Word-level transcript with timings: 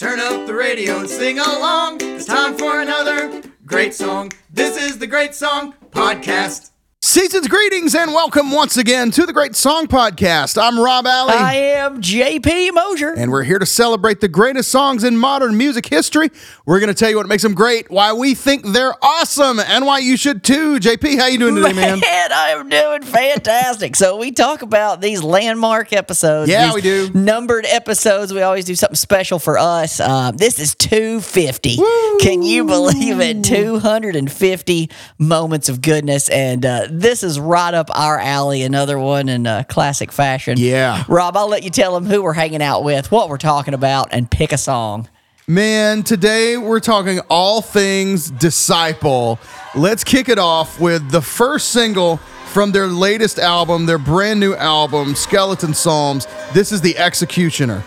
Turn 0.00 0.18
up 0.18 0.46
the 0.46 0.54
radio 0.54 1.00
and 1.00 1.10
sing 1.10 1.38
along. 1.38 1.98
It's 2.00 2.24
time 2.24 2.56
for 2.56 2.80
another 2.80 3.42
great 3.66 3.92
song. 3.92 4.32
This 4.50 4.82
is 4.82 4.96
the 4.96 5.06
Great 5.06 5.34
Song 5.34 5.74
Podcast. 5.90 6.69
Season's 7.10 7.48
greetings 7.48 7.96
and 7.96 8.14
welcome 8.14 8.52
once 8.52 8.76
again 8.76 9.10
to 9.10 9.26
the 9.26 9.32
Great 9.32 9.56
Song 9.56 9.88
Podcast. 9.88 10.56
I'm 10.56 10.78
Rob 10.78 11.08
Alley. 11.08 11.32
I 11.32 11.54
am 11.54 12.00
JP 12.00 12.72
Mosier. 12.72 13.14
and 13.14 13.32
we're 13.32 13.42
here 13.42 13.58
to 13.58 13.66
celebrate 13.66 14.20
the 14.20 14.28
greatest 14.28 14.70
songs 14.70 15.02
in 15.02 15.16
modern 15.16 15.56
music 15.56 15.86
history. 15.86 16.30
We're 16.66 16.78
going 16.78 16.86
to 16.86 16.94
tell 16.94 17.10
you 17.10 17.16
what 17.16 17.26
makes 17.26 17.42
them 17.42 17.52
great, 17.52 17.90
why 17.90 18.12
we 18.12 18.36
think 18.36 18.64
they're 18.64 18.94
awesome, 19.02 19.58
and 19.58 19.86
why 19.86 19.98
you 19.98 20.16
should 20.16 20.44
too. 20.44 20.78
JP, 20.78 21.18
how 21.18 21.26
you 21.26 21.38
doing 21.40 21.56
today, 21.56 21.72
man? 21.72 21.98
Man, 21.98 22.32
I 22.32 22.50
am 22.50 22.68
doing 22.68 23.02
fantastic. 23.02 23.96
so 23.96 24.16
we 24.16 24.30
talk 24.30 24.62
about 24.62 25.00
these 25.00 25.20
landmark 25.20 25.92
episodes. 25.92 26.48
Yeah, 26.48 26.66
these 26.66 26.74
we 26.76 26.80
do. 26.80 27.10
Numbered 27.12 27.66
episodes. 27.66 28.32
We 28.32 28.42
always 28.42 28.66
do 28.66 28.76
something 28.76 28.94
special 28.94 29.40
for 29.40 29.58
us. 29.58 29.98
Uh, 29.98 30.30
this 30.30 30.60
is 30.60 30.76
250. 30.76 31.76
Can 32.20 32.44
you 32.44 32.64
believe 32.66 33.18
it? 33.18 33.42
250 33.42 34.90
moments 35.18 35.68
of 35.68 35.82
goodness. 35.82 36.28
And 36.28 36.64
uh, 36.64 36.86
this 37.00 37.22
is 37.22 37.40
right 37.40 37.72
up 37.72 37.90
our 37.96 38.18
alley. 38.18 38.62
Another 38.62 38.98
one 38.98 39.28
in 39.28 39.46
uh, 39.46 39.64
classic 39.68 40.12
fashion. 40.12 40.58
Yeah. 40.58 41.04
Rob, 41.08 41.36
I'll 41.36 41.48
let 41.48 41.62
you 41.62 41.70
tell 41.70 41.94
them 41.94 42.04
who 42.04 42.22
we're 42.22 42.32
hanging 42.32 42.62
out 42.62 42.84
with, 42.84 43.10
what 43.10 43.28
we're 43.28 43.38
talking 43.38 43.74
about, 43.74 44.08
and 44.12 44.30
pick 44.30 44.52
a 44.52 44.58
song. 44.58 45.08
Man, 45.46 46.04
today 46.04 46.56
we're 46.56 46.80
talking 46.80 47.20
all 47.28 47.60
things 47.60 48.30
disciple. 48.30 49.40
Let's 49.74 50.04
kick 50.04 50.28
it 50.28 50.38
off 50.38 50.78
with 50.78 51.10
the 51.10 51.22
first 51.22 51.70
single 51.70 52.18
from 52.52 52.72
their 52.72 52.86
latest 52.86 53.38
album, 53.38 53.86
their 53.86 53.98
brand 53.98 54.38
new 54.38 54.54
album, 54.54 55.14
Skeleton 55.14 55.74
Psalms. 55.74 56.26
This 56.52 56.70
is 56.70 56.80
The 56.80 56.96
Executioner. 56.98 57.82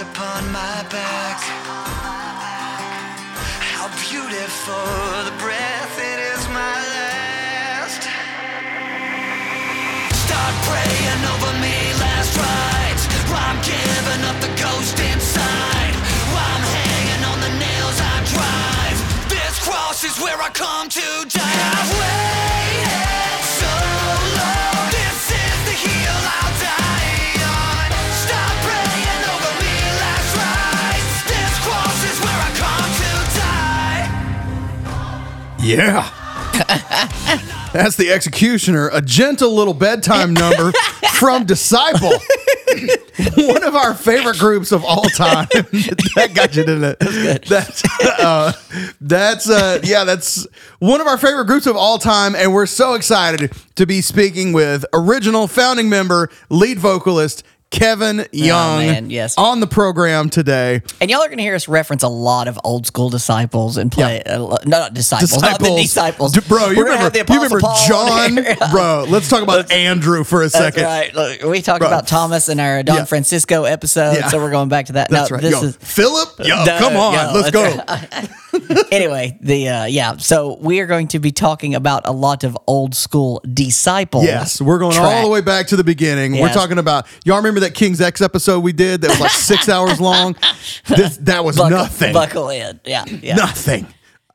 Upon 0.00 0.52
my 0.52 0.84
back. 0.90 1.40
How 3.74 3.88
beautiful 4.06 4.86
the 5.26 5.34
breath, 5.42 5.98
it 5.98 6.20
is 6.34 6.46
my 6.54 6.76
last. 6.94 8.02
Start 10.14 10.54
praying 10.70 11.22
over 11.34 11.52
me 11.58 11.74
last 11.98 12.36
rites. 12.38 13.08
I'm 13.26 13.58
giving 13.66 14.22
up 14.30 14.38
the 14.38 14.54
ghost 14.62 15.00
inside. 15.02 15.94
I'm 16.30 16.62
hanging 16.78 17.24
on 17.26 17.40
the 17.40 17.52
nails 17.58 17.98
I 17.98 18.22
drive. 18.30 18.98
This 19.28 19.58
cross 19.66 20.04
is 20.04 20.16
where 20.22 20.40
I 20.40 20.50
come 20.50 20.88
to 20.90 21.26
die. 21.28 21.97
Yeah. 35.68 36.10
That's 37.74 37.96
the 37.96 38.10
executioner, 38.10 38.88
a 38.90 39.02
gentle 39.02 39.54
little 39.54 39.74
bedtime 39.74 40.32
number 40.32 40.72
from 41.12 41.44
Disciple. 41.44 42.08
One 43.36 43.62
of 43.62 43.74
our 43.74 43.92
favorite 43.92 44.38
groups 44.38 44.72
of 44.72 44.82
all 44.82 45.04
time. 45.10 45.46
that 45.52 46.30
got 46.32 46.56
you, 46.56 46.64
didn't 46.64 46.96
it? 46.98 47.44
That's 47.44 47.82
uh, 48.02 48.52
that's 49.02 49.50
uh, 49.50 49.80
yeah, 49.82 50.04
that's 50.04 50.46
one 50.78 51.02
of 51.02 51.06
our 51.06 51.18
favorite 51.18 51.46
groups 51.46 51.66
of 51.66 51.76
all 51.76 51.98
time, 51.98 52.34
and 52.34 52.54
we're 52.54 52.66
so 52.66 52.94
excited 52.94 53.52
to 53.74 53.86
be 53.86 54.00
speaking 54.00 54.52
with 54.52 54.86
original 54.94 55.48
founding 55.48 55.90
member, 55.90 56.30
lead 56.48 56.78
vocalist 56.78 57.42
Kevin 57.70 58.26
Young 58.32 58.78
man, 58.78 59.10
yes. 59.10 59.36
on 59.36 59.60
the 59.60 59.66
program 59.66 60.30
today. 60.30 60.80
And 61.00 61.10
y'all 61.10 61.20
are 61.20 61.26
going 61.28 61.36
to 61.36 61.42
hear 61.42 61.54
us 61.54 61.68
reference 61.68 62.02
a 62.02 62.08
lot 62.08 62.48
of 62.48 62.58
old 62.64 62.86
school 62.86 63.10
disciples 63.10 63.76
and 63.76 63.92
play, 63.92 64.22
uh, 64.22 64.38
no, 64.38 64.58
not 64.64 64.94
disciples, 64.94 65.40
not 65.42 65.60
the 65.60 65.76
disciples. 65.76 66.32
D- 66.32 66.40
bro. 66.48 66.70
You 66.70 66.76
We're 66.78 66.84
remember, 66.84 67.04
have 67.04 67.12
the 67.12 67.32
you 67.32 67.42
remember 67.42 67.60
Paul 67.60 67.76
John, 67.86 68.34
bro? 68.70 69.04
Let's 69.08 69.28
talk 69.28 69.42
about 69.42 69.70
Andrew 69.78 70.24
for 70.24 70.42
a 70.42 70.48
second. 70.50 70.82
right. 70.82 71.14
Look, 71.14 71.42
we 71.42 71.60
talked 71.60 71.80
Bro. 71.80 71.88
about 71.88 72.06
Thomas 72.06 72.48
in 72.48 72.58
our 72.58 72.82
Don 72.82 72.96
Yeah. 72.96 73.04
Francisco 73.04 73.64
episode, 73.64 74.14
Yeah. 74.14 74.28
so 74.28 74.38
we're 74.38 74.50
going 74.50 74.70
back 74.70 74.86
to 74.86 74.94
that. 74.94 75.10
That's 75.10 75.30
no, 75.30 75.34
right. 75.34 75.42
this 75.42 75.52
Yo, 75.52 75.62
is 75.68 75.76
Philip. 75.76 76.38
Yo, 76.38 76.64
Duh, 76.64 76.78
come 76.78 76.96
on, 76.96 77.12
yo, 77.14 77.32
let's 77.34 77.50
go. 77.50 78.86
anyway. 78.92 79.38
The 79.40 79.68
uh, 79.68 79.84
yeah. 79.84 80.16
So 80.16 80.56
we 80.60 80.80
are 80.80 80.86
going 80.86 81.08
to 81.08 81.18
be 81.18 81.32
talking 81.32 81.74
about 81.74 82.02
a 82.06 82.12
lot 82.12 82.44
of 82.44 82.56
old 82.66 82.94
school 82.94 83.40
disciples. 83.52 84.24
Yes, 84.24 84.60
we're 84.60 84.78
going 84.78 84.96
all 84.96 85.22
the 85.22 85.28
way 85.30 85.40
back 85.42 85.66
to 85.68 85.76
the 85.76 85.84
beginning. 85.84 86.38
We're 86.40 86.52
talking 86.52 86.78
about 86.78 87.06
y'all 87.24 87.36
remember 87.36 87.57
that 87.60 87.74
King's 87.74 88.00
X 88.00 88.20
episode 88.20 88.60
we 88.60 88.72
did 88.72 89.02
that 89.02 89.10
was 89.10 89.20
like 89.20 89.30
six 89.30 89.68
hours 89.68 90.00
long. 90.00 90.36
This 90.88 91.16
that 91.18 91.44
was 91.44 91.56
Buckle, 91.56 91.70
nothing. 91.70 92.12
Buckle 92.12 92.48
in. 92.50 92.80
Yeah. 92.84 93.04
Yeah. 93.06 93.36
Nothing. 93.36 93.86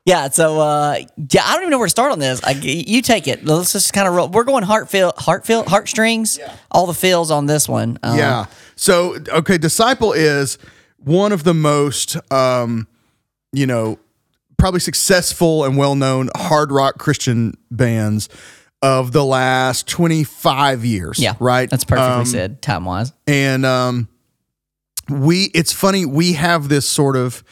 Yeah, 0.06 0.28
so 0.28 0.60
uh, 0.60 0.98
yeah, 1.30 1.42
I 1.46 1.52
don't 1.54 1.62
even 1.62 1.70
know 1.70 1.78
where 1.78 1.86
to 1.86 1.90
start 1.90 2.12
on 2.12 2.18
this. 2.18 2.38
I, 2.44 2.50
you 2.50 3.00
take 3.00 3.26
it. 3.26 3.46
Let's 3.46 3.72
just 3.72 3.94
kind 3.94 4.06
of 4.06 4.14
roll. 4.14 4.28
We're 4.28 4.44
going 4.44 4.62
heart 4.62 4.90
feel, 4.90 5.14
heart 5.16 5.46
feel, 5.46 5.64
heartstrings. 5.64 6.38
All 6.70 6.84
the 6.86 6.92
feels 6.92 7.30
on 7.30 7.46
this 7.46 7.66
one. 7.70 7.98
Um, 8.02 8.18
Yeah. 8.18 8.44
So 8.76 9.16
okay, 9.28 9.56
Disciple 9.56 10.12
is 10.12 10.58
one 10.98 11.32
of 11.32 11.44
the 11.44 11.54
most 11.54 12.18
um, 12.30 12.86
you 13.52 13.66
know, 13.66 13.98
probably 14.58 14.80
successful 14.80 15.64
and 15.64 15.78
well 15.78 15.94
known 15.94 16.28
hard 16.36 16.70
rock 16.70 16.98
Christian 16.98 17.54
bands 17.70 18.28
of 18.84 19.12
the 19.12 19.24
last 19.24 19.88
twenty 19.88 20.24
five 20.24 20.84
years. 20.84 21.18
yeah, 21.18 21.34
Right. 21.40 21.70
That's 21.70 21.84
perfectly 21.84 22.20
Um, 22.20 22.24
said, 22.26 22.60
time 22.62 22.84
wise. 22.84 23.12
and 23.26 23.64
um 23.64 24.08
we 25.08 25.50
it's 25.54 25.72
funny 25.72 26.04
we 26.06 26.34
have 26.34 26.68
this 26.68 26.86
sort 26.86 27.16
of 27.16 27.42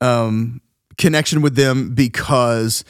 um 0.00 0.60
connection 0.98 1.42
with 1.42 1.54
them 1.56 1.94
because 1.94 2.84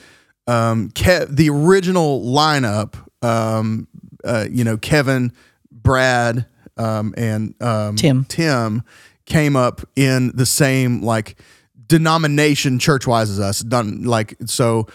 um 0.47 0.91
Ke- 0.91 1.27
the 1.29 1.49
original 1.51 2.23
lineup 2.23 2.95
um 3.23 3.89
uh, 4.25 4.47
you 4.51 4.63
know 4.65 4.77
Kevin 4.77 5.33
Brad 5.71 6.47
um 6.77 7.15
and 7.17 7.55
um 7.63 7.97
Tim. 7.97 8.25
Tim 8.25 8.83
came 9.25 9.57
up 9.57 9.81
in 9.97 10.33
the 10.37 10.47
same 10.47 11.03
like 11.03 11.37
denomination 11.89 12.79
church 12.79 13.07
wise 13.07 13.31
as 13.31 13.41
us 13.41 13.61
done 13.61 14.03
like 14.05 14.35
so 14.47 14.87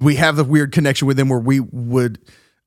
we 0.00 0.16
have 0.16 0.36
the 0.36 0.44
weird 0.44 0.72
connection 0.72 1.06
with 1.08 1.16
them 1.16 1.28
where 1.28 1.38
we 1.38 1.60
would 1.60 2.18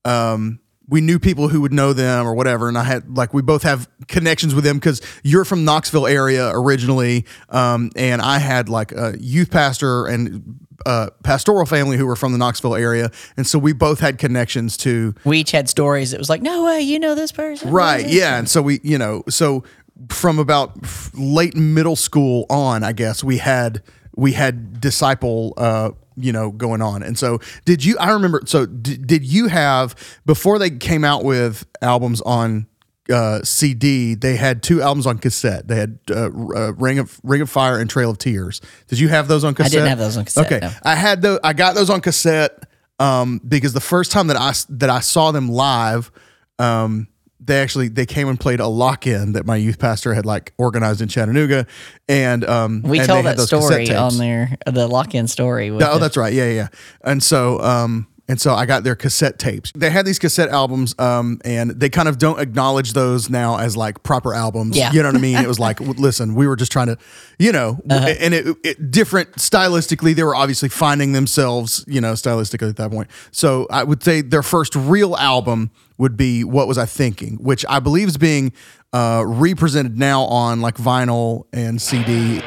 um 0.07 0.59
we 0.90 1.01
knew 1.01 1.19
people 1.19 1.50
who 1.50 1.59
would 1.62 1.73
know 1.73 1.91
them 1.91 2.25
or 2.25 2.34
whatever 2.34 2.68
and 2.69 2.78
i 2.78 2.84
had 2.84 3.18
like 3.18 3.34
we 3.34 3.41
both 3.41 3.63
have 3.63 3.90
connections 4.07 4.56
with 4.56 4.63
them 4.63 4.78
because 4.78 5.01
you're 5.23 5.45
from 5.45 5.66
knoxville 5.66 6.07
area 6.07 6.50
originally 6.53 7.25
um, 7.50 7.91
and 7.95 8.22
i 8.22 8.38
had 8.40 8.69
like 8.69 8.91
a 8.94 9.16
youth 9.19 9.51
pastor 9.51 10.06
and 10.06 10.59
uh, 10.85 11.09
pastoral 11.23 11.66
family 11.66 11.97
who 11.97 12.06
were 12.06 12.16
from 12.16 12.31
the 12.31 12.38
knoxville 12.38 12.75
area 12.75 13.12
and 13.35 13.45
so 13.45 13.59
we 13.59 13.73
both 13.73 14.00
had 14.00 14.18
connections 14.18 14.78
to 14.78 15.13
We 15.25 15.40
each 15.40 15.51
had 15.51 15.68
stories. 15.68 16.13
It 16.13 16.19
was 16.19 16.29
like, 16.29 16.41
no 16.41 16.63
way, 16.63 16.79
you 16.81 17.00
know 17.00 17.13
this 17.16 17.31
person, 17.34 17.72
Right. 17.72 18.07
Yeah. 18.07 18.38
And 18.38 18.47
so 18.47 18.62
we, 18.62 18.79
you 18.84 18.97
know, 18.97 19.24
so 19.28 19.63
from 20.09 20.39
about 20.39 20.78
late 21.13 21.56
middle 21.56 21.97
school 21.97 22.45
on, 22.50 22.84
I 22.84 22.94
guess 22.94 23.22
we 23.24 23.38
had 23.39 23.81
we 24.16 24.31
had 24.34 24.79
disciple, 24.79 25.53
uh, 25.57 25.91
you 26.18 26.34
know, 26.34 26.52
going 26.52 26.82
on. 26.82 27.04
And 27.04 27.18
so 27.18 27.40
did 27.66 27.86
you? 27.86 27.98
I 28.00 28.12
remember. 28.12 28.42
So 28.46 28.66
d- 28.66 28.98
did 28.98 29.24
you 29.24 29.48
have 29.48 29.96
before 30.25 30.60
they 30.60 30.69
came 30.72 31.04
out 31.04 31.24
with 31.24 31.66
albums 31.81 32.22
on? 32.22 32.68
Uh, 33.10 33.42
CD. 33.42 34.16
They 34.16 34.36
had 34.36 34.62
two 34.62 34.81
albums 34.81 35.08
on 35.08 35.18
cassette. 35.18 35.69
They 35.69 35.78
had 35.78 35.98
uh, 36.12 36.25
uh, 36.25 36.74
Ring 36.74 37.00
of 37.00 37.22
Ring 37.24 37.40
of 37.40 37.50
Fire 37.50 37.80
and 37.80 37.90
Trail 37.90 38.10
of 38.10 38.18
Tears. 38.18 38.60
Did 38.90 39.00
you 39.00 39.08
have 39.08 39.30
those 39.30 39.46
on 39.46 39.54
cassette? 39.56 39.72
I 39.72 39.75
didn't 39.75 39.88
have 39.88 40.00
those 40.00 40.18
on 40.18 40.25
cassette, 40.25 40.46
Okay, 40.46 40.60
no. 40.60 40.69
I 40.84 40.96
had 40.96 41.22
those. 41.22 41.40
I 41.42 41.54
got 41.54 41.74
those 41.74 41.90
on 41.90 42.02
cassette 42.02 42.66
um, 43.00 43.40
because 43.48 43.72
the 43.72 43.80
first 43.80 44.12
time 44.12 44.28
that 44.28 44.36
I 44.36 44.52
that 44.72 44.90
I 44.90 45.00
saw 45.00 45.31
them 45.31 45.48
live, 45.48 46.12
um, 46.60 47.08
they 47.39 47.62
actually 47.62 47.88
they 47.88 48.06
came 48.06 48.28
and 48.28 48.39
played 48.39 48.60
a 48.60 48.68
lock 48.68 49.06
in 49.06 49.34
that 49.34 49.45
my 49.45 49.56
youth 49.56 49.80
pastor 49.80 50.13
had 50.13 50.25
like 50.25 50.54
organized 50.57 51.01
in 51.01 51.07
Chattanooga, 51.07 51.68
and 52.10 52.44
um, 52.45 52.81
We 52.84 53.00
and 53.00 53.10
had 53.10 53.25
that 53.25 53.39
story 53.39 53.94
on 53.94 54.18
there, 54.18 54.57
the 54.66 54.88
lock 54.88 55.13
in 55.13 55.28
story. 55.28 55.69
Oh, 55.69 55.78
the- 55.78 55.98
that's 56.00 56.18
right. 56.18 56.34
Yeah, 56.34 56.50
yeah. 56.50 56.68
And 57.04 57.22
so, 57.22 57.60
um, 57.62 58.07
and 58.29 58.39
so 58.41 58.53
I 58.53 58.65
got 58.65 58.83
their 58.83 58.95
cassette 58.95 59.39
tapes. 59.39 59.71
They 59.75 59.89
had 59.89 60.06
these 60.06 60.19
cassette 60.19 60.50
albums, 60.50 60.94
um, 61.00 61.39
and 61.45 61.71
they 61.71 61.89
kind 61.89 62.07
of 62.09 62.18
don't 62.18 62.39
acknowledge 62.39 62.94
those 62.94 63.29
now 63.29 63.57
as 63.57 63.77
like 63.77 64.03
proper 64.03 64.33
albums. 64.33 64.75
Yeah. 64.77 64.91
you 64.91 65.01
know 65.01 65.09
what 65.09 65.15
I 65.15 65.19
mean. 65.19 65.38
It 65.38 65.47
was 65.47 65.59
like, 65.68 65.79
listen, 65.79 66.35
we 66.35 66.47
were 66.47 66.56
just 66.56 66.71
trying 66.71 66.88
to, 66.88 66.97
you 67.39 67.51
know, 67.51 67.79
Uh-huh. 67.89 68.13
and 68.19 68.33
it, 68.33 68.57
it 68.63 68.91
different 68.91 69.33
stylistically. 69.38 70.13
They 70.15 70.24
were 70.24 70.35
obviously 70.35 70.69
finding 70.69 71.13
themselves, 71.13 71.85
you 71.88 72.01
know, 72.01 72.13
stylistically 72.13 72.69
at 72.69 72.75
that 72.77 72.91
point. 72.91 73.09
So 73.31 73.65
I 73.71 73.83
would 73.83 74.03
say 74.03 74.21
their 74.21 74.44
first 74.44 74.75
real 74.75 75.15
album 75.15 75.71
would 75.97 76.18
be 76.18 76.44
"What 76.44 76.68
Was 76.68 76.77
I 76.77 76.85
Thinking," 76.85 77.35
which 77.38 77.65
I 77.69 77.79
believe 77.79 78.07
is 78.09 78.18
being 78.18 78.51
uh, 78.94 79.24
represented 79.25 79.97
now 79.97 80.24
on 80.24 80.62
like 80.62 80.75
vinyl 80.75 81.45
and 81.53 81.81
CD. 81.81 82.41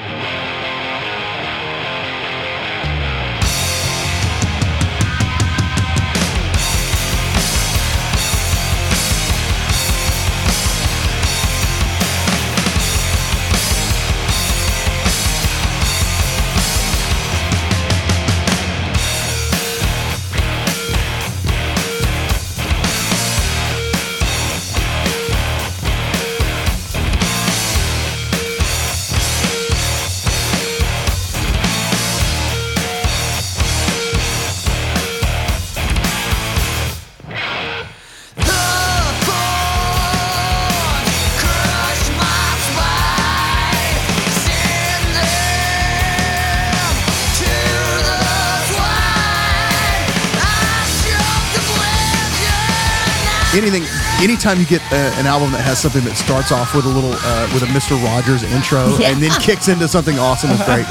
Anything 53.60 53.84
anytime 54.22 54.58
you 54.58 54.66
get 54.66 54.80
uh, 54.92 54.96
an 55.20 55.26
album 55.26 55.52
that 55.52 55.60
has 55.60 55.78
something 55.80 56.02
that 56.04 56.16
starts 56.16 56.50
off 56.52 56.74
with 56.74 56.84
a 56.84 56.88
little 56.88 57.12
uh, 57.12 57.50
with 57.52 57.62
a 57.62 57.66
Mr. 57.76 57.94
Rogers 58.02 58.42
intro 58.42 58.96
Yeah. 58.98 59.10
and 59.12 59.22
then 59.22 59.30
kicks 59.40 59.68
into 59.68 59.86
something 59.88 60.18
awesome 60.18 60.50
is 60.50 60.62
great. 60.64 60.86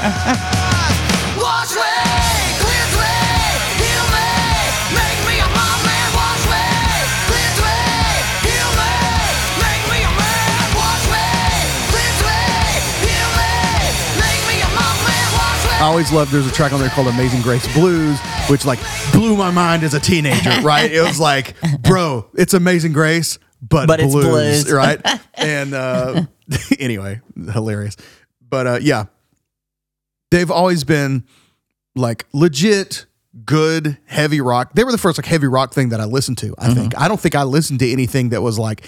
Wash 1.36 1.74
me, 1.74 1.90
cleanse 2.62 2.94
me, 2.94 3.16
heal 3.82 4.06
me, 4.14 4.30
make 4.94 5.20
me 5.26 5.36
a 5.42 5.48
man, 5.50 5.78
man. 5.82 6.08
Wash 6.14 6.44
me, 6.46 6.64
cleanse 7.26 7.58
me, 7.58 7.78
heal 8.46 8.70
me, 8.78 8.94
make 9.58 9.84
me 9.90 9.98
a 10.06 10.12
man. 10.14 10.66
Wash 10.78 11.04
me, 11.10 11.26
cleanse 11.90 12.20
me, 12.22 12.38
heal 13.02 13.30
me, 13.34 13.52
make 14.22 14.42
me 14.46 14.56
a 14.62 14.70
man, 14.78 14.96
man. 15.06 15.26
Wash 15.34 15.62
me. 15.66 15.74
I 15.82 15.86
always 15.90 16.10
loved 16.12 16.30
there's 16.30 16.46
a 16.46 16.52
track 16.54 16.72
on 16.72 16.78
there 16.80 16.90
called 16.94 17.08
Amazing 17.08 17.42
Grace 17.42 17.66
Blues, 17.74 18.18
which 18.48 18.64
like 18.64 18.78
blew 19.12 19.36
my 19.36 19.50
mind 19.50 19.82
as 19.82 19.94
a 19.94 20.00
teenager, 20.00 20.50
right? 20.62 20.90
It 20.90 21.02
was 21.02 21.18
like, 21.20 21.54
bro, 21.90 22.26
it's 22.34 22.54
Amazing 22.54 22.92
Grace, 22.92 23.38
but, 23.62 23.86
But 23.86 24.00
it's 24.00 24.12
blues, 24.12 24.64
blues. 24.64 24.72
right? 24.72 25.00
And 25.34 25.72
uh 25.74 26.22
anyway, 26.78 27.20
hilarious. 27.52 27.96
But 28.48 28.66
uh 28.66 28.78
yeah. 28.82 29.04
They've 30.30 30.50
always 30.50 30.84
been 30.84 31.24
like 31.96 32.26
legit 32.32 33.06
good 33.44 33.96
heavy 34.06 34.40
rock. 34.40 34.74
They 34.74 34.84
were 34.84 34.92
the 34.92 34.98
first 34.98 35.18
like 35.18 35.26
heavy 35.26 35.46
rock 35.46 35.72
thing 35.72 35.88
that 35.90 36.00
I 36.00 36.04
listened 36.04 36.38
to, 36.38 36.48
Mm-hmm. 36.48 36.70
I 36.70 36.74
think. 36.74 36.98
I 36.98 37.08
don't 37.08 37.20
think 37.20 37.34
I 37.34 37.42
listened 37.44 37.78
to 37.80 37.90
anything 37.90 38.28
that 38.30 38.42
was 38.42 38.58
like 38.58 38.84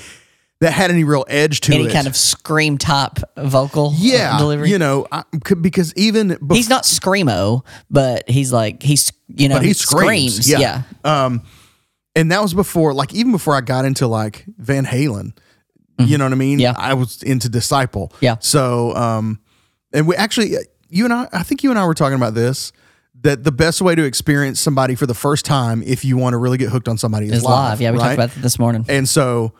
that 0.60 0.72
had 0.72 0.90
any 0.92 1.02
real 1.04 1.24
edge 1.28 1.60
to 1.62 1.72
Any 1.72 1.82
it. 1.82 1.86
Any 1.86 1.94
kind 1.94 2.06
of 2.06 2.16
scream 2.16 2.78
top 2.78 3.18
vocal 3.36 3.92
yeah, 3.96 4.38
delivery. 4.38 4.70
you 4.70 4.78
know, 4.78 5.06
I, 5.10 5.24
because 5.60 5.92
even 5.96 6.28
before, 6.28 6.56
he's 6.56 6.68
not 6.68 6.84
screamo, 6.84 7.64
but 7.90 8.28
he's 8.30 8.52
like 8.52 8.80
he's 8.82 9.10
you 9.28 9.48
know 9.48 9.56
but 9.56 9.64
he 9.64 9.72
screams. 9.72 10.48
Yeah. 10.48 10.82
yeah. 11.04 11.24
Um, 11.24 11.42
and 12.14 12.30
that 12.32 12.42
was 12.42 12.54
before, 12.54 12.94
like, 12.94 13.14
even 13.14 13.32
before 13.32 13.54
I 13.54 13.60
got 13.60 13.84
into 13.84 14.06
like 14.06 14.44
Van 14.58 14.84
Halen. 14.84 15.36
You 15.98 16.18
know 16.18 16.24
what 16.24 16.32
I 16.32 16.36
mean? 16.36 16.58
Mm-hmm. 16.58 16.62
Yeah. 16.62 16.74
I 16.76 16.94
was 16.94 17.22
into 17.22 17.48
Disciple. 17.48 18.12
Yeah. 18.20 18.36
So, 18.40 18.92
um, 18.96 19.38
and 19.92 20.08
we 20.08 20.16
actually, 20.16 20.56
you 20.88 21.04
and 21.04 21.12
I, 21.12 21.28
I 21.32 21.44
think 21.44 21.62
you 21.62 21.70
and 21.70 21.78
I 21.78 21.86
were 21.86 21.94
talking 21.94 22.16
about 22.16 22.34
this. 22.34 22.72
That 23.20 23.44
the 23.44 23.52
best 23.52 23.80
way 23.80 23.94
to 23.94 24.02
experience 24.02 24.60
somebody 24.60 24.96
for 24.96 25.06
the 25.06 25.14
first 25.14 25.44
time, 25.44 25.80
if 25.84 26.04
you 26.04 26.16
want 26.16 26.32
to 26.32 26.38
really 26.38 26.58
get 26.58 26.70
hooked 26.70 26.88
on 26.88 26.98
somebody, 26.98 27.26
is 27.26 27.34
It's 27.34 27.44
live. 27.44 27.80
Yeah, 27.80 27.92
we 27.92 27.98
right? 27.98 28.04
talked 28.04 28.14
about 28.14 28.30
that 28.30 28.42
this 28.42 28.58
morning. 28.58 28.84
And 28.88 29.08
so, 29.08 29.52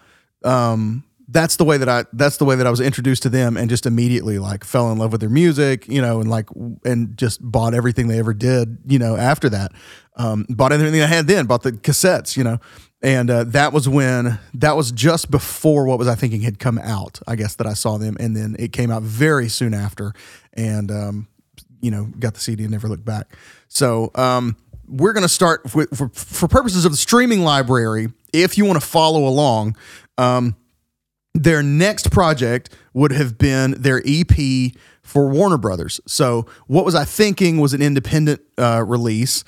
um, 0.42 1.04
that's 1.32 1.56
the 1.56 1.64
way 1.64 1.78
that 1.78 1.88
I 1.88 2.04
that's 2.12 2.36
the 2.36 2.44
way 2.44 2.56
that 2.56 2.66
I 2.66 2.70
was 2.70 2.80
introduced 2.80 3.22
to 3.24 3.28
them 3.28 3.56
and 3.56 3.70
just 3.70 3.86
immediately 3.86 4.38
like 4.38 4.64
fell 4.64 4.92
in 4.92 4.98
love 4.98 5.12
with 5.12 5.20
their 5.20 5.30
music, 5.30 5.88
you 5.88 6.02
know, 6.02 6.20
and 6.20 6.28
like 6.28 6.48
and 6.84 7.16
just 7.16 7.40
bought 7.42 7.74
everything 7.74 8.08
they 8.08 8.18
ever 8.18 8.34
did, 8.34 8.78
you 8.86 8.98
know, 8.98 9.16
after 9.16 9.48
that. 9.48 9.72
Um, 10.16 10.44
bought 10.50 10.72
everything 10.72 11.00
I 11.00 11.06
had 11.06 11.26
then, 11.26 11.46
bought 11.46 11.62
the 11.62 11.72
cassettes, 11.72 12.36
you 12.36 12.44
know. 12.44 12.58
And 13.02 13.30
uh, 13.30 13.44
that 13.44 13.72
was 13.72 13.88
when 13.88 14.38
that 14.54 14.76
was 14.76 14.92
just 14.92 15.30
before 15.30 15.86
what 15.86 15.98
was 15.98 16.06
I 16.06 16.14
thinking 16.14 16.42
had 16.42 16.58
come 16.58 16.78
out, 16.78 17.20
I 17.26 17.34
guess 17.34 17.54
that 17.56 17.66
I 17.66 17.72
saw 17.72 17.96
them 17.96 18.16
and 18.20 18.36
then 18.36 18.54
it 18.58 18.72
came 18.72 18.90
out 18.90 19.02
very 19.02 19.48
soon 19.48 19.74
after 19.74 20.12
and 20.52 20.90
um, 20.90 21.28
you 21.80 21.90
know, 21.90 22.04
got 22.18 22.34
the 22.34 22.40
CD 22.40 22.64
and 22.64 22.72
never 22.72 22.88
looked 22.88 23.04
back. 23.04 23.36
So, 23.68 24.10
um, 24.14 24.56
we're 24.86 25.14
going 25.14 25.22
to 25.22 25.28
start 25.28 25.74
with, 25.74 25.96
for, 25.96 26.10
for 26.10 26.48
purposes 26.48 26.84
of 26.84 26.92
the 26.92 26.98
streaming 26.98 27.42
library. 27.42 28.08
If 28.34 28.58
you 28.58 28.66
want 28.66 28.78
to 28.80 28.86
follow 28.86 29.26
along, 29.26 29.76
um, 30.18 30.54
their 31.34 31.62
next 31.62 32.10
project 32.10 32.70
would 32.94 33.12
have 33.12 33.38
been 33.38 33.72
their 33.78 34.02
EP 34.04 34.72
for 35.02 35.28
Warner 35.28 35.58
Brothers. 35.58 36.00
So, 36.06 36.46
what 36.66 36.84
was 36.84 36.94
I 36.94 37.04
thinking 37.04 37.58
was 37.58 37.72
an 37.74 37.82
independent 37.82 38.40
uh, 38.58 38.84
release, 38.86 39.44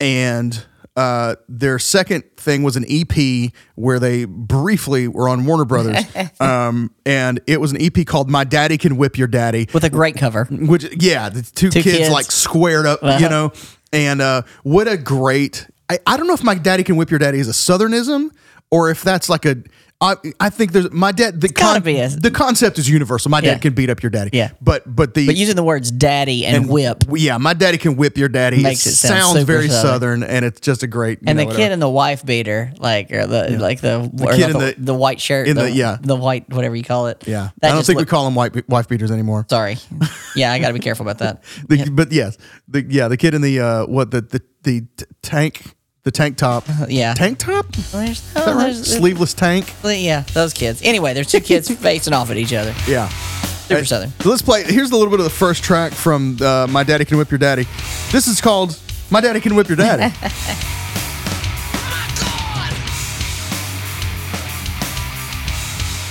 and 0.00 0.64
uh, 0.96 1.36
their 1.48 1.78
second 1.78 2.24
thing 2.36 2.62
was 2.62 2.76
an 2.76 2.84
EP 2.88 3.52
where 3.74 3.98
they 3.98 4.24
briefly 4.24 5.08
were 5.08 5.28
on 5.28 5.44
Warner 5.44 5.64
Brothers, 5.66 6.04
um, 6.40 6.90
and 7.04 7.40
it 7.46 7.60
was 7.60 7.72
an 7.72 7.78
EP 7.82 8.06
called 8.06 8.30
"My 8.30 8.44
Daddy 8.44 8.78
Can 8.78 8.96
Whip 8.96 9.18
Your 9.18 9.28
Daddy." 9.28 9.68
With 9.74 9.84
a 9.84 9.90
great 9.90 10.16
cover. 10.16 10.44
which 10.50 10.86
yeah 11.02 11.28
the 11.28 11.42
two, 11.42 11.70
Two 11.70 11.82
kids, 11.82 11.98
kids. 11.98 12.10
like 12.10 12.30
squared 12.30 12.86
up 12.86 13.02
you 13.02 13.08
Uh-huh. 13.08 13.28
know 13.28 13.52
and 13.92 14.20
uh 14.20 14.42
what 14.62 14.88
a 14.88 14.96
great 14.96 15.66
I, 15.88 15.98
I 16.06 16.16
don't 16.16 16.26
know 16.26 16.34
if 16.34 16.42
my 16.42 16.54
daddy 16.56 16.82
can 16.82 16.96
whip 16.96 17.10
your 17.10 17.18
daddy 17.18 17.38
is 17.38 17.48
a 17.48 17.52
southernism 17.52 18.30
or 18.70 18.90
if 18.90 19.02
that's 19.04 19.28
like 19.28 19.44
a 19.44 19.56
I, 19.98 20.16
I 20.38 20.50
think 20.50 20.72
there's 20.72 20.90
my 20.92 21.10
dad 21.10 21.40
the 21.40 21.48
be 21.82 21.98
a- 22.00 22.08
the 22.10 22.30
concept 22.30 22.78
is 22.78 22.86
universal 22.86 23.30
my 23.30 23.38
Yeah. 23.40 23.52
dad 23.54 23.62
can 23.62 23.72
beat 23.72 23.88
up 23.88 24.02
your 24.02 24.10
daddy 24.10 24.28
Yeah. 24.34 24.50
but 24.60 24.82
but 24.86 25.14
the 25.14 25.24
But 25.24 25.36
using 25.36 25.56
the 25.56 25.62
words 25.62 25.90
daddy 25.90 26.44
and, 26.44 26.68
whip. 26.68 27.04
yeah 27.14 27.38
my 27.38 27.54
daddy 27.54 27.78
can 27.78 27.96
whip 27.96 28.18
your 28.18 28.28
daddy 28.28 28.62
Makes 28.62 28.84
it 28.86 28.92
sound 28.92 29.22
sounds 29.36 29.44
very 29.44 29.68
southern. 29.68 30.20
southern. 30.20 30.22
and 30.24 30.44
it's 30.44 30.60
just 30.60 30.82
a 30.82 30.86
great 30.86 31.20
you 31.22 31.28
And 31.28 31.38
know, 31.38 31.44
the 31.44 31.46
whatever. 31.46 31.62
kid 31.62 31.72
and 31.72 31.80
the 31.80 31.88
wife 31.88 32.26
beater, 32.26 32.72
like 32.78 33.10
or 33.10 33.26
the 33.26 33.56
like 33.58 33.80
the, 33.80 34.10
or 34.20 34.32
kid 34.32 34.50
in 34.50 34.52
the, 34.58 34.58
the- 34.58 34.74
the 34.78 34.94
white 34.94 35.18
shirt, 35.20 35.48
in 35.48 35.56
the, 35.56 35.62
the- 35.62 35.70
yeah. 35.72 35.96
the 36.02 36.14
white 36.16 36.52
whatever 36.52 36.76
you 36.76 36.84
call 36.84 37.06
it. 37.06 37.24
yeah 37.26 37.48
That 37.62 37.70
I 37.70 37.74
don't 37.74 37.86
think 37.86 37.98
we 37.98 38.04
call 38.04 38.26
them 38.26 38.34
white 38.34 38.68
wife 38.68 38.88
beaters 38.88 39.10
anymore 39.10 39.46
Sorry, 39.48 39.78
yeah, 40.36 40.52
I 40.52 40.58
got 40.58 40.68
to 40.68 40.74
be 40.74 40.80
careful 40.80 41.08
about 41.08 41.18
that. 41.20 41.42
the, 41.68 41.88
but 41.90 42.12
yes 42.12 42.36
the 42.68 42.84
yeah 42.86 43.08
the 43.08 43.16
kid 43.16 43.32
in 43.32 43.40
the 43.40 43.60
uh 43.60 43.86
what 43.86 44.10
the 44.10 44.20
the, 44.20 44.42
the 44.62 44.80
t- 44.96 45.06
tank 45.22 45.74
the 46.06 46.12
tank 46.12 46.36
top 46.36 46.64
yeah. 46.88 47.14
tank 47.14 47.36
top 47.36 47.66
There's, 47.72 48.10
Is 48.20 48.32
that 48.34 48.46
right? 48.46 48.72
there's- 48.72 48.86
Sleeveless 48.96 49.34
tank. 49.34 49.74
yeah, 49.84 50.20
those 50.34 50.52
kids. 50.52 50.80
Anyway, 50.84 51.12
there's 51.14 51.26
two 51.30 51.40
kids 51.40 51.68
facing 51.74 52.12
off 52.14 52.30
at 52.30 52.36
each 52.36 52.54
other. 52.54 52.72
Yeah. 52.86 53.08
Super 53.08 53.80
Uh, 53.80 53.84
southern. 53.84 54.12
Let's 54.24 54.40
play. 54.40 54.62
Here's 54.62 54.92
a 54.92 54.96
little 54.96 55.10
bit 55.10 55.18
of 55.18 55.24
the 55.24 55.30
first 55.30 55.64
track 55.64 55.92
from 55.92 56.38
uh, 56.40 56.68
My 56.70 56.84
Daddy 56.84 57.04
Can 57.04 57.18
Whip 57.18 57.28
Your 57.32 57.38
Daddy. 57.38 57.66
This 58.12 58.28
is 58.28 58.40
called 58.40 58.78
My 59.10 59.20
Daddy 59.20 59.40
Can 59.40 59.56
Whip 59.56 59.66
Your 59.68 59.76
Daddy. 59.76 60.14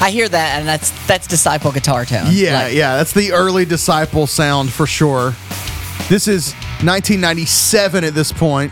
I 0.01 0.11
hear 0.11 0.27
that, 0.27 0.59
and 0.59 0.67
that's 0.67 0.91
that's 1.07 1.25
disciple 1.25 1.71
guitar 1.71 2.05
tone. 2.05 2.27
yeah, 2.29 2.63
Like, 2.65 2.73
yeah. 2.75 2.97
That's 2.97 3.13
the 3.13 3.31
early 3.31 3.65
Disciple 3.65 4.27
sound 4.27 4.71
for 4.71 4.85
sure. 4.85 5.33
This 6.09 6.27
is 6.27 6.51
1997 6.83 8.03
at 8.03 8.13
this 8.13 8.31
point. 8.31 8.71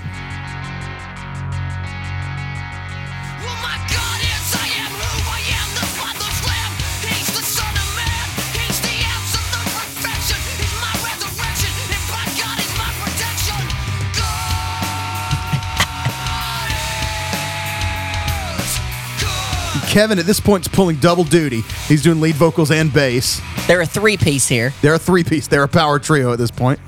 Kevin 19.93 20.17
at 20.17 20.25
this 20.25 20.39
point 20.39 20.65
is 20.65 20.67
pulling 20.67 20.95
double 20.95 21.23
duty. 21.23 21.61
He's 21.87 22.01
doing 22.01 22.19
lead 22.19 22.33
vocals 22.33 22.71
and 22.71 22.91
bass. 22.91 23.39
They're 23.67 23.81
a 23.81 23.85
three 23.85 24.17
piece 24.17 24.47
here. 24.47 24.73
They're 24.81 24.95
a 24.95 24.99
three 24.99 25.23
piece. 25.23 25.45
They're 25.45 25.61
a 25.61 25.67
power 25.67 25.99
trio 25.99 26.33
at 26.33 26.39
this 26.39 26.49
point. 26.49 26.79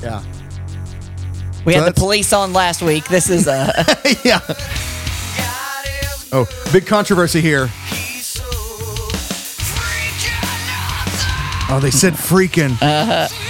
Yeah. 0.00 0.24
We 1.66 1.74
So 1.74 1.80
had 1.80 1.94
the 1.94 2.00
police 2.00 2.32
on 2.32 2.54
last 2.54 2.80
week. 2.80 3.04
This 3.08 3.28
is 3.28 3.46
a. 3.46 3.70
yeah. 4.24 4.40
Oh, 6.32 6.44
big 6.72 6.86
controversy 6.86 7.40
here. 7.40 7.70
Oh, 11.68 11.80
they 11.80 11.90
said 11.90 12.12
freaking. 12.12 12.78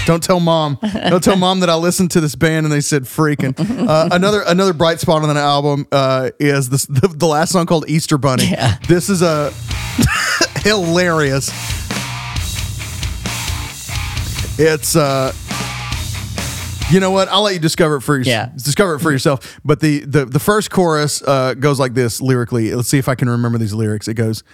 Don't 0.07 0.23
tell 0.23 0.41
mom. 0.41 0.79
Don't 0.83 1.23
tell 1.23 1.37
mom 1.37 1.61
that 1.61 1.69
I 1.69 1.75
listened 1.75 2.13
to 2.13 2.21
this 2.21 2.35
band 2.35 2.65
and 2.65 2.73
they 2.73 2.81
said 2.81 3.03
freaking. 3.03 3.55
Uh, 3.87 4.09
another 4.11 4.43
another 4.47 4.73
bright 4.73 5.01
spot 5.01 5.23
on 5.23 5.29
that 5.29 5.37
album 5.37 5.87
uh, 5.93 6.31
is 6.41 6.71
this, 6.71 6.87
the, 6.87 7.09
the 7.09 7.27
last 7.27 7.53
song 7.53 7.67
called 7.67 7.89
Easter 7.89 8.17
Bunny. 8.17 8.47
Yeah. 8.47 8.79
This 8.89 9.11
is 9.11 9.21
a 9.21 9.53
hilarious. 10.63 11.51
It's 14.59 14.97
uh 14.97 15.33
you 16.91 17.01
know 17.01 17.11
what? 17.11 17.29
I'll 17.29 17.43
let 17.43 17.53
you 17.53 17.61
discover 17.61 17.97
it 17.97 18.01
for 18.03 18.17
yourself. 18.17 18.49
Yeah. 18.51 18.57
Discover 18.57 18.95
it 18.95 19.01
for 19.01 19.11
yourself. 19.13 19.61
But 19.65 19.81
the 19.81 20.01
the 20.07 20.25
the 20.25 20.39
first 20.39 20.71
chorus 20.71 21.21
uh, 21.23 21.55
goes 21.55 21.79
like 21.81 21.95
this 21.95 22.21
lyrically. 22.23 22.73
Let's 22.75 22.89
see 22.89 22.99
if 22.99 23.09
I 23.09 23.15
can 23.15 23.29
remember 23.29 23.59
these 23.59 23.75
lyrics. 23.75 24.07
It 24.09 24.15
goes, 24.15 24.45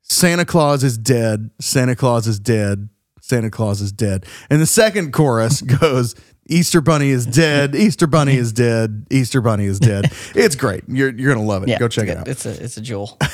"Santa 0.00 0.44
Claus 0.46 0.82
is 0.82 0.96
dead. 0.96 1.50
Santa 1.60 1.94
Claus 1.94 2.26
is 2.26 2.38
dead. 2.40 2.88
Santa 3.22 3.48
Claus 3.50 3.80
is 3.80 3.90
dead." 3.92 4.26
And 4.50 4.60
the 4.60 4.66
second 4.66 5.12
chorus 5.12 5.62
goes, 5.80 6.14
"Easter 6.48 6.80
Bunny 6.82 7.08
is 7.08 7.24
dead. 7.24 7.74
Easter 7.74 8.06
Bunny 8.06 8.36
is 8.36 8.52
dead. 8.52 9.06
Easter 9.10 9.40
Bunny 9.40 9.64
is 9.64 9.80
dead." 9.80 10.12
it's 10.34 10.54
great. 10.56 10.84
You're 10.88 11.10
you're 11.10 11.32
gonna 11.34 11.46
love 11.46 11.62
it. 11.62 11.70
yeah, 11.70 11.78
Go 11.78 11.88
check 11.88 12.08
it 12.08 12.16
out. 12.18 12.28
It's 12.28 12.44
a 12.44 12.50
it's 12.62 12.76
a 12.76 12.80
jewel. 12.82 13.18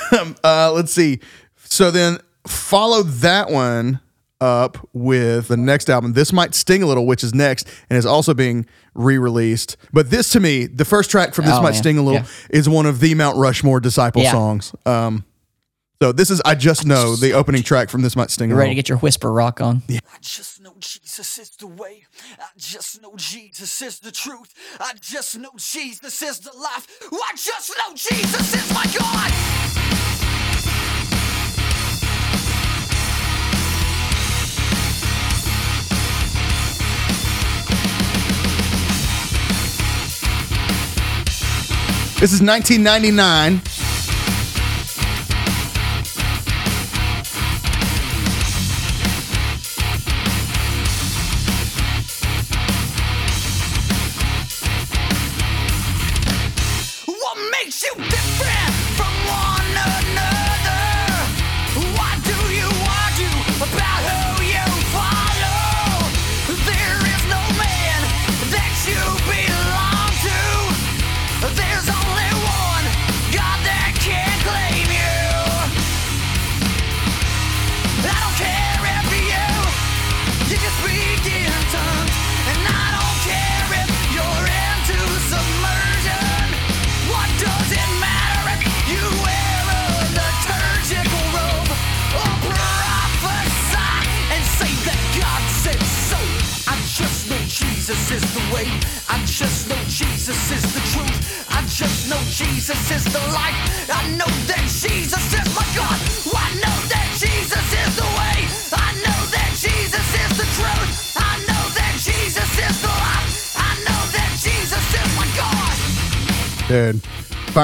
Uh, 0.45 0.71
let's 0.73 0.92
see. 0.92 1.18
So 1.64 1.90
then 1.90 2.18
follow 2.47 3.02
that 3.02 3.50
one 3.50 4.00
up 4.40 4.78
with 4.92 5.49
the 5.49 5.57
next 5.57 5.90
album. 5.90 6.12
This 6.12 6.33
might 6.33 6.54
sting 6.54 6.83
a 6.83 6.87
little, 6.87 7.07
which 7.07 7.25
is 7.25 7.35
next 7.35 7.68
and 7.90 7.99
is 7.99 8.07
also 8.07 8.35
being 8.35 8.66
re-released. 8.95 9.76
But 9.92 10.11
this 10.11 10.30
to 10.30 10.40
me, 10.40 10.66
the 10.66 10.85
first 10.85 11.11
track 11.11 11.35
from 11.35 11.45
this 11.45 11.54
Oh, 11.54 11.62
might 11.62 11.73
man. 11.73 11.80
sting 11.83 11.99
a 11.99 12.02
little 12.02 12.21
Yeah. 12.21 12.26
is 12.50 12.68
one 12.68 12.87
of 12.87 13.00
the 13.00 13.14
Mount 13.14 13.37
Rushmore 13.37 13.80
disciple 13.80 14.23
Yeah. 14.23 14.33
songs. 14.33 14.73
Um, 14.87 15.25
so 16.00 16.12
this 16.12 16.31
is 16.31 16.40
I 16.45 16.55
just 16.55 16.87
know 16.87 17.17
the 17.17 17.33
opening 17.33 17.64
track 17.64 17.90
from 17.90 18.02
this 18.02 18.14
might 18.14 18.31
sting 18.31 18.52
a 18.52 18.55
Ready 18.55 18.71
to 18.71 18.75
get 18.76 18.88
your 18.88 18.99
whisper 18.99 19.33
rock 19.33 19.61
on? 19.61 19.83
Yeah. 19.88 19.99
I 20.14 20.19
just 20.21 20.62
know 20.62 20.75
Jesus 20.78 21.38
is 21.38 21.50
the 21.50 21.67
way. 21.67 22.05
I 22.38 22.47
just 22.57 23.02
know 23.02 23.14
Jesus 23.17 23.83
is 23.83 23.99
the 23.99 24.12
truth. 24.12 24.55
I 24.78 24.93
just 25.00 25.37
know 25.37 25.50
Jesus 25.57 26.23
is 26.23 26.38
the 26.38 26.57
life. 26.57 26.87
I 27.12 27.33
just 27.35 27.73
know 27.76 27.95
Jesus 27.97 28.55
is 28.55 28.73
my 28.73 28.85
God. 28.97 29.33
This 42.21 42.33
is 42.33 42.43
1999. 42.43 43.77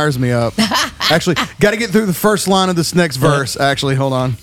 Fires 0.04 0.18
me 0.18 0.32
up. 0.32 0.52
actually, 1.10 1.36
got 1.60 1.70
to 1.70 1.76
get 1.78 1.88
through 1.90 2.04
the 2.06 2.12
first 2.12 2.46
line 2.46 2.68
of 2.68 2.76
this 2.76 2.94
next 2.94 3.16
verse. 3.16 3.58
Actually, 3.58 3.94
hold 3.94 4.12
on. 4.12 4.32
Do 4.32 4.36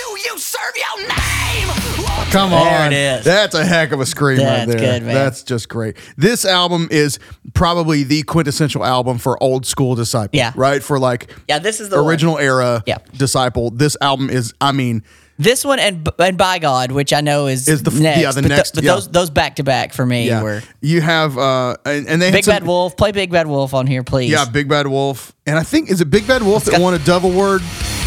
you 0.00 0.38
serve 0.38 0.72
your 0.76 1.08
name? 1.08 1.68
Lord, 1.98 2.28
Come 2.28 2.50
There 2.50 2.80
on. 2.86 2.92
it 2.92 2.96
is. 3.18 3.24
That's 3.24 3.54
a 3.54 3.64
heck 3.64 3.92
of 3.92 4.00
a 4.00 4.06
scream 4.06 4.38
right 4.38 4.64
That's 4.66 4.70
there. 4.70 4.78
good, 4.78 5.02
man. 5.02 5.14
That's 5.14 5.42
just 5.42 5.68
great. 5.68 5.96
This 6.16 6.44
album 6.46 6.88
is 6.90 7.18
probably 7.52 8.02
the 8.04 8.22
quintessential 8.22 8.82
album 8.84 9.18
for 9.18 9.40
old 9.42 9.66
school 9.66 9.94
disciple. 9.94 10.36
Yeah. 10.38 10.52
Right? 10.56 10.82
For 10.82 10.98
like 10.98 11.30
Yeah, 11.48 11.58
this 11.58 11.80
is 11.80 11.90
the 11.90 11.96
one. 11.96 12.06
original 12.06 12.38
era 12.38 12.82
Yeah. 12.86 12.98
disciple. 13.16 13.70
This 13.70 13.96
album 14.00 14.30
is, 14.30 14.54
I 14.60 14.72
mean, 14.72 15.02
This 15.40 15.64
one 15.64 15.78
and 15.78 16.06
and 16.18 16.36
by 16.36 16.58
God, 16.58 16.92
which 16.92 17.12
I 17.14 17.22
know 17.22 17.46
is 17.46 17.66
Is 17.66 17.82
the 17.82 17.90
next, 17.90 18.20
yeah, 18.20 18.30
the 18.32 18.42
but, 18.42 18.48
th- 18.48 18.58
next- 18.58 18.74
but 18.74 18.84
yeah. 18.84 18.94
those 18.94 19.08
those 19.08 19.30
back 19.30 19.56
to 19.56 19.64
back 19.64 19.94
for 19.94 20.04
me 20.04 20.26
yeah. 20.26 20.42
were 20.42 20.62
You 20.82 21.00
have 21.00 21.38
uh 21.38 21.76
and, 21.86 22.06
and 22.06 22.20
they 22.20 22.30
Big 22.30 22.44
some- 22.44 22.52
Bad 22.52 22.66
Wolf. 22.66 22.96
Play 22.96 23.12
Big 23.12 23.30
Bad 23.32 23.46
Wolf 23.46 23.72
on 23.72 23.86
here, 23.86 24.02
please. 24.04 24.30
Yeah, 24.30 24.44
Big 24.44 24.68
Bad 24.68 24.86
Wolf. 24.86 25.34
And 25.46 25.58
I 25.58 25.62
think 25.62 25.90
is 25.90 26.00
it 26.02 26.10
Big 26.10 26.26
Bad 26.26 26.42
Wolf 26.42 26.64
that 26.66 26.72
got- 26.72 26.80
won 26.82 26.92
a 26.94 26.98
Dove 26.98 27.24
Award? 27.24 27.62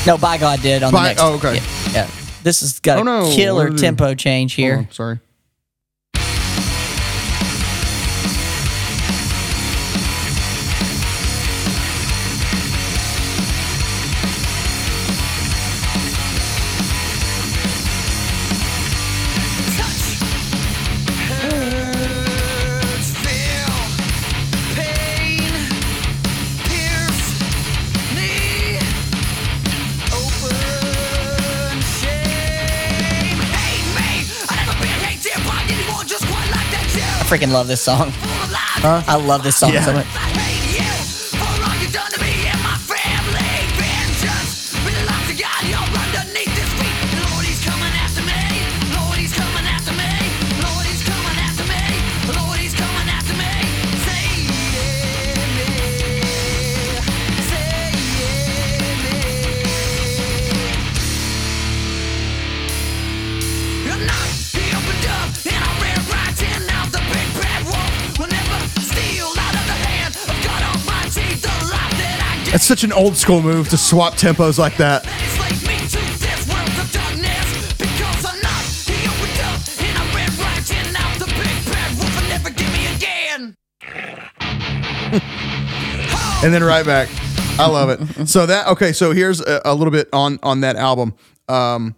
No, 0.06 0.18
by 0.18 0.38
God 0.38 0.62
did 0.62 0.84
on 0.84 0.92
By- 0.92 1.02
the 1.02 1.08
next. 1.10 1.22
oh, 1.22 1.34
okay. 1.36 1.56
Yeah, 1.56 1.94
yeah. 1.94 2.08
This 2.44 2.60
has 2.62 2.80
got 2.80 3.08
Oh, 3.08 3.32
a 3.32 3.36
killer 3.36 3.64
What 3.66 3.74
is 3.76 3.82
it? 3.82 3.86
tempo 3.86 4.14
change 4.16 4.54
here. 4.54 4.78
on, 4.78 4.92
sorry. 4.92 5.20
Freaking 37.34 37.52
love 37.52 37.68
this 37.68 37.82
song. 37.82 38.10
Lies. 38.10 39.08
I 39.08 39.16
love 39.16 39.42
this 39.44 39.56
song 39.56 39.74
Yeah. 39.74 39.84
so 39.86 39.94
much. 39.94 40.53
That's 72.54 72.66
such 72.66 72.84
an 72.84 72.94
old 72.94 73.18
school 73.18 73.42
move 73.42 73.68
to 73.70 73.78
swap 73.78 74.14
tempos 74.14 74.60
like 74.60 74.78
that. 74.78 75.04
And 86.44 86.54
then 86.54 86.64
right 86.64 86.86
back. 86.86 87.10
I 87.58 87.68
love 87.68 87.90
it. 87.90 88.28
So 88.28 88.46
that 88.46 88.68
okay. 88.68 88.92
So 88.94 89.14
here's 89.14 89.42
a, 89.42 89.60
a 89.66 89.74
little 89.74 89.90
bit 89.92 90.10
on 90.14 90.38
on 90.44 90.62
that 90.62 90.76
album. 90.76 91.16
Um, 91.50 91.96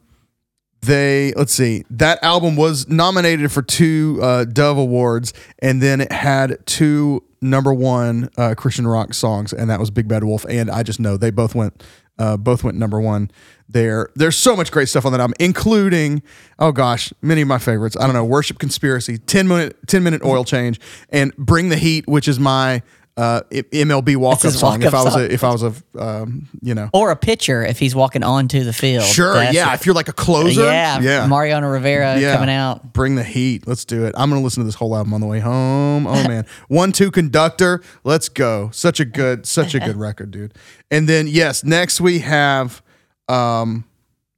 they 0.86 1.34
let's 1.36 1.54
see 1.54 1.84
that 1.90 2.24
album 2.24 2.56
was 2.56 2.88
nominated 2.88 3.52
for 3.52 3.62
two 3.62 4.20
uh, 4.22 4.46
Dove 4.46 4.78
Awards, 4.78 5.34
and 5.60 5.82
then 5.82 6.02
it 6.02 6.12
had 6.12 6.66
two 6.66 7.24
number 7.42 7.74
one 7.74 8.30
uh, 8.38 8.56
Christian 8.56 8.88
rock 8.88 9.14
songs, 9.14 9.54
and 9.54 9.70
that 9.70 9.80
was 9.80 9.92
Big 9.92 10.08
Bad 10.08 10.24
Wolf 10.24 10.46
and 10.50 10.70
I 10.70 10.84
Just 10.84 11.00
Know. 11.00 11.18
They 11.18 11.32
both 11.32 11.56
went 11.56 11.84
uh, 12.18 12.38
both 12.38 12.64
went 12.64 12.78
number 12.78 13.00
one 13.00 13.30
there. 13.68 14.10
There's 14.16 14.38
so 14.38 14.56
much 14.56 14.72
great 14.72 14.88
stuff 14.88 15.06
on 15.06 15.12
that 15.12 15.22
album, 15.22 15.36
including 15.40 16.24
oh 16.60 16.72
gosh, 16.72 17.14
many 17.22 17.42
of 17.42 17.48
my 17.48 17.58
favorites. 17.58 17.98
I 17.98 18.06
don't 18.06 18.14
know, 18.14 18.26
Worship 18.26 18.60
Conspiracy, 18.60 19.18
10 19.18 19.48
minute 19.48 19.78
10 19.88 20.04
minute 20.04 20.24
oil 20.24 20.44
change, 20.44 20.80
and 21.10 21.36
Bring 21.38 21.70
the 21.70 21.78
Heat, 21.78 22.08
which 22.08 22.28
is 22.28 22.40
my 22.40 22.82
uh, 23.18 23.42
MLB 23.50 24.18
walk 24.18 24.44
up 24.44 24.52
song. 24.52 24.82
If 24.84 24.94
I 24.94 25.04
was 25.04 25.16
a 25.16 25.34
if 25.34 25.44
I 25.44 25.52
was 25.52 25.64
a 25.64 25.74
um, 25.98 26.50
you 26.62 26.76
know 26.76 26.90
Or 26.94 27.12
a 27.12 27.16
pitcher 27.16 27.64
if 27.64 27.80
he's 27.80 27.96
walking 27.96 28.24
onto 28.24 28.64
the 28.66 28.74
field. 28.74 29.06
Sure, 29.06 29.36
That's 29.36 29.56
yeah. 29.56 29.72
it. 29.72 29.76
If 29.76 29.86
you're 29.86 29.96
like 29.96 30.10
a 30.10 30.14
closer, 30.14 30.64
yeah, 30.64 31.00
yeah, 31.00 31.26
Mariano 31.26 31.70
Rivera 31.70 32.20
yeah. 32.20 32.34
coming 32.36 32.54
out. 32.54 32.92
Bring 32.92 33.16
the 33.16 33.24
heat. 33.24 33.68
Let's 33.68 33.86
do 33.86 34.06
it. 34.06 34.14
I'm 34.18 34.30
gonna 34.30 34.42
listen 34.42 34.62
to 34.64 34.66
this 34.66 34.76
whole 34.76 34.96
album 34.96 35.14
on 35.14 35.22
the 35.22 35.28
way 35.28 35.40
home. 35.40 36.08
Oh 36.08 36.28
man, 36.28 36.46
one 36.68 36.92
two 36.92 37.10
conductor. 37.10 37.82
Let's 38.04 38.28
go. 38.28 38.70
Such 38.74 39.00
a 39.00 39.06
good, 39.06 39.46
such 39.46 39.76
a 39.76 39.80
good 39.80 39.96
record, 39.98 40.32
dude. 40.32 40.54
And 40.92 41.08
then 41.08 41.28
yes, 41.28 41.64
next 41.64 42.02
we 42.02 42.20
have, 42.20 42.84
um, 43.30 43.86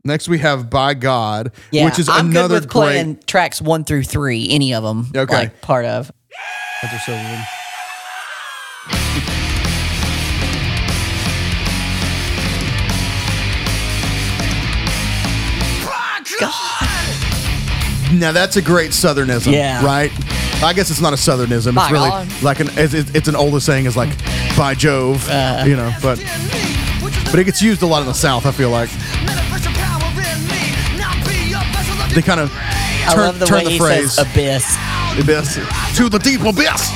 next 0.03 0.29
we 0.29 0.37
have 0.37 0.69
by 0.69 0.93
God, 0.93 1.51
Yeah, 1.71 1.85
which 1.85 1.97
is 1.97 2.07
I'm 2.07 2.29
another 2.29 2.55
good 2.57 2.65
with 2.65 2.71
playing 2.71 3.13
great. 3.13 3.27
tracks 3.27 3.59
one 3.59 3.83
through 3.85 4.03
three, 4.03 4.47
any 4.51 4.75
of 4.75 4.83
them. 4.83 5.07
Okay. 5.15 5.33
like 5.35 5.61
part 5.61 5.85
of. 5.85 6.11
Those 6.83 6.93
are 6.93 6.99
so 6.99 7.13
weird. 7.13 7.39
Now 18.13 18.31
that's 18.31 18.55
a 18.55 18.61
great 18.61 18.91
Southernism, 18.91 19.51
Yeah. 19.51 19.83
right? 19.85 20.11
I 20.63 20.73
guess 20.73 20.89
it's 20.89 21.01
not 21.01 21.13
a 21.13 21.17
Southernism. 21.17 21.75
It's 21.81 21.91
really 21.91 22.09
God. 22.09 22.27
like 22.41 22.59
an 22.59 22.69
it's, 22.75 22.93
it's 22.93 23.11
it's 23.11 23.27
an 23.27 23.35
older 23.35 23.59
saying 23.59 23.85
is 23.85 23.95
like 23.97 24.09
by 24.57 24.73
Jove, 24.73 25.27
Uh. 25.29 25.63
you 25.67 25.75
know. 25.75 25.91
But 26.01 26.17
but 27.31 27.39
it 27.39 27.43
gets 27.43 27.61
used 27.61 27.81
a 27.81 27.85
lot 27.85 28.01
in 28.01 28.07
the 28.07 28.13
South. 28.13 28.45
I 28.45 28.51
feel 28.51 28.69
like 28.69 28.89
they 32.15 32.21
kind 32.21 32.39
of 32.39 32.51
I 32.55 33.11
turn, 33.13 33.19
love 33.25 33.39
the 33.39 33.45
turn 33.45 33.57
way 33.59 33.63
the 33.65 33.69
he 33.71 33.77
phrase 33.79 34.13
says 34.13 34.25
abyss. 34.31 34.77
abyss 35.19 35.55
to 35.97 36.09
the 36.09 36.17
deep 36.19 36.41
abyss. 36.41 36.91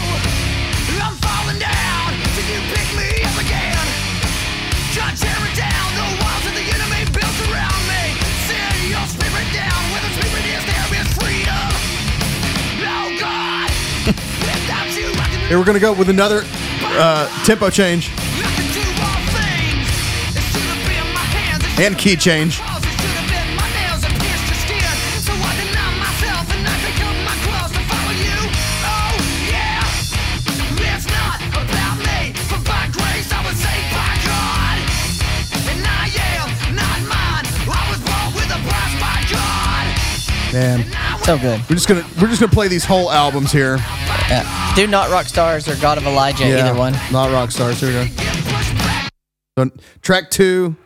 I 15.52 15.54
am 15.54 16.16
not 16.16 16.32
mine. 16.32 16.66
I 16.82 17.10
was 17.10 17.20
bought 17.28 17.46
tempo 17.46 17.70
change 17.70 18.10
and 21.78 21.98
key 21.98 22.16
change. 22.16 22.62
Man, 40.54 40.86
So 41.24 41.38
good. 41.38 41.62
we're 41.70 41.76
just 41.76 41.88
gonna 41.88 42.06
we're 42.22 42.28
just 42.28 42.42
gonna 42.42 42.52
play 42.52 42.68
these 42.68 42.84
whole 42.84 43.10
albums 43.10 43.54
here. 43.54 43.80
Yeah. 44.32 44.74
Do 44.76 44.88
not 44.88 45.10
rock 45.10 45.26
stars 45.26 45.68
or 45.68 45.76
God 45.82 45.98
of 45.98 46.06
Elijah, 46.06 46.46
either 46.46 46.74
one. 46.78 46.94
not 47.12 47.32
rock 47.32 47.52
stars. 47.52 47.82
Here 47.82 47.90
we 47.90 47.96
go. 47.96 48.06
Get 48.16 48.34
pushed 48.46 48.74
back. 48.76 49.12
So, 49.60 49.70
track 50.02 50.30
two. 50.32 50.78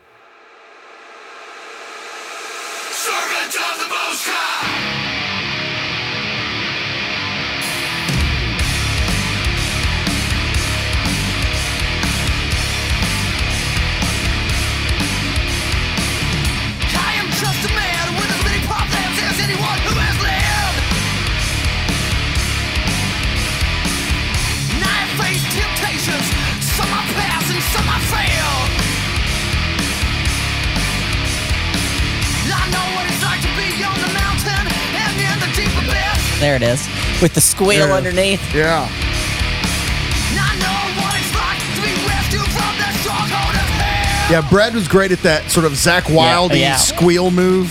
There 36.40 36.54
it 36.56 36.62
is. 36.62 36.86
With 37.22 37.32
the 37.34 37.40
squeal 37.40 37.88
Yeah. 37.88 37.94
underneath. 37.94 38.54
Yeah. 38.54 38.82
And 38.84 40.40
I 40.40 40.54
know 40.60 41.02
what 41.02 41.14
it's 41.18 41.34
like 41.34 41.58
to 41.58 41.80
be 41.82 42.06
rescued 42.06 42.42
from 42.52 42.76
the 42.78 42.92
stronghold 42.98 43.54
of 43.54 43.68
hell. 43.80 44.30
Yeah, 44.42 44.48
Brad 44.50 44.74
was 44.74 44.86
great 44.88 45.12
at 45.12 45.22
that 45.22 45.50
sort 45.50 45.64
of 45.64 45.72
Zakk 45.72 46.10
Wylde 46.12 46.54
yeah. 46.54 46.76
squeal 46.76 47.30
move. 47.30 47.70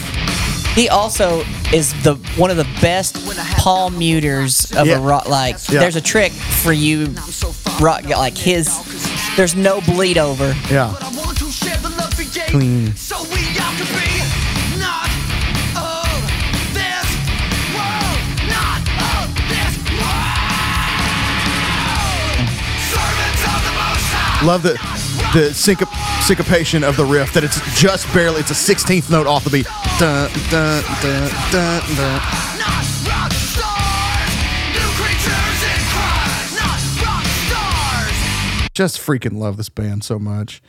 He 0.73 0.89
also 0.89 1.43
is 1.73 1.93
the 2.04 2.15
one 2.38 2.49
of 2.51 2.58
the 2.58 2.67
best 2.82 3.15
palm 3.58 3.97
muters 3.97 4.65
of 4.73 4.88
Yeah. 4.88 4.97
a 4.97 4.99
rock. 4.99 5.28
Like, 5.30 5.58
Yeah. 5.69 5.80
there's 5.80 5.95
a 5.95 6.01
trick 6.01 6.32
for 6.34 6.73
you, 6.73 7.15
rock 7.80 8.04
like 8.10 8.38
his. 8.38 8.69
There's 9.38 9.56
no 9.56 9.80
bleed 9.82 10.17
over. 10.17 10.56
Yeah. 10.71 10.93
But 10.99 11.12
Love 24.45 24.62
the 24.62 24.73
the 25.34 25.49
syncop- 25.53 25.91
syncopation 26.21 26.84
of 26.84 26.95
the 26.97 27.03
riff 27.03 27.34
that 27.34 27.43
it's 27.43 27.60
just 27.79 28.12
barely 28.13 28.41
it's 28.41 28.51
a 28.51 28.53
16th 28.53 29.10
note 29.10 29.25
off 29.25 29.43
the 29.43 29.49
beat. 29.49 29.65
Dun, 29.99 30.29
dun, 30.51 30.84
dun, 31.01 31.29
dun, 31.51 31.81
dun. 31.95 32.21
Not 32.60 32.86
rock 33.08 33.31
stars, 33.34 34.31
new 34.71 34.89
creatures 35.01 35.62
in 35.65 35.81
Christ. 35.89 36.55
Not 36.62 36.79
rock 37.08 37.25
stars. 37.47 38.69
Just 38.75 38.99
freaking 38.99 39.38
love 39.39 39.58
this 39.58 39.69
band 39.69 40.03
so 40.03 40.19
much. 40.19 40.62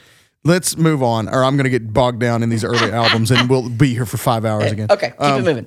Let's 0.43 0.77
move 0.79 1.03
on, 1.03 1.29
or 1.29 1.45
I'm 1.45 1.57
gonna 1.59 1.69
get 1.69 1.93
bogged 1.93 2.19
down 2.21 2.43
in 2.43 2.49
these 2.49 2.65
early 2.65 2.91
albums, 2.93 3.31
and 3.31 3.49
we'll 3.51 3.69
be 3.69 3.93
here 3.93 4.07
for 4.07 4.17
five 4.17 4.45
hours 4.47 4.73
again. 4.73 4.87
Okay, 4.91 5.11
keep 5.11 5.21
Um, 5.21 5.41
it 5.41 5.45
moving. 5.45 5.67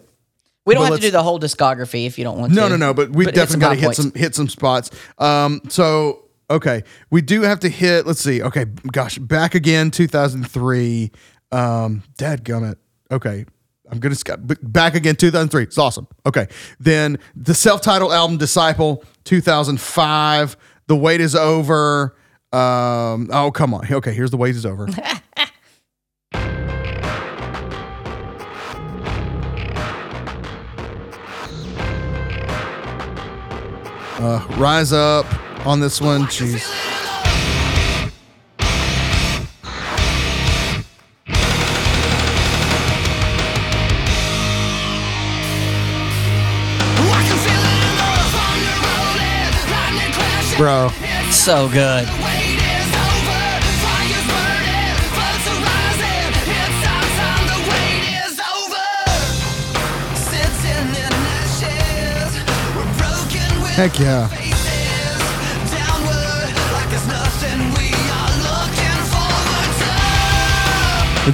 We 0.65 0.73
don't 0.73 0.85
have 0.85 0.95
to 0.95 1.01
do 1.01 1.11
the 1.11 1.21
whole 1.23 1.39
discography 1.39 2.05
if 2.07 2.17
you 2.17 2.23
don't 2.23 2.39
want 2.39 2.53
No, 2.53 2.63
to. 2.63 2.69
no, 2.69 2.75
no. 2.75 2.85
No. 2.87 2.93
But 2.93 3.11
we 3.11 3.25
hit 3.25 3.35
definitely 3.35 3.61
got 3.61 3.69
to 3.69 3.75
hit 3.75 3.85
points. 3.85 3.97
some 4.01 4.11
hit 4.15 4.35
some 4.35 4.49
spots. 4.49 4.89
Um, 5.19 5.61
so 5.69 6.25
okay, 6.49 6.83
we 7.09 7.21
do 7.21 7.41
have 7.43 7.59
to 7.61 7.69
hit. 7.69 8.05
Let's 8.05 8.21
see. 8.21 8.41
Okay, 8.41 8.65
gosh, 8.91 9.17
back 9.17 9.55
again, 9.55 9.91
2003. 9.91 11.11
Um, 11.51 12.03
Dad 12.17 12.43
gummit. 12.43 12.75
Okay, 13.11 13.45
I'm 13.89 13.99
gonna 13.99 14.15
b- 14.45 14.55
back 14.61 14.95
again, 14.95 15.15
2003. 15.15 15.63
It's 15.63 15.77
awesome. 15.77 16.07
Okay, 16.25 16.47
then 16.79 17.17
the 17.35 17.53
self-titled 17.53 18.11
album 18.11 18.37
Disciple, 18.37 19.03
2005. 19.25 20.57
The 20.87 20.95
wait 20.95 21.21
is 21.21 21.35
over. 21.35 22.15
Um, 22.51 23.29
oh 23.31 23.51
come 23.53 23.73
on. 23.73 23.91
Okay, 23.91 24.13
here's 24.13 24.31
the 24.31 24.37
wait 24.37 24.55
is 24.55 24.65
over. 24.65 24.87
Uh, 34.21 34.45
rise 34.57 34.91
up 34.91 35.25
on 35.65 35.79
this 35.79 36.01
one. 36.01 36.23
Jeez. 36.23 36.63
I 47.11 47.23
can 47.23 47.37
feel 47.37 47.59
it 47.59 47.83
in 64.43 64.48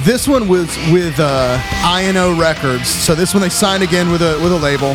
This 0.04 0.28
one 0.28 0.48
was 0.48 0.68
with 0.92 1.14
uh, 1.18 1.58
INO 1.84 2.38
Records. 2.38 2.88
So 2.88 3.14
this 3.14 3.32
one 3.34 3.42
they 3.42 3.48
signed 3.48 3.82
again 3.82 4.10
with 4.10 4.22
a 4.22 4.38
with 4.42 4.52
a 4.52 4.56
label. 4.56 4.94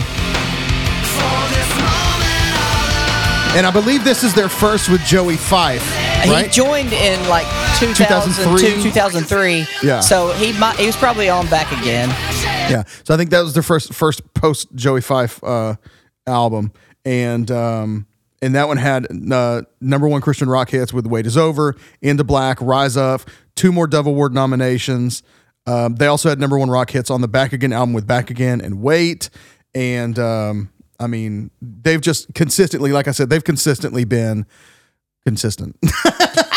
And 3.53 3.67
I 3.67 3.71
believe 3.71 4.05
this 4.05 4.23
is 4.23 4.33
their 4.33 4.47
first 4.47 4.89
with 4.89 5.01
Joey 5.01 5.35
Fife, 5.35 5.83
He 6.23 6.47
joined 6.49 6.93
in 6.93 7.19
like 7.27 7.45
2002, 7.79 8.57
2003. 8.81 8.83
2003. 8.83 9.65
Yeah. 9.83 9.99
So 9.99 10.31
he 10.33 10.57
might, 10.57 10.77
he 10.77 10.85
was 10.85 10.95
probably 10.95 11.27
on 11.27 11.47
back 11.49 11.69
again. 11.81 12.07
Yeah. 12.71 12.83
So 13.03 13.13
I 13.13 13.17
think 13.17 13.29
that 13.31 13.41
was 13.41 13.53
their 13.53 13.63
first 13.63 13.93
first 13.93 14.33
post 14.33 14.73
Joey 14.73 15.01
Fife 15.01 15.43
uh, 15.43 15.75
album, 16.25 16.71
and 17.03 17.51
um, 17.51 18.07
and 18.41 18.55
that 18.55 18.67
one 18.67 18.77
had 18.77 19.07
uh, 19.31 19.61
number 19.79 20.07
one 20.07 20.21
Christian 20.21 20.49
rock 20.49 20.69
hits 20.69 20.91
with 20.93 21.05
"The 21.05 21.09
Wait 21.09 21.25
Is 21.25 21.37
Over," 21.37 21.75
"Into 22.01 22.23
Black," 22.23 22.59
"Rise 22.61 22.97
Up," 22.97 23.21
two 23.55 23.71
more 23.71 23.87
Dove 23.87 24.07
Award 24.07 24.33
nominations. 24.33 25.23
Um, 25.67 25.95
they 25.95 26.07
also 26.07 26.29
had 26.29 26.39
number 26.39 26.57
one 26.57 26.69
rock 26.69 26.89
hits 26.89 27.11
on 27.11 27.21
the 27.21 27.27
Back 27.27 27.53
Again 27.53 27.71
album 27.71 27.93
with 27.93 28.07
"Back 28.07 28.29
Again" 28.29 28.61
and 28.61 28.81
"Wait," 28.81 29.29
and 29.75 30.17
um, 30.17 30.71
I 30.99 31.07
mean 31.07 31.51
they've 31.61 32.01
just 32.01 32.33
consistently, 32.33 32.91
like 32.91 33.07
I 33.07 33.11
said, 33.11 33.29
they've 33.29 33.43
consistently 33.43 34.05
been 34.05 34.45
consistent. 35.23 35.77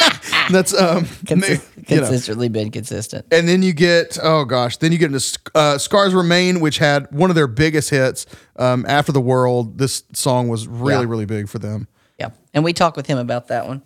That's 0.51 0.75
um, 0.75 1.05
Consis- 1.05 1.65
you 1.89 1.97
know. 1.97 2.03
consistently 2.03 2.49
been 2.49 2.71
consistent. 2.71 3.27
And 3.31 3.49
then 3.49 3.63
you 3.63 3.73
get, 3.73 4.19
oh 4.23 4.45
gosh, 4.45 4.77
then 4.79 4.93
you 4.93 4.99
get 4.99 5.13
into 5.13 5.39
uh, 5.55 5.79
Scars 5.79 6.15
Remain, 6.15 6.61
which 6.61 6.79
had 6.79 7.11
one 7.13 7.31
of 7.31 7.37
their 7.37 7.47
biggest 7.47 7.91
hits 7.91 8.27
um, 8.57 8.85
after 8.89 9.13
the 9.13 9.21
world. 9.21 9.79
This 9.79 10.03
song 10.13 10.49
was 10.49 10.67
really, 10.69 11.03
Yeah. 11.05 11.09
really 11.11 11.25
big 11.27 11.49
for 11.49 11.59
them. 11.59 11.89
Yeah. 12.19 12.31
And 12.53 12.63
we 12.65 12.73
talked 12.73 12.97
with 12.97 13.07
him 13.07 13.19
about 13.19 13.49
that 13.49 13.67
one. 13.67 13.83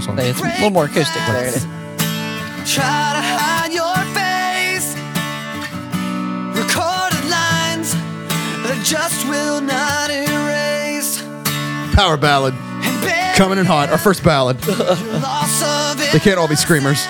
Song. 0.00 0.18
It's 0.18 0.40
a 0.40 0.42
little 0.42 0.70
more 0.70 0.84
acoustic. 0.86 1.22
There 1.26 1.44
it 1.46 1.56
is. 1.56 1.62
Try 2.72 3.12
to 3.14 3.22
hide 3.22 3.72
your 3.72 3.94
face. 4.14 4.94
Recorded 6.56 7.24
lines 7.30 7.92
that 8.64 8.80
just 8.84 9.26
will 9.28 9.60
not 9.60 10.10
erase. 10.10 11.22
Power 11.94 12.16
ballad 12.16 12.54
coming 13.36 13.58
in 13.58 13.66
hot. 13.66 13.90
Our 13.90 13.98
first 13.98 14.22
ballad. 14.24 14.58
They 16.12 16.20
can't 16.20 16.38
all 16.38 16.48
be 16.48 16.56
screamers. 16.56 17.06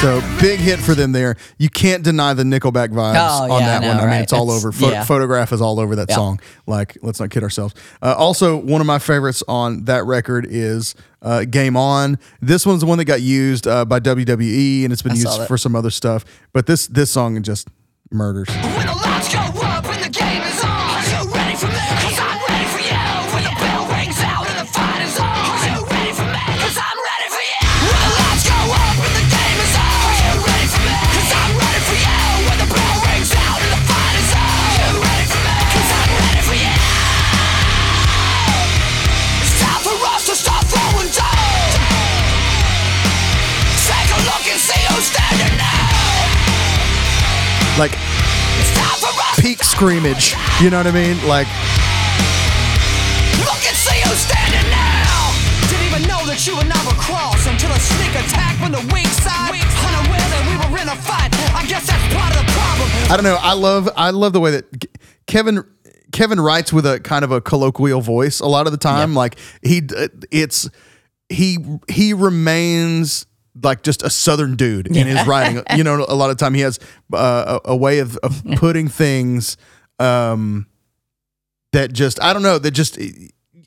So 0.00 0.22
big 0.40 0.58
hit 0.60 0.78
for 0.78 0.94
them 0.94 1.12
there. 1.12 1.36
You 1.58 1.68
can't 1.68 2.02
deny 2.02 2.32
the 2.32 2.42
Nickelback 2.42 2.88
vibes 2.88 3.16
Oh, 3.18 3.52
on 3.52 3.60
yeah, 3.60 3.78
that 3.80 3.84
I 3.84 3.88
one. 3.96 3.96
I 4.08 4.10
mean, 4.10 4.22
it's 4.22 4.32
all 4.32 4.44
It's- 4.44 4.56
over. 4.64 4.72
Pho- 4.72 4.90
yeah. 4.90 5.04
Photograph 5.04 5.52
is 5.52 5.60
all 5.60 5.78
over 5.78 5.94
that 5.96 6.06
Yeah. 6.08 6.14
song. 6.16 6.40
Like, 6.66 6.96
let's 7.02 7.20
not 7.20 7.28
kid 7.28 7.42
ourselves. 7.42 7.74
Uh, 8.02 8.14
also, 8.16 8.56
one 8.56 8.80
of 8.80 8.86
my 8.86 8.98
favorites 8.98 9.42
on 9.46 9.84
that 9.84 10.06
record 10.06 10.46
is 10.48 10.94
uh, 11.20 11.44
Game 11.44 11.76
On. 11.76 12.18
This 12.40 12.64
one's 12.64 12.80
the 12.80 12.86
one 12.86 12.96
that 12.96 13.04
got 13.04 13.20
used 13.20 13.66
uh, 13.66 13.84
by 13.84 14.00
WWE, 14.00 14.84
and 14.84 14.92
it's 14.92 15.02
been 15.02 15.12
I 15.12 15.16
used 15.16 15.42
for 15.46 15.58
some 15.58 15.76
other 15.76 15.90
stuff. 15.90 16.24
But 16.54 16.64
this 16.64 16.86
this 16.86 17.10
song 17.10 17.42
just 17.42 17.68
murders. 18.10 18.48
Peak 49.50 49.64
screamage. 49.64 50.36
You 50.62 50.70
know 50.70 50.76
what 50.78 50.86
I 50.86 50.92
mean? 50.92 51.16
Like 51.26 51.48
Look 53.42 53.58
and 53.66 53.74
see 53.74 53.98
who's 54.06 54.22
standing 54.22 54.70
now. 54.70 55.34
Didn't 55.66 55.86
even 55.90 56.02
know 56.06 56.22
that 56.30 56.38
you 56.46 56.54
and 56.60 56.70
I 56.70 56.78
were 56.86 56.94
cross 56.94 57.48
until 57.50 57.72
a 57.74 57.80
sneak 57.80 58.14
attack 58.14 58.54
from 58.62 58.70
the 58.70 58.82
weak 58.94 59.10
side. 59.18 59.50
Unaware 59.50 60.22
that 60.30 60.42
we 60.46 60.54
were 60.54 60.78
in 60.78 60.86
a 60.86 60.94
fight. 60.94 61.34
I 61.50 61.66
guess 61.66 61.88
that's 61.88 62.14
part 62.14 62.30
of 62.30 62.46
the 62.46 62.52
problem. 62.52 62.88
I 63.10 63.16
don't 63.16 63.24
know. 63.24 63.38
I 63.40 63.54
love 63.54 63.88
I 63.96 64.10
love 64.10 64.32
the 64.34 64.40
way 64.40 64.52
that 64.52 64.66
Kevin 65.26 65.64
Kevin 66.12 66.40
writes 66.40 66.72
with 66.72 66.86
a 66.86 67.00
kind 67.00 67.24
of 67.24 67.32
a 67.32 67.40
colloquial 67.40 68.02
voice 68.02 68.38
a 68.38 68.46
lot 68.46 68.66
of 68.66 68.72
the 68.72 68.78
time. 68.78 69.14
Like 69.14 69.36
he 69.62 69.82
it's 70.30 70.70
he 71.28 71.58
he 71.88 72.14
remains 72.14 73.26
like 73.62 73.82
just 73.82 74.02
a 74.02 74.10
southern 74.10 74.56
dude 74.56 74.86
in 74.86 75.06
his 75.06 75.26
writing. 75.26 75.62
You 75.76 75.84
know, 75.84 76.04
a 76.08 76.14
lot 76.14 76.30
of 76.30 76.36
time 76.36 76.54
he 76.54 76.60
has 76.62 76.78
uh, 77.12 77.60
a, 77.64 77.70
a 77.72 77.76
way 77.76 78.00
of, 78.00 78.16
of 78.18 78.42
putting 78.56 78.88
things 78.88 79.56
um 79.98 80.66
that 81.72 81.92
just 81.92 82.22
I 82.22 82.32
don't 82.32 82.42
know 82.42 82.58
that 82.58 82.70
just 82.72 82.98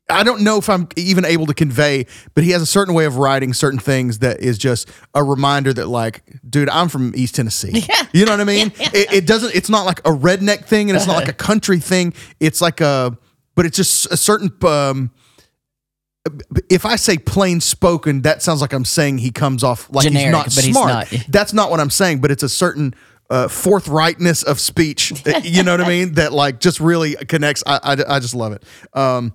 I 0.10 0.24
don't 0.24 0.42
know 0.42 0.58
if 0.58 0.70
I'm 0.70 0.88
even 0.98 1.24
able 1.26 1.46
to 1.46 1.54
convey, 1.54 2.06
but 2.36 2.44
he 2.44 2.52
has 2.52 2.62
a 2.62 2.66
certain 2.66 2.94
way 2.94 3.06
of 3.06 3.18
writing 3.18 3.54
certain 3.54 3.80
things 3.80 4.20
that 4.20 4.42
is 4.42 4.58
just 4.58 4.90
a 5.14 5.24
reminder 5.24 5.74
that, 5.74 5.88
like, 5.88 6.24
dude, 6.48 6.70
I'm 6.70 6.90
from 6.90 7.14
East 7.16 7.36
Tennessee. 7.36 7.86
Yeah. 7.88 8.08
You 8.12 8.26
know 8.26 8.32
what 8.32 8.42
I 8.42 8.46
mean? 8.46 8.72
It, 8.94 9.12
it 9.12 9.26
doesn't. 9.26 9.56
It's 9.56 9.70
not 9.70 9.86
like 9.86 10.00
a 10.00 10.12
redneck 10.12 10.66
thing, 10.66 10.90
and 10.90 10.98
it's 10.98 11.08
not 11.08 11.16
like 11.16 11.30
a 11.30 11.34
country 11.50 11.80
thing. 11.80 12.14
It's 12.40 12.62
like 12.62 12.80
a, 12.80 13.18
but 13.56 13.66
it's 13.66 13.78
just 13.78 14.06
a 14.12 14.18
certain. 14.18 14.52
Um, 14.62 15.12
if 16.70 16.86
I 16.86 16.96
say 16.96 17.18
plain 17.18 17.60
spoken, 17.60 18.22
that 18.22 18.42
sounds 18.42 18.62
like 18.62 18.74
I'm 18.74 18.86
saying 18.86 19.18
he 19.18 19.32
comes 19.32 19.64
off 19.64 19.90
like 19.92 20.10
he's 20.10 20.32
not 20.32 20.46
but 20.46 20.64
he's 20.64 20.76
smart. 20.76 21.12
not. 21.12 21.26
That's 21.28 21.54
not 21.54 21.70
what 21.70 21.80
I'm 21.80 21.90
saying, 21.90 22.22
but 22.22 22.32
it's 22.32 22.44
a 22.44 22.50
certain 22.50 22.96
uh, 23.30 23.48
forthrightness 23.48 24.44
of 24.44 24.60
speech. 24.60 25.12
you 25.44 25.64
know 25.64 25.72
what 25.72 25.82
I 25.82 25.88
mean? 25.88 26.14
That 26.14 26.32
like 26.32 26.60
just 26.60 26.80
really 26.80 27.16
connects. 27.16 27.64
I, 27.66 27.80
I, 27.84 28.16
I 28.16 28.20
just 28.20 28.36
love 28.36 28.54
it. 28.54 28.64
Um, 28.94 29.34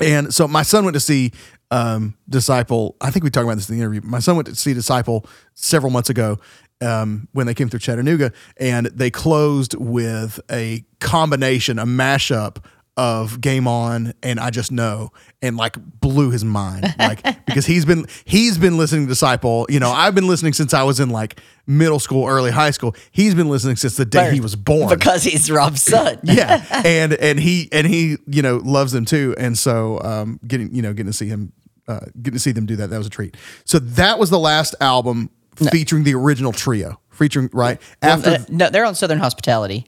and 0.00 0.34
so 0.34 0.46
my 0.46 0.62
son 0.62 0.84
went 0.84 0.94
to 0.94 1.00
see 1.00 1.32
um, 1.70 2.16
Disciple. 2.28 2.96
I 3.00 3.10
think 3.10 3.24
we 3.24 3.30
talked 3.30 3.44
about 3.44 3.56
this 3.56 3.70
in 3.70 3.76
the 3.76 3.82
interview. 3.82 4.00
My 4.04 4.18
son 4.18 4.36
went 4.36 4.48
to 4.48 4.54
see 4.54 4.74
Disciple 4.74 5.24
several 5.54 5.90
months 5.90 6.10
ago 6.10 6.38
um, 6.80 7.28
when 7.32 7.46
they 7.46 7.54
came 7.54 7.68
through 7.68 7.80
Chattanooga, 7.80 8.32
and 8.58 8.86
they 8.86 9.10
closed 9.10 9.74
with 9.74 10.40
a 10.50 10.84
combination, 11.00 11.78
a 11.78 11.86
mashup 11.86 12.58
of 12.96 13.40
Game 13.40 13.66
On 13.66 14.12
and 14.22 14.38
I 14.38 14.50
Just 14.50 14.70
Know, 14.70 15.10
and 15.42 15.56
like 15.56 15.76
blew 16.00 16.30
his 16.30 16.44
mind, 16.44 16.94
like 16.98 17.22
because 17.46 17.66
he's 17.66 17.84
been 17.84 18.06
he's 18.24 18.56
been 18.58 18.78
listening 18.78 19.06
to 19.06 19.08
Disciple. 19.08 19.66
You 19.68 19.80
know, 19.80 19.90
I've 19.90 20.14
been 20.14 20.28
listening 20.28 20.52
since 20.52 20.72
I 20.72 20.84
was 20.84 21.00
in 21.00 21.10
like 21.10 21.40
middle 21.66 21.98
school, 21.98 22.26
early 22.26 22.50
high 22.52 22.70
school. 22.70 22.94
He's 23.10 23.34
been 23.34 23.48
listening 23.48 23.76
since 23.76 23.96
the 23.96 24.04
day 24.04 24.32
he 24.32 24.40
was 24.40 24.54
born 24.54 24.88
because 24.88 25.24
he's 25.24 25.50
Rob's 25.50 25.82
son. 25.82 26.18
yeah 26.22 26.64
and 26.84 27.14
and 27.14 27.40
he 27.40 27.68
and 27.72 27.86
he 27.86 28.16
you 28.26 28.42
know 28.42 28.56
loves 28.58 28.92
them 28.92 29.04
too 29.04 29.34
and 29.38 29.56
so 29.58 30.00
um 30.02 30.38
getting 30.46 30.74
you 30.74 30.82
know 30.82 30.92
getting 30.92 31.10
to 31.10 31.16
see 31.16 31.26
him 31.26 31.52
uh 31.88 32.00
getting 32.22 32.34
to 32.34 32.38
see 32.38 32.52
them 32.52 32.66
do 32.66 32.76
that 32.76 32.90
that 32.90 32.98
was 32.98 33.06
a 33.06 33.10
treat 33.10 33.36
so 33.64 33.78
that 33.78 34.18
was 34.18 34.30
the 34.30 34.38
last 34.38 34.74
album 34.80 35.30
featuring 35.70 36.04
the 36.04 36.14
original 36.14 36.52
trio 36.52 37.00
featuring 37.10 37.48
right 37.52 37.80
after 38.02 38.30
Uh, 38.30 38.38
no, 38.48 38.70
they're 38.70 38.84
on 38.84 38.94
Southern 38.94 39.18
Hospitality. 39.18 39.86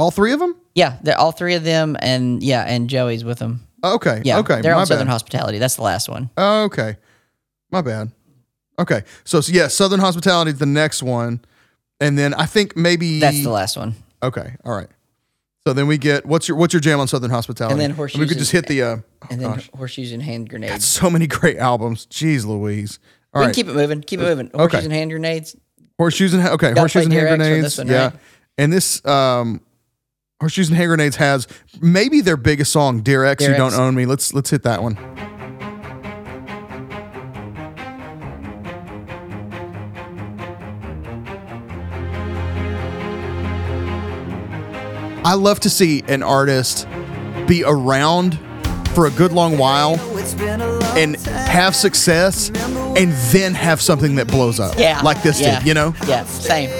All 0.00 0.10
three 0.10 0.32
of 0.32 0.40
them 0.40 0.56
Yeah, 0.74 0.98
they're 1.02 1.18
all 1.18 1.32
three 1.32 1.54
of 1.54 1.64
them, 1.64 1.96
and 2.00 2.42
yeah, 2.42 2.62
and 2.66 2.88
Joey's 2.90 3.24
with 3.24 3.38
them. 3.38 3.66
okay 3.84 4.22
Yeah, 4.24 4.38
okay 4.40 4.60
they're 4.62 4.74
my 4.74 4.80
on 4.80 4.86
Southern 4.86 5.06
bad 5.06 5.12
Hospitality. 5.12 5.58
That's 5.58 5.76
the 5.76 5.82
last 5.82 6.08
one. 6.08 6.30
okay 6.38 6.96
my 7.70 7.82
bad 7.82 8.10
Okay, 8.80 9.02
so, 9.24 9.42
so 9.42 9.52
yeah, 9.52 9.68
Southern 9.68 10.00
Hospitality 10.00 10.52
is 10.52 10.58
the 10.58 10.64
next 10.64 11.02
one, 11.02 11.42
and 12.00 12.16
then 12.18 12.32
I 12.32 12.46
think 12.46 12.76
maybe 12.78 13.20
That's 13.20 13.42
the 13.42 13.50
last 13.50 13.76
one. 13.76 13.94
Okay, 14.22 14.56
all 14.64 14.74
right. 14.74 14.88
So 15.66 15.74
then 15.74 15.86
we 15.86 15.98
get 15.98 16.24
what's 16.24 16.48
your 16.48 16.56
what's 16.56 16.72
your 16.72 16.80
jam 16.80 16.98
on 16.98 17.06
Southern 17.06 17.30
Hospitality? 17.30 17.84
And 17.84 17.94
then 17.94 18.08
we 18.18 18.26
could 18.26 18.38
just 18.38 18.52
hit 18.52 18.66
the. 18.66 18.82
Uh, 18.82 18.96
oh 18.96 19.26
And 19.30 19.38
then 19.40 19.50
gosh, 19.50 19.70
horseshoes 19.76 20.12
and 20.12 20.22
hand 20.22 20.48
grenades. 20.48 20.86
so 20.86 21.10
many 21.10 21.26
great 21.26 21.58
albums. 21.58 22.06
Jeez, 22.06 22.46
Louise. 22.46 22.98
All 23.34 23.42
we 23.42 23.46
right, 23.48 23.54
keep 23.54 23.68
it 23.68 23.74
moving. 23.74 24.00
Keep 24.00 24.20
it 24.20 24.22
moving. 24.22 24.50
Horseshoes 24.54 24.76
okay. 24.78 24.84
and 24.86 24.94
hand 24.94 25.10
grenades. 25.10 25.56
horseshoes 25.98 26.32
and 26.32 26.48
okay, 26.48 26.72
horseshoes 26.72 27.04
and 27.04 27.12
hand 27.12 27.26
Dear 27.26 27.34
X 27.34 27.34
for 27.44 27.48
grenades. 27.50 27.78
one, 27.78 27.86
yeah, 27.88 28.04
right? 28.04 28.14
and 28.56 28.72
this 28.72 29.04
um, 29.04 29.60
horseshoes 30.40 30.68
and 30.68 30.76
hand 30.76 30.88
grenades 30.88 31.16
has 31.16 31.46
maybe 31.80 32.20
their 32.20 32.36
biggest 32.36 32.72
song, 32.72 33.00
"Dear 33.00 33.24
X, 33.24 33.44
Dear 33.44 33.52
You 33.52 33.56
Don't 33.58 33.74
Own 33.74 33.94
Me." 33.94 34.06
Let's 34.06 34.32
let's 34.32 34.50
hit 34.50 34.62
that 34.62 34.82
one. 34.82 34.98
I 45.22 45.34
love 45.34 45.60
to 45.60 45.70
see 45.70 46.02
an 46.08 46.22
artist 46.22 46.88
be 47.46 47.62
around 47.64 48.38
for 48.94 49.06
a 49.06 49.10
good 49.10 49.32
long 49.32 49.58
while 49.58 50.00
and 50.96 51.16
have 51.16 51.76
success 51.76 52.50
and 52.96 53.12
then 53.30 53.54
have 53.54 53.80
something 53.80 54.16
that 54.16 54.26
blows 54.26 54.58
up. 54.58 54.78
Yeah. 54.78 55.00
Like 55.02 55.22
this 55.22 55.40
yeah. 55.40 55.58
did, 55.58 55.68
you 55.68 55.74
know? 55.74 55.94
Yeah. 56.06 56.24
Same. 56.24 56.70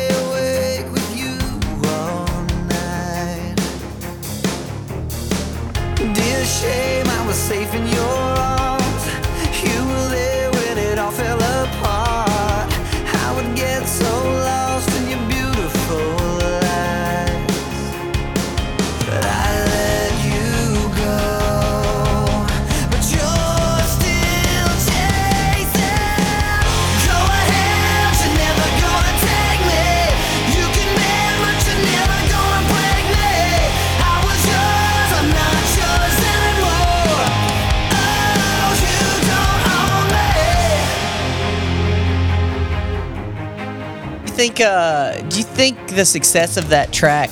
Think? 44.40 44.60
Uh, 44.60 45.20
do 45.28 45.36
you 45.36 45.44
think 45.44 45.88
the 45.88 46.04
success 46.06 46.56
of 46.56 46.70
that 46.70 46.94
track 46.94 47.28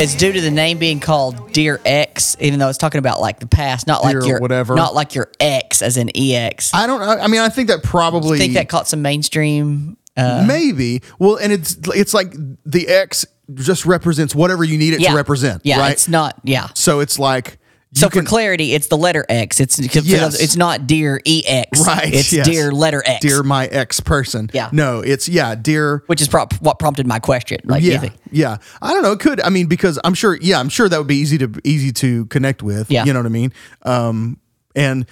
is 0.00 0.14
due 0.14 0.32
to 0.32 0.40
the 0.40 0.50
name 0.50 0.78
being 0.78 0.98
called 0.98 1.52
Dear 1.52 1.78
X, 1.84 2.38
even 2.40 2.58
though 2.58 2.70
it's 2.70 2.78
talking 2.78 3.00
about 3.00 3.20
like 3.20 3.38
the 3.38 3.46
past, 3.46 3.86
not 3.86 4.02
Dear 4.02 4.20
like 4.20 4.28
your 4.28 4.40
whatever. 4.40 4.74
not 4.74 4.94
like 4.94 5.14
your 5.14 5.30
ex 5.40 5.82
as 5.82 5.98
in 5.98 6.10
ex? 6.14 6.72
I 6.72 6.86
don't 6.86 7.02
I 7.02 7.24
I 7.24 7.26
mean 7.26 7.42
I 7.42 7.50
think 7.50 7.68
that 7.68 7.82
probably 7.82 8.38
think 8.38 8.54
that 8.54 8.70
caught 8.70 8.88
some 8.88 9.02
mainstream. 9.02 9.98
Uh, 10.16 10.42
maybe. 10.48 11.02
Well, 11.18 11.36
and 11.36 11.52
it's 11.52 11.76
it's 11.94 12.14
like 12.14 12.32
the 12.64 12.88
X 12.88 13.26
just 13.52 13.84
represents 13.84 14.34
whatever 14.34 14.64
you 14.64 14.78
need 14.78 14.94
it 14.94 15.00
yeah, 15.00 15.10
to 15.10 15.16
represent, 15.16 15.60
Yeah, 15.64 15.80
right? 15.80 15.92
it's 15.92 16.08
not. 16.08 16.40
Yeah. 16.44 16.68
so 16.74 17.00
it's 17.00 17.18
like 17.18 17.58
So 17.94 18.08
can- 18.10 18.22
for 18.22 18.28
clarity, 18.28 18.74
it's 18.74 18.88
the 18.88 18.96
letter 18.98 19.24
X. 19.28 19.60
It's 19.60 19.78
Yes. 19.78 20.38
it's 20.40 20.56
not 20.56 20.86
Dear 20.86 21.20
EX. 21.26 21.86
right, 21.86 22.12
It's 22.12 22.32
yes. 22.32 22.46
Dear 22.46 22.70
letter 22.70 23.02
X. 23.04 23.20
dear 23.24 23.42
my 23.42 23.66
ex 23.66 23.98
person. 24.00 24.50
Yeah. 24.52 24.68
no, 24.72 25.00
it's 25.00 25.26
yeah, 25.28 25.54
dear. 25.54 26.02
which 26.06 26.20
is 26.20 26.28
prop 26.28 26.52
what 26.60 26.78
prompted 26.78 27.06
my 27.06 27.18
question. 27.18 27.58
Like, 27.64 27.82
Yeah, 27.82 28.10
yeah. 28.30 28.58
I 28.82 28.92
don't 28.92 29.02
know. 29.02 29.12
It 29.12 29.20
could. 29.20 29.40
I 29.40 29.48
mean, 29.48 29.66
because 29.68 29.98
I'm 30.04 30.12
sure. 30.14 30.36
Yeah, 30.40 30.60
I'm 30.60 30.68
sure 30.68 30.88
that 30.88 30.98
would 30.98 31.06
be 31.06 31.16
easy 31.16 31.38
to 31.38 31.50
easy 31.64 31.90
to 31.92 32.26
connect 32.26 32.62
with. 32.62 32.90
Yeah. 32.90 33.04
you 33.04 33.12
know 33.14 33.20
what 33.20 33.26
I 33.26 33.30
mean. 33.30 33.52
Um, 33.84 34.38
and 34.76 35.06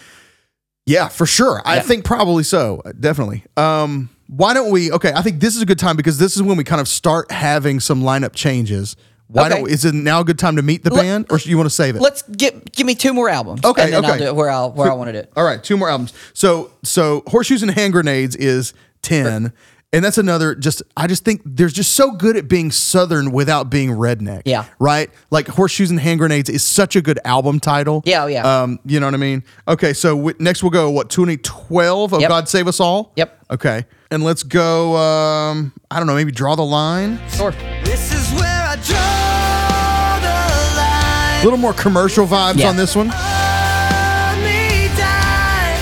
yeah, 0.85 1.09
for 1.09 1.25
sure. 1.27 1.63
I 1.65 1.77
Yeah. 1.77 1.83
think 1.83 2.05
probably 2.05 2.45
so. 2.45 2.83
Definitely. 3.01 3.43
Um, 3.57 4.11
why 4.29 4.55
don't 4.55 4.71
we? 4.71 4.93
Okay, 4.93 5.13
I 5.15 5.23
think 5.23 5.41
this 5.41 5.57
is 5.57 5.63
a 5.63 5.67
good 5.67 5.79
time 5.79 5.97
because 5.97 6.19
this 6.19 6.37
is 6.37 6.43
when 6.43 6.57
we 6.57 6.65
kind 6.65 6.81
of 6.81 6.89
start 6.89 7.31
having 7.33 7.81
some 7.81 8.03
lineup 8.03 8.35
changes. 8.35 8.97
Why 9.29 9.47
Okay. 9.49 9.57
don't? 9.61 9.71
Is 9.71 9.85
it 9.85 9.93
now 9.95 10.21
a 10.21 10.25
good 10.25 10.39
time 10.39 10.57
to 10.57 10.63
meet 10.63 10.85
the 10.85 10.91
Let- 10.95 11.03
band, 11.03 11.27
or 11.31 11.39
you 11.39 11.57
want 11.57 11.69
to 11.69 11.75
save 11.75 11.97
it? 11.97 12.03
Let's 12.03 12.23
get 12.23 12.73
give 12.73 12.87
me 12.87 12.95
two 12.95 13.13
more 13.13 13.29
albums. 13.29 13.65
Okay, 13.65 13.83
and 13.85 13.93
then 13.93 14.05
I'll 14.05 14.11
okay. 14.13 14.21
do 14.21 14.27
it 14.27 14.37
where 14.37 14.51
I'll 14.51 14.71
where 14.73 14.91
I 14.91 14.95
want 14.95 15.09
to 15.09 15.13
do 15.13 15.19
it. 15.19 15.33
All 15.37 15.45
right, 15.45 15.63
two 15.63 15.77
more 15.77 15.89
albums. 15.91 16.13
So 16.33 16.71
so 16.85 17.23
horseshoes 17.27 17.63
and 17.63 17.71
hand 17.73 17.93
grenades 17.93 18.37
is 18.37 18.73
ten, 19.03 19.53
and 19.93 20.05
that's 20.05 20.17
another. 20.19 20.55
Just 20.55 20.81
I 20.97 21.09
just 21.09 21.25
think 21.25 21.43
they're 21.45 21.67
just 21.69 21.95
so 21.95 22.13
good 22.13 22.37
at 22.37 22.47
being 22.47 22.71
southern 22.71 23.33
without 23.33 23.69
being 23.69 23.91
redneck. 23.91 24.43
Yeah. 24.45 24.67
right. 24.79 25.11
Like 25.33 25.49
horseshoes 25.49 25.91
and 25.91 25.99
hand 25.99 26.21
grenades 26.21 26.49
is 26.49 26.63
such 26.63 26.95
a 26.95 27.03
good 27.03 27.19
album 27.25 27.59
title. 27.59 28.03
Yeah, 28.07 28.25
oh, 28.25 28.27
yeah. 28.29 28.63
Um, 28.63 28.79
you 28.87 29.01
know 29.01 29.07
what 29.09 29.15
I 29.15 29.19
mean? 29.19 29.43
Okay, 29.67 29.93
so 29.93 30.17
w- 30.17 30.37
next 30.39 30.63
we'll 30.63 30.71
go 30.71 30.89
what 30.91 31.11
2012 31.11 32.13
of 32.13 32.21
Yep. 32.21 32.29
God 32.29 32.49
Save 32.49 32.69
Us 32.69 32.79
All. 32.79 33.13
Yep. 33.17 33.45
Okay, 33.51 33.87
and 34.13 34.23
let's 34.25 34.43
go. 34.45 34.97
Um, 34.97 35.73
I 35.91 35.99
don't 35.99 36.07
know, 36.07 36.15
maybe 36.15 36.33
draw 36.33 36.55
the 36.57 36.65
line. 36.65 37.19
Sure. 37.31 37.53
This 37.85 38.13
is 38.13 38.33
where 38.41 38.67
I 38.69 38.75
draw 38.77 38.83
the 38.85 38.93
line. 38.95 39.13
A 39.13 39.16
little 41.47 41.59
more 41.61 41.73
commercial 41.75 42.27
vibes 42.27 42.57
Yeah. 42.59 42.69
on 42.71 42.77
this 42.77 42.97
one. 42.97 43.09
Hold 43.09 44.43
me 44.43 44.89
tight. 44.99 45.79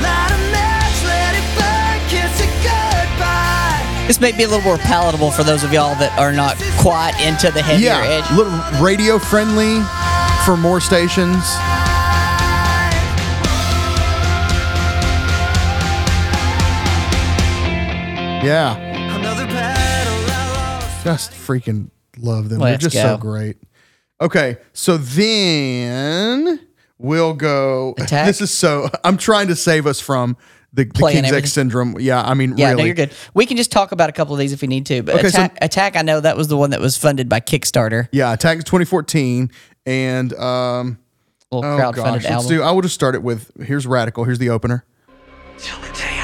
Light 0.00 0.30
a 0.30 0.38
match, 0.54 0.98
let 1.04 1.34
it 1.34 1.46
burn, 1.58 1.98
kiss 2.08 2.40
it 2.40 2.52
goodbye. 2.62 4.06
This 4.06 4.20
may 4.20 4.30
be 4.32 4.44
a 4.44 4.48
little 4.48 4.62
more 4.64 4.78
palatable 4.78 5.32
for 5.32 5.42
those 5.42 5.64
of 5.64 5.72
y'all 5.72 5.96
that 5.96 6.16
are 6.18 6.32
not 6.32 6.56
quite 6.78 7.14
into 7.26 7.50
the 7.50 7.60
heavier 7.62 7.88
Yeah, 7.90 8.22
edge. 8.22 8.30
little 8.36 8.52
radio 8.80 9.18
friendly 9.18 9.80
for 10.44 10.56
more 10.56 10.80
stations. 10.80 11.42
Yeah, 18.44 18.76
Another 19.16 19.46
battle 19.46 20.12
I 20.12 20.78
lost. 20.82 21.02
just 21.04 21.30
freaking 21.30 21.88
love 22.18 22.50
them. 22.50 22.60
They're 22.60 22.76
just 22.76 22.94
go. 22.94 23.00
so 23.02 23.16
great. 23.16 23.56
Okay, 24.20 24.56
so 24.72 24.96
then 24.96 26.60
we'll 26.98 27.34
go. 27.34 27.94
Attack? 27.98 28.26
This 28.26 28.40
is 28.40 28.50
so. 28.50 28.88
I'm 29.04 29.16
trying 29.16 29.48
to 29.48 29.56
save 29.56 29.86
us 29.86 30.00
from 30.00 30.36
the, 30.72 30.84
the 30.84 30.92
King's 30.92 31.14
everything. 31.16 31.34
X 31.38 31.52
syndrome. 31.52 31.96
Yeah, 32.00 32.22
I 32.22 32.34
mean, 32.34 32.56
Yeah, 32.56 32.70
really. 32.70 32.82
no, 32.82 32.86
you're 32.86 32.94
good. 32.94 33.12
We 33.34 33.44
can 33.46 33.56
just 33.56 33.72
talk 33.72 33.92
about 33.92 34.08
a 34.08 34.12
couple 34.12 34.32
of 34.34 34.38
these 34.38 34.52
if 34.52 34.62
we 34.62 34.68
need 34.68 34.86
to. 34.86 35.02
But 35.02 35.16
Okay, 35.16 35.28
so- 35.30 35.38
attack, 35.44 35.58
attack, 35.62 35.96
I 35.96 36.02
know 36.02 36.20
that 36.20 36.36
was 36.36 36.48
the 36.48 36.56
one 36.56 36.70
that 36.70 36.80
was 36.80 36.96
funded 36.96 37.28
by 37.28 37.40
Kickstarter. 37.40 38.08
Yeah, 38.12 38.32
Attack 38.32 38.58
is 38.58 38.64
2014, 38.64 39.50
and 39.86 40.32
um, 40.34 40.98
Little 41.50 41.70
oh 41.70 41.78
crowdfunded 41.78 41.94
gosh, 41.96 42.06
let's 42.24 42.26
album. 42.26 42.48
do. 42.48 42.62
I 42.62 42.70
will 42.72 42.82
just 42.82 42.94
start 42.94 43.14
it 43.14 43.22
with. 43.22 43.50
Here's 43.62 43.86
Radical. 43.86 44.24
Here's 44.24 44.38
the 44.38 44.50
opener. 44.50 44.84
Till 45.58 45.78
the 45.80 45.88
day 45.92 46.18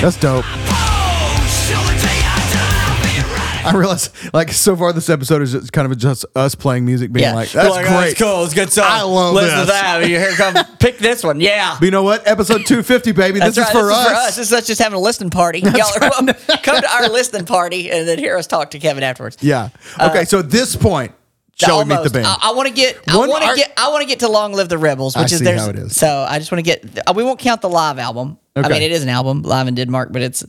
That's 0.00 0.16
dope. 0.16 0.44
Bones. 0.44 1.66
Till 1.66 1.80
the 1.82 1.98
day 2.00 2.20
I 2.22 2.50
die, 2.54 2.84
I'll 2.86 3.02
be 3.02 3.34
radical. 3.34 3.66
I 3.66 3.72
I 3.72 3.76
realize, 3.76 4.10
like, 4.32 4.52
so 4.52 4.76
far 4.76 4.92
this 4.92 5.10
episode 5.10 5.42
is 5.42 5.50
just 5.52 5.72
kind 5.72 5.90
of 5.90 5.98
just 5.98 6.24
us 6.36 6.54
playing 6.54 6.84
music, 6.86 7.12
being 7.12 7.24
Yeah. 7.24 7.34
like, 7.34 7.50
"That's 7.50 7.68
Like, 7.68 7.86
great." 7.86 8.16
cool. 8.16 8.44
It's 8.44 8.52
a 8.52 8.54
good 8.54 8.72
song. 8.72 8.84
I 8.86 9.02
love 9.02 9.34
Listen 9.34 9.58
to 9.58 9.64
this. 9.66 9.74
that. 9.74 10.04
Here 10.04 10.30
come. 10.36 10.54
Pick 10.78 10.98
this 10.98 11.24
one. 11.24 11.40
Yeah. 11.40 11.76
But 11.80 11.84
you 11.84 11.90
know 11.90 12.04
what? 12.04 12.26
Episode 12.28 12.64
250, 12.64 13.10
baby. 13.12 13.40
That's 13.40 13.56
this 13.56 13.64
right. 13.64 13.74
is 13.74 13.80
for 13.80 13.86
this 13.88 13.96
us. 13.96 14.06
is 14.06 14.06
for 14.06 14.14
us. 14.14 14.36
This 14.36 14.46
is 14.46 14.52
us 14.52 14.66
just 14.68 14.80
having 14.80 14.96
a 14.96 15.00
listening 15.00 15.30
party. 15.30 15.58
Y'all 15.60 15.72
are 15.80 16.00
welcome. 16.00 16.28
Come 16.62 16.80
to 16.80 16.92
our 16.94 17.08
listening 17.08 17.44
party 17.44 17.90
and 17.90 18.06
then 18.06 18.18
hear 18.18 18.36
us 18.36 18.46
talk 18.46 18.70
to 18.70 18.78
Kevin 18.78 19.02
afterwards. 19.02 19.36
Yeah. 19.40 19.70
Uh, 19.98 20.08
okay. 20.10 20.24
so 20.24 20.38
at 20.38 20.50
this 20.50 20.76
point, 20.76 21.12
shall 21.60 21.78
we 21.78 21.84
meet 21.84 22.02
the 22.02 22.10
band? 22.10 22.26
I, 22.26 22.36
I 22.42 22.52
want 22.52 22.68
to 22.68 22.74
get. 22.74 22.98
I 23.08 23.16
want 23.16 23.42
to 23.42 23.54
get. 23.56 23.72
I 23.76 23.88
want 23.90 24.02
to 24.02 24.08
get 24.08 24.20
to 24.20 24.28
"Long 24.28 24.52
Live 24.52 24.68
the 24.68 24.78
Rebels," 24.78 25.16
I 25.16 25.22
which 25.22 25.32
is 25.32 25.38
see 25.38 25.44
there's. 25.44 25.66
is. 25.68 25.96
So 25.96 26.26
I 26.28 26.38
just 26.38 26.50
want 26.52 26.64
to 26.64 26.70
get. 26.70 27.08
uh, 27.08 27.12
We 27.14 27.24
won't 27.24 27.38
count 27.38 27.60
the 27.60 27.68
live 27.68 27.98
album. 27.98 28.38
I 28.56 28.68
mean, 28.68 28.82
it 28.82 28.92
is 28.92 29.02
an 29.02 29.08
album 29.08 29.42
live 29.42 29.68
in 29.68 29.74
Denmark, 29.74 30.08
but 30.12 30.22
it's. 30.22 30.44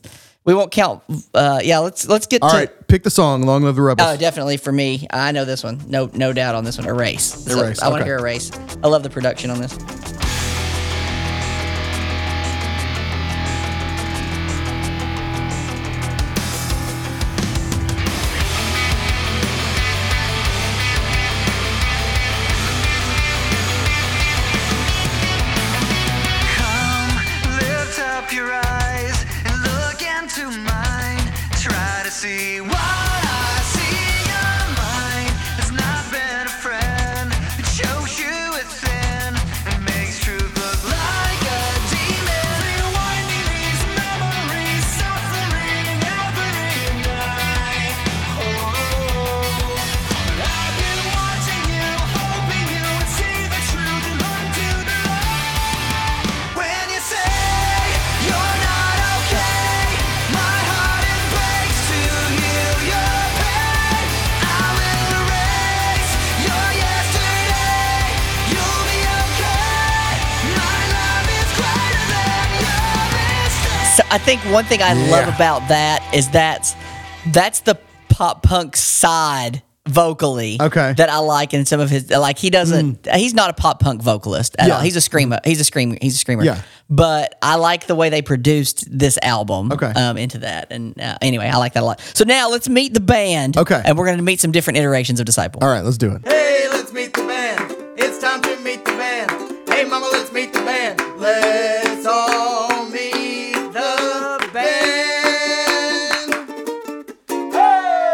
We 0.46 0.54
won't 0.56 0.72
count. 0.72 1.04
Uh, 1.34 1.60
yeah, 1.64 1.80
let's 1.80 2.08
let's 2.08 2.26
get 2.26 2.42
All 2.42 2.50
to. 2.50 2.56
right. 2.56 2.88
Pick 2.88 3.04
the 3.04 3.12
song. 3.12 3.44
Long 3.44 3.62
live 3.64 3.76
the 3.76 3.82
rebels. 3.82 4.08
Oh, 4.10 4.18
definitely 4.18 4.58
for 4.58 4.72
me. 4.72 5.06
I 5.12 5.32
know 5.32 5.46
this 5.46 5.64
one. 5.64 5.80
No, 5.88 6.10
no 6.14 6.34
doubt 6.34 6.56
on 6.56 6.64
this 6.64 6.78
one. 6.78 6.88
Erase. 6.88 7.24
So 7.24 7.60
Erase, 7.60 7.82
I 7.82 7.90
want 7.90 8.00
to 8.00 8.02
okay. 8.04 8.10
hear 8.10 8.18
Erase. 8.20 8.52
I 8.84 8.88
love 8.88 9.04
the 9.04 9.10
production 9.12 9.52
on 9.52 9.60
this. 9.62 9.78
Think 74.26 74.42
one 74.54 74.66
thing 74.66 74.82
I 74.82 74.94
love 75.10 75.28
about 75.34 75.68
that 75.70 76.14
is 76.14 76.30
that's 76.30 76.76
that's 77.28 77.62
the 77.62 77.78
pop 78.10 78.44
punk 78.44 78.76
side 78.76 79.62
vocally 79.88 80.58
Okay. 80.62 80.94
that 80.94 81.10
I 81.10 81.18
like 81.18 81.54
in 81.54 81.66
some 81.66 81.80
of 81.80 81.90
his 81.90 82.12
like 82.12 82.38
he 82.38 82.50
doesn't 82.52 83.08
he's 83.16 83.34
not 83.34 83.50
a 83.50 83.54
pop 83.54 83.80
punk 83.80 84.02
vocalist 84.04 84.56
at 84.60 84.66
Mm. 84.66 84.68
Yeah. 84.68 84.76
all. 84.76 84.82
He's 84.82 84.96
a 84.96 85.02
screamer. 85.02 85.40
He's 85.44 85.60
a 85.60 85.64
screamer. 85.64 85.98
He's 86.02 86.16
a 86.16 86.18
screamer. 86.20 86.44
Yeah. 86.44 86.62
But 86.92 87.36
I 87.42 87.56
like 87.56 87.88
the 87.88 87.96
way 87.96 88.10
they 88.10 88.22
produced 88.22 88.86
this 88.96 89.18
album 89.24 89.72
Okay. 89.72 89.88
um, 89.92 90.18
into 90.18 90.40
that. 90.40 90.68
And 90.72 91.00
uh, 91.00 91.18
anyway, 91.22 91.48
I 91.48 91.58
like 91.58 91.74
that 91.74 91.82
a 91.84 91.86
lot. 91.86 92.02
So 92.14 92.24
now 92.24 92.50
let's 92.50 92.70
meet 92.70 92.94
the 92.94 93.00
band. 93.00 93.58
Okay. 93.58 93.82
And 93.84 93.98
we're 93.98 94.06
going 94.06 94.18
to 94.18 94.24
meet 94.24 94.40
some 94.40 94.52
different 94.52 94.78
iterations 94.78 95.20
of 95.20 95.26
Disciple. 95.26 95.64
All 95.64 95.70
right. 95.70 95.84
Let's 95.84 95.98
do 95.98 96.12
it. 96.12 96.22
Hey, 96.28 96.68
let's 96.72 96.92
meet 96.94 97.14
the 97.14 97.24
band. 97.24 97.76
It's 97.98 98.20
time 98.20 98.42
to 98.44 98.56
meet 98.62 98.86
the 98.86 98.92
band. 98.92 99.70
Hey, 99.70 99.86
mama, 99.86 100.08
let's 100.12 100.32
meet 100.32 100.52
the 100.54 100.60
band. 100.62 101.00
Let's 101.20 101.46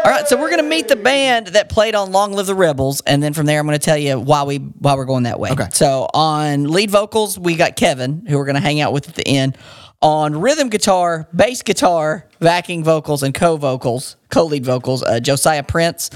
All 0.06 0.12
right, 0.12 0.28
so 0.28 0.36
we're 0.36 0.50
gonna 0.50 0.62
meet 0.62 0.86
the 0.86 0.94
band 0.94 1.48
that 1.48 1.68
played 1.68 1.96
on 1.96 2.12
"Long 2.12 2.32
Live 2.32 2.46
the 2.46 2.54
Rebels," 2.54 3.00
and 3.08 3.20
then 3.20 3.32
from 3.32 3.46
there, 3.46 3.58
I'm 3.58 3.66
gonna 3.66 3.80
tell 3.80 3.98
you 3.98 4.20
why 4.20 4.44
we 4.44 4.58
why 4.58 4.94
we're 4.94 5.04
going 5.04 5.24
that 5.24 5.40
way. 5.40 5.50
Okay. 5.50 5.66
So 5.72 6.08
on 6.14 6.68
lead 6.68 6.92
vocals, 6.92 7.36
we 7.36 7.56
got 7.56 7.74
Kevin, 7.74 8.24
who 8.24 8.38
we're 8.38 8.44
gonna 8.44 8.60
hang 8.60 8.80
out 8.80 8.92
with 8.92 9.08
at 9.08 9.16
the 9.16 9.26
end. 9.26 9.58
On 10.00 10.40
rhythm 10.40 10.68
guitar, 10.68 11.26
bass 11.34 11.62
guitar, 11.62 12.28
backing 12.38 12.84
vocals, 12.84 13.24
and 13.24 13.34
co-vocals, 13.34 14.14
co-lead 14.30 14.64
vocals, 14.64 15.02
uh, 15.02 15.18
Josiah 15.18 15.64
Prince. 15.64 16.10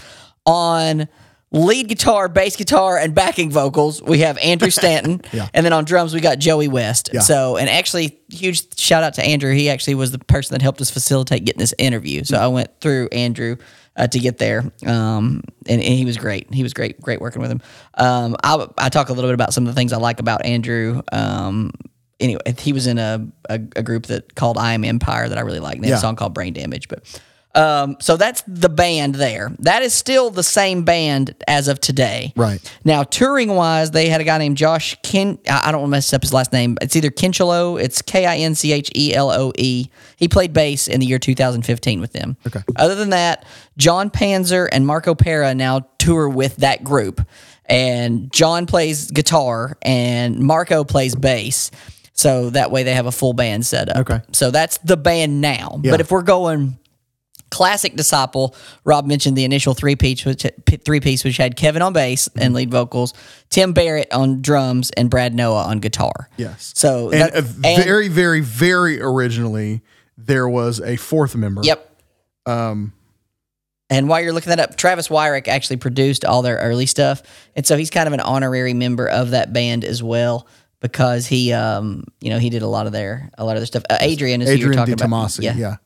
On 0.46 1.08
lead 1.50 1.88
guitar, 1.88 2.28
bass 2.28 2.54
guitar, 2.54 2.96
and 2.96 3.12
backing 3.12 3.50
vocals, 3.50 4.00
we 4.00 4.20
have 4.20 4.38
Andrew 4.38 4.70
Stanton. 4.70 5.20
Yeah. 5.32 5.48
And 5.52 5.66
then 5.66 5.72
on 5.72 5.84
drums, 5.84 6.14
we 6.14 6.20
got 6.20 6.38
Joey 6.38 6.68
West. 6.68 7.10
Yeah. 7.12 7.22
So, 7.22 7.56
and 7.56 7.68
actually, 7.68 8.20
huge 8.28 8.78
shout 8.78 9.02
out 9.02 9.14
to 9.14 9.24
Andrew. 9.24 9.52
He 9.52 9.68
actually 9.68 9.96
was 9.96 10.12
the 10.12 10.20
person 10.20 10.54
that 10.54 10.62
helped 10.62 10.80
us 10.80 10.90
facilitate 10.90 11.44
getting 11.44 11.58
this 11.58 11.74
interview. 11.76 12.22
So 12.22 12.38
I 12.38 12.46
went 12.46 12.70
through 12.80 13.08
Andrew 13.10 13.56
uh, 13.96 14.06
to 14.06 14.18
get 14.18 14.38
there, 14.38 14.60
um, 14.86 15.42
and, 15.68 15.82
and 15.82 15.94
he 15.94 16.04
was 16.04 16.16
great. 16.16 16.52
He 16.54 16.62
was 16.62 16.72
great, 16.74 17.00
great 17.00 17.20
working 17.20 17.42
with 17.42 17.50
him. 17.50 17.60
Um, 17.94 18.36
I, 18.42 18.66
I 18.78 18.88
talk 18.88 19.08
a 19.08 19.12
little 19.12 19.28
bit 19.28 19.34
about 19.34 19.52
some 19.52 19.64
of 19.66 19.74
the 19.74 19.78
things 19.78 19.92
I 19.92 19.98
like 19.98 20.20
about 20.20 20.44
Andrew. 20.44 21.02
Um, 21.12 21.72
anyway, 22.18 22.40
he 22.58 22.72
was 22.72 22.86
in 22.86 22.98
a, 22.98 23.26
a, 23.48 23.54
a 23.76 23.82
group 23.82 24.06
that 24.06 24.34
called 24.34 24.56
I 24.58 24.72
Am 24.74 24.84
Empire 24.84 25.28
that 25.28 25.36
I 25.38 25.42
really 25.42 25.60
like. 25.60 25.80
They 25.80 25.88
Yeah. 25.88 25.96
a 25.96 26.00
song 26.00 26.16
called 26.16 26.34
Brain 26.34 26.52
Damage, 26.52 26.88
but. 26.88 27.20
Um, 27.54 27.96
so 28.00 28.16
that's 28.16 28.42
the 28.46 28.68
band 28.68 29.16
there. 29.16 29.52
That 29.58 29.82
is 29.82 29.92
still 29.92 30.30
the 30.30 30.42
same 30.42 30.84
band 30.84 31.34
as 31.48 31.66
of 31.66 31.80
today. 31.80 32.32
Right. 32.36 32.60
Now, 32.84 33.02
touring 33.02 33.48
wise, 33.54 33.90
they 33.90 34.08
had 34.08 34.20
a 34.20 34.24
guy 34.24 34.38
named 34.38 34.56
Josh 34.56 34.96
Kin. 35.02 35.38
I 35.48 35.68
I 35.70 35.72
don't 35.72 35.82
want 35.82 35.90
to 35.90 35.96
mess 35.96 36.12
up 36.12 36.22
his 36.22 36.32
last 36.32 36.52
name. 36.52 36.78
It's 36.80 36.94
either 36.94 37.10
Kinchelo. 37.10 37.80
It's 37.80 38.02
K 38.02 38.26
I 38.26 38.36
N 38.38 38.54
C 38.54 38.72
H 38.72 38.90
E 38.94 39.14
L 39.14 39.30
O 39.30 39.52
E. 39.58 39.88
He 40.16 40.28
played 40.28 40.52
bass 40.52 40.86
in 40.86 41.00
the 41.00 41.06
year 41.06 41.18
2015 41.18 42.00
with 42.00 42.12
them. 42.12 42.36
Okay. 42.46 42.60
Other 42.76 42.94
than 42.94 43.10
that, 43.10 43.44
John 43.76 44.10
Panzer 44.10 44.68
and 44.70 44.86
Marco 44.86 45.14
Pera 45.14 45.54
now 45.54 45.88
tour 45.98 46.28
with 46.28 46.56
that 46.56 46.84
group. 46.84 47.26
And 47.66 48.32
John 48.32 48.66
plays 48.66 49.10
guitar 49.10 49.76
and 49.82 50.40
Marco 50.40 50.82
plays 50.84 51.14
bass. 51.14 51.70
So 52.12 52.50
that 52.50 52.70
way 52.70 52.82
they 52.82 52.94
have 52.94 53.06
a 53.06 53.12
full 53.12 53.32
band 53.32 53.64
set 53.64 53.88
up. 53.88 53.96
Okay. 53.98 54.20
So 54.32 54.50
that's 54.50 54.78
the 54.78 54.96
band 54.96 55.40
now. 55.40 55.80
Yeah. 55.82 55.92
But 55.92 56.00
if 56.00 56.10
we're 56.10 56.22
going 56.22 56.78
classic 57.50 57.96
disciple 57.96 58.54
rob 58.84 59.06
mentioned 59.06 59.36
the 59.36 59.44
initial 59.44 59.74
three 59.74 59.96
piece 59.96 60.24
which 60.24 60.46
three 60.84 61.00
piece 61.00 61.24
which 61.24 61.36
had 61.36 61.56
kevin 61.56 61.82
on 61.82 61.92
bass 61.92 62.28
Mm-hmm. 62.28 62.40
and 62.40 62.54
lead 62.54 62.70
vocals 62.70 63.12
tim 63.50 63.72
barrett 63.72 64.12
on 64.12 64.40
drums 64.42 64.90
and 64.92 65.10
brad 65.10 65.34
noah 65.34 65.64
on 65.64 65.78
guitar 65.80 66.28
Yes. 66.36 66.72
so 66.76 67.10
and 67.10 67.20
that- 67.20 67.34
uh, 67.34 67.38
and- 67.64 67.84
very, 67.84 68.08
very, 68.08 68.40
very 68.40 69.00
originally, 69.00 69.80
there 70.16 70.48
was 70.48 70.80
a 70.80 70.96
fourth 70.96 71.34
member. 71.34 71.62
yep 71.64 71.90
Um, 72.46 72.92
and 73.88 74.08
while 74.08 74.20
you're 74.20 74.32
looking 74.32 74.50
that 74.50 74.60
up 74.60 74.76
travis 74.76 75.08
wyrick 75.08 75.48
actually 75.48 75.76
produced 75.76 76.24
all 76.24 76.42
their 76.42 76.56
early 76.58 76.86
stuff 76.86 77.22
and 77.56 77.66
so 77.66 77.76
he's 77.76 77.90
kind 77.90 78.06
of 78.06 78.12
an 78.12 78.20
honorary 78.20 78.74
member 78.74 79.08
of 79.08 79.30
that 79.30 79.52
band 79.52 79.84
as 79.84 80.02
well 80.02 80.46
because 80.80 81.26
he 81.26 81.52
um 81.52 82.04
you 82.20 82.30
know 82.30 82.38
he 82.38 82.48
did 82.50 82.62
a 82.62 82.66
lot 82.66 82.86
of 82.86 82.92
their 82.92 83.30
a 83.38 83.44
lot 83.44 83.56
of 83.56 83.60
their 83.60 83.66
stuff 83.66 83.82
uh, 83.90 83.98
adrian 84.00 84.40
is 84.40 84.48
who 84.48 84.54
you're 84.54 84.68
Adrian 84.72 84.78
talking 84.86 84.94
about 85.06 85.38
yeah. 85.40 85.54
yeah. 85.54 85.76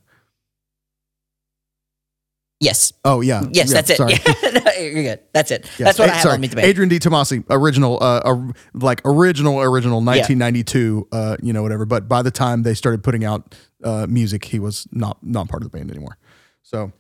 Yes 2.61 2.93
Oh, 3.05 3.21
yeah. 3.21 3.43
yes 3.53 3.69
Yeah, 3.73 3.81
that's 3.81 3.91
it. 3.91 3.99
No, 4.01 4.73
you're 4.81 5.03
good 5.03 5.21
that's 5.33 5.51
it 5.51 5.69
Yeah. 5.79 5.87
that's 5.87 5.99
what 5.99 6.09
i 6.09 6.13
have 6.15 6.23
sorry. 6.23 6.35
on 6.35 6.41
meet 6.41 6.51
the 6.51 6.57
band 6.57 6.67
Adrian 6.69 6.89
D. 6.89 6.99
Tomasi, 6.99 7.45
original, 7.51 7.99
uh, 8.03 8.21
uh, 8.25 8.53
like 8.75 9.01
original, 9.05 9.61
original, 9.61 9.97
1992, 9.99 11.09
uh, 11.13 11.37
you 11.43 11.53
know, 11.53 11.63
whatever. 11.63 11.85
But 11.85 12.09
by 12.09 12.23
the 12.23 12.31
time 12.31 12.63
they 12.63 12.75
started 12.75 13.03
putting 13.03 13.25
out 13.25 13.55
uh, 13.83 14.07
music, 14.09 14.45
he 14.47 14.59
was 14.59 14.87
not 14.93 15.19
not 15.23 15.49
part 15.49 15.63
of 15.63 15.71
the 15.71 15.77
band 15.77 15.91
anymore. 15.91 16.17
So, 16.63 16.93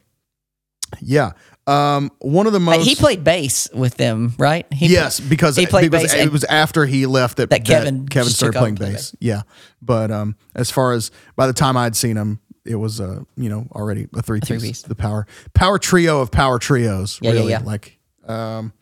yeah, 1.01 1.33
um, 1.67 2.11
one 2.19 2.47
of 2.47 2.53
the 2.53 2.61
most 2.61 2.85
he 2.87 2.95
played 2.95 3.25
bass 3.25 3.69
with 3.73 3.97
them 3.97 4.35
right 4.38 4.67
he 4.73 4.88
yes 4.88 5.19
because 5.21 5.57
he 5.57 5.67
played 5.67 5.90
because 5.90 6.12
bass 6.12 6.27
it 6.27 6.31
was 6.33 6.45
after 6.45 6.85
he 6.85 7.07
left 7.07 7.38
that, 7.38 7.49
That 7.51 7.64
Kevin 7.64 8.07
Kevin 8.07 8.31
started 8.31 8.59
playing 8.59 8.77
playing 8.77 8.93
bass. 8.95 9.14
Yeah, 9.21 9.43
but 9.81 10.11
um, 10.11 10.37
as 10.55 10.71
far 10.71 10.93
as 10.93 11.11
by 11.37 11.47
the 11.47 11.55
time 11.55 11.77
I'd 11.77 11.97
seen 11.97 12.17
him. 12.17 12.40
It 12.64 12.77
was, 12.77 12.98
a 13.00 13.27
you 13.37 13.48
know, 13.48 13.66
already 13.72 14.09
a 14.14 14.22
three 14.22 14.40
piece, 14.40 14.83
the 14.83 14.94
power 14.94 15.27
power 15.53 15.79
trio 15.79 16.20
of 16.20 16.31
power 16.31 16.59
trios. 16.59 17.18
Yeah, 17.20 17.31
yeah, 17.33 17.37
really, 17.38 17.50
yeah. 17.53 17.59
like, 17.64 17.98
um, 18.27 18.72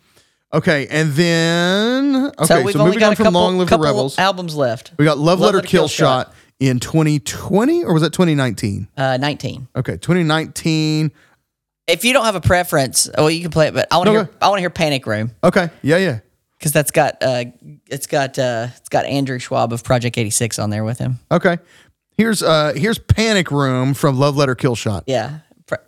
okay, 0.53 0.87
and 0.89 1.11
then 1.13 2.27
okay, 2.27 2.45
so 2.45 2.45
so, 2.45 2.63
we've 2.63 2.77
only 2.77 2.87
moving 2.91 3.01
got 3.01 3.07
on 3.09 3.13
a 3.15 3.17
from 3.17 3.25
couple, 3.25 3.41
Long 3.41 3.59
Live 3.59 3.71
the 3.71 3.79
Rebels, 3.79 4.19
albums 4.19 4.55
left. 4.55 4.93
we 4.99 5.05
got 5.05 5.19
Love, 5.19 5.41
Love 5.41 5.47
Letter, 5.47 5.57
Letter, 5.59 5.69
Kill, 5.69 5.81
Kill 5.83 5.89
Shot 5.89 6.35
in 6.61 6.79
2020 6.79 7.83
or 7.85 7.93
was 7.93 8.03
that 8.03 8.13
2019? 8.13 8.87
Uh, 8.97 9.17
19. 9.17 9.67
Okay, 9.75 9.97
2019. 9.97 11.11
If 11.89 12.05
you 12.05 12.13
don't 12.13 12.25
have 12.25 12.37
a 12.37 12.41
preference, 12.41 13.11
well, 13.19 13.29
you 13.29 13.41
can 13.43 13.51
play 13.51 13.67
it, 13.67 13.75
but 13.75 13.89
I 13.91 13.97
want 13.97 14.07
to 14.07 14.13
Okay. 14.17 14.31
hear. 14.31 14.39
I 14.41 14.49
want 14.49 14.59
to 14.59 14.61
hear 14.63 14.71
Panic 14.71 15.05
Room 15.07 15.33
Okay, 15.43 15.69
yeah, 15.83 15.97
yeah. 15.97 16.21
because 16.57 16.71
that's 16.71 16.93
got 16.93 17.21
uh, 17.21 17.47
it's 17.91 18.07
got 18.07 18.39
uh, 18.39 18.69
it's 18.77 18.89
got 18.89 19.05
Andrew 19.07 19.41
Schwab 19.41 19.73
of 19.73 19.83
Project 19.83 20.17
86 20.17 20.61
on 20.61 20.71
there 20.71 20.85
with 20.85 20.99
him. 20.99 21.19
Okay, 21.33 21.59
here's 22.17 22.43
uh 22.43 22.73
here's 22.77 22.99
Panic 22.99 23.51
Room 23.51 23.95
from 23.95 24.19
Love 24.19 24.37
Letter 24.37 24.55
Kill 24.55 24.75
Shot. 24.75 25.05
Yeah, 25.07 25.39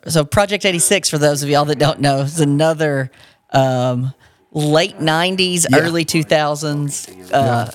So 0.08 0.24
Project 0.24 0.64
86, 0.64 1.10
for 1.10 1.18
those 1.18 1.42
of 1.42 1.48
y'all 1.48 1.64
that 1.66 1.78
don't 1.78 2.00
know, 2.00 2.20
is 2.20 2.40
another 2.40 3.10
um, 3.52 4.12
late 4.52 4.98
90s, 4.98 5.66
Yeah. 5.70 5.78
early 5.78 6.04
2000s 6.04 7.32
uh, 7.32 7.70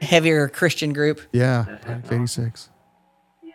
heavier 0.00 0.48
Christian 0.48 0.92
group. 0.92 1.20
Yeah, 1.32 1.64
Project 1.82 2.12
86. 2.12 2.68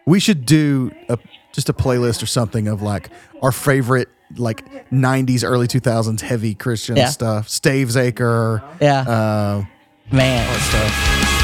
We 0.05 0.20
should 0.20 0.45
do 0.45 0.91
a 1.09 1.18
just 1.53 1.70
a 1.70 1.74
playlist 1.74 2.22
or 2.24 2.26
something 2.26 2.68
of 2.68 2.82
like 2.82 3.09
our 3.41 3.51
favorite 3.51 4.09
like 4.36 4.89
90s 4.89 5.43
early 5.47 5.68
2000s 5.68 6.20
heavy 6.22 6.55
Christian 6.55 6.97
Yeah. 6.97 7.09
stuff. 7.09 7.47
Stavesacre. 7.47 8.64
Yeah. 8.82 9.01
Uh, 9.01 9.66
Man. 10.11 10.59
Zao. 10.59 11.42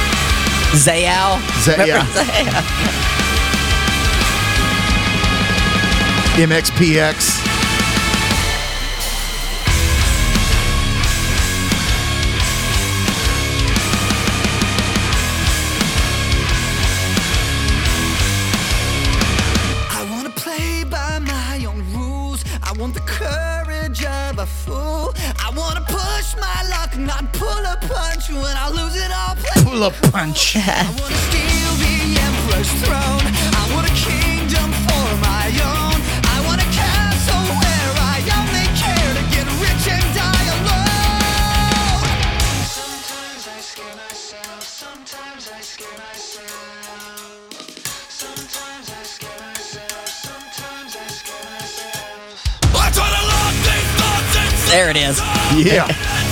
Za- 1.64 1.72
Remember 1.72 1.88
yeah. 1.88 2.06
Zao? 2.06 2.64
MXPX. 6.38 7.49
these 53.64 53.88
thoughts 53.96 54.36
inside. 54.36 54.72
There 54.72 54.90
it 54.90 54.98
is. 54.98 55.22
Yeah. 55.66 56.29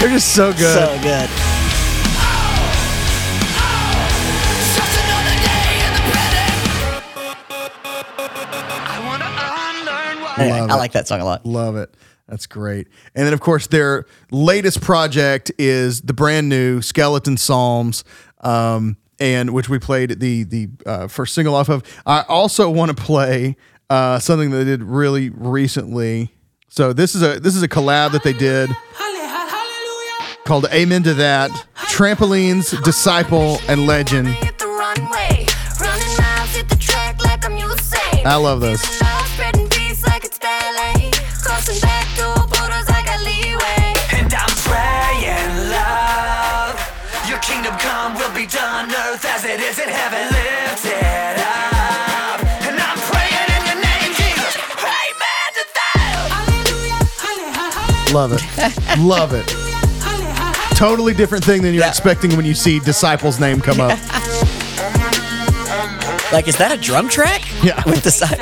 They're 0.00 0.10
just 0.10 0.32
so 0.32 0.52
good. 0.52 0.74
So 0.74 0.98
good. 1.02 1.28
Anyway, 10.38 10.58
I 10.60 10.76
like 10.76 10.92
that 10.92 11.08
song 11.08 11.20
a 11.20 11.24
lot. 11.24 11.44
Love 11.44 11.74
it. 11.74 11.92
That's 12.28 12.46
great. 12.46 12.86
And 13.16 13.26
then, 13.26 13.32
of 13.32 13.40
course, 13.40 13.66
their 13.66 14.04
latest 14.30 14.80
project 14.82 15.50
is 15.58 16.02
the 16.02 16.12
brand 16.12 16.48
new 16.48 16.80
Skeleton 16.80 17.36
Psalms, 17.36 18.04
um, 18.42 18.98
and 19.18 19.52
which 19.52 19.68
we 19.68 19.80
played 19.80 20.20
the 20.20 20.44
the 20.44 20.68
uh, 20.86 21.08
first 21.08 21.34
single 21.34 21.56
off 21.56 21.68
of. 21.68 21.82
I 22.06 22.22
also 22.28 22.70
want 22.70 22.96
to 22.96 23.02
play 23.02 23.56
uh, 23.90 24.20
something 24.20 24.52
that 24.52 24.58
they 24.58 24.64
did 24.64 24.84
really 24.84 25.30
recently. 25.30 26.32
So 26.68 26.92
this 26.92 27.16
is 27.16 27.22
a 27.22 27.40
this 27.40 27.56
is 27.56 27.64
a 27.64 27.68
collab 27.68 28.12
that 28.12 28.22
they 28.22 28.34
did 28.34 28.70
called 30.48 30.66
"Amen 30.72 31.02
to 31.02 31.12
That." 31.12 31.50
Trampolines, 31.92 32.72
Disciple, 32.82 33.60
and 33.68 33.86
Legend. 33.86 34.28
Hit 34.28 34.58
the 34.58 34.66
runway, 34.66 35.44
running 35.78 36.16
miles, 36.16 36.56
hit 36.56 36.70
the 36.70 36.76
track 36.76 37.22
like 37.22 37.44
I'm 37.44 37.52
Usain. 37.58 38.24
I 38.24 38.36
love 38.36 38.62
those. 38.62 38.80
Mixing 38.80 39.06
love, 39.06 39.26
spreading 39.28 39.68
peace 39.68 40.06
like 40.06 40.24
it's 40.24 40.38
ballet. 40.38 41.10
Crossing 41.44 41.78
backdoor 41.84 42.46
borders, 42.48 42.88
I 42.88 43.04
got 43.04 43.20
leeway. 43.28 43.92
And 44.16 44.32
I'm 44.32 44.54
praying, 44.64 45.52
love. 45.68 46.80
Your 47.28 47.40
kingdom 47.44 47.76
come 47.76 48.14
will 48.14 48.32
be 48.32 48.46
done, 48.46 48.88
earth 48.88 49.26
as 49.28 49.44
it 49.44 49.60
is 49.60 49.78
in 49.78 49.90
heaven. 49.90 50.32
Lift 50.32 50.86
it 50.86 51.36
up. 51.44 52.40
And 52.64 52.80
I'm 52.88 52.98
praying 53.12 53.48
in 53.52 53.62
your 53.68 53.80
name, 53.84 54.16
Jesus. 54.16 54.56
Amen 54.80 55.48
to 55.58 55.64
that. 55.76 56.24
Love 58.16 58.32
it. 58.32 58.40
Love 58.98 59.34
it. 59.34 59.67
Totally 60.78 61.12
different 61.12 61.44
thing 61.44 61.62
than 61.62 61.74
you're 61.74 61.82
Yeah. 61.82 61.88
expecting 61.88 62.36
when 62.36 62.44
you 62.46 62.54
see 62.54 62.78
Disciple's 62.78 63.40
name 63.40 63.60
come 63.60 63.80
up. 63.80 63.98
Like, 66.30 66.46
is 66.46 66.58
that 66.58 66.70
a 66.70 66.76
drum 66.76 67.08
track? 67.08 67.40
Yeah. 67.64 67.82
With 67.86 68.02
the 68.02 68.10
side. 68.10 68.38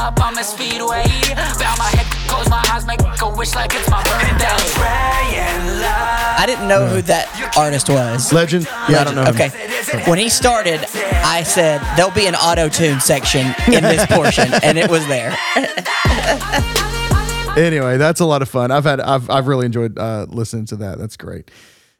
Up 0.00 0.24
on 0.24 0.32
the 0.34 0.42
speedway. 0.42 1.04
Bow 1.60 1.74
my 1.76 1.90
head, 1.92 2.06
close 2.26 2.48
my 2.48 2.64
eyes, 2.72 2.86
make 2.86 3.00
a 3.00 3.28
wish 3.36 3.54
like 3.54 3.72
it's 3.74 3.88
my 3.90 4.02
birthday. 4.02 4.46
I 6.40 6.44
didn't 6.46 6.68
know 6.68 6.86
who 6.86 7.02
that 7.02 7.28
artist 7.56 7.90
was. 7.90 8.32
Legend? 8.32 8.64
Yeah, 8.88 9.00
I 9.00 9.04
don't 9.04 9.14
know. 9.14 9.24
him. 9.24 9.34
Okay. 9.34 9.50
When 10.10 10.18
he 10.18 10.30
started, 10.30 10.80
I 11.22 11.42
said 11.42 11.82
there'll 11.96 12.10
be 12.12 12.26
an 12.26 12.34
auto 12.34 12.70
tune 12.70 13.00
section 13.00 13.46
in 13.66 13.82
this 13.82 14.06
portion, 14.10 14.48
and 14.62 14.78
it 14.78 14.90
was 14.90 15.06
there. 15.06 15.36
Anyway, 17.56 17.98
that's 17.98 18.20
a 18.20 18.24
lot 18.24 18.40
of 18.40 18.48
fun. 18.48 18.70
I've 18.70 18.84
had 18.84 19.00
I've 19.00 19.28
I've 19.28 19.46
really 19.48 19.66
enjoyed 19.66 19.98
uh, 19.98 20.26
listening 20.30 20.64
to 20.66 20.76
that. 20.76 20.98
That's 20.98 21.16
great. 21.18 21.50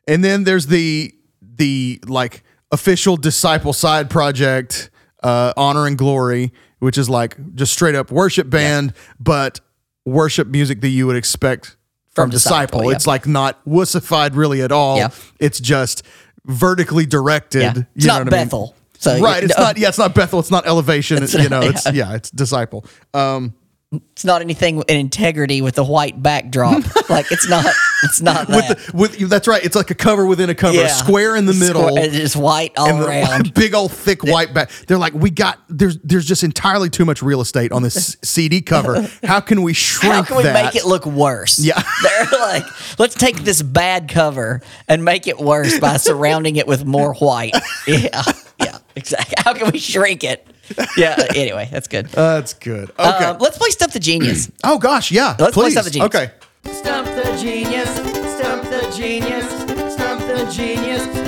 And 0.08 0.24
then 0.24 0.44
there's 0.44 0.68
the 0.68 1.12
the 1.42 2.00
like 2.06 2.44
official 2.72 3.16
disciple 3.18 3.72
side 3.74 4.08
project, 4.08 4.90
uh, 5.22 5.52
honor 5.56 5.86
and 5.86 5.98
glory, 5.98 6.52
which 6.80 6.98
is 6.98 7.08
like 7.08 7.54
just 7.54 7.72
straight 7.72 7.94
up 7.94 8.10
worship 8.10 8.50
band, 8.50 8.92
but 9.18 9.60
worship 10.04 10.48
music 10.48 10.80
that 10.80 10.88
you 10.88 11.06
would 11.06 11.16
expect 11.16 11.76
from, 12.10 12.24
From 12.24 12.30
disciple. 12.30 12.80
Disciple, 12.80 12.84
yeah. 12.90 12.96
It's 12.96 13.06
like 13.06 13.26
not 13.26 13.64
wussified 13.64 14.34
really 14.34 14.62
at 14.62 14.72
all. 14.72 14.96
Yeah. 14.96 15.10
It's 15.38 15.60
just 15.60 16.02
vertically 16.44 17.06
directed. 17.06 17.62
Yeah. 17.62 17.74
You 17.76 17.86
It's 17.94 18.04
know 18.06 18.14
not 18.14 18.24
what 18.24 18.34
I 18.34 18.36
mean? 18.38 18.46
Bethel. 18.46 18.74
So 18.98 19.20
right. 19.20 19.44
It's 19.44 19.56
know- 19.56 19.64
not. 19.64 19.78
Yeah. 19.78 19.88
It's 19.88 19.98
not 19.98 20.14
Bethel. 20.14 20.40
It's 20.40 20.50
not 20.50 20.66
elevation. 20.66 21.22
It's, 21.22 21.34
you 21.34 21.48
know. 21.48 21.60
It's 21.62 21.86
yeah. 21.86 21.92
yeah. 21.92 22.14
It's 22.16 22.30
disciple. 22.30 22.84
Um, 23.14 23.54
It's 23.92 24.24
not 24.24 24.40
anything 24.40 24.82
in 24.86 24.96
integrity 24.98 25.62
with 25.62 25.74
the 25.74 25.82
white 25.82 26.22
backdrop. 26.22 26.84
like 27.10 27.32
it's 27.32 27.48
not. 27.48 27.66
It's 28.04 28.20
not 28.20 28.46
with 28.48 28.68
the, 28.68 28.90
with 28.94 29.28
that's 29.28 29.48
right. 29.48 29.64
It's 29.64 29.74
like 29.74 29.90
a 29.90 29.96
cover 29.96 30.24
within 30.26 30.48
a 30.48 30.54
cover, 30.54 30.80
a 30.80 30.88
square 30.88 31.34
in 31.34 31.44
the 31.44 31.52
middle, 31.54 31.88
Square- 31.88 32.04
It's 32.12 32.36
white 32.36 32.72
all 32.76 32.88
and 32.88 33.00
the 33.00 33.08
around. 33.08 33.52
big 33.54 33.74
old 33.74 33.90
thick 33.90 34.22
white 34.22 34.54
back. 34.54 34.70
They're 34.86 34.96
like, 34.96 35.12
we 35.14 35.30
got 35.30 35.58
there's 35.68 35.98
there's 36.04 36.24
just 36.24 36.44
entirely 36.44 36.88
too 36.88 37.04
much 37.04 37.20
real 37.20 37.40
estate 37.40 37.72
on 37.72 37.82
this 37.82 38.16
CD 38.22 38.62
cover. 38.62 39.08
How 39.24 39.40
can 39.40 39.62
we 39.62 39.72
shrink 39.72 40.14
How 40.14 40.22
can 40.22 40.36
we 40.36 40.42
that? 40.44 40.64
make 40.66 40.76
it 40.76 40.84
look 40.86 41.04
worse? 41.04 41.58
Yeah. 41.58 41.82
They're 42.02 42.40
like, 42.40 42.64
let's 43.00 43.16
take 43.16 43.38
this 43.38 43.60
bad 43.60 44.08
cover 44.08 44.62
and 44.86 45.04
make 45.04 45.26
it 45.26 45.38
worse 45.40 45.80
by 45.80 45.96
surrounding 45.96 46.54
it 46.56 46.68
with 46.68 46.84
more 46.84 47.14
white. 47.14 47.54
Yeah. 47.88 48.22
Yeah. 48.60 48.78
Exactly. 48.94 49.34
How 49.38 49.52
can 49.54 49.70
we 49.72 49.78
shrink 49.80 50.22
it? 50.22 50.46
Yeah. 50.96 51.16
Anyway, 51.34 51.68
that's 51.70 51.88
good. 51.88 52.06
That's 52.06 52.54
good. 52.54 52.90
Okay. 52.90 53.24
Um, 53.24 53.38
let's 53.38 53.58
play 53.58 53.70
Stump 53.70 53.92
the 53.92 54.00
Genius. 54.00 54.50
oh 54.64 54.78
gosh, 54.78 55.10
yeah. 55.10 55.36
let's 55.38 55.54
play 55.54 55.70
Stump 55.70 55.84
the 55.84 55.90
Genius. 55.90 56.06
Okay. 56.14 56.30
Stump 56.64 57.06
the 57.06 57.38
genius, 57.40 57.90
stump 58.36 58.62
the 58.64 58.92
genius, 58.94 59.48
stump 59.94 60.20
the 60.20 60.50
genius. 60.52 61.19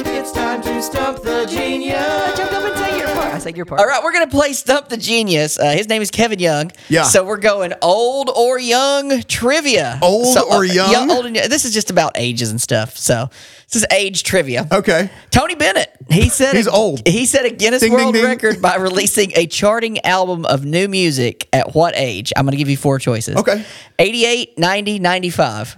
It's 0.64 0.88
time 0.88 1.14
to 1.14 1.18
stump 1.18 1.22
the 1.22 1.46
genius. 1.46 2.38
Jump 2.38 2.52
up 2.52 2.62
and 2.64 2.76
say 2.76 2.98
your 2.98 3.08
part. 3.08 3.34
I 3.34 3.38
say 3.38 3.52
your 3.54 3.64
part. 3.64 3.80
All 3.80 3.86
right, 3.86 4.02
we're 4.02 4.12
gonna 4.12 4.28
play 4.28 4.52
Stump 4.52 4.88
the 4.88 4.96
Genius. 4.96 5.58
Uh, 5.58 5.72
his 5.72 5.88
name 5.88 6.02
is 6.02 6.10
Kevin 6.10 6.38
Young. 6.38 6.70
Yeah. 6.88 7.02
So 7.02 7.24
we're 7.24 7.38
going 7.38 7.72
old 7.82 8.30
or 8.30 8.58
young 8.60 9.22
trivia. 9.22 9.98
Old 10.02 10.34
So, 10.34 10.50
uh, 10.50 10.56
or 10.58 10.64
young? 10.64 10.92
Yeah, 10.92 11.14
old 11.14 11.26
and 11.26 11.34
young. 11.34 11.48
This 11.48 11.64
is 11.64 11.74
just 11.74 11.90
about 11.90 12.12
ages 12.16 12.50
and 12.50 12.60
stuff. 12.60 12.96
So 12.96 13.28
this 13.72 13.82
is 13.82 13.86
age 13.92 14.22
trivia. 14.22 14.68
Okay. 14.70 15.10
Tony 15.30 15.54
Bennett. 15.56 15.90
He 16.10 16.28
said 16.28 16.54
He's 16.54 16.66
a, 16.68 16.70
old. 16.70 17.06
He 17.08 17.26
set 17.26 17.44
a 17.44 17.50
Guinness 17.50 17.80
Ding, 17.80 17.90
ding, 17.90 18.00
World 18.00 18.14
ding. 18.14 18.24
Record 18.24 18.62
by 18.62 18.76
releasing 18.76 19.32
a 19.36 19.46
charting 19.46 19.98
album 20.04 20.44
of 20.44 20.64
new 20.64 20.86
music 20.88 21.48
at 21.52 21.74
what 21.74 21.94
age? 21.96 22.32
I'm 22.36 22.44
going 22.44 22.52
to 22.52 22.58
give 22.58 22.68
you 22.68 22.76
four 22.76 22.98
choices. 23.00 23.36
Okay. 23.36 23.64
88, 23.98 24.58
90, 24.58 24.98
95. 25.00 25.76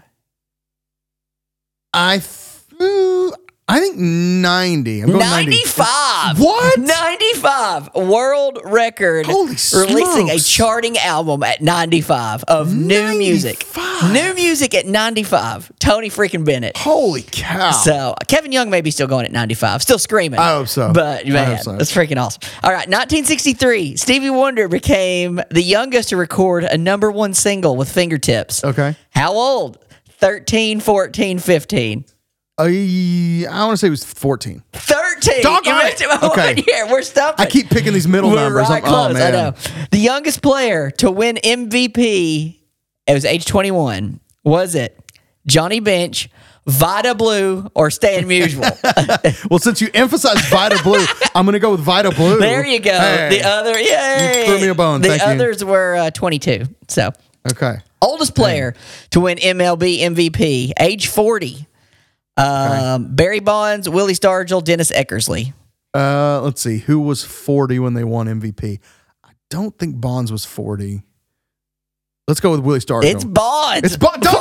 I 1.97 2.19
th- 2.19 2.83
ooh, 2.83 3.33
I 3.67 3.81
think 3.81 3.97
90. 3.97 5.01
I'm 5.01 5.07
going 5.07 5.21
90. 5.21 5.51
95. 5.53 6.39
What? 6.39 6.79
95. 6.81 7.95
World 7.95 8.59
record. 8.63 9.25
Holy 9.25 9.57
Releasing 9.73 10.29
a 10.29 10.39
charting 10.39 10.99
album 10.99 11.43
at 11.43 11.63
95 11.63 12.45
of 12.45 12.75
new 12.75 13.17
music. 13.17 13.67
New 14.13 14.35
music 14.35 14.75
at 14.75 14.85
95. 14.87 15.73
Tony 15.79 16.11
freaking 16.11 16.45
Bennett. 16.45 16.77
Holy 16.77 17.23
cow. 17.23 17.71
So 17.71 18.15
Kevin 18.29 18.53
Young 18.53 18.69
may 18.69 18.83
be 18.83 18.91
still 18.91 19.07
going 19.07 19.25
at 19.25 19.33
95, 19.33 19.81
still 19.81 19.99
screaming. 19.99 20.41
I 20.41 20.51
hope 20.51 20.69
so. 20.69 20.93
But 20.93 21.27
I 21.27 21.31
man, 21.31 21.57
hope 21.57 21.61
so. 21.61 21.73
that's 21.77 21.93
freaking 21.93 22.21
awesome. 22.21 22.43
All 22.63 22.71
right, 22.71 22.89
1963, 22.89 23.97
Stevie 23.97 24.29
Wonder 24.29 24.69
became 24.69 25.41
the 25.51 25.63
youngest 25.63 26.11
to 26.11 26.19
record 26.19 26.65
a 26.65 26.77
number 26.77 27.11
one 27.11 27.33
single 27.33 27.77
with 27.77 27.91
fingertips. 27.91 28.63
Okay. 28.63 28.95
How 29.11 29.33
old? 29.33 29.79
13, 30.19 30.81
14, 30.81 31.39
15. 31.39 32.05
Uh, 32.57 32.65
I 32.67 33.47
want 33.67 33.73
to 33.73 33.77
say 33.79 33.89
it 33.89 33.91
was 33.91 34.05
14. 34.05 34.63
13. 34.73 35.43
Doggone 35.43 35.75
You 35.75 35.81
it. 35.87 36.01
it 36.01 36.23
Okay. 36.23 36.55
one 36.55 36.57
year. 36.69 36.87
We're 36.89 37.03
stumping. 37.03 37.45
I 37.45 37.49
keep 37.51 37.69
picking 37.69 37.93
these 37.93 38.07
middle 38.07 38.31
We're 38.31 38.37
numbers. 38.37 38.69
right 38.69 38.83
I'm- 38.85 38.85
oh, 38.85 38.89
close. 39.09 39.17
I 39.17 39.31
man. 39.31 39.33
know. 39.33 39.55
The 39.91 39.99
youngest 39.99 40.41
player 40.43 40.91
to 40.99 41.11
win 41.11 41.37
MVP, 41.43 42.61
it 43.07 43.13
was 43.13 43.25
age 43.25 43.45
21. 43.47 44.21
Was 44.45 44.75
it 44.77 44.97
Johnny 45.49 45.81
Bench, 45.81 46.29
Vida 46.67 47.15
Blue, 47.17 47.69
or 47.75 47.91
Stan 47.91 48.25
Musial? 48.29 48.63
Well, 49.51 49.59
since 49.59 49.81
you 49.81 49.89
emphasized 49.93 50.45
Vida 50.49 50.81
Blue, 50.85 51.05
I'm 51.35 51.47
going 51.47 51.55
to 51.55 51.59
go 51.59 51.73
with 51.73 51.81
Vida 51.81 52.11
Blue. 52.13 52.39
there 52.39 52.65
you 52.65 52.79
go. 52.79 52.93
Hey. 52.97 53.31
The 53.31 53.49
other, 53.49 53.77
yay. 53.79 54.45
threw 54.47 54.61
me 54.61 54.69
a 54.69 54.75
bone. 54.75 55.01
The 55.01 55.09
Thank 55.09 55.23
you. 55.23 55.29
others 55.29 55.65
were 55.65 55.97
uh, 55.97 56.11
22. 56.13 56.67
So, 56.89 57.11
Okay. 57.51 57.77
oldest 58.01 58.35
player 58.37 58.75
to 59.11 59.21
win 59.21 59.39
MLB 59.39 59.99
MVP, 60.01 60.73
age 60.79 61.09
40. 61.09 61.67
Um, 62.37 63.15
Barry 63.15 63.41
Bonds, 63.41 63.89
Willie 63.89 64.15
Stargell, 64.15 64.63
Dennis 64.63 64.91
Eckersley. 64.91 65.53
Uh, 65.95 66.41
let's 66.43 66.61
see. 66.61 66.79
Who 66.79 67.01
was 67.01 67.23
40 67.23 67.79
when 67.79 67.95
they 67.95 68.05
won 68.05 68.27
MVP? 68.27 68.81
I 69.23 69.31
don't 69.51 69.79
think 69.79 70.01
Bonds 70.01 70.33
was 70.33 70.45
40. 70.45 71.03
Let's 72.27 72.41
go 72.41 72.53
with 72.53 72.61
Willie 72.61 72.79
Stargell. 72.79 73.05
It's 73.05 73.23
Bonds. 73.23 73.83
It's 73.85 73.97
Bonds. 73.99 74.27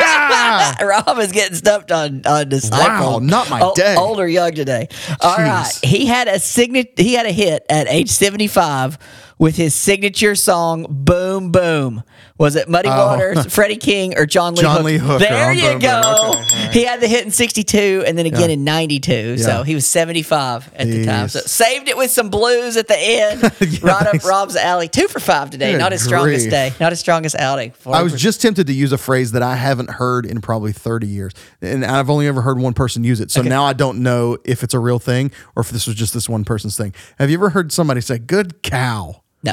Ah! 0.00 0.76
Rob 0.82 1.18
is 1.18 1.30
getting 1.32 1.54
stumped 1.56 1.92
on 1.92 2.22
on 2.26 2.48
disciple. 2.48 3.12
Wow, 3.12 3.18
not 3.20 3.48
my 3.50 3.60
O- 3.60 3.74
day. 3.74 3.94
Old 3.96 4.18
or 4.18 4.26
young 4.28 4.52
today. 4.52 4.88
All 5.20 5.36
Jeez. 5.36 5.46
right, 5.46 5.78
he 5.84 6.06
had 6.06 6.26
a 6.28 6.38
signet. 6.40 6.94
He 6.98 7.14
had 7.14 7.26
a 7.26 7.30
hit 7.32 7.64
at 7.70 7.86
age 7.88 8.08
seventy 8.10 8.46
five 8.48 8.98
with 9.38 9.56
his 9.56 9.74
signature 9.74 10.34
song 10.34 10.86
"Boom 10.88 11.50
Boom." 11.52 12.02
Was 12.38 12.54
it 12.54 12.68
Muddy 12.68 12.88
Waters, 12.88 13.46
Freddie 13.52 13.76
King, 13.76 14.16
or 14.16 14.24
John 14.26 14.54
Lee? 14.54 14.60
Oh. 14.60 14.62
John 14.62 14.76
Hooker? 14.76 14.84
Lee 14.84 14.96
Hooker 14.98 15.18
There 15.18 15.50
on 15.50 15.56
you 15.56 15.62
Boom 15.62 15.72
Boom. 15.72 15.80
go. 15.80 16.30
Okay. 16.36 16.70
He 16.72 16.84
had 16.84 17.00
the 17.00 17.08
hit 17.08 17.24
in 17.24 17.30
sixty 17.30 17.64
two, 17.64 18.04
and 18.06 18.16
then 18.16 18.26
again 18.26 18.50
in 18.50 18.64
ninety 18.64 19.00
two. 19.00 19.38
So 19.38 19.62
he 19.64 19.74
was 19.74 19.86
seventy 19.86 20.22
five 20.22 20.70
at 20.74 20.86
the 20.88 21.04
time. 21.04 21.28
So 21.28 21.40
saved 21.40 21.88
it 21.88 21.96
with 21.96 22.10
some 22.10 22.30
blues 22.30 22.76
at 22.76 22.88
the 22.88 22.96
end. 22.98 23.52
Yeah, 23.60 23.78
right 23.82 24.06
up. 24.14 24.24
Rob's 24.24 24.56
alley. 24.56 24.88
Two 24.88 25.08
for 25.08 25.20
five 25.20 25.50
today. 25.50 25.72
Good 25.72 25.78
not 25.78 25.92
his 25.92 26.02
strongest 26.04 26.44
grief. 26.44 26.50
day. 26.50 26.72
Not 26.80 26.92
his 26.92 27.00
strongest 27.00 27.27
outing. 27.34 27.72
I 27.86 28.02
was 28.02 28.20
just 28.20 28.42
tempted 28.42 28.66
to 28.66 28.72
use 28.72 28.92
a 28.92 28.98
phrase 28.98 29.32
that 29.32 29.42
I 29.42 29.56
haven't 29.56 29.90
heard 29.90 30.26
in 30.26 30.40
probably 30.40 30.72
30 30.72 31.06
years. 31.06 31.32
And 31.60 31.84
I've 31.84 32.10
only 32.10 32.26
ever 32.26 32.42
heard 32.42 32.58
one 32.58 32.74
person 32.74 33.04
use 33.04 33.20
it. 33.20 33.30
So 33.30 33.42
now 33.42 33.64
I 33.64 33.72
don't 33.72 34.02
know 34.02 34.38
if 34.44 34.62
it's 34.62 34.74
a 34.74 34.78
real 34.78 34.98
thing 34.98 35.30
or 35.56 35.60
if 35.60 35.70
this 35.70 35.86
was 35.86 35.96
just 35.96 36.14
this 36.14 36.28
one 36.28 36.44
person's 36.44 36.76
thing. 36.76 36.94
Have 37.18 37.30
you 37.30 37.38
ever 37.38 37.50
heard 37.50 37.72
somebody 37.72 38.00
say, 38.00 38.18
good 38.18 38.62
cow? 38.62 39.22
no. 39.42 39.52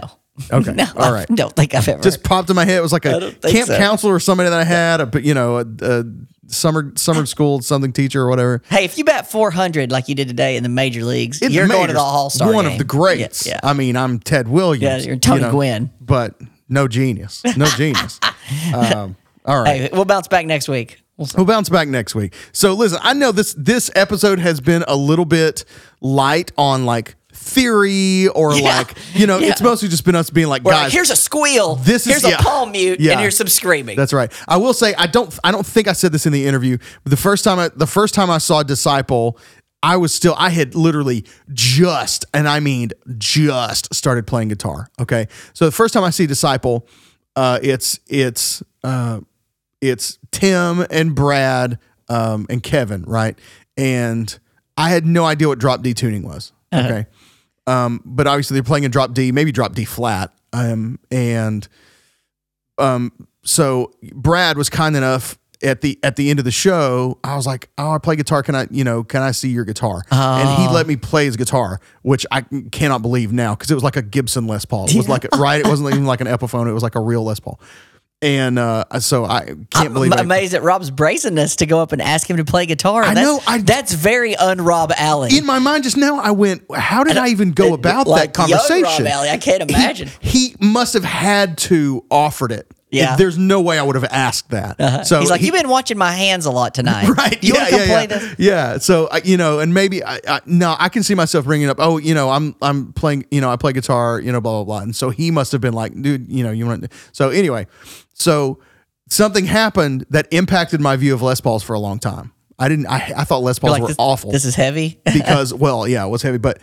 Okay. 0.52 0.74
No, 0.76 0.86
All 0.98 1.14
right. 1.14 1.26
I 1.30 1.34
don't 1.34 1.56
think 1.56 1.74
I've 1.74 1.88
ever. 1.88 2.04
Just 2.04 2.24
popped 2.24 2.50
in 2.50 2.58
my 2.58 2.66
head. 2.66 2.78
It 2.78 2.82
was 2.82 2.92
like 2.92 3.06
a 3.06 3.32
camp 3.42 3.68
so. 3.68 3.78
counselor 3.78 4.16
or 4.16 4.20
somebody 4.20 4.50
that 4.50 4.60
I 4.60 4.66
had, 4.66 5.16
a, 5.16 5.22
you 5.22 5.34
know, 5.34 5.60
a, 5.60 5.66
a 5.82 6.04
summer 6.48 6.92
summer 6.96 7.26
school 7.26 7.62
something 7.62 7.94
teacher 7.94 8.22
or 8.22 8.30
whatever. 8.30 8.62
hey, 8.70 8.84
if 8.84 8.98
you 8.98 9.06
bat 9.06 9.32
400 9.32 9.92
like 9.92 10.10
you 10.10 10.16
did 10.16 10.28
today 10.28 10.58
in 10.58 10.64
the 10.64 10.70
major 10.70 11.04
leagues, 11.04 11.42
you're 11.42 11.68
going 11.68 11.88
to 11.88 11.94
majors, 11.94 11.94
the 11.94 12.02
All 12.02 12.30
Star. 12.30 12.52
One 12.52 12.66
of 12.66 12.78
the 12.78 12.84
greats. 12.84 13.48
Yeah. 13.48 13.54
yeah. 13.54 13.70
I 13.70 13.74
mean, 13.74 13.96
I'm 13.96 14.20
Ted 14.20 14.48
Williams. 14.48 15.06
Yeah, 15.06 15.10
you're 15.10 15.18
Tony 15.18 15.50
Gwynn. 15.50 15.92
But 16.02 16.40
no 16.70 16.88
genius. 16.88 17.44
No 17.58 17.66
genius. 17.68 18.20
um, 18.74 19.16
all 19.46 19.62
right. 19.62 19.82
Hey, 19.82 19.90
we'll 19.94 20.06
bounce 20.06 20.28
back 20.28 20.46
next 20.46 20.68
week. 20.68 21.02
We'll. 21.18 21.28
We'll 21.38 21.46
bounce 21.46 21.70
back 21.70 21.88
next 21.88 22.16
week. 22.16 22.34
So 22.52 22.74
listen, 22.74 23.00
I 23.02 23.14
know 23.14 23.32
this 23.32 23.54
this 23.58 23.90
episode 23.96 24.40
has 24.40 24.60
been 24.60 24.84
a 24.88 24.96
little 24.96 25.26
bit 25.26 25.64
light 26.02 26.52
on 26.58 26.86
like 26.86 27.16
theory 27.32 28.28
or 28.30 28.54
Yeah. 28.56 28.78
like 28.80 28.98
you 29.14 29.28
know 29.28 29.38
Yeah. 29.40 29.50
it's 29.50 29.62
mostly 29.62 29.88
just 29.90 30.04
been 30.06 30.16
us 30.16 30.30
being 30.30 30.48
like 30.48 30.64
We're 30.64 30.72
guys 30.72 30.84
like, 30.86 30.94
here's 30.94 31.12
a 31.12 31.16
squeal. 31.16 31.76
this 31.76 32.06
is- 32.08 32.12
here's 32.14 32.24
a 32.26 32.30
yeah. 32.32 32.38
palm 32.38 32.72
mute, 32.72 33.00
and 33.00 33.20
here's 33.20 33.38
some 33.38 33.48
screaming. 33.48 33.96
That's 33.98 34.14
right. 34.14 34.32
I 34.48 34.58
will 34.58 34.74
say 34.74 34.94
I 34.98 35.08
don't 35.08 35.38
I 35.44 35.52
don't 35.52 35.66
think 35.66 35.88
I 35.88 35.94
said 35.94 36.12
this 36.12 36.26
in 36.26 36.34
the 36.34 36.46
interview. 36.48 36.78
But 37.04 37.12
the 37.12 37.18
first 37.18 37.44
time 37.44 37.60
I, 37.60 37.70
the 37.76 37.88
first 37.88 38.14
time 38.14 38.30
I 38.30 38.38
saw 38.40 38.64
Disciple, 38.64 39.38
I 39.86 39.98
was 39.98 40.12
still 40.12 40.34
I 40.36 40.50
had 40.50 40.74
literally 40.74 41.26
just 41.54 42.26
and 42.34 42.48
I 42.48 42.60
mean 42.60 42.90
just 43.20 43.94
started 43.94 44.26
playing 44.26 44.48
guitar. 44.48 44.88
Okay, 45.00 45.28
so 45.54 45.66
the 45.66 45.72
first 45.72 45.94
time 45.94 46.04
I 46.04 46.10
see 46.10 46.26
Disciple, 46.26 46.88
uh, 47.36 47.60
it's 47.62 48.00
it's 48.08 48.64
uh, 48.84 49.20
it's 49.82 50.18
Tim 50.32 50.88
and 50.90 51.14
Brad 51.14 51.78
um, 52.10 52.48
and 52.50 52.64
Kevin, 52.64 53.04
right? 53.04 53.38
And 53.78 54.38
I 54.76 54.90
had 54.90 55.06
no 55.06 55.24
idea 55.24 55.50
what 55.50 55.60
drop 55.60 55.84
D 55.84 55.94
tuning 55.94 56.24
was. 56.24 56.52
Okay. 56.74 57.06
Um, 57.68 58.02
but 58.04 58.26
obviously 58.26 58.56
they're 58.56 58.64
playing 58.64 58.86
in 58.86 58.92
drop 58.92 59.14
D, 59.14 59.32
maybe 59.32 59.52
drop 59.52 59.76
D 59.76 59.86
flat. 59.86 60.34
Um, 60.52 60.98
and 61.12 61.68
um, 62.80 63.12
so 63.44 63.94
Brad 64.14 64.58
was 64.58 64.70
kind 64.70 64.96
enough 64.96 65.38
at 65.64 65.82
the 65.82 66.00
at 66.04 66.16
the 66.16 66.30
end 66.30 66.40
of 66.40 66.46
the 66.46 66.52
show. 66.52 67.18
I 67.24 67.36
was 67.36 67.46
like, 67.46 67.70
"Oh, 67.78 67.92
I 67.92 67.98
play 67.98 68.16
guitar. 68.16 68.44
Can 68.44 68.56
I, 68.56 68.68
you 68.72 68.84
know, 68.84 69.04
can 69.04 69.22
I 69.22 69.32
see 69.32 69.50
your 69.50 69.66
guitar?" 69.66 70.02
And 70.12 70.62
he 70.62 70.68
let 70.74 70.88
me 70.88 70.96
play 70.96 71.26
his 71.26 71.38
guitar, 71.38 71.80
which 72.02 72.26
I 72.32 72.42
cannot 72.72 73.02
believe 73.02 73.32
now 73.34 73.56
because 73.56 73.72
it 73.72 73.76
was 73.76 73.84
like 73.84 73.96
a 73.98 74.02
Gibson 74.02 74.48
Les 74.48 74.66
Paul. 74.66 74.86
It 74.90 74.96
was 74.96 75.10
like 75.10 75.26
right. 75.38 75.60
It 75.62 75.68
wasn't 75.68 75.90
even 75.92 76.06
like 76.06 76.22
an 76.22 76.28
Epiphone. 76.28 76.68
It 76.68 76.74
was 76.74 76.84
like 76.84 76.96
a 76.96 77.02
real 77.02 77.24
Les 77.24 77.40
Paul. 77.40 77.60
And 78.22 78.58
uh, 78.58 78.86
so 79.02 79.26
I 79.26 79.42
can't 79.46 79.70
believe. 79.70 79.86
I'm 79.86 79.94
believe 79.94 80.14
it. 80.14 80.20
amazed 80.22 80.54
at 80.56 80.64
Rob's 80.64 80.90
brazenness 80.90 81.58
to 81.58 81.66
go 81.66 81.80
up 81.82 81.92
and 81.92 82.02
ask 82.02 82.28
him 82.30 82.38
to 82.38 82.46
play 82.46 82.66
guitar. 82.66 83.04
I 83.04 83.14
that's, 83.14 83.28
know, 83.28 83.40
I- 83.46 83.58
that's 83.62 83.94
very 83.94 84.36
un-Rob 84.38 84.94
Alley. 84.96 85.38
in 85.38 85.46
my 85.46 85.60
mind 85.60 85.84
just 85.84 85.98
now, 85.98 86.18
I 86.20 86.32
went, 86.32 86.64
"How 86.74 87.04
did 87.04 87.18
I 87.18 87.28
even 87.28 87.52
go 87.52 87.74
about 87.74 88.08
like 88.08 88.34
that 88.34 88.34
conversation?" 88.34 89.04
Rob 89.04 89.14
Alley, 89.14 89.30
I 89.30 89.38
can't 89.38 89.70
He- 89.70 89.76
imagine. 89.76 90.10
He, 90.22 90.56
must 90.62 90.94
have 90.94 91.04
had 91.04 91.58
to 91.60 92.04
offered 92.10 92.52
it. 92.54 92.72
Yeah. 92.92 93.16
there's 93.16 93.38
no 93.38 93.62
way 93.62 93.78
I 93.78 93.84
would 93.84 93.96
have 93.96 94.06
asked 94.06 94.52
that. 94.52 94.80
Uh-huh. 94.80 95.04
So 95.04 95.20
He's 95.20 95.30
like, 95.30 95.40
he- 95.42 95.48
you've 95.48 95.56
been 95.56 95.70
watching 95.70 95.98
my 95.98 96.12
hands 96.12 96.46
a 96.46 96.52
lot 96.52 96.74
tonight. 96.74 97.10
right? 97.18 97.44
You 97.44 97.54
yeah, 97.56 97.60
want 97.60 97.70
to 97.72 97.78
yeah, 97.78 97.86
yeah. 97.86 98.06
this? 98.06 98.36
Yeah. 98.38 98.78
So 98.78 99.08
I 99.12 99.22
you 99.24 99.38
know, 99.38 99.60
and 99.60 99.74
maybe 99.74 100.04
I, 100.04 100.20
I 100.28 100.42
no, 100.46 100.76
I 100.80 100.90
can 100.90 101.04
see 101.04 101.16
myself 101.16 101.46
bringing 101.46 101.70
up. 101.70 101.78
Oh, 101.80 101.98
you 101.98 102.14
know, 102.14 102.30
I'm 102.30 102.56
I'm 102.62 102.94
playing. 102.94 103.26
You 103.32 103.42
know, 103.42 103.50
I 103.50 103.56
play 103.58 103.74
guitar. 103.74 104.20
You 104.20 104.32
know, 104.32 104.40
blah 104.40 104.64
blah 104.64 104.64
blah. 104.64 104.84
And 104.84 104.96
so 104.96 105.10
he 105.10 105.32
must 105.32 105.52
have 105.52 105.62
been 105.62 105.74
like, 105.74 106.00
dude, 106.00 106.30
you 106.32 106.44
know, 106.44 106.52
you 106.52 106.66
want. 106.66 106.92
So 107.12 107.30
anyway, 107.30 107.68
so 108.14 108.60
something 109.10 109.46
happened 109.46 110.06
that 110.10 110.28
impacted 110.32 110.82
my 110.82 110.96
view 110.96 111.14
of 111.14 111.22
Les 111.22 111.42
Pauls 111.42 111.64
for 111.64 111.74
a 111.74 111.80
long 111.80 112.00
time. 112.00 112.32
I 112.58 112.70
didn't. 112.70 112.88
I, 112.88 113.12
I 113.18 113.24
thought 113.26 113.40
Les 113.44 113.60
Pauls 113.60 113.72
Like 113.72 113.82
were 113.82 113.90
this, 113.90 113.98
awful 114.00 114.32
This 114.32 114.46
is 114.46 114.56
heavy. 114.56 115.02
because 115.14 115.54
well, 115.54 115.88
yeah, 115.88 116.06
it 116.06 116.10
was 116.10 116.22
heavy, 116.22 116.38
but 116.38 116.60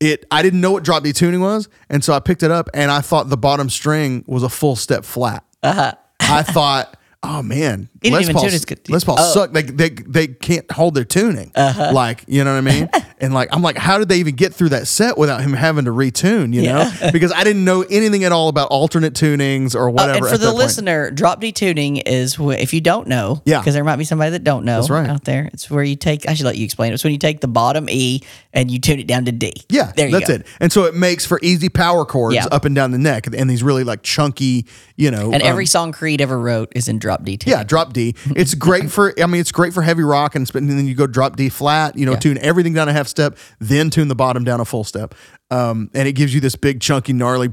it 0.00 0.24
I 0.30 0.42
didn't 0.42 0.60
know 0.60 0.72
what 0.72 0.82
drop 0.82 1.02
D 1.02 1.12
tuning 1.12 1.40
was, 1.40 1.68
and 1.88 2.02
so 2.02 2.12
I 2.12 2.20
picked 2.20 2.42
it 2.42 2.50
up 2.50 2.68
and 2.74 2.90
I 2.90 3.00
thought 3.00 3.28
the 3.28 3.36
bottom 3.36 3.68
string 3.70 4.24
was 4.26 4.42
a 4.42 4.48
full 4.48 4.76
step 4.76 5.04
flat. 5.04 5.44
Uh-huh. 5.62 5.92
I 6.20 6.42
thought, 6.42 6.96
oh 7.22 7.42
man, 7.42 7.88
Les 8.04 8.32
Paul, 8.32 8.48
Les 8.88 9.04
Paul 9.04 9.16
Oh. 9.18 9.32
suck. 9.34 9.52
They, 9.52 9.62
they 9.62 9.90
they 9.90 10.26
can't 10.28 10.70
hold 10.70 10.94
their 10.94 11.04
tuning. 11.04 11.52
Uh-huh. 11.54 11.90
Like 11.92 12.24
you 12.26 12.44
know 12.44 12.52
what 12.54 12.58
I 12.58 12.72
mean? 12.72 12.88
and 13.20 13.32
like 13.34 13.48
I'm 13.52 13.62
like, 13.62 13.76
how 13.76 13.98
did 13.98 14.08
they 14.08 14.18
even 14.18 14.34
get 14.34 14.54
through 14.54 14.70
that 14.70 14.86
set 14.88 15.18
without 15.18 15.40
him 15.42 15.52
having 15.52 15.84
to 15.84 15.90
retune? 15.92 16.52
You 16.52 16.62
know, 16.62 16.90
because 17.12 17.32
I 17.32 17.44
didn't 17.44 17.64
know 17.64 17.82
anything 17.82 18.24
at 18.24 18.32
all 18.32 18.48
about 18.48 18.68
alternate 18.70 19.14
tunings 19.14 19.74
or 19.74 19.88
Uh, 19.88 19.92
whatever. 19.92 20.12
and 20.18 20.26
for 20.26 20.32
the 20.32 20.38
that 20.38 20.52
point. 20.52 20.56
listener, 20.58 21.10
drop 21.10 21.40
D 21.40 21.52
tuning 21.52 21.98
is 21.98 22.34
wh- 22.34 22.58
if 22.60 22.72
you 22.74 22.80
don't 22.80 23.06
know, 23.08 23.42
Yeah. 23.44 23.58
because 23.60 23.74
there 23.74 23.84
might 23.84 23.96
be 23.96 24.04
somebody 24.04 24.30
that 24.32 24.44
don't 24.44 24.64
know 24.64 24.82
right. 24.88 25.08
out 25.08 25.24
there. 25.24 25.50
It's 25.52 25.70
where 25.70 25.84
you 25.84 25.96
take. 25.96 26.28
I 26.28 26.34
should 26.34 26.46
let 26.46 26.56
you 26.56 26.64
explain 26.64 26.92
it. 26.92 26.94
It's 26.94 27.04
when 27.04 27.12
you 27.12 27.18
take 27.18 27.40
the 27.40 27.48
bottom 27.48 27.88
E 27.90 28.22
and 28.52 28.70
you 28.70 28.78
tune 28.78 28.98
it 28.98 29.06
down 29.06 29.24
to 29.26 29.32
D. 29.32 29.52
Yeah, 29.68 29.92
there 29.96 30.06
you 30.06 30.12
go. 30.12 30.18
that's 30.18 30.28
go. 30.30 30.34
it. 30.36 30.46
And 30.60 30.72
so 30.72 30.84
it 30.84 30.94
makes 30.94 31.26
for 31.26 31.38
easy 31.42 31.68
power 31.68 32.04
chords 32.04 32.34
Yeah. 32.34 32.46
up 32.50 32.64
and 32.64 32.74
down 32.74 32.90
the 32.90 32.98
neck, 32.98 33.26
and 33.26 33.48
these 33.50 33.62
really 33.62 33.84
like 33.84 34.02
chunky, 34.02 34.66
you 34.96 35.10
know. 35.10 35.32
And 35.32 35.42
um, 35.42 35.48
every 35.48 35.66
song 35.66 35.92
Creed 35.92 36.20
ever 36.20 36.38
wrote 36.38 36.72
is 36.74 36.88
in 36.88 36.98
drop 36.98 37.24
D 37.24 37.36
tuning. 37.36 37.58
Yeah, 37.58 37.64
drop 37.64 37.92
D. 37.92 38.14
It's 38.36 38.54
great 38.54 38.90
for. 38.90 39.12
I 39.20 39.26
mean, 39.26 39.40
it's 39.40 39.52
great 39.52 39.72
for 39.74 39.82
heavy 39.82 40.02
rock, 40.02 40.34
and, 40.34 40.52
and 40.54 40.70
then 40.70 40.86
you 40.86 40.94
go 40.94 41.06
drop 41.06 41.36
D 41.36 41.48
flat. 41.48 41.96
You 41.96 42.06
know, 42.06 42.16
tune 42.16 42.38
everything 42.38 42.72
down 42.72 42.88
a 42.88 42.92
half 42.92 43.06
step, 43.10 43.36
then 43.58 43.90
tune 43.90 44.08
the 44.08 44.14
bottom 44.14 44.44
down 44.44 44.60
a 44.60 44.64
full 44.64 44.84
step, 44.84 45.14
um, 45.50 45.90
and 45.94 46.08
it 46.08 46.12
gives 46.12 46.32
you 46.32 46.40
this 46.40 46.56
big 46.56 46.80
chunky 46.80 47.12
gnarly, 47.12 47.48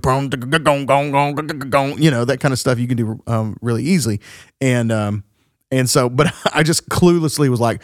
you 1.99 2.12
know, 2.12 2.26
that 2.26 2.39
kind 2.39 2.51
of 2.53 2.60
stuff 2.60 2.80
you 2.80 2.88
can 2.88 2.97
do 2.97 3.22
um, 3.28 3.58
really 3.62 3.84
easily. 3.84 4.22
And 4.62 4.91
um, 4.91 5.24
And 5.70 5.89
so, 5.89 6.09
but 6.09 6.34
I 6.53 6.63
just 6.63 6.88
cluelessly 6.89 7.49
was 7.49 7.59
like, 7.59 7.82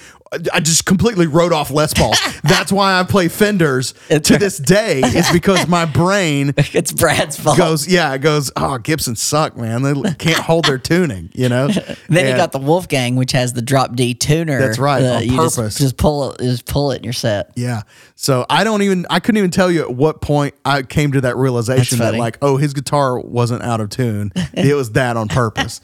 I 0.52 0.62
just 0.62 0.86
completely 0.86 1.28
wrote 1.28 1.54
off 1.54 1.70
Les 1.70 1.94
Pauls. 1.94 2.20
That's 2.44 2.72
why 2.72 3.00
I 3.00 3.04
play 3.04 3.28
Fenders 3.28 3.94
to 4.10 4.38
this 4.38 4.58
day, 4.58 5.02
is 5.02 5.30
because 5.32 5.68
my 5.68 5.86
brain 5.86 6.54
It's 6.58 6.92
Brad's 6.92 7.40
fault. 7.40 7.58
goes, 7.58 7.88
yeah, 7.88 8.12
it 8.14 8.20
goes, 8.20 8.52
oh, 8.56 8.80
Gibson 8.80 9.16
suck, 9.16 9.56
man. 9.56 9.84
They 9.84 9.94
can't 10.16 10.40
hold 10.40 10.66
their 10.66 10.80
tuning, 10.80 11.30
you 11.36 11.50
know? 11.50 11.68
then 11.68 12.28
you 12.28 12.36
got 12.36 12.52
the 12.52 12.58
Wolfgang, 12.58 13.16
which 13.16 13.32
has 13.34 13.54
the 13.54 13.62
drop 13.62 13.96
D 13.96 14.16
tuner. 14.16 14.60
That's 14.60 14.80
right, 14.80 15.04
uh, 15.04 15.16
on 15.16 15.24
you 15.24 15.36
just- 15.36 15.56
purpose. 15.56 15.78
Just, 15.78 15.98
pull 15.98 16.32
it. 16.32 16.40
Just 16.40 16.66
pull 16.66 16.92
it 16.92 16.98
in 16.98 17.04
your 17.04 17.14
set. 17.14 17.52
Yeah. 17.56 17.84
So 18.16 18.46
I 18.50 18.64
don't 18.64 18.82
even 18.82 19.06
I 19.10 19.20
couldn't 19.20 19.38
even 19.38 19.52
tell 19.52 19.70
you 19.70 19.82
at 19.82 19.94
what 19.94 20.22
point 20.22 20.56
I 20.66 20.82
came 20.82 21.12
to 21.12 21.22
that 21.22 21.36
realization 21.36 22.00
that 22.00 22.16
like, 22.16 22.38
oh, 22.42 22.58
his 22.58 22.74
guitar 22.74 23.20
wasn't 23.20 23.62
out 23.64 23.82
of 23.82 23.90
tune. 23.90 24.32
it 24.54 24.76
was 24.76 24.92
that 24.92 25.18
on 25.18 25.28
purpose. 25.28 25.82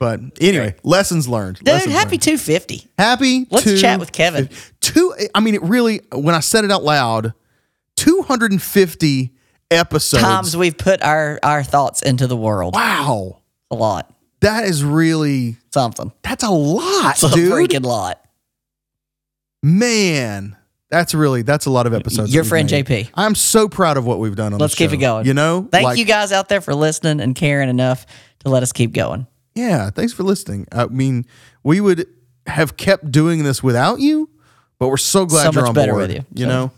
But 0.00 0.18
anyway, 0.40 0.74
lessons 0.82 1.28
learned. 1.28 1.58
Dude, 1.58 1.68
lessons 1.68 1.94
happy 1.94 2.12
learned. 2.16 2.22
250. 2.22 2.88
happy. 2.98 3.46
Let's 3.50 3.80
chat 3.80 4.00
with 4.00 4.10
Kevin. 4.10 4.48
Two. 4.80 5.14
I 5.34 5.38
mean, 5.40 5.54
it 5.54 5.62
really. 5.62 6.00
When 6.12 6.34
I 6.34 6.40
said 6.40 6.64
it 6.64 6.72
out 6.72 6.82
loud, 6.82 7.34
two 7.96 8.22
hundred 8.22 8.50
and 8.50 8.60
fifty 8.62 9.32
episodes. 9.70 10.22
Times 10.24 10.56
we've 10.56 10.76
put 10.76 11.02
our 11.02 11.38
our 11.44 11.62
thoughts 11.62 12.02
into 12.02 12.26
the 12.26 12.36
world. 12.36 12.74
wow, 12.74 13.40
A 13.70 13.74
lot. 13.76 14.12
that 14.40 14.64
is 14.64 14.82
really 14.82 15.58
Something. 15.70 16.10
that's 16.22 16.42
a 16.42 16.50
lot, 16.50 17.12
It's 17.14 17.22
a 17.22 17.28
dude. 17.30 17.52
freaking 17.52 17.84
lot. 17.84 18.24
Man, 19.62 20.56
that's 20.88 21.14
really 21.14 21.42
that's 21.42 21.66
a 21.66 21.70
lot 21.70 21.86
of 21.86 21.92
episodes. 21.92 22.32
Your 22.34 22.44
friend 22.44 22.70
made. 22.70 22.86
JP. 22.86 23.10
I'm 23.14 23.34
so 23.34 23.68
proud 23.68 23.96
of 23.98 24.06
what 24.06 24.18
we've 24.18 24.34
done 24.34 24.54
on. 24.54 24.58
Let's 24.58 24.74
keep 24.74 24.90
show. 24.90 24.94
it 24.94 25.00
going. 25.00 25.26
You 25.26 25.34
know, 25.34 25.68
Thank 25.70 25.84
Like- 25.84 25.98
you 25.98 26.04
guys 26.06 26.32
out 26.32 26.48
there 26.48 26.60
for 26.62 26.74
listening 26.74 27.20
and 27.20 27.34
caring 27.34 27.68
enough 27.68 28.06
to 28.40 28.48
let 28.50 28.62
us 28.62 28.72
keep 28.72 28.92
going. 28.92 29.26
Yeah, 29.60 29.90
thanks 29.90 30.12
for 30.12 30.22
listening. 30.22 30.66
I 30.72 30.86
mean, 30.86 31.26
we 31.62 31.80
would 31.80 32.06
have 32.46 32.76
kept 32.76 33.10
doing 33.12 33.42
this 33.44 33.62
without 33.62 34.00
you, 34.00 34.30
but 34.78 34.88
we're 34.88 34.96
so 34.96 35.26
glad 35.26 35.52
So 35.52 35.60
you're 35.60 35.68
on 35.68 35.74
board. 35.74 35.94
with 35.96 36.12
you, 36.12 36.24
You 36.34 36.44
so. 36.46 36.48
know. 36.48 36.72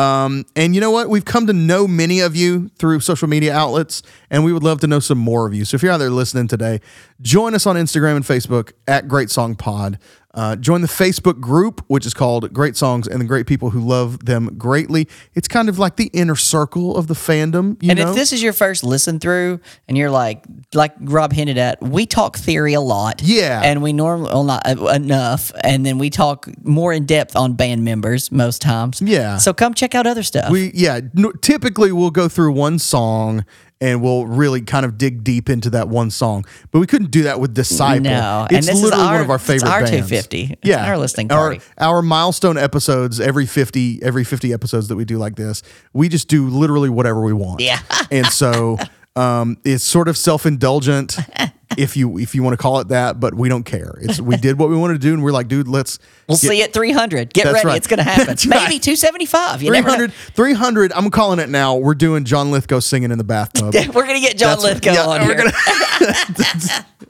Um, 0.00 0.44
and 0.54 0.74
you 0.74 0.80
know 0.82 0.90
what? 0.90 1.08
We've 1.08 1.24
come 1.24 1.46
to 1.46 1.54
know 1.54 1.88
many 1.88 2.20
of 2.20 2.36
you 2.36 2.68
through 2.78 3.00
social 3.00 3.28
media 3.28 3.54
outlets, 3.54 4.02
and 4.30 4.44
we 4.44 4.52
would 4.52 4.62
love 4.62 4.80
to 4.80 4.86
know 4.86 5.00
some 5.00 5.16
more 5.16 5.46
of 5.46 5.54
you. 5.54 5.64
So 5.64 5.74
if 5.74 5.82
you're 5.82 5.90
out 5.90 5.96
there 5.96 6.10
listening 6.10 6.48
today, 6.48 6.80
join 7.22 7.54
us 7.54 7.64
on 7.66 7.76
Instagram 7.76 8.16
and 8.16 8.24
Facebook 8.24 8.72
at 8.86 9.08
Great 9.08 9.30
Song 9.30 9.54
Pod. 9.54 9.98
Uh, 10.36 10.54
join 10.54 10.82
the 10.82 10.86
Facebook 10.86 11.40
group, 11.40 11.82
which 11.86 12.04
is 12.04 12.12
called 12.12 12.52
Great 12.52 12.76
Songs 12.76 13.08
and 13.08 13.22
the 13.22 13.24
Great 13.24 13.46
People 13.46 13.70
Who 13.70 13.80
Love 13.80 14.26
Them 14.26 14.54
Greatly. 14.58 15.08
It's 15.34 15.48
kind 15.48 15.70
of 15.70 15.78
like 15.78 15.96
the 15.96 16.10
inner 16.12 16.36
circle 16.36 16.94
of 16.94 17.06
the 17.06 17.14
fandom. 17.14 17.82
You 17.82 17.90
and 17.90 17.98
know? 17.98 18.10
if 18.10 18.14
this 18.14 18.34
is 18.34 18.42
your 18.42 18.52
first 18.52 18.84
listen 18.84 19.18
through 19.18 19.60
and 19.88 19.96
you're 19.96 20.10
like 20.10 20.44
like 20.74 20.94
Rob 21.00 21.32
hinted 21.32 21.56
at, 21.56 21.80
we 21.80 22.04
talk 22.04 22.36
theory 22.36 22.74
a 22.74 22.82
lot. 22.82 23.22
Yeah. 23.22 23.62
And 23.64 23.82
we 23.82 23.94
normally 23.94 24.30
well 24.30 24.44
not 24.44 24.66
uh, 24.66 24.86
enough 24.88 25.52
and 25.64 25.86
then 25.86 25.96
we 25.96 26.10
talk 26.10 26.48
more 26.62 26.92
in 26.92 27.06
depth 27.06 27.34
on 27.34 27.54
band 27.54 27.84
members 27.84 28.30
most 28.30 28.60
times. 28.60 29.00
Yeah. 29.00 29.38
So 29.38 29.54
come 29.54 29.72
check 29.72 29.94
out 29.94 30.06
other 30.06 30.22
stuff. 30.22 30.50
We 30.50 30.70
yeah, 30.74 31.00
no, 31.14 31.32
typically 31.32 31.92
we'll 31.92 32.10
go 32.10 32.28
through 32.28 32.52
one 32.52 32.78
song 32.78 33.46
and 33.80 34.02
we'll 34.02 34.26
really 34.26 34.62
kind 34.62 34.86
of 34.86 34.96
dig 34.96 35.22
deep 35.22 35.50
into 35.50 35.70
that 35.70 35.88
one 35.88 36.10
song. 36.10 36.44
But 36.70 36.78
we 36.80 36.86
couldn't 36.86 37.10
do 37.10 37.24
that 37.24 37.40
with 37.40 37.52
Disciple. 37.54 38.04
No, 38.04 38.46
and 38.48 38.58
it's 38.58 38.66
literally 38.80 39.04
our- 39.04 39.12
one 39.14 39.20
of 39.22 39.30
our 39.30 39.36
it's 39.36 39.44
favorite 39.46 39.68
our. 39.70 39.80
250. 39.80 40.42
It's 40.44 40.60
yeah, 40.64 40.86
our 40.88 40.96
listening 40.96 41.30
Our, 41.30 41.58
our 41.78 42.00
milestone 42.02 42.56
episodes 42.56 43.20
every 43.20 43.46
50 43.46 44.02
every 44.02 44.24
50 44.24 44.52
episodes 44.52 44.88
that 44.88 44.96
we 44.96 45.04
do 45.04 45.18
like 45.18 45.36
this, 45.36 45.62
we 45.92 46.08
just 46.08 46.28
do 46.28 46.48
literally 46.48 46.88
whatever 46.88 47.20
we 47.22 47.32
want. 47.32 47.60
Yeah. 47.60 47.80
and 48.10 48.26
so 48.26 48.78
um, 49.16 49.56
it's 49.64 49.82
sort 49.84 50.08
of 50.08 50.16
self-indulgent 50.16 51.16
if 51.76 51.96
you 51.96 52.18
if 52.18 52.34
you 52.34 52.42
want 52.42 52.52
to 52.54 52.56
call 52.58 52.78
it 52.80 52.88
that, 52.88 53.18
but 53.18 53.34
we 53.34 53.48
don't 53.48 53.64
care. 53.64 53.98
It's 54.00 54.20
we 54.20 54.36
did 54.36 54.58
what 54.58 54.68
we 54.68 54.76
wanted 54.76 54.94
to 54.94 54.98
do 55.00 55.12
and 55.14 55.22
we're 55.22 55.32
like, 55.32 55.48
dude, 55.48 55.66
let's 55.68 55.98
we'll 56.28 56.36
get- 56.36 56.48
see 56.48 56.58
you 56.58 56.64
at 56.64 56.72
300. 56.72 57.32
Get 57.34 57.46
ready. 57.52 57.66
right. 57.66 57.76
It's 57.76 57.86
going 57.86 57.98
to 58.04 58.04
happen. 58.04 58.26
That's 58.26 58.46
Maybe 58.46 58.74
right. 58.74 58.82
275. 58.82 59.62
You 59.62 59.70
never 59.72 59.88
know. 59.88 59.94
300, 60.08 60.12
300, 60.34 60.92
I'm 60.92 61.10
calling 61.10 61.38
it 61.38 61.48
now. 61.48 61.76
We're 61.76 61.94
doing 61.94 62.24
John 62.24 62.50
Lithgow 62.50 62.78
singing 62.80 63.10
in 63.10 63.18
the 63.18 63.24
bathtub. 63.24 63.74
We're 63.94 64.06
going 64.06 64.14
to 64.14 64.20
get 64.20 64.36
John 64.38 64.58
That's- 64.58 64.64
Lithgow 64.64 64.92
yeah, 64.92 65.06
on 65.06 65.26
we're 65.26 65.36
here. 65.42 65.52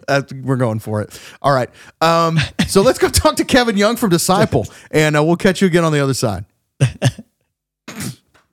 That's- 0.06 0.32
we're 0.32 0.56
going 0.56 0.78
for 0.78 1.02
it. 1.02 1.20
All 1.42 1.52
right. 1.52 1.68
Um, 2.00 2.38
so 2.68 2.80
let's 2.82 2.98
go 2.98 3.08
talk 3.08 3.36
to 3.36 3.44
Kevin 3.44 3.76
Young 3.76 3.96
from 3.96 4.10
Disciple, 4.10 4.66
and 4.92 5.16
uh, 5.16 5.24
we'll 5.24 5.36
catch 5.36 5.60
you 5.60 5.66
again 5.66 5.82
on 5.84 5.92
the 5.92 5.98
other 6.00 6.14
side. 6.14 6.44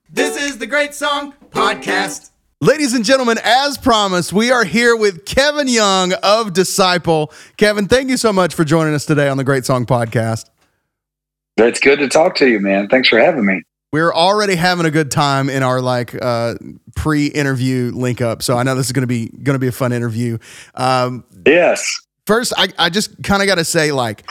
This 0.09 0.41
is 0.41 0.57
the 0.57 0.67
Great 0.67 0.93
Song 0.93 1.33
Podcast. 1.51 2.31
Ladies 2.63 2.93
and 2.93 3.03
gentlemen, 3.03 3.39
as 3.43 3.77
promised, 3.77 4.31
we 4.31 4.49
are 4.49 4.63
here 4.63 4.95
with 4.95 5.25
Kevin 5.25 5.67
Young 5.67 6.13
of 6.23 6.53
Disciple. 6.53 7.33
Kevin, 7.57 7.89
thank 7.89 8.09
you 8.09 8.15
so 8.15 8.31
much 8.31 8.55
for 8.55 8.63
joining 8.63 8.93
us 8.93 9.05
today 9.05 9.27
on 9.27 9.35
the 9.35 9.43
Great 9.43 9.65
Song 9.65 9.85
Podcast. 9.85 10.45
It's 11.57 11.81
good 11.81 11.99
to 11.99 12.07
talk 12.07 12.35
to 12.35 12.47
you, 12.47 12.61
man. 12.61 12.87
Thanks 12.87 13.09
for 13.09 13.19
having 13.19 13.45
me. 13.45 13.63
We're 13.91 14.13
already 14.13 14.55
having 14.55 14.85
a 14.85 14.91
good 14.91 15.11
time 15.11 15.49
in 15.49 15.61
our 15.61 15.81
like 15.81 16.15
uh, 16.21 16.55
pre-interview 16.95 17.91
link 17.93 18.21
up, 18.21 18.41
so 18.41 18.57
I 18.57 18.63
know 18.63 18.75
this 18.75 18.85
is 18.85 18.93
going 18.93 19.01
to 19.01 19.07
be 19.07 19.27
going 19.27 19.55
to 19.55 19.59
be 19.59 19.67
a 19.67 19.73
fun 19.73 19.91
interview. 19.91 20.37
Um, 20.73 21.25
Yes. 21.45 21.85
first 22.27 22.53
I, 22.55 22.69
I 22.79 22.89
just 22.89 23.21
kind 23.23 23.41
of 23.41 23.47
got 23.49 23.55
to 23.55 23.65
say 23.65 23.91
like 23.91 24.23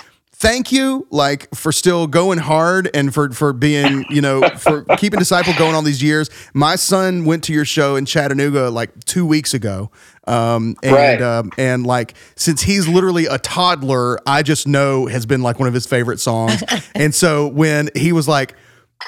thank 0.42 0.72
you 0.72 1.06
like 1.10 1.48
for 1.54 1.70
still 1.70 2.06
going 2.08 2.38
hard 2.38 2.90
and 2.94 3.14
for 3.14 3.30
for 3.30 3.52
being 3.52 4.04
you 4.10 4.20
know 4.20 4.42
for 4.58 4.82
keeping 4.98 5.18
disciple 5.20 5.52
going 5.56 5.74
all 5.74 5.82
these 5.82 6.02
years. 6.02 6.28
My 6.52 6.74
son 6.76 7.24
went 7.24 7.44
to 7.44 7.52
your 7.52 7.64
show 7.64 7.94
in 7.96 8.04
chattanooga 8.06 8.68
like 8.68 9.04
two 9.04 9.24
weeks 9.24 9.54
ago 9.54 9.90
um 10.26 10.74
and 10.82 10.92
Right. 10.92 11.22
um, 11.22 11.50
and 11.58 11.86
like 11.86 12.14
since 12.36 12.62
he's 12.62 12.86
literally 12.86 13.26
a 13.26 13.38
toddler 13.38 14.18
i 14.28 14.42
just 14.42 14.68
know 14.68 15.06
has 15.06 15.26
been 15.26 15.42
like 15.42 15.58
one 15.58 15.66
of 15.68 15.74
his 15.74 15.86
favorite 15.86 16.20
songs. 16.20 16.62
And 16.94 17.14
so 17.14 17.48
when 17.48 17.88
he 17.96 18.12
was 18.12 18.28
like 18.28 18.54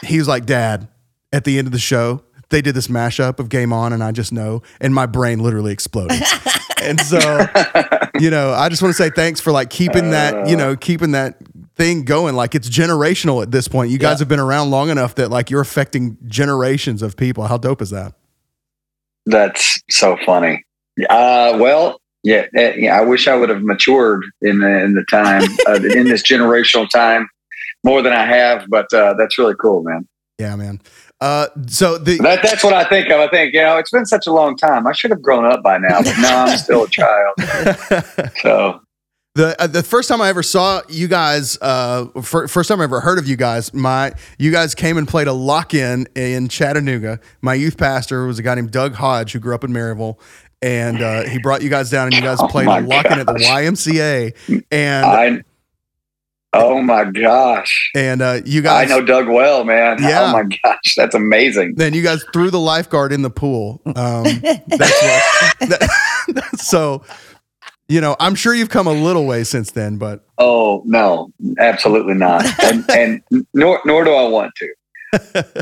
he 0.03 0.19
was 0.19 0.27
like 0.27 0.47
dad 0.47 0.89
at 1.33 1.45
the 1.45 1.59
end 1.59 1.67
of 1.69 1.73
the 1.73 1.79
show 1.79 2.23
they 2.51 2.61
did 2.63 2.75
this 2.75 2.89
mashup 2.89 3.39
of 3.39 3.49
game 3.49 3.73
on 3.73 3.93
and 3.93 4.03
i 4.03 4.11
just 4.13 4.33
know 4.33 4.63
and 4.81 4.93
my 4.95 5.07
brain 5.07 5.39
literally 5.41 5.73
exploded 5.73 6.21
and 6.85 7.01
so 7.01 7.19
you 8.21 8.31
know, 8.31 8.53
I 8.53 8.69
just 8.69 8.83
want 8.83 8.95
to 8.95 9.03
say 9.03 9.11
thanks 9.11 9.41
for 9.41 9.51
like 9.53 9.71
keeping 9.71 10.11
that, 10.11 10.49
you 10.49 10.57
know, 10.57 10.77
keeping 10.77 11.13
that 11.13 11.37
thing 11.77 12.05
going. 12.05 12.35
Like 12.37 12.55
it's 12.55 12.69
generational 12.69 13.43
at 13.43 13.51
this 13.51 13.67
point. 13.69 13.91
You 13.91 13.99
guys 13.99 14.15
Yeah. 14.17 14.19
have 14.21 14.29
been 14.29 14.41
around 14.41 14.71
long 14.71 14.91
enough 14.91 15.17
that 15.17 15.31
like 15.31 15.51
you're 15.51 15.61
affecting 15.61 16.17
generations 16.27 17.03
of 17.03 17.17
people. 17.17 17.47
How 17.47 17.57
dope 17.59 17.83
is 17.83 17.91
that? 17.91 18.15
That's 19.27 19.81
so 19.91 20.17
funny. 20.25 20.65
Uh, 21.11 21.57
well, 21.61 22.01
yeah, 22.23 22.47
eh, 22.57 22.75
yeah, 22.77 22.99
I 22.99 23.03
wish 23.03 23.27
I 23.27 23.35
would 23.35 23.49
have 23.49 23.63
matured 23.63 24.25
in 24.43 24.61
the, 24.61 24.85
in 24.85 24.95
the 24.95 25.05
time, 25.11 25.43
uh, 25.67 25.75
in 25.99 26.07
this 26.09 26.23
generational 26.23 26.89
time 26.89 27.29
more 27.85 28.01
than 28.03 28.13
I 28.13 28.25
have, 28.25 28.67
but 28.69 28.93
uh, 28.95 29.15
that's 29.15 29.39
really 29.39 29.55
cool, 29.61 29.83
man. 29.83 30.07
Yeah, 30.39 30.57
man. 30.57 30.81
Uh, 31.21 31.47
so 31.67 31.97
the 31.97 32.19
That, 32.19 32.43
that's 32.43 32.63
what 32.63 32.75
I 32.75 32.85
think 32.85 33.09
of. 33.11 33.21
I 33.21 33.29
think, 33.29 33.55
you 33.55 33.63
know, 33.63 33.79
it's 33.79 33.91
been 33.91 34.05
such 34.05 34.27
a 34.27 34.33
long 34.33 34.57
time. 34.57 34.87
I 34.87 34.93
should 34.93 35.11
have 35.11 35.23
grown 35.23 35.45
up 35.47 35.63
by 35.63 35.79
now, 35.79 36.03
but 36.03 36.15
no, 36.19 36.29
I'm 36.29 36.59
still 36.59 36.85
a 36.85 36.89
child. 36.89 37.35
So, 38.43 38.81
the 39.35 39.61
uh, 39.61 39.67
the 39.67 39.83
first 39.83 40.09
time 40.09 40.21
I 40.21 40.29
ever 40.29 40.43
saw 40.43 40.83
you 40.89 41.09
guys, 41.09 41.59
uh, 41.61 42.07
fir- 42.23 42.47
first 42.47 42.69
time 42.69 42.81
I 42.81 42.85
ever 42.85 43.01
heard 43.01 43.19
of 43.19 43.27
you 43.27 43.37
guys, 43.37 43.75
my 43.75 44.13
you 44.39 44.53
guys 44.53 44.75
came 44.77 44.97
and 44.97 45.09
played 45.09 45.27
a 45.27 45.33
lock 45.33 45.75
in 45.75 46.07
in 46.15 46.49
Chattanooga. 46.49 47.19
My 47.41 47.55
youth 47.55 47.77
pastor 47.77 48.27
was 48.27 48.39
a 48.39 48.43
guy 48.43 48.55
named 48.55 48.71
Doug 48.71 48.95
Hodge 48.95 49.33
who 49.33 49.41
grew 49.41 49.55
up 49.55 49.65
in 49.65 49.73
Maryville. 49.73 50.19
And 50.63 51.03
uh, 51.03 51.25
he 51.25 51.39
brought 51.39 51.61
you 51.61 51.69
guys 51.69 51.91
down, 51.91 52.07
and 52.07 52.15
you 52.15 52.23
guys 52.23 52.39
Oh 52.41 52.49
played 52.49 52.67
my 52.67 52.79
a 52.79 52.83
lock 52.83 53.07
in 53.07 53.19
at 53.19 53.27
the. 53.27 53.35
YMCA. 53.35 54.63
And 54.71 55.05
I, 55.05 55.43
oh 56.55 56.81
my 56.83 57.05
gosh. 57.05 57.91
and 57.95 58.23
uh, 58.23 58.41
you 58.45 58.63
guys, 58.63 58.91
I 58.91 58.95
know 58.95 59.05
Doug 59.05 59.29
well, 59.29 59.65
man. 59.65 60.03
Yeah. 60.03 60.29
Oh 60.29 60.33
my 60.33 60.45
gosh. 60.63 60.95
That's 60.97 61.15
amazing. 61.15 61.75
Then 61.77 61.95
you 61.95 62.03
guys 62.03 62.25
threw 62.33 62.51
the 62.51 62.61
lifeguard 62.61 63.13
in 63.13 63.23
the 63.23 63.31
pool. 63.31 63.81
Um, 63.87 63.95
that- 64.69 65.91
so, 66.57 67.03
you 67.89 68.01
know, 68.01 68.17
I'm 68.19 68.35
sure 68.35 68.55
you've 68.55 68.71
come 68.71 68.87
a 68.87 68.93
little 68.93 69.27
way 69.27 69.45
since 69.45 69.73
then, 69.73 69.99
but 69.99 70.25
Oh 70.39 70.83
no, 70.87 71.31
absolutely 71.59 72.15
not. 72.15 72.45
And, 72.63 72.91
and 72.91 73.23
nor 73.53 73.81
nor 73.85 74.05
do 74.05 74.13
I 74.13 74.29
want 74.29 74.53
to. 74.57 74.69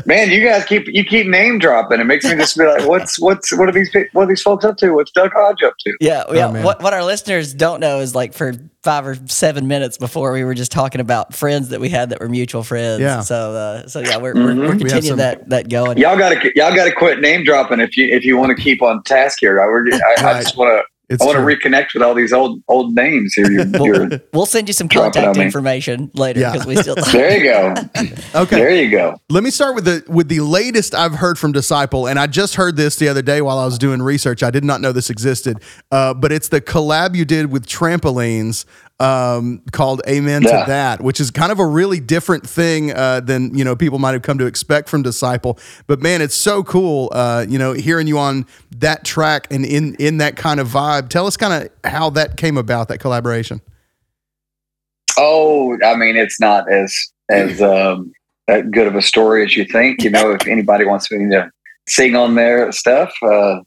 Man, 0.05 0.29
you 0.31 0.43
guys 0.43 0.65
keep 0.65 0.87
you 0.87 1.03
keep 1.03 1.27
name 1.27 1.59
dropping. 1.59 1.99
It 1.99 2.05
makes 2.05 2.25
me 2.25 2.35
just 2.35 2.57
be 2.57 2.65
like, 2.65 2.87
what's 2.87 3.19
what's 3.19 3.55
what 3.57 3.69
are 3.69 3.71
these 3.71 3.93
what 4.13 4.23
are 4.23 4.27
these 4.27 4.41
folks 4.41 4.65
up 4.65 4.77
to? 4.77 4.91
What's 4.91 5.11
Doug 5.11 5.31
Hodge 5.33 5.63
up 5.63 5.75
to? 5.79 5.97
Yeah, 5.99 6.23
yeah. 6.31 6.51
man. 6.51 6.63
what 6.63 6.81
what 6.81 6.93
our 6.93 7.03
listeners 7.03 7.53
don't 7.53 7.79
know 7.79 7.99
is 7.99 8.13
like 8.15 8.33
for 8.33 8.53
five 8.83 9.07
or 9.07 9.15
seven 9.27 9.67
minutes 9.67 9.97
before 9.97 10.31
we 10.33 10.43
were 10.43 10.53
just 10.53 10.71
talking 10.71 10.99
about 10.99 11.33
friends 11.33 11.69
that 11.69 11.79
we 11.79 11.87
had 11.89 12.09
that 12.09 12.19
were 12.19 12.27
mutual 12.29 12.63
friends. 12.63 12.99
Yeah. 13.01 13.21
So 13.21 13.53
uh, 13.53 13.87
so 13.87 13.99
yeah, 14.01 14.17
we're 14.17 14.33
Mhm. 14.33 14.43
we're, 14.45 14.55
we're 14.55 14.71
We 14.73 14.79
continuing 14.79 15.03
some- 15.03 15.17
that 15.17 15.49
that 15.49 15.69
going. 15.69 15.97
Y'all 15.97 16.17
got 16.17 16.29
to 16.41 16.51
y'all 16.55 16.75
got 16.75 16.85
to 16.85 16.91
quit 16.91 17.19
name 17.19 17.43
dropping 17.43 17.79
if 17.79 17.95
you 17.97 18.07
if 18.07 18.25
you 18.25 18.37
want 18.37 18.55
to 18.55 18.61
keep 18.61 18.81
on 18.81 19.03
task 19.03 19.39
here. 19.39 19.59
I, 19.61 19.65
I, 19.65 20.31
I 20.31 20.41
just 20.41 20.57
want 20.57 20.69
to 20.79 20.92
It's 21.13 21.21
I 21.21 21.25
want 21.25 21.37
to 21.37 21.43
reconnect 21.43 21.93
with 21.93 22.03
all 22.03 22.13
these 22.13 22.33
old 22.33 22.61
old 22.67 22.93
names 22.95 23.33
here. 23.33 23.49
You're, 23.51 23.65
you're, 24.09 24.21
We'll 24.33 24.45
send 24.45 24.67
you 24.67 24.73
some 24.73 24.87
Drop 24.87 25.07
it 25.09 25.13
contact 25.13 25.37
me. 25.37 25.43
information 25.45 26.11
later 26.13 26.39
Yeah. 26.41 26.51
because 26.51 26.67
we 26.67 26.75
still. 26.75 26.95
there 27.11 27.37
you 27.37 27.43
go. 27.43 27.73
Okay. 28.35 28.55
There 28.57 28.73
you 28.75 28.89
go. 28.89 29.15
Let 29.29 29.43
me 29.43 29.51
start 29.51 29.75
with 29.75 29.85
the 29.85 30.03
with 30.07 30.27
the 30.27 30.39
latest 30.39 30.95
I've 30.95 31.13
heard 31.15 31.37
from 31.37 31.51
Disciple, 31.51 32.07
and 32.07 32.17
I 32.19 32.25
just 32.27 32.55
heard 32.55 32.75
this 32.75 32.95
the 32.95 33.07
other 33.07 33.21
day 33.21 33.41
while 33.41 33.59
I 33.59 33.65
was 33.65 33.77
doing 33.77 34.01
research. 34.01 34.41
I 34.43 34.49
did 34.51 34.63
not 34.63 34.81
know 34.81 34.91
this 34.91 35.09
existed, 35.09 35.61
uh, 35.91 36.13
but 36.15 36.31
it's 36.31 36.49
the 36.49 36.61
collab 36.61 37.15
you 37.15 37.25
did 37.25 37.51
with 37.51 37.67
trampolines 37.67 38.65
um, 38.99 39.61
called 39.71 40.01
"Amen 40.07 40.43
Yeah. 40.43 40.63
to 40.63 40.65
That," 40.67 41.01
which 41.01 41.19
is 41.19 41.31
kind 41.31 41.51
of 41.51 41.59
a 41.59 41.65
really 41.65 41.99
different 41.99 42.47
thing 42.47 42.91
uh, 42.91 43.19
than 43.19 43.55
you 43.57 43.63
know 43.63 43.75
people 43.75 43.99
might 43.99 44.13
have 44.13 44.21
come 44.21 44.37
to 44.37 44.45
expect 44.45 44.89
from 44.89 45.01
Disciple. 45.01 45.57
But 45.87 46.01
man, 46.01 46.21
it's 46.21 46.35
so 46.35 46.63
cool, 46.63 47.09
uh, 47.13 47.45
you 47.47 47.57
know, 47.57 47.73
hearing 47.73 48.07
you 48.07 48.17
on 48.17 48.45
that 48.77 49.03
track 49.03 49.47
and 49.51 49.65
in 49.65 49.95
in 49.95 50.17
that 50.17 50.35
kind 50.35 50.59
of 50.59 50.67
vibe. 50.67 51.09
Tell 51.09 51.27
us 51.27 51.37
kind 51.37 51.63
of 51.63 51.91
how 51.91 52.09
that 52.11 52.37
came 52.37 52.57
about, 52.57 52.87
that 52.87 52.99
collaboration. 52.99 53.61
Oh, 55.17 55.77
I 55.83 55.95
mean, 55.95 56.15
it's 56.15 56.39
not 56.39 56.71
as 56.71 56.95
as 57.29 57.61
um, 57.61 58.11
that 58.47 58.71
good 58.71 58.87
of 58.87 58.95
a 58.95 59.01
story 59.01 59.43
as 59.43 59.55
you 59.55 59.65
think. 59.65 60.03
You 60.03 60.09
know, 60.09 60.31
if 60.31 60.47
anybody 60.47 60.85
wants 60.85 61.11
me 61.11 61.29
to 61.29 61.51
sing 61.87 62.15
on 62.15 62.35
their 62.35 62.71
stuff, 62.71 63.13
uh, 63.21 63.59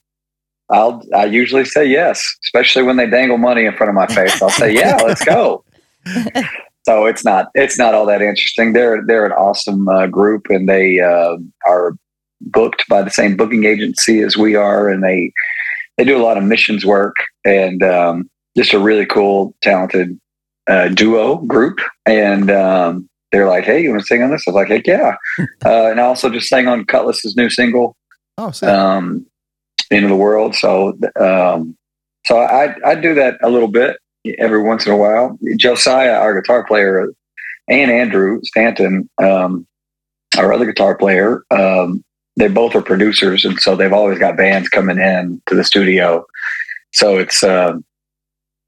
I'll 0.71 1.03
I 1.15 1.25
usually 1.27 1.65
say 1.65 1.87
yes, 1.87 2.23
especially 2.45 2.83
when 2.83 2.97
they 2.97 3.07
dangle 3.09 3.39
money 3.39 3.65
in 3.65 3.75
front 3.77 3.91
of 3.91 3.95
my 3.95 4.07
face. 4.07 4.41
I'll 4.43 4.51
say, 4.51 4.75
yeah, 4.75 4.97
let's 5.05 5.25
go. 5.25 5.65
so 6.85 7.07
it's 7.07 7.25
not 7.25 7.49
it's 7.55 7.79
not 7.79 7.95
all 7.95 8.07
that 8.07 8.23
interesting. 8.23 8.73
They're 8.73 9.05
they're 9.07 9.27
an 9.27 9.33
awesome 9.33 9.89
uh, 9.89 10.07
group, 10.07 10.47
and 10.49 10.69
they 10.69 11.01
uh, 11.01 11.37
are 11.67 11.95
booked 12.41 12.85
by 12.89 13.03
the 13.03 13.11
same 13.11 13.37
booking 13.37 13.65
agency 13.65 14.21
as 14.23 14.37
we 14.37 14.55
are, 14.57 14.89
and 14.89 15.03
they 15.03 15.33
they 15.97 16.05
do 16.05 16.17
a 16.17 16.23
lot 16.23 16.37
of 16.37 16.45
missions 16.45 16.85
work 16.85 17.17
and 17.45 17.83
um, 17.83 18.29
just 18.57 18.73
a 18.75 18.79
really 18.79 19.07
cool, 19.07 19.55
talented 19.63 20.19
uh, 20.69 20.89
duo 20.89 21.37
group. 21.39 21.79
And 22.07 22.51
um, 22.51 23.09
they're 23.33 23.49
like, 23.49 23.65
"Hey, 23.65 23.83
you 23.83 23.91
want 23.91 24.01
to 24.01 24.07
sing 24.07 24.23
on 24.23 24.31
this?" 24.31 24.43
I 24.47 24.51
was 24.51 24.57
like, 24.57 24.69
"Heck 24.69 24.87
yeah!" 24.87 25.17
uh, 25.65 25.87
and 25.91 26.01
I 26.01 26.05
also 26.05 26.29
just 26.29 26.49
sang 26.49 26.67
on 26.69 26.85
Cutlass's 26.85 27.37
new 27.37 27.49
single, 27.51 27.97
Oh, 28.37 28.51
sick. 28.51 28.69
um, 28.69 29.25
"Into 29.91 30.09
the 30.09 30.17
World." 30.17 30.55
So, 30.55 30.99
um, 31.21 31.77
so 32.27 32.39
I 32.39 32.75
I 32.85 32.95
do 32.95 33.15
that 33.15 33.39
a 33.43 33.51
little 33.51 33.69
bit 33.69 33.97
every 34.39 34.63
once 34.63 34.87
in 34.87 34.93
a 34.93 34.97
while. 34.97 35.39
Josiah, 35.57 36.15
our 36.15 36.41
guitar 36.41 36.65
player, 36.67 37.09
and 37.69 37.91
Andrew 37.91 38.41
Stanton, 38.45 39.09
um, 39.23 39.67
our 40.37 40.53
other 40.53 40.67
guitar 40.67 40.97
player, 40.97 41.43
um, 41.51 42.03
they 42.37 42.49
both 42.49 42.75
are 42.75 42.83
producers, 42.83 43.45
and 43.45 43.59
so 43.61 43.75
they've 43.75 43.93
always 43.93 44.19
got 44.19 44.37
bands 44.37 44.69
coming 44.69 44.99
in 44.99 45.41
to 45.47 45.55
the 45.55 45.65
studio. 45.65 46.27
So 46.93 47.17
it's 47.17 47.43
um, 47.43 47.85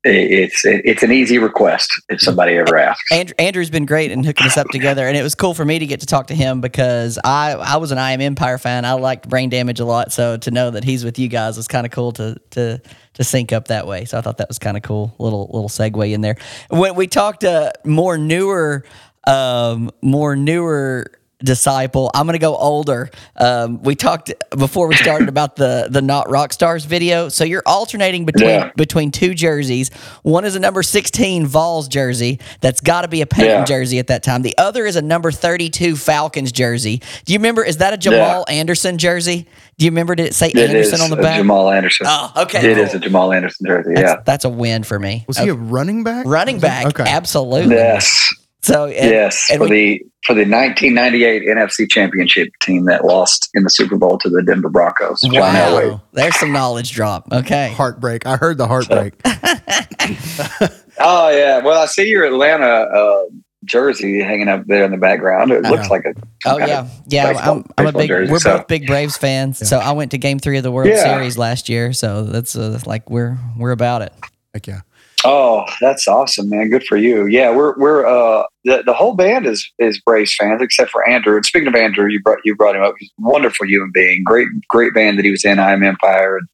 it's 0.04 0.64
it's 0.64 1.02
an 1.02 1.10
easy 1.10 1.38
request 1.38 2.00
if 2.08 2.20
somebody 2.20 2.56
ever 2.56 2.78
asks. 2.78 3.10
Andrew, 3.12 3.34
Andrew's 3.38 3.70
been 3.70 3.86
great 3.86 4.10
in 4.10 4.22
hooking 4.22 4.46
us 4.46 4.56
up 4.56 4.68
together, 4.68 5.06
and 5.06 5.16
it 5.16 5.22
was 5.22 5.34
cool 5.34 5.54
for 5.54 5.64
me 5.64 5.78
to 5.78 5.86
get 5.86 6.00
to 6.00 6.06
talk 6.06 6.28
to 6.28 6.34
him 6.34 6.60
because 6.60 7.18
I 7.24 7.52
I 7.52 7.76
was 7.78 7.90
an 7.90 7.98
I 7.98 8.12
Am 8.12 8.20
Empire 8.20 8.58
fan. 8.58 8.84
I 8.84 8.92
liked 8.92 9.28
Brain 9.28 9.48
Damage 9.50 9.80
a 9.80 9.84
lot, 9.84 10.12
so 10.12 10.36
to 10.36 10.50
know 10.50 10.70
that 10.70 10.84
he's 10.84 11.04
with 11.04 11.18
you 11.18 11.28
guys 11.28 11.56
was 11.56 11.68
kind 11.68 11.84
of 11.84 11.92
cool 11.92 12.12
to 12.12 12.36
to 12.50 12.80
to 13.14 13.24
sync 13.24 13.52
up 13.52 13.68
that 13.68 13.86
way. 13.86 14.04
So 14.04 14.18
I 14.18 14.20
thought 14.20 14.38
that 14.38 14.48
was 14.48 14.58
kind 14.58 14.76
of 14.76 14.82
cool. 14.82 15.14
Little 15.18 15.50
little 15.52 15.68
segue 15.68 16.12
in 16.12 16.20
there. 16.20 16.36
When 16.70 16.94
we 16.94 17.08
talked 17.08 17.42
uh, 17.42 17.72
more 17.84 18.16
newer, 18.16 18.84
um, 19.26 19.90
more 20.00 20.36
newer 20.36 21.12
disciple. 21.44 22.10
I'm 22.14 22.26
gonna 22.26 22.38
go 22.38 22.56
older. 22.56 23.10
Um, 23.36 23.82
we 23.82 23.94
talked 23.94 24.32
before 24.56 24.88
we 24.88 24.94
started 24.96 25.28
about 25.28 25.56
the 25.56 25.88
the 25.90 26.02
not 26.02 26.28
rock 26.30 26.52
stars 26.52 26.84
video. 26.84 27.28
So 27.28 27.44
you're 27.44 27.62
alternating 27.66 28.24
between 28.24 28.48
Yeah. 28.48 28.70
between 28.76 29.10
two 29.10 29.34
jerseys. 29.34 29.90
One 30.22 30.44
is 30.44 30.56
a 30.56 30.60
number 30.60 30.82
16 30.82 31.46
Vols 31.46 31.88
jersey 31.88 32.40
that's 32.60 32.80
got 32.80 33.02
to 33.02 33.08
be 33.08 33.20
a 33.22 33.26
Peyton 33.26 33.50
Yeah. 33.60 33.64
jersey 33.64 33.98
at 33.98 34.08
that 34.08 34.22
time. 34.22 34.42
The 34.42 34.56
other 34.58 34.84
is 34.86 34.96
a 34.96 35.02
number 35.02 35.30
32 35.30 35.96
Falcons 35.96 36.50
jersey. 36.52 37.00
Do 37.24 37.32
you 37.32 37.38
remember? 37.38 37.64
Is 37.64 37.76
that 37.78 37.92
a 37.92 37.96
Jamal 37.96 38.44
Anderson 38.48 38.98
jersey? 38.98 39.46
Do 39.78 39.84
you 39.84 39.90
remember? 39.92 40.14
Did 40.16 40.26
it 40.26 40.34
say 40.34 40.48
It 40.48 40.56
Anderson 40.56 40.94
is 40.94 41.00
on 41.02 41.10
the 41.10 41.18
a 41.18 41.22
back? 41.22 41.36
Jamal 41.38 41.70
Anderson. 41.70 42.06
Oh, 42.08 42.32
okay. 42.38 42.58
It 42.70 42.74
cool. 42.74 42.84
is 42.84 42.94
a 42.94 42.98
Jamal 42.98 43.32
Anderson 43.32 43.64
jersey. 43.66 43.92
That's, 43.94 44.00
Yeah. 44.10 44.16
that's 44.26 44.44
a 44.44 44.48
win 44.48 44.82
for 44.82 44.98
me. 44.98 45.24
Was 45.28 45.38
he 45.38 45.48
a 45.48 45.54
running 45.54 46.02
back? 46.02 46.26
running 46.26 46.58
back? 46.58 46.86
Okay. 46.86 47.04
Absolutely. 47.06 47.76
Yes. 47.76 48.32
So 48.62 48.86
and- 48.86 49.10
yes. 49.10 49.46
and 49.50 49.58
for 49.58 49.68
we- 49.68 49.98
the 49.98 50.04
for 50.26 50.34
the 50.34 50.44
1998 50.44 51.42
NFC 51.48 51.88
Championship 51.88 52.48
team 52.60 52.84
that 52.86 53.04
lost 53.04 53.48
in 53.54 53.62
the 53.62 53.70
Super 53.70 53.96
Bowl 53.96 54.18
to 54.18 54.28
the 54.28 54.42
Denver 54.42 54.68
Broncos. 54.68 55.20
John 55.22 55.32
Elway. 55.54 55.92
Wow, 55.92 56.02
there's 56.12 56.36
some 56.36 56.52
knowledge 56.52 56.90
drop. 56.92 57.28
Okay. 57.32 57.72
Heartbreak. 57.72 58.26
I 58.26 58.36
heard 58.36 58.58
the 58.58 58.66
heartbreak. 58.66 59.14
Oh 61.00 61.28
yeah. 61.30 61.60
Well, 61.62 61.80
I 61.80 61.86
see 61.86 62.08
your 62.08 62.24
Atlanta 62.24 62.66
uh, 62.66 63.22
jersey 63.64 64.20
hanging 64.20 64.48
up 64.48 64.66
there 64.66 64.84
in 64.84 64.90
the 64.90 64.96
background. 64.96 65.52
It 65.52 65.62
looks 65.62 65.84
know. 65.84 65.94
like 65.94 66.04
a 66.06 66.14
Oh 66.44 66.58
yeah, 66.58 66.88
yeah. 67.06 67.32
baseball- 67.32 67.56
I'm, 67.58 67.64
I'm 67.78 67.86
a 67.86 67.92
big. 67.98 68.08
jersey, 68.08 68.32
we're 68.32 68.40
so- 68.40 68.58
both 68.58 68.66
big 68.66 68.86
Braves 68.88 69.16
fans. 69.16 69.66
So 69.68 69.78
I 69.78 69.92
went 69.92 70.10
to 70.10 70.18
Game 70.18 70.40
Three 70.40 70.56
of 70.56 70.64
the 70.64 70.72
World 70.72 70.88
Yeah. 70.88 71.04
Series 71.04 71.38
last 71.38 71.68
year. 71.68 71.92
So 71.92 72.24
that's 72.24 72.56
uh, 72.56 72.80
like 72.84 73.08
we're 73.10 73.38
we're 73.56 73.70
about 73.70 74.02
it. 74.02 74.12
Heck 74.52 74.66
yeah. 74.66 74.80
Oh, 75.24 75.64
that's 75.80 76.06
awesome, 76.06 76.48
man. 76.48 76.70
Good 76.70 76.84
for 76.84 76.96
you. 76.96 77.26
Yeah, 77.26 77.50
we're 77.54 77.76
we're 77.78 78.06
uh 78.06 78.44
the, 78.64 78.82
the 78.86 78.92
whole 78.92 79.14
band 79.16 79.46
is 79.46 79.68
is 79.78 80.00
Braves 80.00 80.34
fans 80.38 80.62
except 80.62 80.90
for 80.90 81.06
Andrew. 81.08 81.34
And 81.36 81.44
speaking 81.44 81.66
of 81.68 81.74
Andrew, 81.74 82.08
you 82.08 82.22
brought 82.22 82.38
you 82.44 82.54
brought 82.54 82.76
him 82.76 82.82
up. 82.82 82.94
He's 82.98 83.10
a 83.18 83.22
wonderful 83.28 83.66
human 83.66 83.90
being. 83.92 84.22
Great 84.24 84.48
great 84.68 84.94
band 84.94 85.18
that 85.18 85.24
he 85.24 85.30
was 85.30 85.44
in. 85.44 85.58
I 85.58 85.72
Am 85.72 85.82
Empire. 85.82 86.36
And 86.38 86.48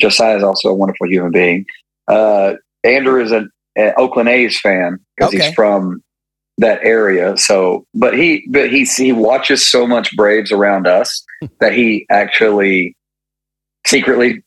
Josiah 0.00 0.36
is 0.36 0.42
also 0.42 0.68
a 0.68 0.74
wonderful 0.74 1.08
human 1.08 1.30
being. 1.32 1.64
Uh, 2.08 2.54
Andrew 2.84 3.22
is 3.22 3.32
an, 3.32 3.50
an 3.76 3.92
Oakland 3.96 4.28
A's 4.28 4.58
fan 4.60 4.98
because 5.16 5.34
Okay. 5.34 5.44
he's 5.46 5.54
from 5.54 6.02
that 6.58 6.80
area. 6.82 7.36
So, 7.38 7.86
but 7.94 8.18
he 8.18 8.44
but 8.50 8.70
he 8.70 8.84
he 8.84 9.12
watches 9.12 9.66
so 9.66 9.86
much 9.86 10.14
Braves 10.14 10.52
around 10.52 10.86
us 10.86 11.24
that 11.60 11.72
he 11.72 12.06
actually 12.10 12.94
secretly 13.86 14.44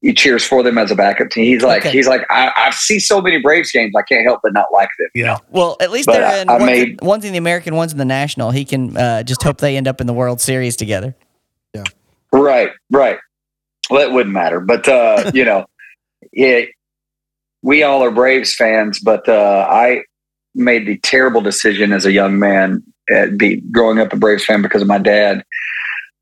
he 0.00 0.12
cheers 0.14 0.44
for 0.44 0.62
them 0.62 0.78
as 0.78 0.90
a 0.90 0.94
backup 0.94 1.30
team. 1.30 1.44
He's 1.44 1.62
like, 1.62 1.82
Okay. 1.82 1.90
he's 1.90 2.06
like, 2.06 2.24
I, 2.30 2.52
I 2.54 2.70
see 2.70 2.98
so 3.00 3.20
many 3.20 3.40
Braves 3.40 3.72
games, 3.72 3.92
I 3.96 4.02
can't 4.02 4.22
help 4.22 4.40
but 4.42 4.52
not 4.52 4.66
like 4.72 4.88
them. 4.98 5.08
Yeah. 5.14 5.38
Well, 5.50 5.76
at 5.80 5.90
least 5.90 6.06
But 6.06 6.18
they're 6.18 6.24
I- 6.48 6.54
I 6.54 6.58
one's, 6.58 6.64
made- 6.66 6.88
in 6.88 7.06
one's 7.06 7.24
in 7.24 7.32
the 7.32 7.38
American, 7.38 7.74
one's 7.74 7.92
in 7.92 7.98
the 7.98 8.04
National. 8.04 8.50
He 8.52 8.64
can 8.64 8.96
uh, 8.96 9.22
just 9.24 9.42
hope 9.42 9.58
they 9.58 9.76
end 9.76 9.88
up 9.88 10.00
in 10.00 10.06
the 10.06 10.12
World 10.12 10.40
Series 10.40 10.76
together. 10.76 11.16
Yeah. 11.74 11.84
Right, 12.32 12.70
right. 12.90 13.18
Well, 13.90 14.08
it 14.08 14.12
wouldn't 14.12 14.32
matter, 14.32 14.60
but 14.60 14.86
uh, 14.88 15.30
you 15.34 15.44
know, 15.44 15.66
it, 16.32 16.70
we 17.62 17.82
all 17.82 18.02
are 18.04 18.10
Braves 18.10 18.54
fans. 18.54 19.00
But 19.00 19.28
uh, 19.28 19.66
I 19.68 20.02
made 20.54 20.86
the 20.86 20.98
terrible 20.98 21.40
decision 21.40 21.92
as 21.92 22.06
a 22.06 22.12
young 22.12 22.38
man, 22.38 22.82
at 23.10 23.36
be 23.36 23.56
growing 23.72 23.98
up 23.98 24.12
a 24.12 24.16
Braves 24.16 24.44
fan 24.44 24.62
because 24.62 24.80
of 24.82 24.88
my 24.88 24.98
dad. 24.98 25.44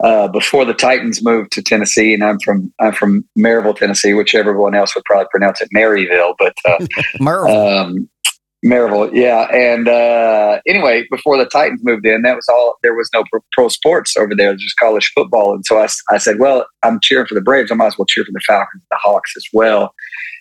Uh, 0.02 0.28
before 0.28 0.64
the 0.64 0.72
Titans 0.72 1.22
moved 1.22 1.52
to 1.52 1.62
Tennessee, 1.62 2.14
and 2.14 2.24
I'm 2.24 2.40
from 2.40 2.72
I'm 2.80 2.94
from 2.94 3.24
Maryville, 3.38 3.76
Tennessee, 3.76 4.14
which 4.14 4.34
everyone 4.34 4.74
else 4.74 4.94
would 4.94 5.04
probably 5.04 5.26
pronounce 5.30 5.60
it 5.60 5.68
Maryville, 5.74 6.34
but 6.38 6.54
uh, 6.66 6.86
Merle. 7.20 7.50
um, 7.50 8.08
Maryville, 8.64 9.10
yeah. 9.14 9.46
And 9.52 9.88
uh, 9.88 10.60
anyway, 10.66 11.06
before 11.10 11.36
the 11.36 11.46
Titans 11.46 11.80
moved 11.82 12.06
in, 12.06 12.22
that 12.22 12.36
was 12.36 12.46
all. 12.48 12.76
There 12.82 12.94
was 12.94 13.10
no 13.12 13.24
pro, 13.30 13.40
pro 13.52 13.68
sports 13.68 14.16
over 14.16 14.34
there, 14.34 14.54
just 14.54 14.76
college 14.76 15.10
football. 15.14 15.54
And 15.54 15.64
so 15.64 15.78
I, 15.78 15.88
I 16.10 16.18
said, 16.18 16.38
well, 16.38 16.66
I'm 16.82 17.00
cheering 17.02 17.26
for 17.26 17.34
the 17.34 17.40
Braves. 17.40 17.70
I 17.70 17.74
might 17.74 17.86
as 17.86 17.98
well 17.98 18.06
cheer 18.06 18.24
for 18.24 18.32
the 18.32 18.40
Falcons, 18.46 18.82
the 18.90 18.98
Hawks 19.02 19.32
as 19.36 19.44
well. 19.52 19.94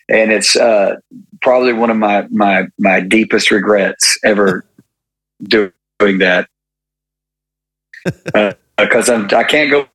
And 0.08 0.32
it's 0.32 0.56
uh, 0.56 0.96
probably 1.40 1.72
one 1.72 1.90
of 1.90 1.96
my 1.96 2.26
my 2.30 2.66
my 2.78 3.00
deepest 3.00 3.50
regrets 3.50 4.18
ever 4.24 4.66
doing 5.42 6.18
that 6.18 6.48
because 8.84 9.08
I'm 9.08 9.28
I 9.34 9.44
can't 9.44 9.70
go 9.70 9.86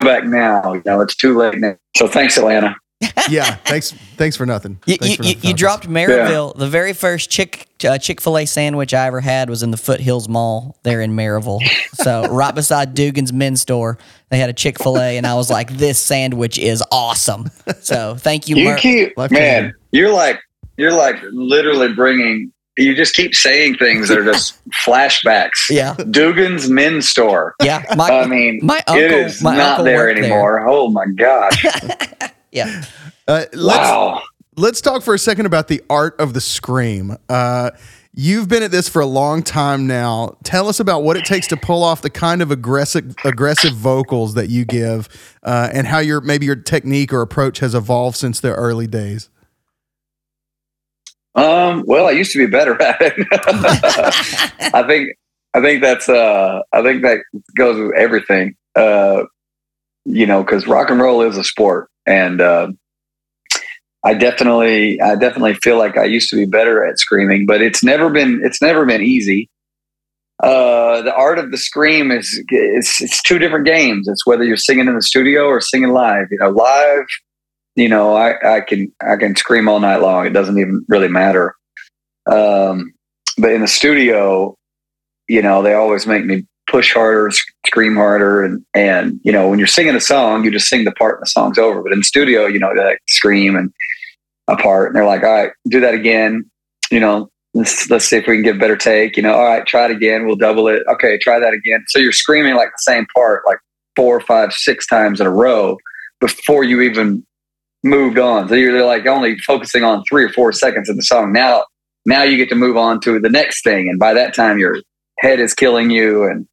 back 0.00 0.24
now. 0.24 0.74
You 0.74 0.82
know, 0.84 1.00
it's 1.00 1.16
too 1.16 1.36
late 1.36 1.58
now. 1.58 1.76
So 1.96 2.08
thanks, 2.08 2.36
Atlanta. 2.36 2.76
Yeah. 3.30 3.54
Thanks. 3.64 3.92
Thanks 4.16 4.36
for 4.36 4.44
nothing. 4.44 4.78
You, 4.84 4.96
you, 5.00 5.16
for 5.16 5.22
nothing, 5.22 5.38
you 5.42 5.54
dropped 5.54 5.88
Maryville. 5.88 6.54
The 6.56 6.68
very 6.68 6.92
first 6.92 7.30
Chick 7.30 7.66
uh, 7.84 7.96
Chick 7.96 8.20
Fil 8.20 8.36
A 8.38 8.44
sandwich 8.44 8.92
I 8.92 9.06
ever 9.06 9.20
had 9.20 9.48
was 9.48 9.62
in 9.62 9.70
the 9.70 9.76
Foothills 9.76 10.28
Mall 10.28 10.76
there 10.82 11.00
in 11.00 11.12
Maryville. 11.12 11.60
So 11.94 12.26
right 12.30 12.54
beside 12.54 12.92
Dugan's 12.94 13.32
Men's 13.32 13.62
Store, 13.62 13.98
they 14.28 14.38
had 14.38 14.50
a 14.50 14.52
Chick 14.52 14.78
Fil 14.82 14.98
A, 14.98 15.16
and 15.16 15.26
I 15.26 15.34
was 15.34 15.48
like, 15.48 15.70
"This 15.70 15.98
sandwich 15.98 16.58
is 16.58 16.82
awesome." 16.90 17.50
So 17.80 18.16
thank 18.16 18.48
you, 18.48 18.56
You 18.56 18.64
Mer- 18.70 18.78
keep 18.78 19.16
Life 19.16 19.30
man. 19.30 19.72
You're 19.92 20.12
like 20.12 20.40
you're 20.76 20.92
like 20.92 21.16
literally 21.32 21.94
bringing. 21.94 22.52
You 22.80 22.94
just 22.94 23.14
keep 23.14 23.34
saying 23.34 23.76
things 23.76 24.08
that 24.08 24.18
are 24.18 24.24
just 24.24 24.58
flashbacks. 24.86 25.68
Yeah, 25.68 25.94
Dugan's 26.10 26.70
Men's 26.70 27.08
Store. 27.08 27.54
yeah. 27.62 27.84
My, 27.96 28.08
I 28.08 28.26
mean, 28.26 28.60
my 28.62 28.82
uncle, 28.86 28.96
it 28.96 29.12
is 29.12 29.42
my 29.42 29.56
not 29.56 29.68
uncle 29.70 29.84
there 29.84 30.06
worked 30.06 30.18
anymore. 30.18 30.66
Oh 30.68 30.90
my 30.90 31.06
gosh! 31.06 31.64
Yeah. 32.52 32.82
Uh, 33.28 33.44
let's, 33.52 33.78
wow. 33.78 34.22
let's 34.56 34.80
talk 34.80 35.02
for 35.02 35.14
a 35.14 35.18
second 35.18 35.46
about 35.46 35.68
the 35.68 35.82
art 35.88 36.18
of 36.20 36.34
the 36.34 36.40
scream. 36.40 37.16
Uh, 37.28 37.70
you've 38.12 38.48
been 38.48 38.62
at 38.62 38.70
this 38.70 38.88
for 38.88 39.00
a 39.00 39.06
long 39.06 39.42
time 39.42 39.86
now. 39.86 40.36
Tell 40.42 40.68
us 40.68 40.80
about 40.80 41.04
what 41.04 41.16
it 41.16 41.24
takes 41.24 41.46
to 41.48 41.56
pull 41.56 41.84
off 41.84 42.02
the 42.02 42.10
kind 42.10 42.42
of 42.42 42.50
aggressive 42.50 43.14
aggressive 43.24 43.74
vocals 43.74 44.34
that 44.34 44.48
you 44.48 44.64
give, 44.64 45.08
uh, 45.42 45.70
and 45.72 45.86
how 45.86 45.98
your 45.98 46.20
maybe 46.20 46.46
your 46.46 46.56
technique 46.56 47.12
or 47.12 47.22
approach 47.22 47.60
has 47.60 47.74
evolved 47.74 48.16
since 48.16 48.40
the 48.40 48.52
early 48.54 48.86
days. 48.86 49.28
Um, 51.34 51.84
well, 51.86 52.08
I 52.08 52.12
used 52.12 52.32
to 52.32 52.38
be 52.38 52.46
better 52.46 52.80
at 52.82 52.96
it. 53.00 53.26
I 54.74 54.82
think 54.86 55.16
I 55.54 55.60
think 55.60 55.82
that's 55.82 56.08
uh 56.08 56.62
I 56.72 56.82
think 56.82 57.02
that 57.02 57.20
goes 57.56 57.80
with 57.80 57.96
everything. 57.96 58.56
Uh 58.74 59.24
you 60.04 60.26
know, 60.26 60.42
because 60.42 60.66
rock 60.66 60.90
and 60.90 61.00
roll 61.00 61.22
is 61.22 61.36
a 61.36 61.44
sport. 61.44 61.88
And 62.06 62.40
uh 62.40 62.72
I 64.04 64.14
definitely 64.14 65.00
I 65.00 65.14
definitely 65.16 65.54
feel 65.54 65.78
like 65.78 65.96
I 65.96 66.04
used 66.04 66.30
to 66.30 66.36
be 66.36 66.46
better 66.46 66.84
at 66.84 66.98
screaming, 66.98 67.46
but 67.46 67.62
it's 67.62 67.84
never 67.84 68.10
been 68.10 68.40
it's 68.44 68.62
never 68.62 68.84
been 68.84 69.02
easy. 69.02 69.48
Uh 70.42 71.02
the 71.02 71.14
art 71.14 71.38
of 71.38 71.50
the 71.50 71.58
scream 71.58 72.10
is 72.10 72.42
it's 72.48 73.00
it's 73.00 73.22
two 73.22 73.38
different 73.38 73.66
games. 73.66 74.08
It's 74.08 74.26
whether 74.26 74.44
you're 74.44 74.56
singing 74.56 74.88
in 74.88 74.94
the 74.94 75.02
studio 75.02 75.44
or 75.44 75.60
singing 75.60 75.90
live. 75.90 76.26
You 76.30 76.38
know, 76.38 76.50
live 76.50 77.06
you 77.76 77.88
know, 77.88 78.14
I, 78.14 78.56
I 78.56 78.60
can 78.60 78.92
I 79.02 79.16
can 79.16 79.36
scream 79.36 79.68
all 79.68 79.80
night 79.80 80.02
long. 80.02 80.26
It 80.26 80.32
doesn't 80.32 80.58
even 80.58 80.84
really 80.88 81.08
matter. 81.08 81.54
Um, 82.30 82.92
but 83.38 83.52
in 83.52 83.60
the 83.60 83.68
studio, 83.68 84.54
you 85.28 85.42
know, 85.42 85.62
they 85.62 85.74
always 85.74 86.06
make 86.06 86.24
me 86.24 86.44
push 86.68 86.92
harder, 86.92 87.30
scream 87.66 87.96
harder, 87.96 88.44
and 88.44 88.64
and 88.74 89.20
you 89.22 89.32
know, 89.32 89.48
when 89.48 89.58
you're 89.58 89.68
singing 89.68 89.94
a 89.94 90.00
song, 90.00 90.44
you 90.44 90.50
just 90.50 90.68
sing 90.68 90.84
the 90.84 90.92
part 90.92 91.16
and 91.16 91.22
the 91.22 91.30
song's 91.30 91.58
over. 91.58 91.82
But 91.82 91.92
in 91.92 92.00
the 92.00 92.04
studio, 92.04 92.46
you 92.46 92.58
know, 92.58 92.74
they 92.74 92.84
like 92.84 92.98
scream 93.08 93.56
and 93.56 93.72
a 94.48 94.56
part, 94.56 94.88
and 94.88 94.96
they're 94.96 95.06
like, 95.06 95.22
all 95.22 95.42
right, 95.42 95.52
do 95.68 95.80
that 95.80 95.94
again. 95.94 96.48
You 96.90 97.00
know, 97.00 97.30
let's 97.54 97.88
let's 97.90 98.04
see 98.06 98.16
if 98.16 98.26
we 98.26 98.36
can 98.36 98.42
get 98.42 98.56
a 98.56 98.58
better 98.58 98.76
take. 98.76 99.16
You 99.16 99.22
know, 99.22 99.34
all 99.34 99.44
right, 99.44 99.66
try 99.66 99.86
it 99.86 99.90
again. 99.90 100.26
We'll 100.26 100.36
double 100.36 100.68
it. 100.68 100.82
Okay, 100.88 101.18
try 101.18 101.38
that 101.38 101.54
again. 101.54 101.84
So 101.88 101.98
you're 101.98 102.12
screaming 102.12 102.56
like 102.56 102.68
the 102.68 102.92
same 102.92 103.06
part 103.14 103.42
like 103.46 103.58
four, 103.96 104.20
five, 104.20 104.52
six 104.52 104.86
times 104.86 105.20
in 105.20 105.26
a 105.26 105.30
row 105.30 105.76
before 106.20 106.64
you 106.64 106.80
even 106.80 107.24
moved 107.82 108.18
on. 108.18 108.48
So 108.48 108.54
you're 108.54 108.84
like 108.84 109.06
only 109.06 109.38
focusing 109.38 109.84
on 109.84 110.04
three 110.04 110.24
or 110.24 110.28
four 110.30 110.52
seconds 110.52 110.88
of 110.88 110.96
the 110.96 111.02
song. 111.02 111.32
Now, 111.32 111.64
now 112.06 112.22
you 112.22 112.36
get 112.36 112.48
to 112.50 112.54
move 112.54 112.76
on 112.76 113.00
to 113.00 113.18
the 113.18 113.30
next 113.30 113.62
thing, 113.62 113.88
and 113.88 113.98
by 113.98 114.14
that 114.14 114.34
time, 114.34 114.58
your 114.58 114.76
head 115.18 115.40
is 115.40 115.54
killing 115.54 115.90
you, 115.90 116.24
and 116.24 116.46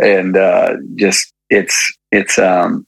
and 0.00 0.36
uh, 0.36 0.76
just 0.96 1.32
it's 1.50 1.76
it's 2.10 2.38
um 2.38 2.86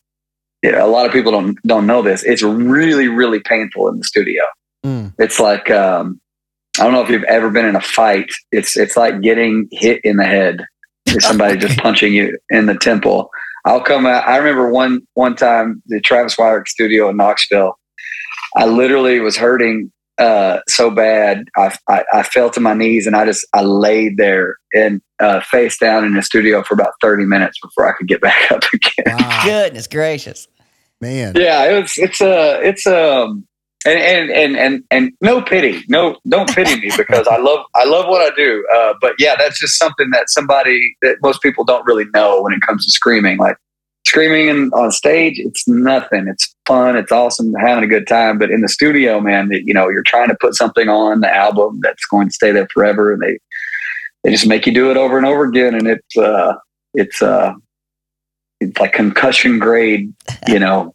yeah, 0.63 0.83
a 0.83 0.87
lot 0.87 1.07
of 1.07 1.13
people 1.13 1.31
don't 1.31 1.59
don't 1.67 1.87
know 1.87 2.03
this. 2.03 2.23
It's 2.23 2.43
really 2.43 3.09
really 3.09 3.41
painful 3.41 3.89
in 3.89 3.99
the 3.99 4.05
studio. 4.05 4.43
Mm. 4.85 5.13
It's 5.19 5.39
like 5.39 5.71
um, 5.71 6.21
I 6.79 6.85
don't 6.85 6.93
know 6.93 7.03
if 7.03 7.11
you've 7.11 7.25
ever 7.25 7.51
been 7.51 7.67
in 7.67 7.77
a 7.77 7.81
fight. 7.81 8.31
It's 8.51 8.77
it's 8.77 8.97
like 8.97 9.21
getting 9.21 9.69
hit 9.73 10.01
in 10.05 10.17
the 10.17 10.25
head. 10.25 10.65
Somebody 11.21 11.59
just 11.59 11.79
punching 11.79 12.15
you 12.15 12.39
in 12.51 12.67
the 12.67 12.77
temple. 12.77 13.31
I'll 13.67 13.83
come 13.83 14.07
out. 14.07 14.27
I 14.27 14.37
remember 14.39 14.71
one 14.71 15.01
one 15.15 15.37
time 15.37 15.83
the 15.87 16.01
Travis 16.01 16.37
Wyrick 16.37 16.67
studio 16.67 17.09
in 17.09 17.17
Knoxville. 17.17 17.79
I 18.57 18.67
literally 18.67 19.21
was 19.21 19.37
hurting 19.37 19.91
uh, 20.19 20.61
so 20.69 20.91
bad. 20.91 21.45
I, 21.57 21.77
I 21.89 22.05
I 22.13 22.23
fell 22.23 22.51
to 22.51 22.61
my 22.61 22.75
knees 22.75 23.07
and 23.07 23.17
I 23.17 23.25
just 23.25 23.47
I 23.53 23.63
laid 23.63 24.17
there 24.17 24.57
and 24.73 25.01
uh, 25.21 25.41
face 25.41 25.77
down 25.79 26.05
in 26.05 26.15
the 26.15 26.23
studio 26.23 26.63
for 26.63 26.75
about 26.75 26.93
thirty 27.01 27.25
minutes 27.25 27.59
before 27.61 27.89
I 27.89 27.93
could 27.97 28.07
get 28.07 28.21
back 28.29 28.53
up 28.53 28.63
again. 28.73 29.19
Wow, 29.19 29.43
Goodness 29.45 29.87
gracious. 29.87 30.47
man. 31.01 31.33
Yeah, 31.37 31.65
it 31.65 31.83
was. 31.83 31.95
It's 31.99 32.21
a. 32.21 32.61
It's 32.63 32.87
um. 32.87 33.47
And, 33.87 33.99
and 33.99 34.31
and 34.31 34.57
and 34.57 34.85
and 34.91 35.13
no 35.21 35.43
pity, 35.43 35.83
no 35.91 36.17
don't 36.27 36.49
pity 36.49 36.81
me 36.81 36.91
because 36.97 37.29
I 37.29 37.37
love 37.37 37.67
I 37.75 37.85
love 37.85 38.07
what 38.07 38.23
I 38.23 38.35
do. 38.35 38.67
Uh, 38.75 38.95
but 38.99 39.13
yeah, 39.19 39.35
that's 39.37 39.61
just 39.61 39.77
something 39.77 40.09
that 40.13 40.31
somebody 40.31 40.97
that 41.03 41.19
most 41.23 41.43
people 41.43 41.65
don't 41.65 41.85
really 41.85 42.07
know 42.15 42.41
when 42.41 42.55
it 42.55 42.63
comes 42.63 42.87
to 42.87 42.93
screaming. 42.93 43.37
Like 43.37 43.59
screaming 44.07 44.49
in, 44.49 44.71
on 44.73 44.93
stage, 44.93 45.39
it's 45.39 45.67
nothing. 45.67 46.29
It's 46.29 46.55
fun. 46.67 46.97
It's 46.97 47.13
awesome, 47.13 47.53
having 47.55 47.85
a 47.85 47.89
good 47.89 48.07
time. 48.07 48.39
But 48.39 48.51
in 48.51 48.61
the 48.61 48.69
studio, 48.69 49.21
man, 49.21 49.51
you 49.51 49.75
know 49.75 49.89
you're 49.89 50.03
trying 50.03 50.29
to 50.29 50.37
put 50.41 50.55
something 50.55 50.89
on 50.89 51.21
the 51.21 51.35
album 51.35 51.81
that's 51.83 52.05
going 52.07 52.29
to 52.29 52.35
stay 52.35 52.53
there 52.53 52.69
forever, 52.73 53.13
and 53.13 53.23
they 53.23 53.39
they 54.23 54.31
just 54.31 54.47
make 54.47 54.67
you 54.67 54.73
do 54.73 54.91
it 54.91 54.97
over 54.97 55.17
and 55.17 55.27
over 55.27 55.45
again, 55.45 55.75
and 55.75 55.87
it's 55.87 56.17
uh 56.17 56.55
it's 56.95 57.23
uh 57.23 57.53
it's 58.61 58.79
like 58.79 58.93
concussion 58.93 59.59
grade, 59.59 60.13
you 60.49 60.59
know, 60.59 60.94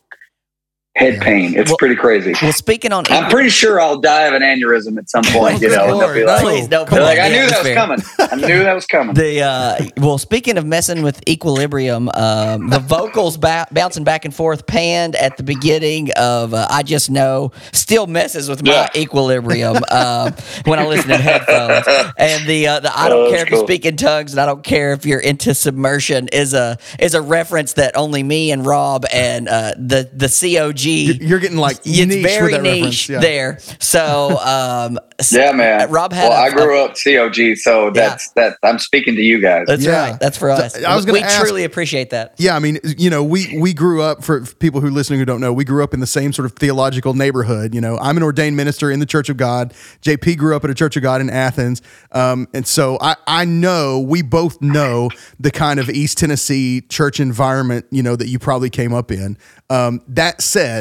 head 1.00 1.14
Yeah. 1.16 1.24
pain. 1.24 1.54
It's 1.56 1.70
Well- 1.72 1.78
pretty 1.78 1.96
crazy. 1.96 2.34
Well, 2.42 2.52
speaking 2.54 2.92
on 2.92 3.06
I'm 3.10 3.30
pretty 3.30 3.50
sure 3.50 3.80
I'll 3.82 4.00
die 4.00 4.24
of 4.24 4.34
an 4.34 4.42
aneurysm 4.42 4.98
at 4.98 5.10
some 5.10 5.24
point, 5.38 5.62
you 5.62 5.70
know. 5.70 5.92
And 5.94 6.02
they'll 6.02 6.14
be 6.14 6.26
like, 6.26 6.42
Please, 6.42 6.68
don't 6.68 6.90
they're 6.90 7.02
like, 7.02 7.20
I 7.20 7.30
knew 7.30 7.48
that 7.50 7.64
was 7.64 7.74
coming. 7.74 8.00
I 8.20 8.36
knew 8.36 8.64
that 8.64 8.74
was 8.74 8.86
coming. 8.86 9.14
The 9.16 9.42
uh, 9.42 9.86
well, 9.98 10.18
speaking 10.18 10.58
of 10.58 10.66
messing 10.66 11.02
with 11.02 11.22
equilibrium, 11.28 12.10
um, 12.14 12.70
the 12.70 12.80
vocals 12.80 13.38
ba- 13.38 13.68
bouncing 13.72 14.04
back 14.04 14.26
and 14.26 14.34
forth, 14.36 14.68
panned 14.68 15.16
at 15.16 15.38
the 15.38 15.44
beginning 15.44 16.12
of 16.18 16.54
uh, 16.54 16.68
"I 16.70 16.84
Just 16.84 17.10
Know" 17.10 17.52
still 17.72 18.06
messes 18.08 18.50
with 18.50 18.64
my 18.64 18.72
Yeah. 18.72 18.88
equilibrium 18.96 19.78
um, 19.92 20.34
when 20.66 20.80
I 20.80 20.86
listen 20.86 21.12
in 21.12 21.22
headphones. 21.22 21.86
And 22.18 22.46
the 22.48 22.68
uh, 22.68 22.80
the 22.82 22.92
"I 22.98 23.06
Oh, 23.08 23.10
don't 23.10 23.24
that's 23.32 23.36
care 23.36 23.44
if 23.46 23.52
you 23.52 23.60
speak 23.66 23.86
in 23.86 23.96
tongues 23.96 24.34
and 24.34 24.42
I 24.42 24.46
don't 24.46 24.64
care 24.64 24.92
if 24.94 25.06
you're 25.06 25.20
into 25.22 25.54
submersion" 25.54 26.28
is 26.34 26.54
a 26.54 26.78
is 27.00 27.14
a 27.14 27.22
reference 27.22 27.74
that 27.74 27.96
only 27.96 28.22
me 28.22 28.52
and 28.52 28.66
Rob 28.66 29.06
and 29.14 29.48
uh, 29.48 29.72
the 29.78 30.10
the 30.14 30.28
COG. 30.28 30.89
You're 31.22 31.40
getting 31.40 31.58
like 31.58 31.78
it's 31.86 32.16
very 32.16 32.54
with 32.54 32.62
that 32.62 32.64
niche 32.64 33.10
reference. 33.10 33.10
Yeah. 33.10 33.20
there. 33.20 33.60
So, 33.80 34.38
um, 34.40 35.00
s- 35.20 35.32
yeah, 35.34 35.52
man. 35.52 35.90
Rob 35.90 36.14
had. 36.14 36.30
well, 36.30 36.38
a- 36.38 36.46
I 36.46 36.50
grew 36.52 36.80
up 36.84 36.96
COG, 37.04 37.58
so 37.58 37.90
that's 37.92 38.30
that. 38.32 38.58
I'm 38.64 38.80
speaking 38.80 39.16
to 39.16 39.22
you 39.22 39.40
guys. 39.42 39.66
That's 39.68 39.84
Yeah. 39.84 40.12
right. 40.12 40.20
That's 40.20 40.38
for 40.38 40.50
us. 40.50 40.76
I 40.84 40.96
was 40.96 41.06
we 41.06 41.20
ask- 41.22 41.40
truly 41.42 41.64
appreciate 41.64 42.10
that. 42.12 42.36
Yeah, 42.38 42.56
I 42.56 42.60
mean, 42.60 42.80
you 42.98 43.10
know, 43.10 43.24
we 43.24 43.58
we 43.60 43.74
grew 43.74 44.02
up 44.02 44.24
for 44.24 44.46
people 44.46 44.82
who 44.82 44.90
listening 44.90 45.20
who 45.20 45.26
don't 45.26 45.42
know, 45.42 45.52
we 45.52 45.66
grew 45.66 45.84
up 45.84 45.94
in 45.94 46.00
the 46.00 46.08
same 46.08 46.32
sort 46.34 46.46
of 46.46 46.54
theological 46.54 47.14
neighborhood. 47.14 47.74
You 47.76 47.82
know, 47.82 47.98
I'm 48.00 48.16
an 48.18 48.24
ordained 48.24 48.56
minister 48.56 48.90
in 48.92 49.00
the 49.00 49.06
Church 49.06 49.30
of 49.30 49.38
God. 49.38 49.74
JP 50.02 50.38
grew 50.38 50.56
up 50.56 50.64
at 50.64 50.70
a 50.70 50.76
Church 50.76 50.96
of 50.96 51.04
God 51.04 51.20
in 51.22 51.30
Athens, 51.30 51.82
um, 52.12 52.48
and 52.54 52.66
so 52.66 52.98
I 53.02 53.16
I 53.28 53.46
know 53.46 54.00
we 54.00 54.22
both 54.22 54.62
know 54.62 55.10
the 55.40 55.52
kind 55.52 55.80
of 55.80 55.90
East 55.90 56.18
Tennessee 56.20 56.82
church 56.82 57.20
environment 57.20 57.86
you 57.92 58.02
know 58.04 58.16
that 58.16 58.28
you 58.28 58.40
probably 58.40 58.70
came 58.70 58.94
up 58.94 59.12
in. 59.12 59.38
Um, 59.70 60.02
that 60.08 60.42
said. 60.42 60.79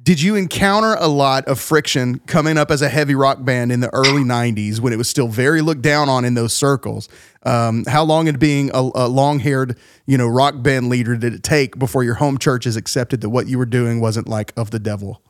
Did 0.00 0.22
you 0.22 0.36
encounter 0.36 0.96
a 1.00 1.08
lot 1.08 1.44
of 1.46 1.58
friction 1.58 2.20
coming 2.20 2.56
up 2.56 2.70
as 2.70 2.82
a 2.82 2.88
heavy 2.88 3.14
rock 3.14 3.44
band 3.44 3.72
in 3.72 3.80
the 3.80 3.92
early 3.92 4.22
'90s 4.22 4.78
when 4.80 4.92
it 4.92 4.96
was 4.96 5.08
still 5.08 5.28
very 5.28 5.60
looked 5.60 5.82
down 5.82 6.08
on 6.08 6.24
in 6.24 6.34
those 6.34 6.52
circles? 6.52 7.08
Um, 7.42 7.84
how 7.86 8.04
long 8.04 8.28
into 8.28 8.38
being 8.38 8.70
a, 8.72 8.90
a 8.94 9.08
long-haired, 9.08 9.76
you 10.06 10.16
know, 10.16 10.28
rock 10.28 10.62
band 10.62 10.88
leader 10.88 11.16
did 11.16 11.34
it 11.34 11.42
take 11.42 11.78
before 11.78 12.04
your 12.04 12.14
home 12.14 12.38
churches 12.38 12.76
accepted 12.76 13.20
that 13.22 13.30
what 13.30 13.48
you 13.48 13.58
were 13.58 13.66
doing 13.66 14.00
wasn't 14.00 14.28
like 14.28 14.52
of 14.56 14.70
the 14.70 14.78
devil? 14.78 15.22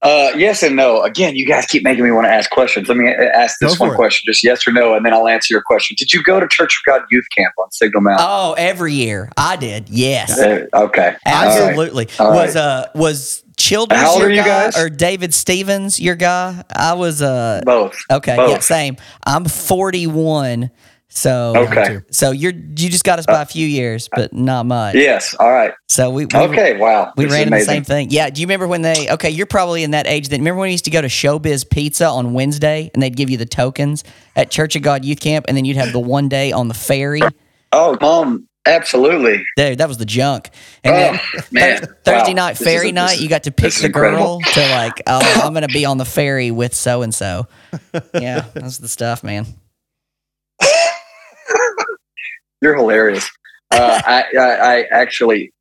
Uh, 0.00 0.30
yes 0.36 0.62
and 0.62 0.76
no. 0.76 1.02
Again, 1.02 1.34
you 1.34 1.44
guys 1.44 1.66
keep 1.66 1.82
making 1.82 2.04
me 2.04 2.12
want 2.12 2.26
to 2.26 2.30
ask 2.30 2.50
questions. 2.50 2.86
Let 2.88 2.96
me 2.96 3.08
ask 3.08 3.58
this 3.60 3.80
one 3.80 3.90
it. 3.92 3.96
question, 3.96 4.22
just 4.32 4.44
yes 4.44 4.66
or 4.66 4.70
no, 4.72 4.94
and 4.94 5.04
then 5.04 5.12
I'll 5.12 5.26
answer 5.26 5.52
your 5.52 5.62
question. 5.62 5.96
Did 5.98 6.12
you 6.12 6.22
go 6.22 6.38
to 6.38 6.46
Church 6.46 6.80
of 6.80 6.90
God 6.92 7.02
Youth 7.10 7.26
Camp 7.36 7.52
on 7.58 7.70
Signal 7.72 8.02
Mountain? 8.02 8.24
Oh, 8.28 8.54
every 8.56 8.94
year 8.94 9.28
I 9.36 9.56
did. 9.56 9.88
Yes, 9.88 10.38
Uh, 10.38 10.66
okay. 10.72 11.16
All 11.26 11.32
right. 11.32 11.58
absolutely. 11.66 12.08
All 12.20 12.30
Was 12.30 12.54
right. 12.54 12.62
uh 12.62 12.86
was 12.94 13.42
Childers 13.56 13.98
How 13.98 14.12
old 14.12 14.22
are 14.22 14.30
you 14.30 14.36
guy 14.36 14.66
guys? 14.70 14.78
or 14.78 14.88
David 14.88 15.34
Stevens 15.34 15.98
your 15.98 16.14
guy? 16.14 16.62
I 16.72 16.92
was 16.92 17.20
uh 17.20 17.60
Both. 17.64 17.98
okay. 18.08 18.36
Both. 18.36 18.50
Yeah, 18.50 18.58
same. 18.60 18.98
I'm 19.26 19.46
41. 19.46 20.70
So 21.18 21.52
Okay. 21.56 22.00
So 22.10 22.30
you're 22.30 22.52
you 22.52 22.88
just 22.88 23.02
got 23.04 23.18
us 23.18 23.26
by 23.26 23.42
a 23.42 23.46
few 23.46 23.66
years, 23.66 24.08
but 24.14 24.32
not 24.32 24.66
much. 24.66 24.94
Yes. 24.94 25.34
All 25.38 25.50
right. 25.50 25.72
So 25.88 26.10
we, 26.10 26.26
we 26.26 26.38
Okay. 26.38 26.76
Wow. 26.78 27.12
We 27.16 27.24
This 27.24 27.32
ran 27.32 27.42
in 27.48 27.50
the 27.50 27.60
same 27.60 27.82
thing. 27.84 28.08
Yeah. 28.10 28.30
Do 28.30 28.40
you 28.40 28.46
remember 28.46 28.68
when 28.68 28.82
they? 28.82 29.10
Okay, 29.10 29.30
you're 29.30 29.46
probably 29.46 29.82
in 29.82 29.90
that 29.90 30.06
age. 30.06 30.28
That 30.28 30.38
remember 30.38 30.60
when 30.60 30.68
we 30.68 30.72
used 30.72 30.84
to 30.84 30.90
go 30.90 31.00
to 31.02 31.08
Showbiz 31.08 31.68
Pizza 31.68 32.06
on 32.06 32.32
Wednesday, 32.34 32.90
and 32.94 33.02
they'd 33.02 33.16
give 33.16 33.30
you 33.30 33.36
the 33.36 33.46
tokens 33.46 34.04
at 34.36 34.50
Church 34.50 34.76
of 34.76 34.82
God 34.82 35.04
Youth 35.04 35.20
Camp, 35.20 35.46
and 35.48 35.56
then 35.56 35.64
you'd 35.64 35.76
have 35.76 35.92
the 35.92 36.00
one 36.00 36.28
day 36.28 36.52
on 36.52 36.68
the 36.68 36.74
ferry. 36.74 37.20
Oh, 37.72 37.96
mom. 38.00 38.44
Absolutely. 38.66 39.44
Dude, 39.56 39.78
that 39.78 39.88
was 39.88 39.96
the 39.96 40.04
junk. 40.04 40.50
And 40.84 40.94
Oh, 40.94 40.98
then 40.98 41.20
man. 41.50 41.78
Thur- 41.80 41.96
Thursday 42.04 42.30
Wow. 42.34 42.46
night 42.48 42.58
ferry 42.58 42.90
a- 42.90 42.92
night, 42.92 43.14
is- 43.14 43.22
you 43.22 43.28
got 43.28 43.44
to 43.44 43.50
pick 43.50 43.72
the 43.72 43.88
girl 43.88 44.40
to 44.40 44.60
like, 44.60 45.02
oh, 45.06 45.40
I'm 45.42 45.54
gonna 45.54 45.68
be 45.68 45.86
on 45.86 45.96
the 45.96 46.04
ferry 46.04 46.50
with 46.50 46.74
so 46.74 47.00
and 47.02 47.14
so. 47.14 47.46
Yeah, 48.14 48.44
that's 48.54 48.76
the 48.78 48.88
stuff, 48.88 49.24
man. 49.24 49.46
You're 52.60 52.76
hilarious. 52.76 53.28
Uh, 53.70 54.00
I, 54.04 54.24
I, 54.38 54.42
I 54.78 54.82
actually 54.90 55.52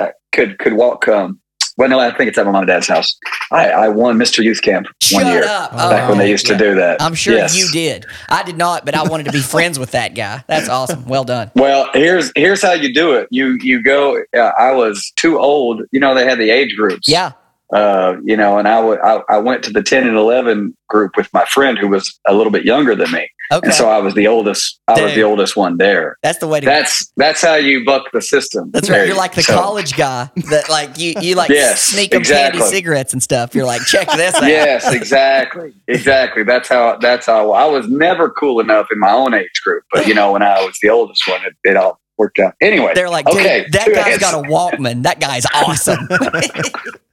uh, 0.00 0.08
could 0.32 0.58
could 0.58 0.74
walk. 0.74 1.08
Um, 1.08 1.40
well, 1.78 1.90
no, 1.90 1.98
I 2.00 2.10
think 2.16 2.28
it's 2.28 2.38
at 2.38 2.46
my 2.46 2.52
mom 2.52 2.62
and 2.62 2.68
dad's 2.68 2.88
house. 2.88 3.14
I, 3.52 3.68
I 3.70 3.88
won 3.88 4.16
Mr. 4.16 4.42
Youth 4.42 4.62
Camp 4.62 4.86
one 5.12 5.24
Shut 5.24 5.26
year 5.32 5.44
up. 5.44 5.72
back 5.72 6.08
when 6.08 6.16
Oh, 6.16 6.22
they 6.22 6.30
used 6.30 6.48
yeah. 6.48 6.56
to 6.56 6.64
do 6.64 6.74
that. 6.76 7.02
I'm 7.02 7.14
sure 7.14 7.34
Yes. 7.34 7.54
you 7.58 7.68
did. 7.70 8.06
I 8.30 8.42
did 8.44 8.56
not, 8.56 8.86
but 8.86 8.94
I 8.94 9.02
wanted 9.02 9.24
to 9.26 9.32
be 9.32 9.40
friends 9.42 9.78
with 9.78 9.90
that 9.90 10.14
guy. 10.14 10.42
That's 10.46 10.70
awesome. 10.70 11.04
Well 11.04 11.24
done. 11.24 11.50
Well, 11.54 11.90
here's 11.92 12.32
here's 12.34 12.62
how 12.62 12.72
you 12.72 12.94
do 12.94 13.12
it. 13.12 13.28
You 13.30 13.58
you 13.60 13.82
go. 13.82 14.22
Uh, 14.34 14.38
I 14.58 14.72
was 14.72 15.12
too 15.16 15.38
old. 15.38 15.82
You 15.92 16.00
know 16.00 16.14
they 16.14 16.24
had 16.24 16.38
the 16.38 16.50
age 16.50 16.74
groups. 16.76 17.06
Yeah. 17.08 17.32
Uh, 17.72 18.16
you 18.24 18.36
know, 18.36 18.58
and 18.58 18.68
I 18.68 18.80
would 18.80 19.00
I, 19.00 19.22
I 19.28 19.38
went 19.38 19.62
to 19.64 19.70
the 19.70 19.82
ten 19.82 20.06
and 20.06 20.16
eleven 20.16 20.76
group 20.88 21.16
with 21.16 21.32
my 21.32 21.44
friend 21.46 21.76
who 21.78 21.88
was 21.88 22.18
a 22.28 22.34
little 22.34 22.52
bit 22.52 22.64
younger 22.64 22.94
than 22.94 23.10
me, 23.10 23.28
Okay. 23.52 23.66
and 23.66 23.74
so 23.74 23.88
I 23.88 23.98
was 23.98 24.14
the 24.14 24.28
oldest. 24.28 24.80
I 24.86 25.02
was 25.02 25.14
the 25.14 25.24
oldest 25.24 25.56
one 25.56 25.76
there. 25.78 26.16
that's 26.22 26.38
the 26.38 26.46
way 26.46 26.60
to 26.60 26.66
That's 26.66 27.10
that's 27.16 27.42
how 27.42 27.54
you 27.56 27.84
buck 27.84 28.04
the 28.12 28.22
system. 28.22 28.70
That's 28.72 28.88
right. 28.88 28.98
There. 28.98 29.06
You're 29.06 29.16
like 29.16 29.34
the 29.34 29.42
So- 29.42 29.54
college 29.54 29.96
guy 29.96 30.30
that 30.50 30.68
like 30.68 30.96
you 30.98 31.14
you 31.20 31.34
like 31.34 31.50
Yes, 31.50 31.82
sneak 31.82 32.12
them 32.12 32.22
candy 32.22 32.60
cigarettes 32.60 33.12
and 33.12 33.22
stuff. 33.22 33.54
You're 33.54 33.66
like, 33.66 33.82
check 33.82 34.08
this 34.12 34.34
out. 34.36 34.44
Yes, 34.44 34.92
exactly, 34.92 35.72
exactly. 35.88 36.44
That's 36.44 36.68
how. 36.68 36.96
That's 36.98 37.26
how. 37.26 37.50
I 37.52 37.64
was 37.66 37.88
never 37.88 38.30
cool 38.30 38.60
enough 38.60 38.86
in 38.92 38.98
my 39.00 39.10
own 39.12 39.34
age 39.34 39.60
group, 39.64 39.82
but 39.92 40.06
you 40.06 40.14
know, 40.14 40.30
when 40.32 40.42
I 40.42 40.64
was 40.64 40.78
the 40.82 40.90
oldest 40.90 41.22
one, 41.28 41.40
it, 41.44 41.54
it 41.64 41.76
all 41.76 41.98
worked 42.18 42.38
out. 42.38 42.54
Anyway, 42.62 42.92
They're 42.94 43.10
like, 43.10 43.26
dude, 43.26 43.40
Okay, 43.40 43.66
that 43.72 43.88
guy's 43.92 44.18
got 44.18 44.34
a 44.34 44.48
Walkman. 44.48 45.02
That 45.02 45.20
guy's 45.20 45.44
awesome. 45.52 46.08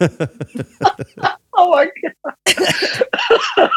Oh 1.58 1.72
my 1.72 1.88
god. 2.46 3.70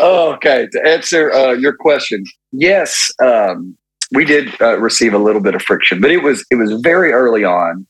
okay, 0.00 0.68
to 0.70 0.86
answer 0.86 1.32
uh, 1.32 1.52
your 1.52 1.74
question, 1.74 2.24
yes, 2.52 3.10
um, 3.20 3.76
we 4.12 4.24
did 4.24 4.48
uh, 4.62 4.78
receive 4.78 5.12
a 5.12 5.18
little 5.18 5.40
bit 5.40 5.56
of 5.56 5.62
friction, 5.62 6.00
but 6.00 6.12
it 6.12 6.22
was 6.22 6.46
it 6.50 6.54
was 6.54 6.72
very 6.80 7.12
early 7.12 7.44
on. 7.44 7.86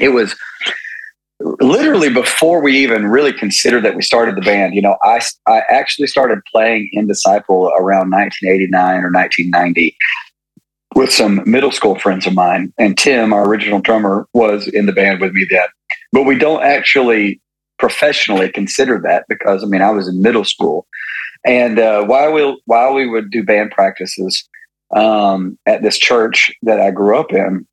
It 0.00 0.08
was 0.08 0.34
literally 1.60 2.08
before 2.08 2.62
we 2.62 2.76
even 2.78 3.06
really 3.06 3.34
considered 3.34 3.84
that 3.84 3.94
we 3.94 4.02
started 4.02 4.34
the 4.34 4.40
band. 4.40 4.74
You 4.74 4.80
know, 4.80 4.96
I 5.02 5.20
I 5.46 5.62
actually 5.68 6.06
started 6.06 6.38
playing 6.50 6.88
in 6.94 7.06
Disciple 7.06 7.66
around 7.78 8.10
1989 8.10 9.04
or 9.04 9.12
1990 9.12 9.94
with 10.94 11.12
some 11.12 11.42
middle 11.44 11.72
school 11.72 11.98
friends 11.98 12.26
of 12.26 12.32
mine, 12.32 12.72
and 12.78 12.96
Tim, 12.96 13.32
our 13.34 13.46
original 13.46 13.80
drummer, 13.80 14.26
was 14.32 14.68
in 14.68 14.86
the 14.86 14.92
band 14.92 15.20
with 15.20 15.32
me 15.32 15.46
then. 15.50 15.66
But 16.14 16.22
we 16.22 16.38
don't 16.38 16.62
actually 16.62 17.40
professionally 17.76 18.48
consider 18.48 19.00
that 19.00 19.24
because 19.28 19.64
I 19.64 19.66
mean 19.66 19.82
I 19.82 19.90
was 19.90 20.06
in 20.06 20.22
middle 20.22 20.44
school, 20.44 20.86
and 21.44 21.80
uh, 21.80 22.04
while 22.04 22.32
we 22.32 22.62
while 22.66 22.94
we 22.94 23.04
would 23.04 23.32
do 23.32 23.42
band 23.42 23.72
practices 23.72 24.48
um, 24.94 25.58
at 25.66 25.82
this 25.82 25.98
church 25.98 26.52
that 26.62 26.80
I 26.80 26.92
grew 26.92 27.18
up 27.18 27.32
in, 27.32 27.66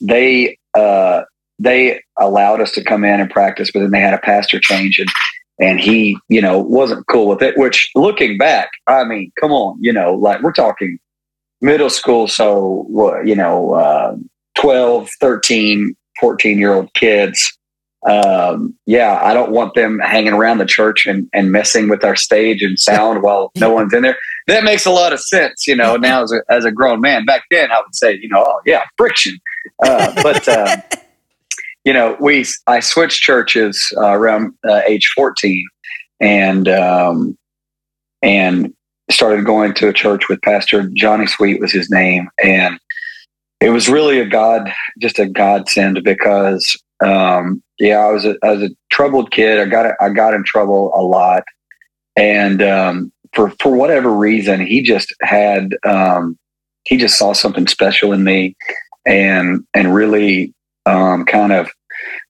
they 0.00 0.56
uh, 0.78 1.22
they 1.58 2.00
allowed 2.16 2.60
us 2.60 2.70
to 2.72 2.84
come 2.84 3.02
in 3.02 3.18
and 3.18 3.28
practice, 3.28 3.72
but 3.72 3.80
then 3.80 3.90
they 3.90 4.00
had 4.00 4.14
a 4.14 4.18
pastor 4.18 4.60
change 4.60 4.98
and. 4.98 5.10
And 5.62 5.78
he, 5.78 6.16
you 6.30 6.40
know, 6.40 6.58
wasn't 6.58 7.06
cool 7.06 7.28
with 7.28 7.42
it. 7.42 7.54
Which, 7.58 7.90
looking 7.94 8.38
back, 8.38 8.70
I 8.86 9.04
mean, 9.04 9.30
come 9.38 9.52
on, 9.52 9.76
you 9.78 9.92
know, 9.92 10.14
like 10.14 10.40
we're 10.40 10.54
talking 10.54 10.98
middle 11.60 11.90
school, 11.90 12.28
so 12.28 12.86
you 13.26 13.34
know, 13.34 13.74
uh, 13.74 14.16
12, 14.58 15.10
13, 15.20 15.94
14 16.18 16.58
year 16.58 16.72
old 16.72 16.94
kids 16.94 17.58
um, 18.08 18.74
yeah, 18.86 19.20
I 19.22 19.34
don't 19.34 19.50
want 19.52 19.74
them 19.74 19.98
hanging 19.98 20.32
around 20.32 20.58
the 20.58 20.66
church 20.66 21.06
and, 21.06 21.28
and 21.34 21.52
messing 21.52 21.88
with 21.88 22.02
our 22.02 22.16
stage 22.16 22.62
and 22.62 22.78
sound 22.78 23.22
while 23.22 23.52
no 23.56 23.72
one's 23.72 23.92
in 23.92 24.02
there. 24.02 24.16
That 24.46 24.64
makes 24.64 24.86
a 24.86 24.90
lot 24.90 25.12
of 25.12 25.20
sense, 25.20 25.66
you 25.66 25.76
know. 25.76 25.96
Now 25.96 26.22
as 26.22 26.32
a 26.32 26.40
as 26.48 26.64
a 26.64 26.72
grown 26.72 27.00
man, 27.00 27.26
back 27.26 27.42
then 27.50 27.70
I 27.70 27.80
would 27.80 27.94
say, 27.94 28.18
you 28.20 28.28
know, 28.28 28.42
oh 28.46 28.60
yeah, 28.64 28.84
friction. 28.96 29.38
Uh, 29.82 30.12
but 30.22 30.48
uh, 30.48 30.76
you 31.84 31.92
know, 31.92 32.16
we 32.20 32.46
I 32.66 32.80
switched 32.80 33.22
churches 33.22 33.92
uh, 33.98 34.12
around 34.12 34.54
uh, 34.66 34.80
age 34.86 35.12
fourteen, 35.14 35.66
and 36.20 36.68
um, 36.68 37.36
and 38.22 38.72
started 39.10 39.44
going 39.44 39.74
to 39.74 39.88
a 39.88 39.92
church 39.92 40.28
with 40.28 40.40
Pastor 40.40 40.90
Johnny 40.94 41.26
Sweet 41.26 41.60
was 41.60 41.72
his 41.72 41.90
name, 41.90 42.30
and 42.42 42.80
it 43.60 43.70
was 43.70 43.90
really 43.90 44.20
a 44.20 44.26
God, 44.26 44.72
just 44.98 45.18
a 45.18 45.26
godsend 45.26 46.02
because 46.02 46.82
um, 47.04 47.62
yeah, 47.78 47.98
I 47.98 48.12
was 48.12 48.24
a, 48.24 48.36
I 48.42 48.52
was 48.52 48.62
a 48.62 48.70
troubled 48.90 49.30
kid. 49.30 49.58
I 49.58 49.64
got 49.66 49.94
I 50.00 50.10
got 50.10 50.34
in 50.34 50.44
trouble 50.44 50.92
a 50.94 51.02
lot, 51.02 51.44
and 52.16 52.62
um, 52.62 53.12
for 53.32 53.50
for 53.60 53.74
whatever 53.74 54.10
reason, 54.10 54.64
he 54.64 54.82
just 54.82 55.14
had 55.22 55.76
um, 55.86 56.38
he 56.84 56.96
just 56.96 57.18
saw 57.18 57.32
something 57.32 57.66
special 57.66 58.12
in 58.12 58.22
me, 58.24 58.56
and 59.06 59.64
and 59.74 59.94
really 59.94 60.54
um, 60.86 61.24
kind 61.24 61.52
of 61.52 61.70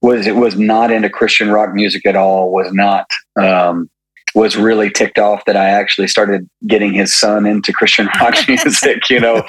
was 0.03 0.27
it 0.27 0.37
was 0.37 0.57
not 0.57 0.93
into 0.93 1.11
Christian 1.11 1.51
rock 1.51 1.75
music 1.75 2.07
at 2.07 2.17
all. 2.17 2.53
Was 2.53 2.73
not 2.73 3.07
um, 3.41 3.91
was 4.35 4.57
really 4.57 4.91
ticked 4.91 5.19
off 5.19 5.45
that 5.47 5.57
I 5.57 5.71
actually 5.71 6.09
started 6.09 6.49
getting 6.67 6.93
his 6.93 7.15
son 7.15 7.47
into 7.47 7.73
Christian 7.73 8.09
rock 8.21 8.37
music, 8.47 9.09
you 9.11 9.21
know, 9.21 9.43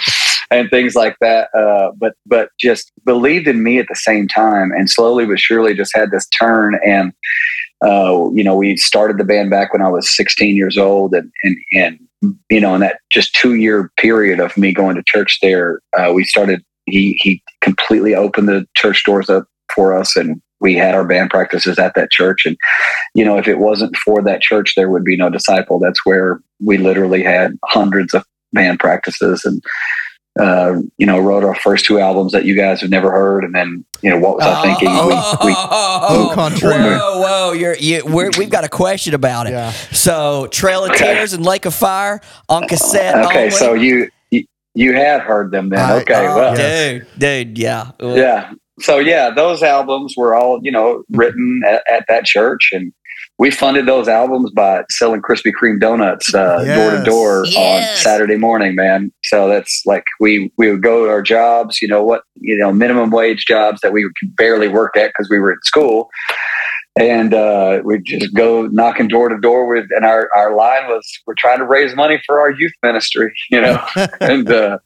and 0.49 0.69
things 0.69 0.95
like 0.95 1.17
that. 1.21 1.49
Uh, 1.55 1.91
but 1.97 2.13
but 2.25 2.49
just 2.59 2.91
believed 3.05 3.47
in 3.47 3.63
me 3.63 3.79
at 3.79 3.87
the 3.87 3.95
same 3.95 4.27
time, 4.27 4.71
and 4.71 4.89
slowly 4.89 5.25
but 5.25 5.39
surely 5.39 5.73
just 5.73 5.95
had 5.95 6.11
this 6.11 6.27
turn. 6.29 6.79
And 6.85 7.13
uh, 7.83 8.29
you 8.33 8.43
know, 8.43 8.55
we 8.55 8.77
started 8.77 9.17
the 9.17 9.23
band 9.23 9.49
back 9.49 9.73
when 9.73 9.81
I 9.81 9.89
was 9.89 10.15
16 10.15 10.55
years 10.55 10.77
old, 10.77 11.13
and 11.13 11.31
and 11.43 11.57
and 11.73 11.99
you 12.49 12.59
know, 12.59 12.75
in 12.75 12.81
that 12.81 12.99
just 13.11 13.33
two 13.33 13.55
year 13.55 13.91
period 13.97 14.39
of 14.39 14.57
me 14.57 14.73
going 14.73 14.95
to 14.95 15.03
church 15.05 15.39
there, 15.41 15.81
uh, 15.97 16.11
we 16.13 16.23
started. 16.23 16.63
He 16.85 17.19
he 17.21 17.43
completely 17.61 18.15
opened 18.15 18.49
the 18.49 18.65
church 18.75 19.03
doors 19.05 19.29
up 19.29 19.45
for 19.73 19.97
us, 19.97 20.15
and 20.15 20.41
we 20.61 20.75
had 20.75 20.95
our 20.95 21.03
band 21.03 21.29
practices 21.31 21.77
at 21.77 21.93
that 21.95 22.11
church. 22.11 22.45
And 22.45 22.55
you 23.13 23.25
know, 23.25 23.37
if 23.37 23.47
it 23.47 23.57
wasn't 23.59 23.95
for 23.97 24.21
that 24.23 24.41
church, 24.41 24.75
there 24.75 24.89
would 24.89 25.03
be 25.03 25.17
no 25.17 25.29
disciple. 25.29 25.79
That's 25.79 26.05
where 26.05 26.39
we 26.63 26.77
literally 26.77 27.23
had 27.23 27.59
hundreds 27.65 28.13
of 28.13 28.23
band 28.53 28.79
practices 28.79 29.43
and. 29.43 29.61
Uh, 30.39 30.77
you 30.97 31.05
know, 31.05 31.19
wrote 31.19 31.43
our 31.43 31.55
first 31.55 31.83
two 31.83 31.99
albums 31.99 32.31
that 32.31 32.45
you 32.45 32.55
guys 32.55 32.79
have 32.79 32.89
never 32.89 33.11
heard, 33.11 33.43
and 33.43 33.53
then 33.53 33.83
you 34.01 34.09
know, 34.09 34.17
what 34.17 34.37
was 34.37 34.45
I 34.45 34.61
thinking? 34.61 34.87
Oh, 34.89 35.37
Oh, 35.41 35.45
we, 35.45 35.51
we, 35.51 35.55
Au 35.57 36.33
contraire. 36.33 36.97
Whoa, 36.97 37.19
whoa! 37.21 37.51
You're, 37.51 37.75
you, 37.75 38.01
we're, 38.05 38.31
we've 38.37 38.49
got 38.49 38.63
a 38.63 38.69
question 38.69 39.13
about 39.13 39.47
it. 39.47 39.49
Yeah. 39.49 39.71
So, 39.91 40.47
Trail 40.47 40.85
of 40.85 40.91
Okay. 40.91 41.15
Tears 41.15 41.33
and 41.33 41.45
Lake 41.45 41.65
of 41.65 41.73
Fire 41.73 42.21
on 42.47 42.65
cassette. 42.69 43.25
okay, 43.25 43.39
only. 43.39 43.51
so 43.51 43.73
you, 43.73 44.09
you 44.31 44.45
you 44.73 44.93
had 44.93 45.19
heard 45.19 45.51
them 45.51 45.67
then? 45.67 45.79
I- 45.79 45.99
okay, 45.99 46.25
Oh, 46.25 46.35
well, 46.37 46.55
dude, 46.55 47.07
dude, 47.17 47.57
yeah, 47.57 47.91
yeah. 47.99 48.53
So 48.81 48.97
yeah, 48.99 49.29
those 49.29 49.63
albums 49.63 50.15
were 50.17 50.35
all 50.35 50.59
you 50.61 50.71
know 50.71 51.03
written 51.11 51.61
at, 51.67 51.83
at 51.89 52.05
that 52.07 52.25
church, 52.25 52.69
and 52.73 52.91
we 53.37 53.49
funded 53.51 53.87
those 53.87 54.07
albums 54.07 54.51
by 54.51 54.83
selling 54.91 55.21
Krispy 55.21 55.51
Kreme 55.51 55.79
donuts 55.79 56.33
uh, 56.33 56.63
door 56.63 56.91
to 56.91 57.03
door 57.03 57.45
Yes. 57.47 57.97
on 57.97 58.03
Saturday 58.03 58.37
morning, 58.37 58.75
man. 58.75 59.11
So 59.23 59.47
that's 59.47 59.81
like 59.85 60.05
we 60.19 60.51
we 60.57 60.69
would 60.71 60.83
go 60.83 61.05
to 61.05 61.11
our 61.11 61.21
jobs, 61.21 61.81
you 61.81 61.87
know 61.87 62.03
what, 62.03 62.23
you 62.35 62.57
know 62.57 62.71
minimum 62.71 63.09
wage 63.11 63.45
jobs 63.47 63.81
that 63.81 63.93
we 63.93 64.03
could 64.19 64.35
barely 64.35 64.67
work 64.67 64.95
at 64.97 65.07
because 65.09 65.29
we 65.29 65.39
were 65.39 65.51
at 65.53 65.63
school. 65.63 66.09
And 66.99 67.33
uh, 67.33 67.81
we'd 67.85 68.03
just 68.03 68.33
go 68.35 68.67
knocking 68.67 69.07
door 69.07 69.29
to 69.29 69.39
door 69.39 69.65
with, 69.73 69.85
and 69.95 70.03
our, 70.03 70.29
our 70.35 70.53
line 70.53 70.87
was, 70.87 71.07
"We're 71.25 71.35
trying 71.37 71.59
to 71.59 71.65
raise 71.65 71.95
money 71.95 72.21
for 72.25 72.41
our 72.41 72.51
youth 72.51 72.73
ministry," 72.83 73.33
you 73.49 73.61
know. 73.61 73.81
and 74.19 74.51
uh, 74.51 74.77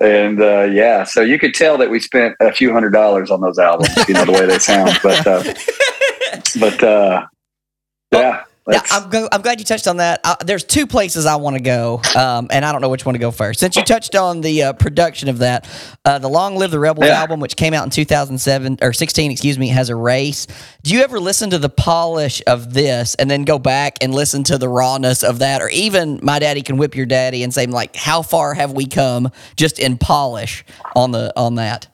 and 0.00 0.40
uh, 0.40 0.62
yeah, 0.62 1.04
so 1.04 1.20
you 1.20 1.38
could 1.38 1.54
tell 1.54 1.76
that 1.78 1.90
we 1.90 2.00
spent 2.00 2.36
a 2.40 2.52
few 2.52 2.72
hundred 2.72 2.90
dollars 2.90 3.30
on 3.30 3.40
those 3.40 3.58
albums, 3.58 3.90
you 4.08 4.14
know, 4.14 4.24
the 4.24 4.32
way 4.32 4.46
they 4.46 4.58
sound. 4.58 4.98
But 5.02 5.26
uh, 5.26 5.42
but 6.60 6.82
uh, 6.82 7.26
yeah, 8.12 8.44
Yeah, 8.70 8.82
I'm, 8.90 9.10
go- 9.10 9.28
I'm 9.32 9.42
glad 9.42 9.58
you 9.60 9.64
touched 9.66 9.88
on 9.88 9.98
that. 9.98 10.20
Uh, 10.24 10.36
there's 10.44 10.64
two 10.64 10.86
places 10.86 11.26
I 11.26 11.36
want 11.36 11.56
to 11.56 11.62
go, 11.62 12.00
um, 12.16 12.48
and 12.50 12.64
I 12.64 12.72
don't 12.72 12.80
know 12.80 12.88
which 12.88 13.04
one 13.04 13.14
to 13.14 13.18
go 13.18 13.30
first. 13.30 13.60
Since 13.60 13.76
you 13.76 13.82
touched 13.82 14.14
on 14.14 14.40
the 14.42 14.62
uh, 14.64 14.72
production 14.74 15.28
of 15.28 15.38
that, 15.38 15.68
uh, 16.04 16.18
the 16.18 16.28
"Long 16.28 16.56
Live 16.56 16.70
the 16.70 16.78
Rebels" 16.80 17.06
Yeah. 17.06 17.20
album, 17.20 17.40
which 17.40 17.56
came 17.56 17.74
out 17.74 17.84
in 17.84 17.90
2007 17.90 18.78
or 18.82 18.92
16, 18.92 19.30
excuse 19.32 19.58
me, 19.58 19.68
has 19.68 19.88
a 19.88 19.96
race. 19.96 20.46
Do 20.82 20.94
you 20.94 21.02
ever 21.02 21.20
listen 21.20 21.50
to 21.50 21.58
the 21.58 21.68
polish 21.68 22.42
of 22.46 22.72
this 22.74 23.14
and 23.16 23.30
then 23.30 23.44
go 23.44 23.58
back 23.58 23.98
and 24.00 24.14
listen 24.14 24.44
to 24.44 24.58
the 24.58 24.68
rawness 24.68 25.22
of 25.24 25.40
that, 25.40 25.62
or 25.62 25.68
even 25.70 26.20
"My 26.22 26.38
Daddy 26.38 26.62
Can 26.62 26.76
Whip 26.76 26.94
Your 26.96 27.06
Daddy" 27.06 27.42
and 27.42 27.52
say 27.52 27.66
like, 27.66 27.96
how 27.96 28.22
far 28.22 28.54
have 28.54 28.72
we 28.72 28.86
come 28.86 29.30
just 29.56 29.78
in 29.78 29.98
polish 29.98 30.64
on 30.94 31.10
the 31.10 31.32
on 31.36 31.56
that? 31.56 31.88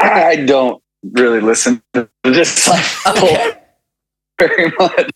I 0.00 0.36
don't 0.46 0.82
really 1.12 1.40
listen 1.40 1.82
to 1.94 2.08
this 2.24 2.68
Okay. 3.06 3.57
Very 4.38 4.72
much. 4.78 5.10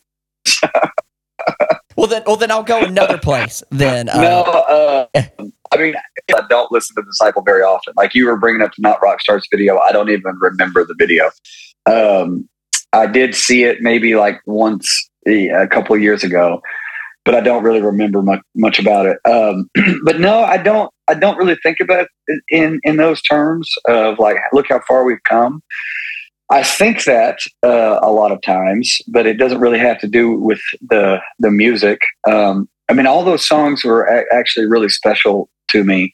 Well 1.97 2.07
then, 2.07 2.23
well 2.27 2.37
then 2.37 2.51
I'll 2.51 2.63
go 2.63 2.83
another 2.83 3.19
place. 3.19 3.63
Then 3.71 4.09
uh, 4.09 4.21
no, 4.21 4.43
uh, 4.43 5.07
I 5.73 5.77
mean, 5.77 5.95
I 6.35 6.41
don't 6.49 6.71
listen 6.73 6.97
to 6.97 7.03
Disciple 7.03 7.43
very 7.43 7.63
often. 7.63 7.95
Like 7.97 8.15
you 8.15 8.27
were 8.27 8.37
bringing 8.37 8.63
up 8.63 8.73
the 8.77 8.83
Not 8.83 9.01
Rockstar's 9.01 9.47
video, 9.51 9.79
I 9.79 9.93
don't 9.93 10.11
even 10.11 10.37
remember 10.41 10.85
the 10.85 10.95
video. 10.99 11.31
Um, 11.87 12.49
I 12.93 13.07
did 13.07 13.35
see 13.35 13.65
it 13.65 13.81
maybe 13.81 14.15
like 14.15 14.41
once 14.47 15.11
eh, 15.27 15.49
a 15.49 15.67
couple 15.67 15.97
of 15.97 16.03
years 16.03 16.25
ago, 16.25 16.63
but 17.25 17.35
I 17.35 17.41
don't 17.41 17.63
really 17.63 17.81
remember 17.81 18.23
much 18.23 18.41
much 18.55 18.79
about 18.79 19.07
it. 19.07 19.19
Um, 19.25 19.71
but 20.05 20.21
no, 20.21 20.43
I 20.43 20.59
don't. 20.59 20.93
I 21.09 21.15
don't 21.15 21.37
really 21.37 21.57
think 21.63 21.79
about 21.81 22.07
it 22.27 22.43
in 22.49 22.81
in 22.85 22.97
those 22.97 23.23
terms 23.23 23.71
of 23.89 24.19
like, 24.19 24.37
look 24.53 24.67
how 24.69 24.81
far 24.87 25.05
we've 25.05 25.23
come. 25.29 25.63
I 26.53 26.63
think 26.63 27.05
that 27.05 27.39
uh, 27.63 27.99
a 28.03 28.13
lot 28.13 28.31
of 28.31 28.43
times, 28.43 28.99
but 29.09 29.27
it 29.27 29.39
doesn't 29.39 29.61
really 29.61 29.79
have 29.79 29.99
to 30.01 30.07
do 30.07 30.33
with 30.35 30.61
the 30.91 31.19
the 31.39 31.51
music. 31.51 32.03
Um, 32.31 32.69
I 32.91 32.93
mean, 32.93 33.07
all 33.07 33.25
those 33.25 33.49
songs 33.49 33.83
were 33.85 34.05
a- 34.05 34.27
actually 34.35 34.67
really 34.67 34.91
special 34.91 35.49
to 35.71 35.83
me. 35.83 36.13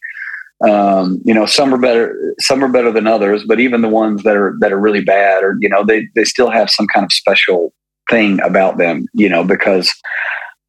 Um, 0.65 1.21
you 1.25 1.35
know, 1.35 1.45
some 1.45 1.75
are 1.75 1.79
better, 1.79 2.35
some 2.39 2.63
are 2.63 2.69
better 2.69 2.93
than 2.93 3.09
others, 3.09 3.43
but 3.45 3.59
even 3.59 3.83
the 3.83 3.89
ones 3.89 4.23
that 4.23 4.37
are 4.37 4.57
that 4.61 4.73
are 4.73 4.79
really 4.79 5.03
bad, 5.03 5.43
or 5.43 5.57
you 5.61 5.69
know, 5.69 5.85
they 5.85 6.07
they 6.15 6.25
still 6.25 6.51
have 6.51 6.71
some 6.71 6.87
kind 6.87 7.05
of 7.05 7.13
special 7.13 7.73
thing 8.09 8.41
about 8.43 8.79
them. 8.79 9.07
You 9.15 9.29
know, 9.29 9.43
because 9.43 9.93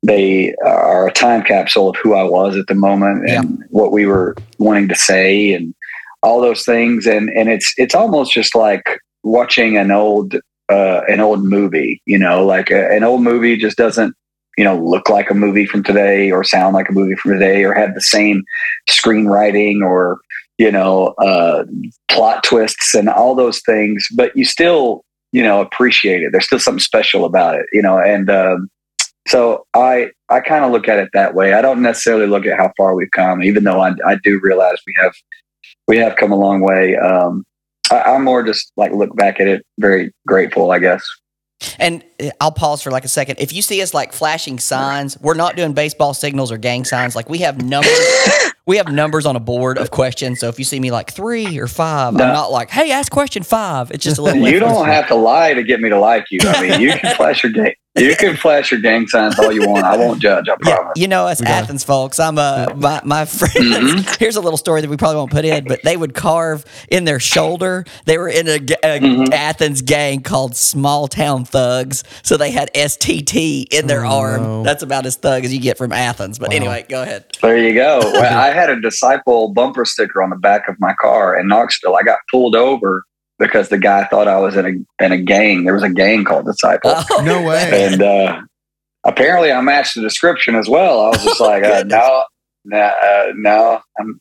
they 0.02 0.56
are 0.66 1.08
a 1.08 1.14
time 1.14 1.44
capsule 1.44 1.90
of 1.90 1.96
who 1.98 2.16
I 2.16 2.24
was 2.24 2.58
at 2.58 2.66
the 2.68 2.76
moment 2.76 3.30
and 3.30 3.64
what 3.70 3.92
we 3.92 4.08
were 4.08 4.36
wanting 4.58 4.88
to 4.88 4.96
say 4.96 5.54
and 5.54 5.76
all 6.24 6.42
those 6.42 6.66
things. 6.66 7.06
And 7.06 7.30
and 7.30 7.50
it's 7.50 7.72
it's 7.78 7.94
almost 7.94 8.34
just 8.34 8.56
like 8.56 9.00
watching 9.24 9.78
an 9.78 9.92
old 9.92 10.36
uh, 10.70 11.02
an 11.08 11.20
old 11.20 11.44
movie. 11.44 12.02
You 12.06 12.20
know, 12.20 12.46
like 12.46 12.70
a, 12.72 12.92
an 12.92 13.04
old 13.04 13.22
movie 13.22 13.58
just 13.58 13.78
doesn't 13.78 14.16
you 14.60 14.66
know 14.66 14.78
look 14.78 15.10
like 15.10 15.30
a 15.30 15.34
movie 15.34 15.66
from 15.66 15.84
today 15.84 16.32
or 16.32 16.44
sound 16.44 16.74
like 16.74 16.90
a 16.90 16.94
movie 16.94 17.16
from 17.16 17.32
today 17.32 17.64
or 17.64 17.74
have 17.74 17.96
the 17.96 18.02
same 18.02 18.44
screenwriting 18.90 19.82
or 19.82 20.20
you 20.58 20.70
know 20.70 21.16
uh, 21.18 21.64
plot 22.12 22.44
twists 22.44 22.94
and 22.94 23.10
all 23.10 23.34
those 23.34 23.62
things 23.62 24.06
but 24.16 24.36
you 24.36 24.44
still 24.44 25.06
you 25.32 25.42
know 25.42 25.62
appreciate 25.62 26.22
it 26.22 26.34
there's 26.34 26.46
still 26.46 26.60
something 26.60 26.80
special 26.80 27.24
about 27.24 27.56
it 27.56 27.66
you 27.72 27.82
know 27.82 27.98
and 27.98 28.30
um, 28.30 28.70
so 29.28 29.66
i 29.74 30.12
i 30.28 30.42
kind 30.42 30.66
of 30.66 30.72
look 30.72 30.90
at 30.90 31.00
it 31.00 31.10
that 31.14 31.36
way 31.36 31.54
i 31.54 31.62
don't 31.62 31.82
necessarily 31.82 32.28
look 32.28 32.46
at 32.46 32.58
how 32.58 32.70
far 32.76 32.94
we've 32.96 33.12
come 33.12 33.42
even 33.42 33.64
though 33.64 33.80
i, 33.80 33.94
I 34.06 34.18
do 34.24 34.42
realize 34.44 34.78
we 34.86 34.94
have 34.98 35.14
we 35.88 35.98
have 35.98 36.18
come 36.18 36.34
a 36.34 36.38
long 36.38 36.60
way 36.60 36.98
um, 36.98 37.46
I, 37.92 38.02
i'm 38.04 38.24
more 38.24 38.44
just 38.44 38.72
like 38.78 38.92
look 38.92 39.16
back 39.16 39.40
at 39.40 39.48
it 39.48 39.66
very 39.80 40.12
grateful 40.28 40.72
i 40.72 40.80
guess 40.80 41.02
And 41.78 42.06
uh, 42.24 42.30
I'll 42.40 42.54
pause 42.54 42.82
for 42.82 42.90
like 42.90 43.04
a 43.04 43.10
second. 43.10 43.36
If 43.40 43.52
you 43.52 43.62
see 43.62 43.82
us 43.82 43.94
like 43.94 44.14
flashing 44.14 44.60
signs, 44.60 45.20
we're 45.20 45.34
not 45.34 45.58
doing 45.58 45.74
baseball 45.74 46.14
signals 46.14 46.54
or 46.54 46.58
gang 46.58 46.86
signs. 46.86 47.18
Like 47.18 47.28
we 47.30 47.40
have 47.40 47.62
numbers. 47.62 47.92
we 48.66 48.78
have 48.78 48.88
numbers 48.88 49.26
on 49.26 49.36
a 49.36 49.42
board 49.42 49.78
of 49.78 49.92
questions. 49.92 50.40
So 50.40 50.48
if 50.48 50.58
you 50.58 50.64
see 50.64 50.80
me 50.80 50.90
like 50.90 51.12
three 51.12 51.60
or 51.60 51.68
five, 51.68 52.14
No. 52.14 52.24
I'm 52.24 52.34
not 52.34 52.52
like, 52.52 52.70
hey, 52.70 52.92
ask 52.92 53.12
question 53.12 53.44
five. 53.44 53.92
It's 53.92 54.06
just 54.06 54.20
a 54.20 54.22
little. 54.22 54.48
you 54.48 54.60
don't 54.60 54.86
have 54.86 55.08
to 55.10 55.16
lie 55.16 55.54
to 55.54 55.64
get 55.64 55.82
me 55.82 55.90
to 55.90 56.00
like 56.00 56.28
you. 56.32 56.40
I 56.44 56.62
mean, 56.62 56.80
you 56.80 56.94
can 56.98 57.14
flash 57.18 57.44
your 57.44 57.52
gang, 57.52 57.74
you 58.00 58.16
can 58.16 58.36
flash 58.36 58.72
your 58.72 58.80
gang 58.82 59.08
signs 59.08 59.38
all 59.40 59.52
you 59.52 59.68
want. 59.68 59.84
I 59.84 59.98
won't 59.98 60.22
judge. 60.22 60.48
I 60.50 60.56
promise. 60.56 60.94
Yeah, 60.96 61.02
you 61.02 61.08
know 61.08 61.28
us 61.28 61.42
Athens 61.42 61.84
folks. 61.84 62.20
I'm 62.20 62.38
a 62.38 62.74
my 62.76 63.02
my 63.04 63.26
friends. 63.26 63.56
Mm-hmm. 63.58 64.14
Here's 64.20 64.36
a 64.36 64.42
little 64.42 64.58
story 64.58 64.82
that 64.82 64.90
we 64.90 64.98
probably 64.98 65.18
won't 65.18 65.32
put 65.32 65.46
in, 65.46 65.66
but 65.66 65.82
they 65.84 65.98
would 65.98 66.14
carve 66.14 66.66
in 66.90 67.06
their 67.06 67.20
shoulder. 67.20 67.86
They 68.06 68.18
were 68.18 68.30
in 68.30 68.48
a 68.48 68.60
Mm-hmm. 68.60 69.34
Athens 69.34 69.82
gang 69.82 70.22
called 70.22 70.56
Small 70.56 71.08
Town 71.08 71.46
Thugs, 71.46 72.04
so 72.24 72.38
they 72.38 72.52
had 72.52 72.70
STT 72.74 73.66
in 73.72 73.88
their 73.88 74.06
Oh, 74.06 74.10
arm. 74.20 74.42
no. 74.44 74.64
That's 74.64 74.84
about 74.84 75.06
as 75.06 75.16
thug 75.16 75.44
as 75.46 75.54
you 75.54 75.60
get 75.60 75.78
from 75.78 75.92
Athens. 75.92 76.40
But 76.40 76.54
anyway, 76.54 76.86
go 76.90 77.02
ahead. 77.02 77.26
There 77.42 77.58
you 77.58 77.74
go. 77.74 78.00
Well, 78.20 78.38
I 78.38 78.52
had 78.52 78.70
a 78.70 78.80
disciple 78.82 79.50
bumper 79.54 79.86
sticker 79.86 80.22
on 80.22 80.30
the 80.30 80.36
back 80.36 80.68
of 80.68 80.76
my 80.80 80.94
car 81.00 81.40
in 81.40 81.48
Knoxville. 81.48 81.96
I 81.96 82.04
got 82.04 82.20
pulled 82.30 82.56
over 82.56 83.06
because 83.40 83.70
the 83.70 83.78
guy 83.78 84.06
thought 84.06 84.28
I 84.28 84.38
was 84.38 84.56
in 84.58 84.66
a 85.00 85.04
in 85.06 85.12
a 85.12 85.18
gang. 85.18 85.64
There 85.64 85.74
was 85.74 85.84
a 85.84 85.90
gang 85.90 86.24
called 86.26 86.46
Disciple, 86.46 86.92
Oh, 86.96 87.24
No 87.24 87.42
way. 87.42 87.70
and 87.92 88.02
uh, 88.02 88.42
apparently 89.06 89.52
I 89.52 89.62
matched 89.62 89.96
the 89.96 90.02
description 90.02 90.56
as 90.56 90.68
well. 90.70 91.02
I 91.02 91.08
was 91.10 91.24
just 91.24 91.40
like, 91.40 91.64
uh, 91.64 91.84
no, 91.88 92.24
no, 92.66 92.78
uh, 92.78 93.26
no, 93.36 93.82
I'm 94.00 94.20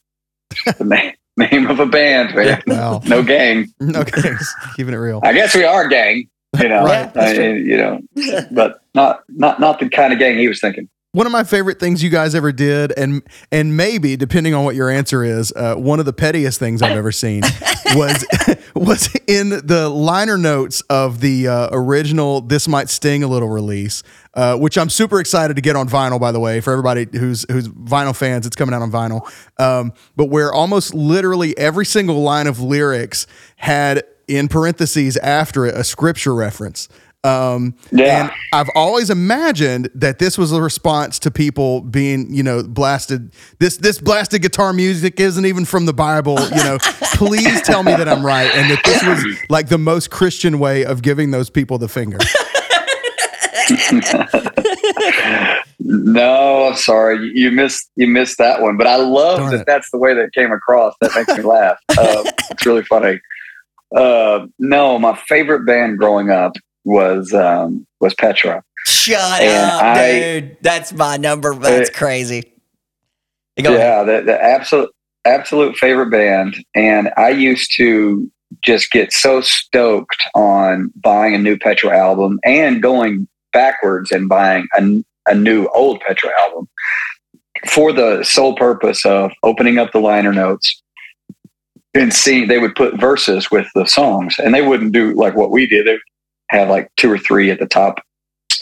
the 0.79 0.85
name, 0.85 1.13
name 1.37 1.67
of 1.69 1.81
a 1.81 1.87
band, 1.87 2.35
man. 2.35 2.63
Wow. 2.67 3.01
No 3.07 3.23
gang. 3.23 3.67
Okay, 3.83 4.33
keeping 4.77 4.95
it 4.95 4.99
real. 4.99 5.21
I 5.25 5.33
guess 5.33 5.55
we 5.55 5.65
are 5.65 5.89
gang. 5.89 6.29
You 6.59 6.69
know, 6.69 6.85
Right, 6.85 7.13
that's 7.13 7.39
I- 7.39 7.43
you 7.43 7.77
know, 7.77 8.01
but 8.53 8.81
not 8.95 9.21
not 9.29 9.61
not 9.61 9.81
the 9.81 9.89
kind 9.91 10.13
of 10.13 10.19
gang 10.19 10.39
he 10.39 10.49
was 10.49 10.61
thinking. 10.61 10.89
One 11.13 11.27
of 11.27 11.33
my 11.33 11.43
favorite 11.43 11.81
things 11.81 12.03
you 12.03 12.11
guys 12.11 12.35
ever 12.35 12.53
did, 12.53 12.93
and 12.97 13.23
and 13.51 13.77
maybe 13.77 14.17
depending 14.17 14.55
on 14.55 14.65
what 14.65 14.75
your 14.75 14.89
answer 14.91 15.25
is, 15.25 15.53
uh, 15.57 15.75
one 15.75 16.01
of 16.01 16.07
the 16.07 16.13
pettiest 16.13 16.59
things 16.59 16.81
I've 16.83 16.97
ever 16.97 17.11
seen 17.13 17.43
was 17.95 18.25
was 18.75 19.15
in 19.27 19.51
the 19.51 19.89
liner 19.89 20.39
notes 20.39 20.81
of 20.83 21.21
the 21.21 21.49
uh, 21.49 21.69
original 21.73 22.41
"This 22.41 22.69
Might 22.69 22.89
Sting 22.89 23.23
a 23.23 23.29
Little" 23.29 23.49
release, 23.49 24.03
uh, 24.35 24.57
which 24.57 24.79
I'm 24.79 24.91
super 24.91 25.21
excited 25.21 25.55
to 25.55 25.63
get 25.63 25.77
on 25.77 25.89
vinyl. 25.89 26.21
By 26.21 26.33
the 26.33 26.41
way, 26.41 26.61
for 26.61 26.73
everybody 26.73 27.07
who's 27.19 27.45
who's 27.51 27.69
vinyl 27.69 28.17
fans, 28.17 28.47
it's 28.47 28.57
coming 28.57 28.75
out 28.75 28.83
on 28.83 28.91
vinyl. 28.91 29.23
Um, 29.61 29.93
but 30.17 30.27
where 30.27 30.53
almost 30.53 30.95
literally 30.95 31.57
every 31.59 31.87
single 31.87 32.23
line 32.23 32.47
of 32.47 32.61
lyrics 32.61 33.27
had 33.57 34.05
in 34.27 34.47
parentheses 34.47 35.17
after 35.19 35.67
it 35.67 35.75
a 35.75 35.83
scripture 35.83 36.35
reference. 36.35 36.89
Um, 37.25 37.75
Yeah. 37.91 38.23
and 38.23 38.31
I've 38.53 38.71
always 38.77 39.11
imagined 39.11 39.91
that 39.95 40.19
this 40.21 40.39
was 40.39 40.53
a 40.53 40.63
response 40.63 41.19
to 41.21 41.31
people 41.33 41.81
being, 41.81 42.33
you 42.33 42.43
know, 42.45 42.63
blasted. 42.63 43.33
This 43.59 43.77
this 43.79 44.01
blasted 44.01 44.41
guitar 44.43 44.73
music 44.73 45.19
isn't 45.19 45.45
even 45.45 45.65
from 45.65 45.87
the 45.87 45.93
Bible. 45.93 46.39
You 46.41 46.65
know, 46.65 46.79
please 47.15 47.61
tell 47.63 47.83
me 47.83 47.93
that 47.95 48.09
I'm 48.09 48.25
right, 48.25 48.51
and 48.55 48.71
that 48.71 48.81
this 48.85 49.03
was 49.05 49.37
like 49.51 49.69
the 49.69 49.79
most 49.79 50.11
Christian 50.11 50.59
way 50.61 50.85
of 50.85 51.03
giving 51.03 51.33
those 51.33 51.51
people 51.51 51.77
the 51.79 51.89
finger. 51.89 52.19
No, 55.81 56.67
I'm 56.69 56.75
sorry. 56.77 57.31
You- 57.35 57.51
missed 57.51 57.91
you 57.97 58.07
missed 58.09 58.39
that 58.39 58.61
one. 58.61 58.77
But 58.77 58.87
I 58.87 58.97
love 58.97 59.39
Darn 59.39 59.51
that 59.53 59.61
it. 59.61 59.67
that's 59.67 59.91
the 59.91 59.99
way 59.99 60.13
that 60.15 60.33
came 60.35 60.53
across. 60.53 60.95
That 61.01 61.13
makes 61.15 61.37
me 61.37 61.43
laugh. 61.45 61.79
Uh, 61.97 62.25
it's 62.51 62.67
really 62.67 62.83
funny. 62.85 63.21
Uh, 63.95 64.47
no, 64.59 64.99
my 64.99 65.17
favorite 65.29 65.65
band 65.67 65.99
growing 65.99 66.31
up 66.31 66.53
was 66.89 67.33
um, 67.35 67.87
was 68.01 68.15
Petra. 68.15 68.63
Shut 68.87 69.43
And 69.43 69.71
up, 69.71 69.83
I- 69.83 70.21
dude. 70.21 70.57
That's 70.63 70.93
my 70.93 71.17
number. 71.17 71.55
That's 71.55 71.91
Uh, 71.91 71.93
crazy. 71.93 72.53
Go 73.63 73.75
ahead. 73.75 73.81
yeah, 73.81 74.03
the, 74.05 74.23
the 74.25 74.43
absolute 74.43 74.91
absolute 75.25 75.77
favorite 75.77 76.11
band. 76.11 76.57
And 76.75 77.11
I 77.17 77.31
used 77.31 77.73
to 77.77 78.31
just 78.65 78.91
get 78.93 79.13
so 79.13 79.41
stoked 79.43 80.23
on 80.35 80.91
buying 80.97 81.35
a 81.35 81.39
new 81.39 81.59
Petra 81.59 81.97
album 81.97 82.39
and 82.45 82.81
going 82.81 83.29
backwards 83.53 84.11
and 84.13 84.29
buying 84.29 84.67
a, 84.79 85.05
a 85.27 85.35
new 85.35 85.67
old 85.75 86.01
Petra 86.01 86.31
album 86.41 86.69
for 87.67 87.93
the 87.93 88.23
sole 88.23 88.55
purpose 88.57 89.05
of 89.05 89.33
opening 89.43 89.79
up 89.79 89.91
the 89.93 89.99
liner 90.01 90.33
notes 90.33 90.81
and 91.95 92.15
seeing 92.15 92.47
they 92.47 92.59
would 92.59 92.75
put 92.77 92.99
verses 93.01 93.51
with 93.51 93.67
the 93.75 93.85
songs 93.87 94.37
and 94.39 94.55
they 94.55 94.63
wouldn't 94.63 94.93
do 94.93 95.13
like 95.15 95.35
what 95.35 95.51
we 95.51 95.67
did. 95.67 95.87
They 95.87 95.99
have 96.51 96.69
like 96.69 96.91
two 96.97 97.11
or 97.11 97.19
three 97.19 97.51
at 97.51 97.59
the 97.59 97.67
top, 97.67 98.01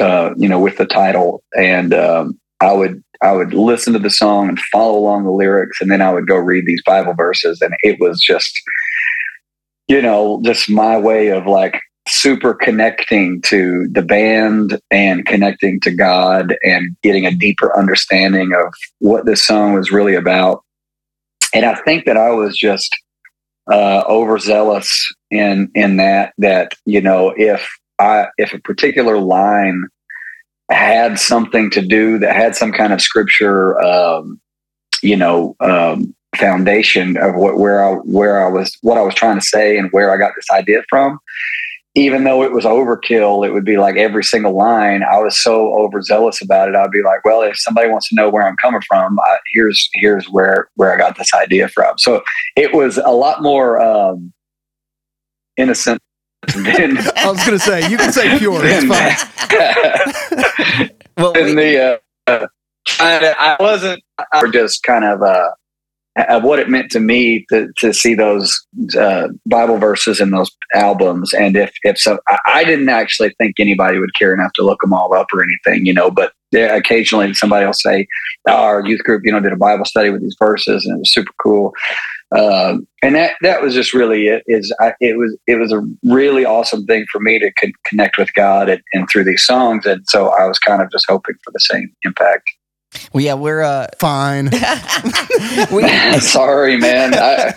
uh, 0.00 0.30
you 0.36 0.48
know, 0.48 0.60
with 0.60 0.76
the 0.76 0.86
title. 0.86 1.42
And 1.56 1.94
um, 1.94 2.38
I 2.60 2.72
would 2.72 3.02
I 3.22 3.32
would 3.32 3.54
listen 3.54 3.92
to 3.94 3.98
the 3.98 4.10
song 4.10 4.48
and 4.48 4.60
follow 4.72 4.98
along 4.98 5.24
the 5.24 5.30
lyrics, 5.30 5.80
and 5.80 5.90
then 5.90 6.02
I 6.02 6.12
would 6.12 6.26
go 6.26 6.36
read 6.36 6.66
these 6.66 6.82
Bible 6.84 7.14
verses, 7.14 7.62
and 7.62 7.74
it 7.82 7.98
was 8.00 8.20
just, 8.20 8.60
you 9.88 10.02
know, 10.02 10.40
just 10.44 10.68
my 10.68 10.98
way 10.98 11.28
of 11.28 11.46
like 11.46 11.80
super 12.08 12.54
connecting 12.54 13.42
to 13.42 13.88
the 13.90 14.02
band 14.02 14.78
and 14.90 15.26
connecting 15.26 15.80
to 15.80 15.90
God 15.90 16.56
and 16.62 16.96
getting 17.02 17.26
a 17.26 17.34
deeper 17.34 17.76
understanding 17.76 18.52
of 18.54 18.72
what 19.00 19.26
this 19.26 19.44
song 19.44 19.74
was 19.74 19.90
really 19.90 20.14
about. 20.14 20.62
And 21.52 21.64
I 21.64 21.74
think 21.74 22.04
that 22.04 22.16
I 22.16 22.30
was 22.30 22.56
just 22.56 22.94
uh, 23.70 24.04
overzealous 24.08 25.12
in 25.30 25.70
in 25.74 25.96
that 25.96 26.32
that 26.38 26.72
you 26.84 27.00
know 27.00 27.34
if 27.36 27.68
I 27.98 28.28
if 28.38 28.52
a 28.52 28.60
particular 28.60 29.18
line 29.18 29.88
had 30.70 31.18
something 31.18 31.70
to 31.70 31.82
do 31.82 32.18
that 32.18 32.34
had 32.34 32.56
some 32.56 32.72
kind 32.72 32.92
of 32.92 33.00
scripture, 33.00 33.80
um, 33.80 34.40
you 35.02 35.16
know, 35.16 35.54
um, 35.60 36.14
foundation 36.36 37.16
of 37.16 37.34
what 37.34 37.56
where 37.56 37.84
I 37.84 37.94
where 37.94 38.44
I 38.44 38.50
was 38.50 38.76
what 38.82 38.98
I 38.98 39.02
was 39.02 39.14
trying 39.14 39.38
to 39.38 39.44
say 39.44 39.78
and 39.78 39.90
where 39.92 40.12
I 40.12 40.18
got 40.18 40.32
this 40.36 40.50
idea 40.50 40.82
from. 40.88 41.18
Even 41.98 42.24
though 42.24 42.42
it 42.42 42.52
was 42.52 42.66
overkill, 42.66 43.46
it 43.46 43.52
would 43.52 43.64
be 43.64 43.78
like 43.78 43.96
every 43.96 44.22
single 44.22 44.54
line. 44.54 45.02
I 45.02 45.18
was 45.18 45.42
so 45.42 45.72
overzealous 45.74 46.42
about 46.42 46.68
it. 46.68 46.74
I'd 46.76 46.90
be 46.90 47.02
like, 47.02 47.24
"Well, 47.24 47.40
if 47.42 47.58
somebody 47.58 47.88
wants 47.88 48.08
to 48.10 48.14
know 48.14 48.28
where 48.28 48.46
I'm 48.46 48.56
coming 48.56 48.82
from, 48.86 49.18
I, 49.18 49.38
here's 49.54 49.88
here's 49.94 50.26
where 50.26 50.68
where 50.74 50.92
I 50.94 50.98
got 50.98 51.16
this 51.16 51.32
idea 51.34 51.68
from." 51.68 51.96
So 51.98 52.22
it 52.54 52.74
was 52.74 52.98
a 52.98 53.10
lot 53.12 53.42
more 53.42 53.80
um, 53.80 54.32
innocent 55.56 56.00
than 56.54 56.98
I 57.16 57.30
was 57.30 57.42
gonna 57.44 57.58
say 57.58 57.88
you 57.90 57.96
can 57.96 58.12
say 58.12 58.38
pure. 58.38 58.60
It's 58.62 58.84
fine. 58.84 59.16
Well, 61.16 61.32
in 61.32 61.46
we- 61.46 61.54
the 61.54 62.00
uh, 62.26 62.46
I, 63.00 63.34
I 63.38 63.56
wasn't 63.62 64.02
I 64.32 64.42
was 64.42 64.52
just 64.52 64.82
kind 64.82 65.04
of 65.04 65.22
uh 65.22 65.50
of 66.16 66.44
what 66.44 66.58
it 66.58 66.68
meant 66.68 66.90
to 66.92 67.00
me 67.00 67.44
to, 67.50 67.68
to 67.78 67.92
see 67.92 68.14
those 68.14 68.66
uh, 68.98 69.28
Bible 69.46 69.78
verses 69.78 70.20
in 70.20 70.30
those 70.30 70.50
albums, 70.74 71.34
and 71.34 71.56
if 71.56 71.74
if 71.82 71.98
so, 71.98 72.18
I, 72.28 72.38
I 72.46 72.64
didn't 72.64 72.88
actually 72.88 73.34
think 73.38 73.56
anybody 73.58 73.98
would 73.98 74.14
care 74.14 74.32
enough 74.32 74.52
to 74.54 74.64
look 74.64 74.80
them 74.80 74.94
all 74.94 75.14
up 75.14 75.28
or 75.32 75.42
anything, 75.42 75.86
you 75.86 75.92
know. 75.92 76.10
But 76.10 76.32
occasionally 76.54 77.34
somebody 77.34 77.66
will 77.66 77.74
say, 77.74 78.06
oh, 78.48 78.52
"Our 78.52 78.86
youth 78.86 79.02
group, 79.04 79.22
you 79.24 79.32
know, 79.32 79.40
did 79.40 79.52
a 79.52 79.56
Bible 79.56 79.84
study 79.84 80.10
with 80.10 80.22
these 80.22 80.36
verses, 80.38 80.86
and 80.86 80.96
it 80.96 81.00
was 81.00 81.12
super 81.12 81.32
cool." 81.42 81.72
Um, 82.34 82.88
and 83.02 83.14
that 83.14 83.34
that 83.42 83.62
was 83.62 83.74
just 83.74 83.94
really 83.94 84.26
it. 84.26 84.42
Is 84.46 84.74
I, 84.80 84.94
it 85.00 85.16
was 85.16 85.36
it 85.46 85.56
was 85.56 85.72
a 85.72 85.82
really 86.02 86.44
awesome 86.44 86.84
thing 86.86 87.04
for 87.12 87.20
me 87.20 87.38
to 87.38 87.52
con- 87.52 87.72
connect 87.84 88.18
with 88.18 88.32
God 88.34 88.68
and, 88.68 88.82
and 88.94 89.08
through 89.08 89.24
these 89.24 89.44
songs, 89.44 89.86
and 89.86 90.02
so 90.08 90.28
I 90.30 90.46
was 90.46 90.58
kind 90.58 90.82
of 90.82 90.90
just 90.90 91.06
hoping 91.08 91.36
for 91.44 91.52
the 91.52 91.60
same 91.60 91.92
impact. 92.02 92.50
Well, 93.12 93.22
yeah, 93.24 93.34
we're 93.34 93.62
uh, 93.62 93.86
Fine. 93.98 94.50
we, 95.72 95.88
Sorry, 96.20 96.76
man. 96.76 97.14
I, 97.14 97.54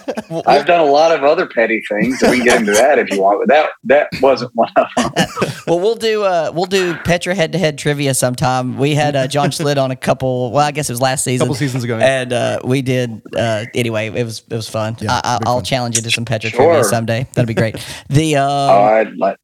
I've 0.47 0.65
done 0.65 0.79
a 0.79 0.85
lot 0.91 1.11
of 1.11 1.23
other 1.23 1.47
petty 1.47 1.81
things. 1.89 2.21
We 2.21 2.37
can 2.37 2.45
get 2.45 2.59
into 2.61 2.71
that 2.73 2.99
if 2.99 3.09
you 3.11 3.21
want, 3.21 3.41
but 3.41 3.53
that 3.53 3.69
that 3.85 4.09
wasn't 4.21 4.51
one 4.55 4.69
of 4.75 4.87
them. 4.95 5.11
well, 5.67 5.79
we'll 5.79 5.95
do 5.95 6.23
uh, 6.23 6.51
we'll 6.53 6.65
do 6.65 6.95
Petra 7.05 7.35
head 7.35 7.51
to 7.53 7.57
head 7.57 7.77
trivia 7.77 8.13
sometime. 8.13 8.77
We 8.77 8.95
had 8.95 9.15
uh, 9.15 9.27
John 9.27 9.49
Schlitt 9.49 9.77
on 9.77 9.91
a 9.91 9.95
couple. 9.95 10.51
Well, 10.51 10.65
I 10.65 10.71
guess 10.71 10.89
it 10.89 10.93
was 10.93 11.01
last 11.01 11.23
season, 11.23 11.45
a 11.45 11.47
Couple 11.47 11.55
seasons 11.55 11.83
ago. 11.83 11.97
and 11.97 12.33
uh, 12.33 12.59
we 12.63 12.81
did. 12.81 13.21
Uh, 13.35 13.65
anyway, 13.73 14.07
it 14.07 14.23
was 14.23 14.43
it 14.49 14.55
was 14.55 14.69
fun. 14.69 14.95
Yeah, 14.99 15.13
I, 15.23 15.35
I, 15.35 15.37
big 15.39 15.47
I'll 15.47 15.55
fun. 15.57 15.63
challenge 15.65 15.95
you 15.97 16.01
to 16.03 16.11
some 16.11 16.25
Petra 16.25 16.49
Sure. 16.49 16.59
trivia 16.65 16.83
someday. 16.83 17.27
That'd 17.33 17.47
be 17.47 17.53
great. 17.53 17.75
The 18.09 18.37
uh, 18.37 18.43
Oh, 18.49 18.83
I'd 18.83 19.15
like, 19.17 19.37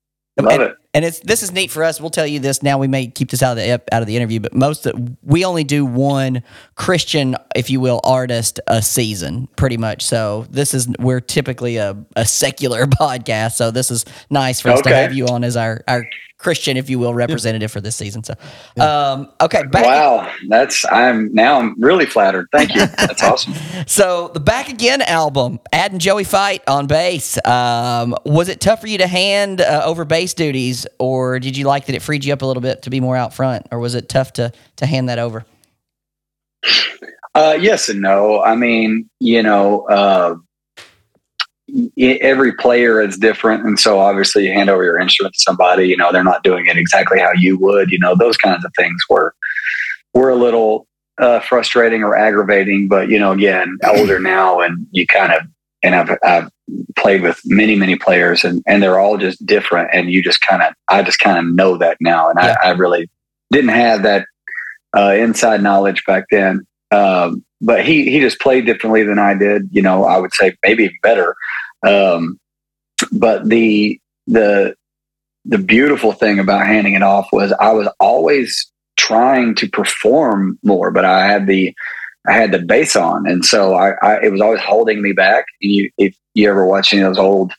love 0.44 0.54
and, 0.54 0.64
it. 0.64 0.78
and 0.94 1.06
it's 1.06 1.20
this 1.22 1.44
is 1.44 1.52
neat 1.52 1.72
for 1.72 1.84
us. 1.84 2.02
We'll 2.02 2.10
tell 2.10 2.28
you 2.28 2.40
this 2.40 2.62
now. 2.62 2.78
We 2.78 2.88
may 2.88 3.08
keep 3.08 3.30
this 3.30 3.42
out 3.42 3.58
of 3.58 3.58
the 3.58 3.72
out 3.94 4.02
of 4.02 4.08
the 4.08 4.18
interview, 4.18 4.40
but 4.40 4.54
most 4.54 4.86
of, 4.86 5.00
we 5.24 5.46
only 5.46 5.64
do 5.64 5.86
one 5.86 6.44
Christian, 6.76 7.36
if 7.56 7.70
you 7.70 7.80
will, 7.80 8.02
artist 8.04 8.60
a 8.68 8.82
season, 8.82 9.48
pretty 9.56 9.78
much. 9.78 10.02
So 10.04 10.46
this 10.50 10.74
is 10.74 10.90
we're 11.00 11.22
typically 11.22 11.78
a, 11.78 11.98
a 12.16 12.26
secular 12.26 12.86
podcast. 12.86 13.54
So 13.54 13.72
this 13.72 13.90
is 13.92 14.06
nice 14.30 14.60
for 14.60 14.70
us 14.70 14.82
to 14.82 14.94
have 14.94 15.14
you 15.14 15.28
on 15.28 15.44
as 15.44 15.56
our 15.56 15.84
our 15.88 16.06
Christian, 16.38 16.76
if 16.76 16.90
you 16.90 17.00
will, 17.00 17.14
representative 17.14 17.72
for 17.72 17.80
this 17.82 17.96
season. 17.96 18.24
So, 18.24 18.34
um, 18.80 19.32
okay, 19.42 19.64
back 19.64 19.86
Wow, 19.86 20.32
that's 20.50 20.84
I'm 20.92 21.34
now 21.34 21.60
I'm 21.60 21.80
really 21.80 22.06
flattered. 22.06 22.48
Thank 22.52 22.76
you. 22.76 22.86
That's 22.98 23.24
awesome. 23.24 23.54
So 23.88 24.30
the 24.34 24.40
Back 24.40 24.70
Again 24.70 25.02
album, 25.02 25.60
Ad 25.72 25.92
and 25.92 26.02
Joey 26.02 26.24
Fife 26.24 26.62
on 26.68 26.88
bass. 26.88 27.44
Um, 27.46 28.16
was 28.26 28.50
it 28.50 28.60
tough 28.60 28.82
for 28.82 28.88
you 28.88 28.98
to 28.98 29.08
hand 29.08 29.62
uh, 29.62 29.84
over 29.86 30.04
bass 30.06 30.34
duties, 30.34 30.86
or 31.00 31.40
did 31.40 31.56
you 31.56 31.66
like 31.66 31.86
that 31.86 31.96
it 31.96 32.02
freed 32.02 32.26
you 32.26 32.34
up 32.34 32.42
a 32.42 32.46
little 32.46 32.62
bit 32.62 32.82
to 32.84 32.90
be 32.90 33.00
more 33.00 33.16
out 33.16 33.34
front, 33.34 33.68
or 33.72 33.80
was 33.80 33.96
it 33.96 34.10
tough 34.10 34.34
to 34.34 34.52
to 34.76 34.86
hand 34.86 35.10
that 35.10 35.20
over? 35.20 35.46
Uh, 37.34 37.58
yes 37.60 37.90
and 37.90 38.02
no. 38.02 38.42
I 38.42 38.56
mean, 38.56 39.10
you 39.20 39.44
know, 39.44 39.82
uh, 39.88 40.36
every 41.98 42.54
player 42.54 43.02
is 43.02 43.18
different, 43.18 43.66
and 43.66 43.80
so 43.80 44.00
obviously 44.00 44.48
you 44.48 44.54
hand 44.54 44.70
over 44.70 44.84
your 44.84 45.00
instrument 45.00 45.36
to 45.36 45.42
somebody. 45.42 45.88
You 45.88 45.98
know, 45.98 46.12
they're 46.12 46.24
not 46.24 46.44
doing 46.44 46.68
it 46.68 46.78
exactly 46.78 47.20
how 47.20 47.32
you 47.36 47.58
would. 47.60 47.92
You 47.92 48.00
know, 48.00 48.16
those 48.16 48.38
kinds 48.38 48.66
of 48.66 48.72
things 48.76 49.02
were 49.10 49.36
were 50.14 50.30
a 50.30 50.36
little 50.36 50.88
uh, 51.20 51.40
frustrating 51.42 52.04
or 52.04 52.16
aggravating. 52.16 52.88
But 52.88 53.10
you 53.10 53.20
know, 53.20 53.32
again, 53.32 53.78
older 53.86 54.20
now, 54.20 54.60
and 54.60 54.88
you 54.92 55.06
kind 55.08 55.34
of 55.34 55.42
and 55.84 55.96
I've, 55.96 56.18
I've 56.24 56.50
played 56.98 57.22
with 57.22 57.42
many 57.46 57.76
many 57.76 57.96
players, 57.96 58.44
and 58.44 58.64
and 58.66 58.82
they're 58.82 59.00
all 59.00 59.18
just 59.18 59.46
different, 59.46 59.90
and 59.94 60.12
you 60.12 60.24
just 60.24 60.42
kind 60.42 60.62
of 60.62 60.74
I 60.90 61.04
just 61.04 61.20
kind 61.20 61.38
of 61.38 61.54
know 61.54 61.78
that 61.78 61.98
now, 62.00 62.30
and 62.30 62.40
Yeah. 62.42 62.56
I, 62.64 62.70
I 62.70 62.72
really 62.72 63.10
didn't 63.52 63.70
have 63.70 64.04
that 64.04 64.26
uh, 64.98 65.14
inside 65.14 65.62
knowledge 65.62 66.04
back 66.06 66.26
then. 66.32 66.66
Um, 66.92 67.44
but 67.62 67.86
he 67.86 68.10
he 68.10 68.20
just 68.20 68.40
played 68.40 68.66
differently 68.66 69.04
than 69.04 69.20
I 69.20 69.34
did. 69.34 69.70
You 69.72 69.82
know, 69.82 70.06
I 70.06 70.18
would 70.18 70.34
say 70.34 70.56
maybe 70.64 70.92
better. 71.02 71.36
Um, 71.86 72.40
but 73.12 73.48
the 73.48 74.00
the 74.28 74.76
the 75.46 75.58
beautiful 75.58 76.12
thing 76.12 76.40
about 76.40 76.66
handing 76.66 76.94
it 76.94 77.04
off 77.04 77.28
was 77.32 77.54
I 77.60 77.72
was 77.72 77.88
always 78.00 78.72
trying 78.98 79.56
to 79.56 79.70
perform 79.70 80.58
more, 80.64 80.92
but 80.92 81.06
I 81.06 81.28
had 81.28 81.48
the 81.48 81.74
I 82.28 82.34
had 82.34 82.52
the 82.52 82.60
bass 82.60 82.96
on, 82.96 83.28
and 83.28 83.46
so 83.46 83.76
I, 83.76 83.92
I 84.02 84.24
it 84.24 84.32
was 84.32 84.42
always 84.42 84.62
holding 84.62 85.02
me 85.02 85.12
back. 85.12 85.46
And 85.62 85.72
you, 85.72 85.92
if 85.98 86.16
you 86.34 86.50
ever 86.50 86.66
watch 86.66 86.94
any 86.94 87.04
of 87.04 87.10
those 87.10 87.24
old 87.24 87.54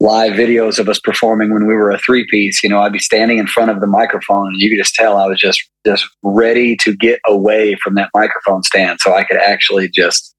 live 0.00 0.34
videos 0.34 0.78
of 0.78 0.88
us 0.88 1.00
performing 1.00 1.52
when 1.52 1.66
we 1.66 1.74
were 1.74 1.90
a 1.90 1.98
three 1.98 2.24
piece, 2.30 2.62
you 2.62 2.68
know, 2.68 2.78
I'd 2.78 2.92
be 2.92 3.00
standing 3.00 3.38
in 3.38 3.48
front 3.48 3.72
of 3.72 3.80
the 3.80 3.88
microphone, 3.88 4.46
and 4.48 4.60
you 4.60 4.70
could 4.70 4.78
just 4.78 4.94
tell 4.94 5.16
I 5.16 5.26
was 5.26 5.40
just 5.40 5.60
just 5.84 6.08
ready 6.22 6.76
to 6.76 6.94
get 6.94 7.20
away 7.26 7.76
from 7.82 7.96
that 7.96 8.10
microphone 8.14 8.62
stand, 8.62 9.00
so 9.00 9.14
I 9.14 9.24
could 9.24 9.38
actually 9.38 9.88
just 9.88 10.34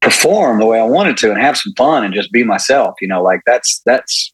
perform 0.00 0.58
the 0.58 0.66
way 0.66 0.80
I 0.80 0.84
wanted 0.84 1.16
to 1.18 1.30
and 1.30 1.40
have 1.40 1.56
some 1.56 1.74
fun 1.76 2.04
and 2.04 2.14
just 2.14 2.32
be 2.32 2.42
myself. 2.42 2.94
You 3.00 3.08
know, 3.08 3.22
like 3.22 3.40
that's 3.46 3.80
that's 3.84 4.32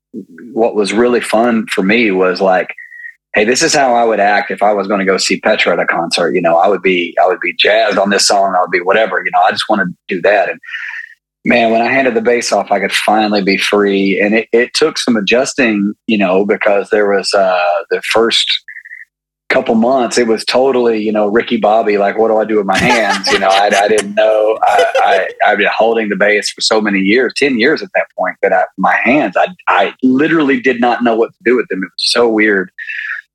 what 0.53 0.75
was 0.75 0.93
really 0.93 1.21
fun 1.21 1.67
for 1.69 1.83
me 1.83 2.11
was 2.11 2.41
like 2.41 2.69
hey, 3.37 3.45
this 3.45 3.63
is 3.63 3.75
how 3.75 3.95
I 3.95 4.03
would 4.03 4.19
act 4.19 4.51
if 4.51 4.63
I 4.63 4.73
was 4.73 4.89
going 4.89 4.99
to 4.99 5.05
go 5.05 5.19
see 5.19 5.39
Petra 5.39 5.75
at 5.75 5.79
a 5.79 5.85
concert. 5.85 6.35
You 6.35 6.41
know, 6.41 6.57
I 6.57 6.69
would 6.69 6.81
be, 6.81 7.15
I 7.23 7.27
would 7.27 7.39
be 7.39 7.53
jazzed 7.53 7.99
on 7.99 8.09
this 8.09 8.27
song. 8.27 8.55
I 8.57 8.63
would 8.63 8.71
be 8.71 8.81
whatever. 8.81 9.23
You 9.23 9.31
know, 9.31 9.43
I 9.43 9.51
just 9.51 9.69
want 9.69 9.83
to 9.83 9.95
do 10.09 10.23
that. 10.23 10.49
And 10.49 10.59
man, 11.45 11.71
when 11.71 11.83
I 11.83 11.89
handed 11.93 12.15
the 12.15 12.23
bass 12.23 12.51
off, 12.51 12.71
I 12.71 12.81
could 12.81 12.93
finally 12.93 13.43
be 13.43 13.59
free. 13.59 14.19
And 14.19 14.35
it, 14.35 14.49
it 14.53 14.73
took 14.73 14.97
some 14.97 15.17
adjusting, 15.17 15.93
you 16.07 16.17
know, 16.17 16.47
because 16.47 16.89
there 16.89 17.11
was 17.11 17.35
uh, 17.35 17.83
the 17.91 18.01
first 18.11 18.51
couple 19.49 19.75
months, 19.75 20.19
it 20.19 20.27
was 20.27 20.45
totally, 20.45 21.03
you 21.03 21.13
know, 21.13 21.29
Ricky 21.29 21.57
Bobby. 21.57 21.99
Like, 21.99 22.19
what 22.19 22.29
do 22.29 22.37
I 22.37 22.45
do 22.45 22.57
with 22.57 22.67
my 22.67 22.77
hands? 22.77 23.27
You 23.31 23.39
know, 23.39 23.49
I, 23.49 23.71
I 23.75 23.89
didn't 23.89 24.15
know. 24.15 24.59
I, 24.63 24.85
I, 24.97 25.29
I've 25.47 25.59
been 25.59 25.69
holding 25.75 26.09
the 26.09 26.17
bass 26.17 26.51
for 26.51 26.61
so 26.61 26.81
many 26.81 27.01
years, 27.01 27.33
ten 27.37 27.59
years 27.59 27.83
at 27.83 27.91
that 27.95 28.07
point. 28.19 28.37
That 28.43 28.53
I, 28.53 28.65
my 28.77 28.97
hands, 29.05 29.37
I, 29.37 29.49
I 29.69 29.95
literally 30.03 30.61
did 30.61 30.81
not 30.81 31.05
know 31.05 31.17
what 31.17 31.33
to 31.33 31.39
do 31.45 31.57
with 31.57 31.69
them. 31.69 31.83
It 31.83 31.91
was 31.97 32.13
so 32.13 32.29
weird 32.29 32.71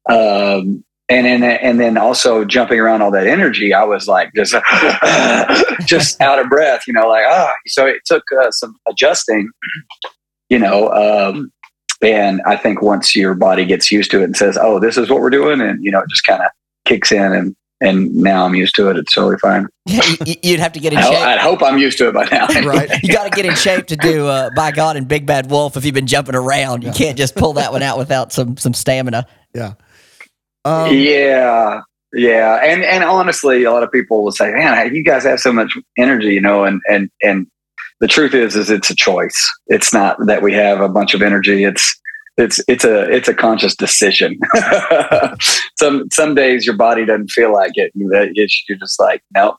um, 0.09 0.83
and 1.09 1.25
then 1.25 1.43
and 1.43 1.79
then 1.79 1.97
also 1.97 2.45
jumping 2.45 2.79
around 2.79 3.01
all 3.01 3.11
that 3.11 3.27
energy, 3.27 3.73
I 3.73 3.83
was 3.83 4.07
like 4.07 4.31
just 4.33 4.53
just 5.85 6.21
out 6.21 6.39
of 6.39 6.49
breath, 6.49 6.83
you 6.87 6.93
know, 6.93 7.07
like 7.07 7.25
ah. 7.27 7.53
So 7.67 7.85
it 7.85 8.01
took 8.05 8.23
uh, 8.39 8.51
some 8.51 8.77
adjusting, 8.87 9.49
you 10.49 10.57
know. 10.57 10.89
Um, 10.91 11.51
and 12.01 12.41
I 12.45 12.57
think 12.57 12.81
once 12.81 13.15
your 13.15 13.33
body 13.35 13.65
gets 13.65 13.91
used 13.91 14.11
to 14.11 14.21
it 14.21 14.25
and 14.25 14.35
says, 14.37 14.57
"Oh, 14.59 14.79
this 14.79 14.97
is 14.97 15.09
what 15.09 15.21
we're 15.21 15.29
doing," 15.29 15.61
and 15.61 15.83
you 15.83 15.91
know, 15.91 15.99
it 15.99 16.09
just 16.09 16.23
kind 16.25 16.41
of 16.41 16.49
kicks 16.85 17.11
in, 17.11 17.33
and 17.33 17.55
and 17.81 18.13
now 18.15 18.45
I'm 18.45 18.53
used 18.55 18.75
to 18.75 18.89
it. 18.89 18.97
It's 18.97 19.13
totally 19.13 19.37
fine. 19.37 19.67
Yeah, 19.87 20.03
you- 20.25 20.35
you'd 20.43 20.59
have 20.59 20.71
to 20.73 20.79
get 20.79 20.93
in 20.93 20.99
shape. 20.99 21.13
I 21.17 21.37
hope 21.37 21.63
I'm 21.63 21.77
used 21.79 21.97
to 21.97 22.07
it 22.09 22.13
by 22.13 22.25
now. 22.25 22.47
Right. 22.63 22.89
You 23.03 23.11
got 23.11 23.23
to 23.23 23.29
get 23.31 23.45
in 23.45 23.55
shape 23.55 23.87
to 23.87 23.95
do 23.97 24.27
uh, 24.27 24.49
"By 24.55 24.71
God" 24.71 24.95
and 24.97 25.07
"Big 25.07 25.25
Bad 25.25 25.49
Wolf." 25.49 25.75
If 25.77 25.85
you've 25.85 25.95
been 25.95 26.07
jumping 26.07 26.35
around, 26.35 26.83
you 26.83 26.91
can't 26.91 27.17
just 27.17 27.35
pull 27.35 27.53
that 27.53 27.71
one 27.71 27.81
out 27.83 27.97
without 27.97 28.31
some 28.31 28.57
some 28.57 28.73
stamina. 28.73 29.25
Yeah. 29.53 29.73
Um, 30.63 30.93
yeah 30.95 31.81
yeah 32.13 32.59
and 32.63 32.83
and 32.83 33.03
honestly 33.03 33.63
a 33.63 33.71
lot 33.71 33.83
of 33.83 33.91
people 33.91 34.23
will 34.23 34.31
say 34.33 34.51
man 34.51 34.93
you 34.93 35.01
guys 35.03 35.23
have 35.23 35.39
so 35.39 35.51
much 35.53 35.75
energy 35.97 36.33
you 36.33 36.41
know 36.41 36.65
and 36.65 36.81
and 36.89 37.09
and 37.23 37.47
the 38.01 38.07
truth 38.07 38.33
is 38.33 38.55
is 38.55 38.69
it's 38.69 38.89
a 38.89 38.95
choice. 38.95 39.49
It's 39.67 39.93
not 39.93 40.17
that 40.25 40.41
we 40.41 40.53
have 40.53 40.81
a 40.81 40.89
bunch 40.89 41.13
of 41.13 41.21
energy. 41.21 41.63
It's 41.63 41.99
it's 42.35 42.59
it's 42.67 42.83
a 42.83 43.09
it's 43.09 43.29
a 43.29 43.33
conscious 43.33 43.75
decision. 43.75 44.39
Some 45.79 46.09
some 46.11 46.35
days 46.35 46.65
your 46.65 46.75
body 46.75 47.05
doesn't 47.05 47.29
feel 47.29 47.53
like 47.53 47.71
it. 47.75 47.91
You're 47.95 48.77
just 48.77 48.99
like 48.99 49.23
no 49.33 49.57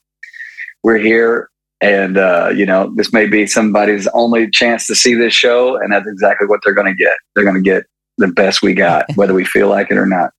we're 0.83 0.99
here. 0.99 1.49
And 1.81 2.17
uh, 2.17 2.53
you 2.55 2.67
know 2.67 2.93
this 2.97 3.13
may 3.13 3.27
be 3.27 3.47
somebody's 3.47 4.07
only 4.09 4.51
chance 4.51 4.87
to 4.87 4.95
see 4.95 5.15
this 5.15 5.33
show 5.33 5.77
and 5.77 5.93
that's 5.93 6.07
exactly 6.07 6.47
what 6.47 6.61
they're 6.63 6.75
going 6.75 6.87
to 6.87 6.95
get. 6.95 7.17
They're 7.35 7.45
going 7.45 7.57
to 7.57 7.63
get 7.63 7.85
the 8.19 8.29
best 8.29 8.63
we 8.63 8.75
got 8.75 9.07
whether 9.15 9.35
we 9.35 9.45
feel 9.45 9.69
like 9.69 9.91
it 9.91 9.97
or 9.97 10.07
not. 10.07 10.31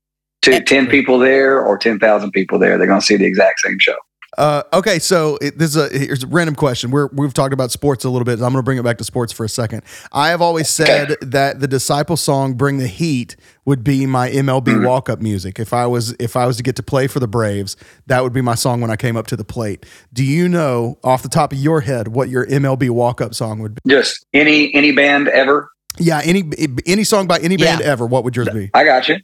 To 0.42 0.62
10 0.62 0.88
people 0.88 1.18
there 1.18 1.64
or 1.64 1.78
10,000 1.78 2.30
people 2.32 2.58
there, 2.58 2.76
they're 2.76 2.86
going 2.86 3.00
to 3.00 3.06
see 3.06 3.16
the 3.16 3.24
exact 3.24 3.60
same 3.60 3.78
show. 3.78 3.96
Uh, 4.36 4.62
okay, 4.72 4.98
so 4.98 5.38
it, 5.40 5.58
this 5.58 5.74
is 5.74 5.76
a 5.76 5.96
here's 5.98 6.24
a 6.24 6.26
random 6.26 6.54
question. 6.54 6.90
We're 6.90 7.06
we've 7.12 7.32
talked 7.34 7.52
about 7.52 7.70
sports 7.70 8.04
a 8.04 8.10
little 8.10 8.24
bit. 8.24 8.34
I'm 8.34 8.38
going 8.52 8.54
to 8.54 8.62
bring 8.62 8.78
it 8.78 8.82
back 8.84 8.98
to 8.98 9.04
sports 9.04 9.32
for 9.32 9.44
a 9.44 9.48
second. 9.48 9.82
I 10.12 10.28
have 10.28 10.40
always 10.42 10.68
said 10.68 11.16
that 11.22 11.60
the 11.60 11.68
disciple 11.68 12.16
song 12.16 12.54
"Bring 12.54 12.78
the 12.78 12.88
Heat" 12.88 13.36
would 13.64 13.82
be 13.84 14.06
my 14.06 14.30
MLB 14.30 14.64
Mm-hmm. 14.64 14.84
walk 14.86 15.08
up 15.08 15.20
music. 15.20 15.58
If 15.58 15.72
I 15.72 15.86
was 15.86 16.12
if 16.18 16.36
I 16.36 16.46
was 16.46 16.56
to 16.56 16.62
get 16.62 16.76
to 16.76 16.82
play 16.82 17.06
for 17.06 17.20
the 17.20 17.28
Braves, 17.28 17.76
that 18.06 18.22
would 18.22 18.32
be 18.32 18.40
my 18.40 18.54
song 18.54 18.80
when 18.80 18.90
I 18.90 18.96
came 18.96 19.16
up 19.16 19.26
to 19.28 19.36
the 19.36 19.44
plate. 19.44 19.86
Do 20.12 20.24
you 20.24 20.48
know 20.48 20.98
off 21.04 21.22
the 21.22 21.28
top 21.28 21.52
of 21.52 21.58
your 21.58 21.82
head 21.82 22.08
what 22.08 22.28
your 22.28 22.46
MLB 22.46 22.90
walk 22.90 23.20
up 23.20 23.34
song 23.34 23.60
would 23.60 23.74
be? 23.76 23.80
Just 23.90 24.24
any 24.34 24.74
any 24.74 24.90
band 24.92 25.28
ever. 25.28 25.68
Yeah, 25.98 26.20
any 26.24 26.42
any 26.86 27.04
song 27.04 27.26
by 27.28 27.38
any 27.38 27.56
band 27.56 27.80
Yeah. 27.80 27.86
ever. 27.86 28.04
What 28.06 28.24
would 28.24 28.34
yours 28.34 28.48
be? 28.48 28.70
I 28.74 28.84
got 28.84 29.08
you. 29.08 29.16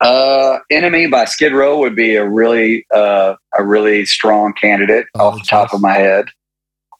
Uh, 0.00 0.58
Enemy 0.70 1.06
by 1.06 1.24
Skid 1.24 1.52
Row 1.52 1.78
would 1.78 1.96
be 1.96 2.16
a 2.16 2.26
really 2.26 2.84
uh, 2.94 3.34
a 3.58 3.64
really 3.64 4.04
strong 4.04 4.52
candidate 4.52 5.06
Oh, 5.14 5.28
off 5.28 5.38
the 5.38 5.44
top 5.44 5.72
of 5.72 5.80
my 5.80 5.94
head. 5.94 6.26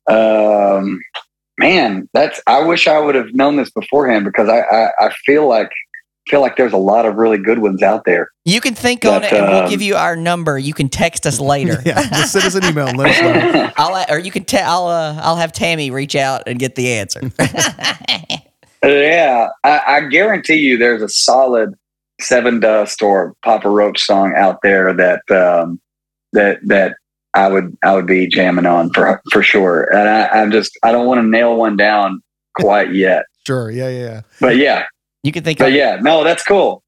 Um, 0.09 1.01
man, 1.59 2.09
that's 2.15 2.41
I 2.47 2.61
wish 2.63 2.87
I 2.87 2.99
would 2.99 3.15
have 3.15 3.35
known 3.35 3.57
this 3.57 3.71
beforehand 3.71 4.25
because 4.25 4.49
I 4.49 4.61
I, 4.61 4.91
I 4.99 5.11
feel 5.27 5.47
like 5.47 5.71
feel 6.29 6.41
like 6.41 6.57
there's 6.57 6.73
a 6.73 6.79
lot 6.79 7.07
of 7.07 7.17
really 7.17 7.39
good 7.39 7.59
ones 7.59 7.83
out 7.83 8.05
there. 8.05 8.31
You 8.45 8.61
can 8.61 8.75
think 8.75 9.05
on 9.05 9.23
it, 9.23 9.33
and 9.33 9.47
we'll 9.47 9.63
um, 9.65 9.71
give 9.71 9.83
you 9.83 9.95
our 9.95 10.17
number. 10.17 10.59
You 10.59 10.75
can 10.75 10.89
text 10.89 11.27
us 11.27 11.39
later. 11.39 11.83
Yeah, 11.87 12.03
just 12.09 12.33
send 12.33 12.47
us 12.47 12.55
an 12.55 12.65
email 12.65 12.87
let 12.97 13.11
us 13.11 13.21
know. 13.21 13.73
I'll 13.77 14.07
or 14.09 14.19
you 14.19 14.31
can 14.31 14.45
tell. 14.45 14.89
I'll 14.89 14.89
uh, 14.89 15.21
I'll 15.23 15.37
have 15.37 15.53
Tammy 15.53 15.91
reach 15.91 16.17
out 16.17 16.45
and 16.47 16.59
get 16.59 16.77
the 16.77 16.93
answer. 16.95 17.31
Yeah, 18.85 19.49
I, 19.65 19.81
I 19.87 20.01
guarantee 20.03 20.57
you 20.57 20.77
there's 20.79 21.03
a 21.03 21.09
solid 21.09 21.75
Sevendust 22.21 23.03
or 23.03 23.35
Papa 23.45 23.69
Roach 23.69 24.01
song 24.01 24.33
out 24.37 24.59
there 24.63 24.93
that 24.95 25.23
um, 25.31 25.81
that 26.33 26.59
that 26.65 26.97
I 27.35 27.49
would 27.49 27.77
I 27.83 27.95
would 27.95 28.07
be 28.07 28.27
jamming 28.27 28.67
on 28.67 28.91
for 28.93 29.21
for 29.31 29.43
sure. 29.43 29.85
And 29.95 30.09
I, 30.09 30.27
I'm 30.29 30.51
just 30.51 30.73
I 30.83 30.93
don't 30.93 31.07
want 31.07 31.19
to 31.21 31.27
nail 31.27 31.57
one 31.57 31.77
down 31.77 32.23
quite 32.59 32.95
yet. 32.95 33.25
Sure. 33.47 33.71
Yeah, 33.71 33.89
yeah, 33.89 34.01
yeah. 34.01 34.21
But 34.41 34.57
yeah, 34.57 34.87
You 35.23 35.31
can 35.31 35.45
think. 35.45 35.61
but 35.61 35.67
on 35.67 35.73
yeah, 35.75 35.99
no, 36.03 36.25
that's 36.25 36.43
cool. 36.43 36.83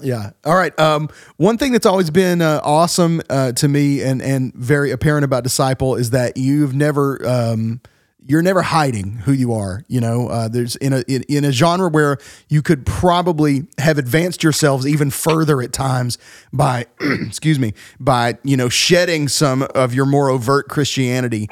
Yeah. 0.00 0.30
All 0.44 0.54
right. 0.54 0.78
Um, 0.78 1.08
one 1.36 1.58
thing 1.58 1.72
that's 1.72 1.84
always 1.84 2.10
been 2.10 2.40
uh, 2.42 2.60
awesome 2.62 3.22
uh, 3.28 3.50
to 3.52 3.66
me 3.66 4.02
and 4.02 4.22
and 4.22 4.54
very 4.54 4.92
apparent 4.92 5.24
about 5.24 5.42
Disciple 5.42 5.96
is 5.96 6.10
that 6.10 6.36
you've 6.36 6.76
never 6.76 7.26
um, 7.26 7.80
you're 8.28 8.42
never 8.42 8.62
hiding 8.62 9.18
who 9.18 9.32
you 9.32 9.52
are. 9.52 9.82
You 9.88 10.00
know, 10.00 10.28
uh, 10.28 10.48
there's 10.48 10.76
in 10.76 10.92
a 10.92 11.02
in, 11.08 11.22
in 11.28 11.44
a 11.44 11.52
genre 11.52 11.88
where 11.88 12.18
you 12.48 12.62
could 12.62 12.84
probably 12.86 13.66
have 13.78 13.98
advanced 13.98 14.42
yourselves 14.42 14.86
even 14.86 15.10
further 15.10 15.62
at 15.62 15.72
times 15.72 16.18
by 16.52 16.86
excuse 17.00 17.58
me 17.58 17.74
by 18.00 18.38
you 18.42 18.56
know 18.56 18.68
shedding 18.68 19.28
some 19.28 19.62
of 19.74 19.94
your 19.94 20.06
more 20.06 20.28
overt 20.30 20.68
Christianity. 20.68 21.48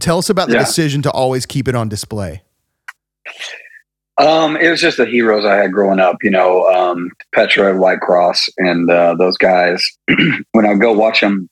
Tell 0.00 0.18
us 0.18 0.30
about 0.30 0.48
the 0.48 0.54
Yeah. 0.54 0.60
decision 0.60 1.02
to 1.02 1.10
always 1.10 1.46
keep 1.46 1.68
it 1.68 1.74
on 1.74 1.88
display. 1.88 2.42
Um, 4.16 4.56
it 4.56 4.70
was 4.70 4.80
just 4.80 4.96
the 4.98 5.06
heroes 5.06 5.44
I 5.44 5.56
had 5.56 5.72
growing 5.72 5.98
up, 5.98 6.22
you 6.22 6.30
know, 6.30 6.66
um, 6.68 7.10
Petra, 7.34 7.74
Whitecross, 7.74 8.48
and 8.58 8.88
uh, 8.88 9.16
those 9.16 9.36
guys. 9.36 9.84
when 10.52 10.66
I 10.66 10.74
go 10.74 10.92
watch 10.92 11.20
them 11.20 11.48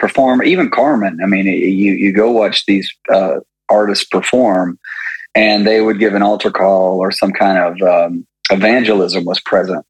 perform, 0.00 0.42
even 0.42 0.68
Carmen. 0.68 1.18
I 1.22 1.26
mean, 1.26 1.46
you 1.46 1.92
you 1.92 2.12
go 2.12 2.30
watch 2.32 2.66
these 2.66 2.90
uh, 3.12 3.36
artists 3.68 4.04
perform, 4.04 4.78
and 5.34 5.66
they 5.66 5.80
would 5.80 5.98
give 5.98 6.14
an 6.14 6.22
altar 6.22 6.50
call 6.50 6.98
or 6.98 7.10
some 7.12 7.32
kind 7.32 7.58
of 7.58 7.88
um, 7.88 8.26
evangelism 8.50 9.24
was 9.24 9.40
present. 9.40 9.84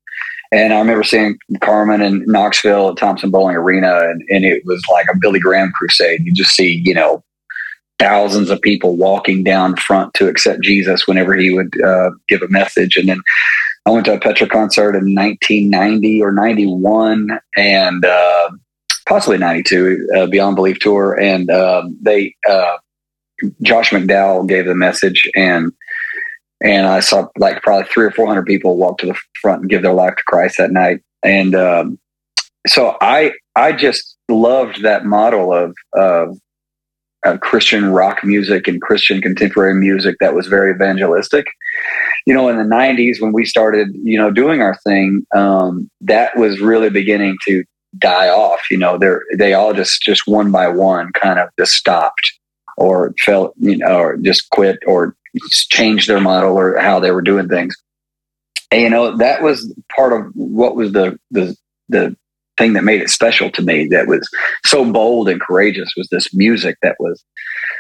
And 0.53 0.74
I 0.74 0.78
remember 0.78 1.03
seeing 1.03 1.39
Carmen 1.62 2.03
in 2.03 2.24
Knoxville 2.27 2.90
at 2.90 2.99
Thompson-Boling 2.99 3.57
Arena, 3.57 4.01
and, 4.01 4.23
and 4.28 4.44
it 4.44 4.62
was 4.66 4.82
like 4.90 5.07
a 5.11 5.16
Billy 5.16 5.40
Graham 5.40 5.73
crusade. 5.73 6.27
You 6.27 6.32
just 6.32 6.55
see, 6.55 6.82
you 6.85 6.93
know, 6.93 7.24
thousands 7.99 8.51
of 8.51 8.61
people 8.61 8.97
walking 8.97 9.44
down 9.44 9.77
front 9.77 10.12
to 10.15 10.28
accept 10.28 10.62
Jesus 10.62 11.07
whenever 11.07 11.35
he 11.35 11.55
would 11.55 11.81
uh, 11.82 12.11
give 12.28 12.43
a 12.43 12.49
message. 12.49 12.97
And 12.97 13.09
then 13.09 13.23
I 13.86 13.90
went 13.90 14.05
to 14.07 14.15
a 14.15 14.20
Petra 14.20 14.47
concert 14.47 14.94
in 14.94 15.15
1990 15.15 16.23
or 16.23 16.32
91 16.32 17.39
and 17.57 18.05
uh, 18.05 18.51
possibly 19.09 19.39
92, 19.39 20.09
uh, 20.16 20.27
Beyond 20.27 20.57
Belief 20.57 20.78
tour. 20.81 21.19
And 21.19 21.49
um, 21.51 21.97
they, 22.03 22.35
uh, 22.49 22.77
Josh 23.62 23.90
McDowell 23.90 24.48
gave 24.48 24.66
the 24.66 24.74
message 24.74 25.28
and 25.35 25.73
and 26.62 26.86
I 26.86 27.01
saw 27.01 27.27
like 27.39 27.60
probably 27.62 27.89
three 27.90 28.06
or 28.06 28.12
four 28.12 28.27
hundred 28.27 28.47
people 28.47 28.77
walk 28.77 28.98
to 28.98 29.06
the 29.06 29.19
front 29.40 29.62
and 29.62 29.70
give 29.70 29.82
their 29.82 29.93
life 29.93 30.16
to 30.16 30.24
Christ 30.24 30.56
that 30.59 30.70
night. 30.70 31.01
And 31.23 31.55
um, 31.55 31.98
so 32.66 32.97
I 33.01 33.32
I 33.56 33.73
just 33.73 34.16
loved 34.28 34.82
that 34.82 35.05
model 35.05 35.52
of 35.52 35.74
of 35.94 36.39
uh, 37.24 37.36
Christian 37.39 37.86
rock 37.93 38.24
music 38.24 38.66
and 38.66 38.81
Christian 38.81 39.20
contemporary 39.20 39.74
music 39.74 40.16
that 40.20 40.35
was 40.35 40.47
very 40.47 40.73
evangelistic. 40.73 41.47
You 42.27 42.35
know, 42.35 42.48
in 42.48 42.56
the 42.56 42.62
'90s 42.62 43.20
when 43.20 43.32
we 43.32 43.44
started, 43.44 43.89
you 44.02 44.19
know, 44.19 44.31
doing 44.31 44.60
our 44.60 44.77
thing, 44.85 45.27
um, 45.35 45.90
that 46.01 46.36
was 46.36 46.60
really 46.60 46.90
beginning 46.90 47.36
to 47.48 47.64
die 47.98 48.28
off. 48.28 48.60
You 48.70 48.78
know, 48.78 48.98
they 48.98 49.36
they 49.36 49.55
all 49.55 49.73
just 49.74 50.02
just 50.02 50.27
one 50.27 50.52
by 50.52 50.69
one 50.69 51.12
kind 51.12 51.40
of 51.40 51.48
just 51.59 51.73
stopped 51.73 52.32
or 52.77 53.15
felt, 53.24 53.55
you 53.59 53.78
know, 53.78 53.99
or 53.99 54.16
just 54.16 54.51
quit 54.51 54.78
or 54.86 55.16
change 55.51 56.07
their 56.07 56.20
model 56.20 56.59
or 56.59 56.78
how 56.78 57.01
they 57.01 57.11
were 57.11 57.23
doing 57.23 57.49
things. 57.49 57.74
And, 58.70 58.82
you 58.82 58.90
know, 58.90 59.16
that 59.16 59.43
was 59.43 59.73
part 59.94 60.12
of 60.12 60.32
what 60.35 60.77
was 60.77 60.93
the 60.93 61.19
the 61.31 61.57
the 61.89 62.16
thing 62.59 62.74
that 62.74 62.85
made 62.85 63.01
it 63.01 63.11
special 63.11 63.51
to 63.51 63.62
me 63.62 63.86
that 63.89 64.07
was 64.07 64.28
so 64.65 64.90
bold 64.90 65.28
and 65.28 65.40
courageous 65.40 65.93
was 65.97 66.09
this 66.09 66.35
music 66.35 66.77
that 66.82 66.97
was 67.01 67.24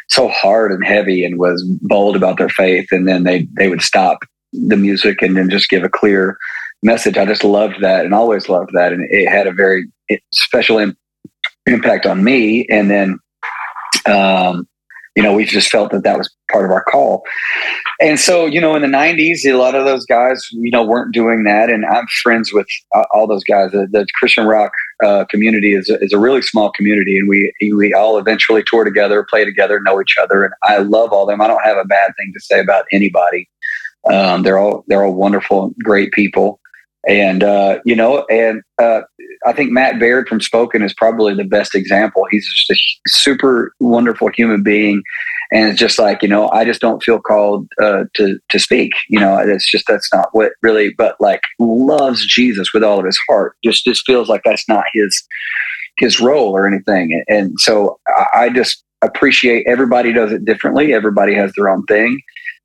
so 0.08 0.28
hard 0.28 0.72
and 0.72 0.84
heavy 0.84 1.24
and 1.24 1.38
was 1.38 1.62
bold 1.82 2.16
about 2.16 2.38
their 2.38 2.48
faith. 2.48 2.88
And 2.90 3.06
then 3.06 3.24
they 3.24 3.48
they 3.56 3.68
would 3.68 3.82
stop 3.82 4.18
the 4.52 4.76
music 4.76 5.22
and 5.22 5.36
then 5.36 5.50
just 5.50 5.70
give 5.70 5.84
a 5.84 5.88
clear 5.88 6.36
message. 6.82 7.16
I 7.16 7.24
just 7.24 7.44
loved 7.44 7.80
that 7.80 8.04
and 8.04 8.14
always 8.14 8.48
loved 8.48 8.70
that. 8.74 8.92
And 8.92 9.06
it 9.10 9.28
had 9.28 9.46
a 9.46 9.52
very 9.52 9.86
special 10.32 10.78
Im- 10.78 10.96
impact 11.66 12.06
on 12.06 12.24
me. 12.24 12.66
And 12.68 12.90
then 12.90 13.18
um 14.06 14.66
you 15.16 15.22
know 15.22 15.34
we 15.34 15.44
just 15.44 15.70
felt 15.70 15.90
that 15.92 16.04
that 16.04 16.18
was 16.18 16.30
part 16.50 16.64
of 16.64 16.70
our 16.70 16.82
call. 16.84 17.22
And 18.00 18.18
so 18.18 18.46
you 18.46 18.60
know 18.60 18.74
in 18.74 18.82
the 18.82 18.88
90s 18.88 19.44
a 19.46 19.52
lot 19.54 19.74
of 19.74 19.84
those 19.84 20.04
guys 20.06 20.46
you 20.52 20.70
know 20.70 20.84
weren't 20.84 21.12
doing 21.14 21.44
that. 21.44 21.70
And 21.70 21.84
i'm 21.86 22.06
friends 22.22 22.52
with 22.52 22.66
uh, 22.94 23.04
all 23.12 23.26
those 23.26 23.44
guys. 23.44 23.70
The, 23.72 23.86
the 23.90 24.06
christian 24.18 24.46
rock 24.46 24.72
uh, 25.04 25.24
community 25.26 25.74
is, 25.74 25.88
a- 25.90 26.02
is 26.02 26.12
a 26.12 26.18
really 26.18 26.42
small 26.42 26.70
community. 26.72 27.18
And 27.18 27.28
we 27.28 27.52
we 27.74 27.92
all 27.94 28.18
eventually 28.18 28.62
tour 28.64 28.84
together 28.84 29.26
play 29.28 29.44
together 29.44 29.80
know 29.80 30.00
each 30.00 30.16
other. 30.20 30.44
And 30.44 30.54
i 30.62 30.78
love 30.78 31.12
all 31.12 31.26
them. 31.26 31.40
I 31.40 31.46
don't 31.48 31.62
have 31.64 31.76
a 31.76 31.84
bad 31.84 32.12
thing 32.18 32.32
to 32.34 32.40
say 32.40 32.60
about 32.60 32.86
anybody. 32.92 33.48
Um, 34.10 34.42
they're 34.42 34.58
all 34.58 34.84
they're 34.88 35.04
all 35.04 35.14
wonderful 35.14 35.72
great 35.84 36.12
people 36.12 36.58
and 37.08 37.42
uh, 37.42 37.78
you 37.84 37.96
know 37.96 38.24
and 38.30 38.62
uh, 38.80 39.00
i 39.46 39.52
think 39.52 39.70
matt 39.70 39.98
baird 39.98 40.28
from 40.28 40.40
spoken 40.40 40.82
is 40.82 40.94
probably 40.94 41.34
the 41.34 41.44
best 41.44 41.74
example. 41.74 42.26
He's 42.30 42.46
just 42.46 42.70
a 42.70 43.10
super 43.10 43.74
wonderful 43.80 44.28
human 44.34 44.62
being. 44.62 45.02
And 45.54 45.68
it's 45.68 45.78
just 45.78 45.98
like 45.98 46.22
you 46.22 46.28
know 46.28 46.48
i 46.50 46.64
just 46.64 46.80
don't 46.80 47.02
feel 47.02 47.20
called 47.20 47.66
uh, 47.80 48.04
to 48.14 48.38
to 48.48 48.58
speak 48.58 48.92
you 49.08 49.20
know 49.20 49.36
it's 49.38 49.70
just 49.70 49.84
that's 49.86 50.12
not 50.12 50.28
what 50.32 50.52
really 50.62 50.94
but 50.96 51.16
like 51.20 51.42
loves 51.58 52.26
jesus 52.26 52.72
with 52.72 52.82
all 52.82 52.98
of 52.98 53.04
his 53.04 53.18
heart. 53.28 53.56
Just 53.64 53.84
just 53.84 54.06
feels 54.06 54.28
like 54.28 54.42
that's 54.44 54.68
not 54.68 54.84
his 54.94 55.22
his 55.98 56.20
role 56.20 56.56
or 56.56 56.66
anything. 56.66 57.22
And, 57.28 57.58
so 57.60 57.98
I 58.34 58.50
just 58.50 58.82
appreciate 59.02 59.66
everybody 59.66 60.12
does 60.12 60.32
it 60.32 60.44
differently. 60.44 60.94
Everybody 60.94 61.34
has 61.34 61.52
their 61.56 61.68
own 61.68 61.84
thing. 61.84 62.20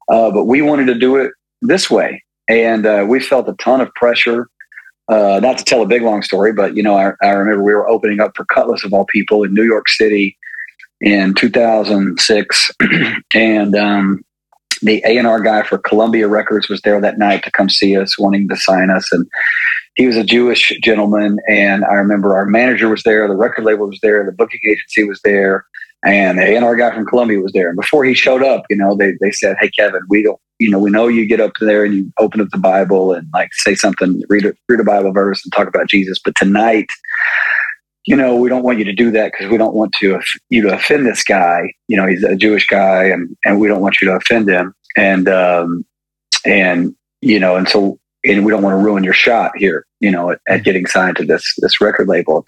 Uh, 0.09 0.31
but 0.31 0.45
we 0.45 0.61
wanted 0.61 0.85
to 0.88 0.95
do 0.95 1.18
it 1.18 1.31
this 1.61 1.89
way 1.89 2.23
and 2.47 2.85
uh, 2.85 3.05
we 3.07 3.19
felt 3.19 3.49
a 3.49 3.53
ton 3.53 3.81
of 3.81 3.93
pressure 3.93 4.49
uh, 5.09 5.39
not 5.41 5.57
to 5.57 5.63
tell 5.63 5.81
a 5.81 5.87
big 5.87 6.01
long 6.01 6.21
story, 6.21 6.51
but 6.51 6.75
you 6.75 6.83
know, 6.83 6.97
I, 6.97 7.13
I 7.21 7.29
remember 7.31 7.63
we 7.63 7.73
were 7.73 7.89
opening 7.89 8.19
up 8.19 8.35
for 8.35 8.45
Cutlass 8.45 8.83
of 8.83 8.93
all 8.93 9.05
people 9.05 9.43
in 9.43 9.53
New 9.53 9.63
York 9.63 9.87
City 9.87 10.37
in 10.99 11.33
2006, 11.33 12.71
and 13.33 13.75
um, 13.75 14.23
the 14.81 15.01
A 15.05 15.17
and 15.17 15.27
R 15.27 15.39
guy 15.39 15.63
for 15.63 15.77
Columbia 15.77 16.27
Records 16.27 16.67
was 16.67 16.81
there 16.81 16.99
that 16.99 17.17
night 17.17 17.43
to 17.43 17.51
come 17.51 17.69
see 17.69 17.95
us, 17.97 18.17
wanting 18.17 18.49
to 18.49 18.57
sign 18.57 18.89
us, 18.89 19.07
and 19.11 19.25
he 19.95 20.07
was 20.07 20.17
a 20.17 20.23
Jewish 20.23 20.77
gentleman. 20.83 21.39
And 21.47 21.85
I 21.85 21.93
remember 21.93 22.35
our 22.35 22.45
manager 22.45 22.89
was 22.89 23.03
there, 23.03 23.27
the 23.27 23.35
record 23.35 23.63
label 23.63 23.87
was 23.87 23.99
there, 24.01 24.25
the 24.25 24.31
booking 24.31 24.59
agency 24.69 25.03
was 25.03 25.21
there, 25.23 25.65
and 26.05 26.37
the 26.37 26.43
A 26.43 26.55
and 26.55 26.65
R 26.65 26.75
guy 26.75 26.93
from 26.93 27.05
Columbia 27.05 27.39
was 27.39 27.51
there. 27.53 27.69
And 27.69 27.75
before 27.75 28.05
he 28.05 28.13
showed 28.13 28.43
up, 28.43 28.63
you 28.69 28.75
know, 28.75 28.95
they 28.95 29.13
they 29.19 29.31
said, 29.31 29.57
"Hey, 29.59 29.69
Kevin, 29.69 30.01
we 30.09 30.23
don't." 30.23 30.39
You 30.59 30.71
know, 30.71 30.79
we 30.79 30.89
know 30.89 31.07
you 31.07 31.27
get 31.27 31.39
up 31.39 31.51
there 31.59 31.85
and 31.85 31.93
you 31.93 32.11
open 32.17 32.41
up 32.41 32.47
the 32.51 32.57
Bible 32.57 33.13
and 33.13 33.27
like 33.31 33.49
say 33.53 33.75
something, 33.75 34.23
read 34.27 34.43
a, 34.43 34.55
read 34.67 34.79
a 34.79 34.83
Bible 34.83 35.11
verse 35.11 35.45
and 35.45 35.53
talk 35.53 35.67
about 35.67 35.87
Jesus. 35.87 36.17
But 36.17 36.33
tonight, 36.35 36.87
you 38.07 38.15
know, 38.15 38.35
we 38.35 38.49
don't 38.49 38.63
want 38.63 38.79
you 38.79 38.85
to 38.85 38.93
do 38.93 39.11
that 39.11 39.33
because 39.33 39.51
we 39.51 39.57
don't 39.57 39.75
want 39.75 39.93
to 39.99 40.19
you 40.49 40.63
to 40.63 40.73
offend 40.73 41.05
this 41.05 41.23
guy. 41.23 41.73
You 41.87 41.97
know, 41.97 42.07
he's 42.07 42.23
a 42.23 42.35
Jewish 42.35 42.65
guy, 42.65 43.03
and 43.03 43.37
and 43.45 43.59
we 43.59 43.67
don't 43.67 43.81
want 43.81 43.97
you 44.01 44.07
to 44.07 44.15
offend 44.15 44.49
him. 44.49 44.73
And 44.95 45.29
um, 45.29 45.85
and 46.43 46.95
you 47.21 47.39
know, 47.39 47.55
and 47.55 47.69
so 47.69 47.99
and 48.27 48.45
we 48.45 48.51
don't 48.51 48.63
want 48.63 48.73
to 48.73 48.83
ruin 48.83 49.03
your 49.03 49.13
shot 49.13 49.51
here. 49.55 49.85
You 49.99 50.11
know, 50.11 50.31
at, 50.31 50.39
at 50.47 50.55
mm-hmm. 50.55 50.63
getting 50.63 50.85
signed 50.85 51.17
to 51.17 51.25
this 51.25 51.55
this 51.57 51.81
record 51.81 52.07
label. 52.07 52.45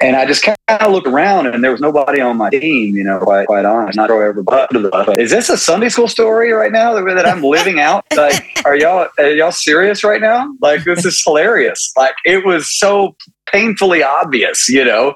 And 0.00 0.14
I 0.14 0.26
just 0.26 0.44
kind 0.44 0.56
of 0.68 0.92
looked 0.92 1.08
around, 1.08 1.48
and 1.48 1.62
there 1.64 1.72
was 1.72 1.80
nobody 1.80 2.20
on 2.20 2.36
my 2.36 2.50
team. 2.50 2.94
You 2.94 3.04
know, 3.04 3.18
quite 3.18 3.46
quite 3.46 3.64
honest, 3.64 3.96
not 3.96 4.08
throw 4.08 4.20
everybody 4.20 4.66
under 4.70 4.82
the 4.82 4.90
bus. 4.90 5.06
But 5.06 5.20
Is 5.20 5.30
this 5.30 5.48
a 5.48 5.58
Sunday 5.58 5.88
school 5.88 6.08
story 6.08 6.52
right 6.52 6.70
now 6.70 6.94
that, 6.94 7.04
that 7.14 7.26
I'm 7.26 7.42
living 7.42 7.80
out? 7.80 8.04
Like, 8.18 8.62
are 8.64 8.76
y'all 8.76 9.08
are 9.18 9.30
y'all 9.30 9.52
serious 9.52 10.02
right 10.02 10.20
now? 10.20 10.52
Like, 10.60 10.82
this 10.82 11.04
is 11.04 11.22
hilarious. 11.24 11.92
Like, 11.96 12.14
it 12.24 12.44
was 12.44 12.76
so 12.76 13.14
painfully 13.46 14.02
obvious. 14.02 14.68
You 14.68 14.84
know, 14.84 15.14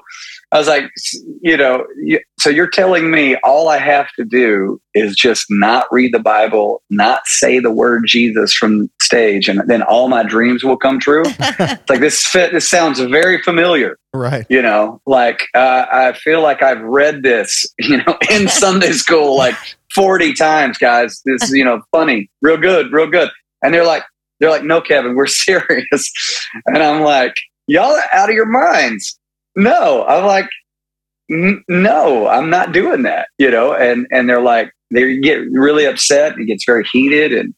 I 0.53 0.59
was 0.59 0.67
like, 0.67 0.85
you 1.41 1.57
know, 1.57 1.85
so 2.39 2.49
you're 2.49 2.69
telling 2.69 3.09
me 3.09 3.35
all 3.43 3.69
I 3.69 3.79
have 3.79 4.07
to 4.17 4.23
do 4.23 4.79
is 4.93 5.15
just 5.15 5.47
not 5.49 5.87
read 5.91 6.13
the 6.13 6.19
Bible, 6.19 6.83
not 6.91 7.25
say 7.25 7.57
the 7.57 7.71
word 7.71 8.03
Jesus 8.05 8.53
from 8.53 8.89
stage, 9.01 9.49
and 9.49 9.61
then 9.67 9.81
all 9.81 10.07
my 10.09 10.21
dreams 10.23 10.63
will 10.63 10.77
come 10.77 10.99
true. 10.99 11.23
it's 11.39 11.89
like 11.89 11.99
this 12.01 12.23
fit. 12.25 12.51
This 12.53 12.69
sounds 12.69 12.99
very 12.99 13.41
familiar 13.41 13.97
Right. 14.15 14.45
you 14.47 14.61
know 14.61 15.01
like 15.07 15.47
uh, 15.55 15.87
i 15.91 16.13
feel 16.13 16.43
like 16.43 16.61
i've 16.61 16.81
read 16.81 17.23
this 17.23 17.65
you 17.79 17.97
know 17.97 18.15
in 18.29 18.47
sunday 18.47 18.91
school 18.91 19.35
like 19.35 19.55
40 19.95 20.33
times 20.35 20.77
guys 20.77 21.19
this 21.25 21.41
is 21.45 21.51
you 21.51 21.65
know 21.65 21.81
funny 21.91 22.29
real 22.43 22.57
good 22.57 22.91
real 22.91 23.07
good 23.07 23.29
and 23.63 23.73
they're 23.73 23.87
like 23.87 24.03
they're 24.39 24.51
like 24.51 24.63
no 24.63 24.81
kevin 24.81 25.15
we're 25.15 25.25
serious 25.25 26.11
and 26.67 26.77
i'm 26.77 27.01
like 27.01 27.33
y'all 27.65 27.91
are 27.91 28.03
out 28.13 28.29
of 28.29 28.35
your 28.35 28.45
minds 28.45 29.19
no 29.55 30.05
i'm 30.05 30.25
like 30.25 30.47
no 31.67 32.27
i'm 32.27 32.49
not 32.49 32.71
doing 32.71 33.03
that 33.03 33.27
you 33.37 33.49
know 33.49 33.73
and 33.73 34.07
and 34.11 34.29
they're 34.29 34.41
like 34.41 34.71
they 34.91 35.17
get 35.19 35.39
really 35.51 35.85
upset 35.85 36.37
it 36.37 36.45
gets 36.45 36.65
very 36.65 36.85
heated 36.91 37.31
and 37.33 37.53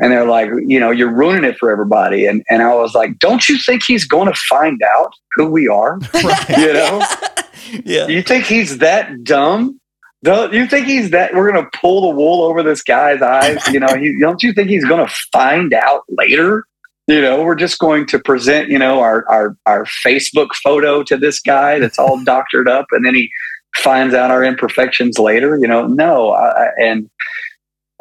and 0.00 0.10
they're 0.10 0.26
like, 0.26 0.50
you 0.66 0.80
know, 0.80 0.90
you're 0.90 1.12
ruining 1.12 1.44
it 1.44 1.56
for 1.56 1.70
everybody. 1.70 2.26
And 2.26 2.42
and 2.50 2.62
I 2.62 2.74
was 2.74 2.94
like, 2.94 3.18
don't 3.20 3.48
you 3.48 3.58
think 3.58 3.84
he's 3.84 4.04
going 4.04 4.26
to 4.26 4.38
find 4.48 4.82
out 4.82 5.12
who 5.36 5.46
we 5.46 5.68
are? 5.68 6.00
You 6.58 6.72
know, 6.72 7.02
Yeah. 7.84 8.06
you 8.08 8.22
think 8.22 8.44
he's 8.44 8.78
that 8.78 9.22
dumb? 9.24 9.80
Don't 10.22 10.52
you 10.52 10.66
think 10.66 10.86
he's 10.86 11.10
that? 11.10 11.34
We're 11.34 11.50
going 11.52 11.64
to 11.64 11.70
pull 11.80 12.02
the 12.10 12.16
wool 12.16 12.42
over 12.42 12.62
this 12.62 12.82
guy's 12.82 13.22
eyes. 13.22 13.64
You 13.68 13.78
know, 13.78 13.94
he, 13.96 14.18
don't 14.18 14.42
you 14.42 14.52
think 14.52 14.68
he's 14.68 14.84
going 14.84 15.06
to 15.06 15.14
find 15.32 15.72
out 15.72 16.02
later? 16.08 16.64
You 17.06 17.20
know, 17.20 17.42
we're 17.42 17.54
just 17.54 17.78
going 17.78 18.06
to 18.06 18.18
present, 18.18 18.68
you 18.68 18.78
know, 18.78 19.00
our 19.00 19.28
our 19.28 19.56
our 19.66 19.84
Facebook 19.84 20.54
photo 20.62 21.02
to 21.02 21.16
this 21.16 21.40
guy 21.40 21.78
that's 21.78 21.98
all 21.98 22.22
doctored 22.24 22.68
up, 22.68 22.86
and 22.92 23.04
then 23.04 23.14
he 23.14 23.30
finds 23.76 24.14
out 24.14 24.30
our 24.30 24.44
imperfections 24.44 25.18
later. 25.18 25.58
You 25.58 25.68
know, 25.68 25.86
no, 25.86 26.30
I, 26.30 26.70
and 26.80 27.10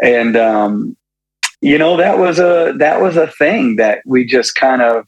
and 0.01 0.37
um, 0.37 0.95
you 1.61 1.77
know 1.77 1.97
that 1.97 2.17
was 2.17 2.39
a 2.39 2.73
that 2.77 3.01
was 3.01 3.17
a 3.17 3.27
thing 3.27 3.75
that 3.75 3.99
we 4.05 4.25
just 4.25 4.55
kind 4.55 4.81
of 4.81 5.05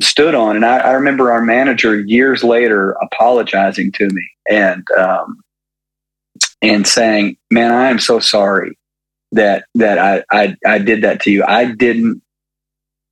stood 0.00 0.34
on. 0.34 0.56
And 0.56 0.64
I, 0.64 0.78
I 0.78 0.92
remember 0.92 1.30
our 1.30 1.42
manager 1.42 2.00
years 2.00 2.42
later 2.42 2.92
apologizing 3.02 3.92
to 3.92 4.08
me 4.08 4.28
and 4.50 4.84
um, 4.98 5.40
and 6.62 6.84
saying, 6.84 7.36
"Man, 7.50 7.70
I 7.70 7.90
am 7.90 8.00
so 8.00 8.18
sorry 8.18 8.76
that 9.30 9.66
that 9.76 9.98
I, 9.98 10.24
I 10.32 10.56
I 10.66 10.78
did 10.78 11.02
that 11.02 11.20
to 11.22 11.30
you. 11.30 11.44
I 11.44 11.66
didn't 11.66 12.22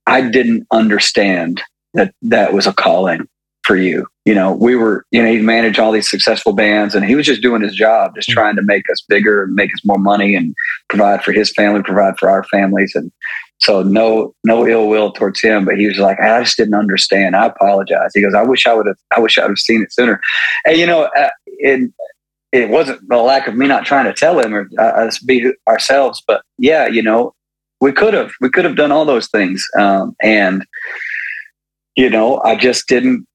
I 0.09 0.23
didn't 0.23 0.67
understand 0.73 1.63
that 1.93 2.15
that 2.23 2.55
was 2.55 2.67
a 2.67 2.73
calling 2.73 3.29
for 3.65 3.77
you. 3.77 4.07
You 4.25 4.35
know, 4.35 4.53
we 4.53 4.75
were, 4.75 5.05
you 5.11 5.23
know, 5.23 5.31
he 5.31 5.39
managed 5.41 5.79
all 5.79 5.93
these 5.93 6.11
successful 6.11 6.55
bands 6.55 6.95
and 6.95 7.05
he 7.05 7.15
was 7.15 7.27
just 7.27 7.43
doing 7.43 7.61
his 7.61 7.75
job, 7.75 8.15
just 8.15 8.31
trying 8.31 8.57
to 8.57 8.63
make 8.63 8.85
us 8.91 9.05
bigger 9.07 9.43
and 9.43 9.55
make 9.55 9.73
us 9.75 9.85
more 9.85 9.99
money 9.99 10.35
and 10.35 10.55
provide 10.89 11.23
for 11.23 11.33
his 11.33 11.53
family, 11.53 11.83
provide 11.83 12.19
for 12.19 12.31
our 12.31 12.43
families. 12.45 12.93
And 12.95 13.13
so 13.61 13.83
no, 13.83 14.35
no 14.45 14.67
ill 14.67 14.89
will 14.89 15.13
towards 15.13 15.43
him, 15.43 15.67
but 15.67 15.77
he 15.77 15.87
was 15.87 15.99
like, 15.99 16.19
I 16.21 16.43
just 16.43 16.57
didn't 16.57 16.75
understand. 16.75 17.37
I 17.37 17.47
apologize. 17.47 18.13
He 18.15 18.23
goes, 18.23 18.35
I 18.35 18.43
wish 18.43 18.67
I 18.67 18.73
would 18.73 18.87
have, 18.87 18.97
I 19.15 19.21
wish 19.21 19.37
I 19.37 19.43
would 19.43 19.51
have 19.51 19.59
seen 19.59 19.83
it 19.83 19.93
sooner. 19.93 20.23
And, 20.65 20.79
you 20.79 20.87
know, 20.87 21.11
uh, 21.15 21.29
it, 21.45 21.91
it 22.53 22.71
wasn't 22.71 23.07
the 23.09 23.19
lack 23.19 23.47
of 23.47 23.57
me 23.57 23.67
not 23.67 23.85
trying 23.85 24.07
to 24.07 24.15
tell 24.15 24.41
him 24.41 24.55
or 24.55 24.71
uh, 24.79 24.83
us 24.83 25.19
be 25.19 25.53
ourselves, 25.67 26.23
but 26.27 26.41
yeah, 26.57 26.87
you 26.87 27.03
know, 27.03 27.35
we 27.81 27.93
could 27.93 28.15
have, 28.15 28.31
we 28.41 28.51
could 28.51 28.65
have 28.65 28.77
done 28.77 28.93
all 28.93 29.05
those 29.05 29.29
things. 29.29 29.65
Um, 29.79 30.17
and, 30.23 30.65
you 31.97 32.11
know, 32.11 32.41
I 32.43 32.57
just 32.57 32.89
didn't 32.89 33.27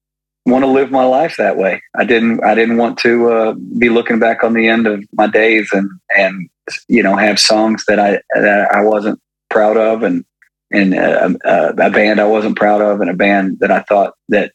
want 0.45 0.63
to 0.63 0.71
live 0.71 0.91
my 0.91 1.05
life 1.05 1.35
that 1.37 1.57
way. 1.57 1.81
I 1.95 2.03
didn't, 2.03 2.43
I 2.43 2.53
didn't 2.55 2.77
want 2.77 2.97
to 2.99 3.31
uh, 3.31 3.53
be 3.77 3.89
looking 3.89 4.19
back 4.19 4.43
on 4.43 4.53
the 4.53 4.67
end 4.67 4.87
of 4.87 5.03
my 5.13 5.27
days 5.27 5.69
and, 5.71 5.89
and, 6.17 6.49
you 6.87 7.03
know, 7.03 7.15
have 7.15 7.39
songs 7.39 7.83
that 7.87 7.99
I, 7.99 8.21
that 8.35 8.71
I 8.71 8.81
wasn't 8.83 9.19
proud 9.49 9.77
of 9.77 10.03
and, 10.03 10.25
and 10.71 10.95
uh, 10.95 11.29
uh, 11.45 11.73
a 11.77 11.89
band 11.89 12.19
I 12.19 12.25
wasn't 12.25 12.57
proud 12.57 12.81
of 12.81 12.99
and 12.99 13.09
a 13.09 13.13
band 13.13 13.59
that 13.59 13.71
I 13.71 13.81
thought 13.83 14.15
that 14.29 14.51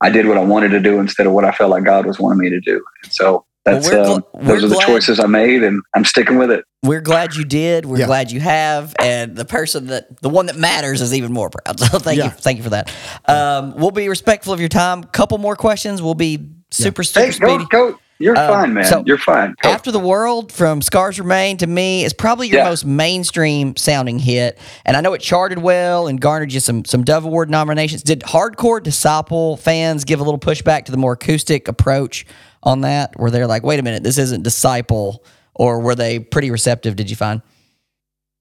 I 0.00 0.10
did 0.10 0.26
what 0.26 0.38
I 0.38 0.44
wanted 0.44 0.68
to 0.68 0.80
do 0.80 1.00
instead 1.00 1.26
of 1.26 1.32
what 1.32 1.44
I 1.44 1.52
felt 1.52 1.70
like 1.70 1.84
God 1.84 2.06
was 2.06 2.18
wanting 2.18 2.38
me 2.38 2.50
to 2.50 2.60
do. 2.60 2.84
And 3.02 3.12
so 3.12 3.44
that's, 3.66 3.90
Well, 3.90 4.04
we're 4.08 4.14
um, 4.14 4.20
gl- 4.22 4.26
we're 4.34 4.44
those 4.60 4.64
are 4.64 4.68
the 4.68 4.82
choices 4.86 5.20
I 5.20 5.26
made 5.26 5.62
and 5.62 5.82
I'm 5.94 6.04
sticking 6.04 6.38
with 6.38 6.50
it. 6.50 6.64
We're 6.82 7.00
glad 7.02 7.34
you 7.34 7.44
did. 7.44 7.84
We're 7.84 7.98
Yeah. 7.98 8.06
glad 8.06 8.30
you 8.30 8.40
have, 8.40 8.94
and 9.00 9.34
the 9.36 9.44
person 9.44 9.88
that 9.88 10.22
the 10.22 10.28
one 10.28 10.46
that 10.46 10.56
matters 10.56 11.00
is 11.02 11.12
even 11.12 11.32
more 11.32 11.50
proud. 11.50 11.78
So 11.90 11.98
thank 11.98 12.16
Yeah. 12.18 12.24
you, 12.26 12.30
thank 12.30 12.58
you 12.58 12.64
for 12.64 12.70
that. 12.70 12.90
Um, 13.26 13.74
we'll 13.76 13.90
be 13.90 14.08
respectful 14.08 14.52
of 14.52 14.60
your 14.60 14.68
time. 14.68 15.02
Couple 15.04 15.36
more 15.38 15.56
questions. 15.56 16.00
We'll 16.00 16.14
be 16.14 16.48
super 16.70 17.02
super 17.02 17.26
Hey, 17.26 17.32
speedy. 17.32 17.66
go, 17.70 17.90
go. 17.92 17.98
You're 18.18 18.38
Um, 18.38 18.48
fine, 18.48 18.72
man. 18.74 18.84
so 18.84 19.02
You're 19.04 19.18
fine. 19.18 19.54
Go. 19.60 19.68
After 19.68 19.90
the 19.92 19.98
World 20.00 20.50
from 20.50 20.80
Scars 20.80 21.18
Remain 21.20 21.58
to 21.58 21.66
me 21.66 22.02
is 22.02 22.14
probably 22.14 22.48
your 22.48 22.60
Yeah. 22.60 22.68
most 22.70 22.86
mainstream 22.86 23.76
sounding 23.76 24.18
hit. 24.18 24.58
And 24.86 24.96
I 24.96 25.02
know 25.02 25.12
it 25.12 25.20
charted 25.20 25.58
well 25.58 26.06
and 26.06 26.18
garnered 26.18 26.50
you 26.50 26.60
some 26.60 26.86
some 26.86 27.04
Dove 27.04 27.26
Award 27.26 27.50
nominations. 27.50 28.02
Did 28.02 28.20
Hardcore 28.20 28.82
Disciple 28.82 29.58
fans 29.58 30.04
give 30.04 30.20
a 30.20 30.22
little 30.24 30.38
pushback 30.40 30.86
to 30.86 30.92
the 30.92 30.96
more 30.98 31.12
acoustic 31.12 31.68
approach 31.68 32.24
on 32.62 32.82
that? 32.82 33.18
Where 33.18 33.30
they're 33.30 33.46
like, 33.46 33.62
wait 33.62 33.78
a 33.78 33.82
minute, 33.82 34.02
this 34.02 34.18
isn't 34.18 34.42
Disciple, 34.42 35.24
or 35.54 35.80
were 35.80 35.94
they 35.94 36.18
pretty 36.18 36.50
receptive, 36.50 36.96
did 36.96 37.10
you 37.10 37.16
find? 37.16 37.42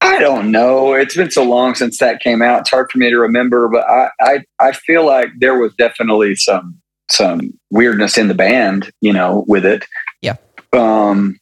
I 0.02 0.20
don't 0.20 0.52
know. 0.52 0.94
It's 0.94 1.16
been 1.16 1.32
so 1.32 1.44
long 1.44 1.74
since 1.76 1.98
that 1.98 2.22
came 2.22 2.42
out. 2.42 2.62
It's 2.62 2.70
hard 2.70 2.92
for 2.92 2.98
me 2.98 3.10
to 3.10 3.18
remember, 3.18 3.68
but 3.68 3.90
I, 3.90 4.10
I, 4.22 4.40
I 4.60 4.72
feel 4.72 5.06
like 5.06 5.30
there 5.40 5.58
was 5.58 5.74
definitely 5.78 6.36
some 6.36 6.80
some 7.12 7.54
weirdness 7.70 8.18
in 8.18 8.28
the 8.28 8.34
band, 8.34 8.92
you 9.02 9.14
know, 9.14 9.46
with 9.48 9.66
it. 9.66 9.86
Yeah. 10.22 10.38
Um, 10.74 11.38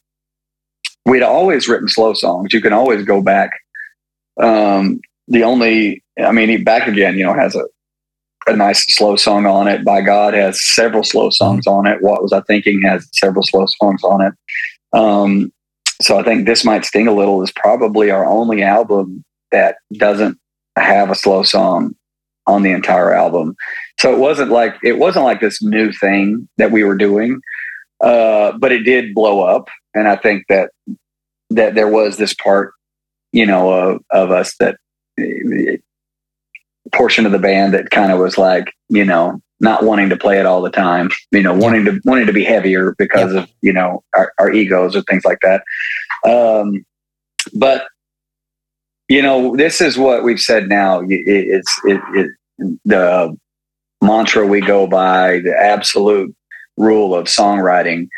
we'd 1.06 1.22
always 1.22 1.68
written 1.68 1.88
slow 1.88 2.14
songs. 2.14 2.52
You 2.52 2.60
can 2.60 2.72
always 2.72 3.04
go 3.04 3.22
back. 3.22 3.50
Um, 4.40 5.00
the 5.26 5.42
only, 5.42 6.02
I 6.22 6.32
mean, 6.32 6.64
back 6.64 6.86
again, 6.86 7.16
you 7.16 7.24
know, 7.24 7.34
has 7.34 7.54
a 7.54 7.64
a 8.46 8.56
nice 8.56 8.84
slow 8.94 9.16
song 9.16 9.46
on 9.46 9.68
it. 9.68 9.84
By 9.84 10.00
God 10.00 10.34
has 10.34 10.62
several 10.62 11.02
slow 11.02 11.30
songs 11.30 11.66
on 11.66 11.86
it. 11.86 12.02
What 12.02 12.22
was 12.22 12.32
I 12.32 12.40
thinking 12.42 12.82
has 12.82 13.08
several 13.12 13.42
slow 13.42 13.66
songs 13.66 14.02
on 14.04 14.20
it. 14.22 14.34
Um, 14.92 15.52
so 16.02 16.18
I 16.18 16.22
think 16.22 16.46
this 16.46 16.64
might 16.64 16.84
sting 16.84 17.06
a 17.06 17.14
little 17.14 17.42
is 17.42 17.52
probably 17.52 18.10
our 18.10 18.26
only 18.26 18.62
album 18.62 19.24
that 19.52 19.76
doesn't 19.96 20.38
have 20.76 21.10
a 21.10 21.14
slow 21.14 21.42
song 21.42 21.94
on 22.46 22.62
the 22.62 22.72
entire 22.72 23.12
album. 23.12 23.56
So 23.98 24.12
it 24.12 24.18
wasn't 24.18 24.50
like 24.50 24.74
it 24.82 24.98
wasn't 24.98 25.24
like 25.24 25.40
this 25.40 25.62
new 25.62 25.92
thing 25.92 26.48
that 26.58 26.72
we 26.72 26.84
were 26.84 26.96
doing, 26.96 27.40
uh, 28.00 28.52
but 28.58 28.72
it 28.72 28.82
did 28.82 29.14
blow 29.14 29.40
up, 29.40 29.68
and 29.94 30.08
I 30.08 30.16
think 30.16 30.46
that 30.48 30.70
that 31.50 31.74
there 31.74 31.88
was 31.88 32.16
this 32.16 32.34
part, 32.34 32.72
you 33.32 33.46
know, 33.46 34.00
of, 34.10 34.30
us 34.30 34.56
that 34.58 34.76
eh, 35.18 35.76
portion 36.94 37.26
of 37.26 37.32
the 37.32 37.38
band 37.38 37.74
that 37.74 37.90
kind 37.90 38.12
of 38.12 38.18
was 38.18 38.38
like, 38.38 38.72
you 38.88 39.04
know, 39.04 39.40
not 39.60 39.84
wanting 39.84 40.08
to 40.10 40.16
play 40.16 40.38
it 40.38 40.46
all 40.46 40.62
the 40.62 40.70
time, 40.70 41.10
you 41.30 41.42
know, 41.42 41.54
wanting 41.54 41.84
to 41.84 42.00
wanting 42.04 42.26
to 42.26 42.32
be 42.32 42.44
heavier 42.44 42.94
because 42.98 43.34
of 43.34 43.48
you 43.62 43.72
know 43.72 44.02
our, 44.14 44.32
our 44.38 44.52
egos 44.52 44.96
or 44.96 45.02
things 45.02 45.24
like 45.24 45.38
that. 45.42 45.62
Um, 46.28 46.84
but 47.54 47.86
you 49.08 49.22
know, 49.22 49.56
this 49.56 49.80
is 49.80 49.98
what 49.98 50.24
we've 50.24 50.40
said 50.40 50.68
now. 50.68 51.00
It, 51.00 51.22
it's 51.26 51.80
it, 51.84 52.00
it, 52.14 52.78
the 52.84 53.36
mantra 54.00 54.46
we 54.46 54.60
go 54.60 54.86
by, 54.86 55.40
the 55.40 55.56
absolute 55.56 56.34
rule 56.76 57.14
of 57.14 57.26
songwriting 57.26 58.08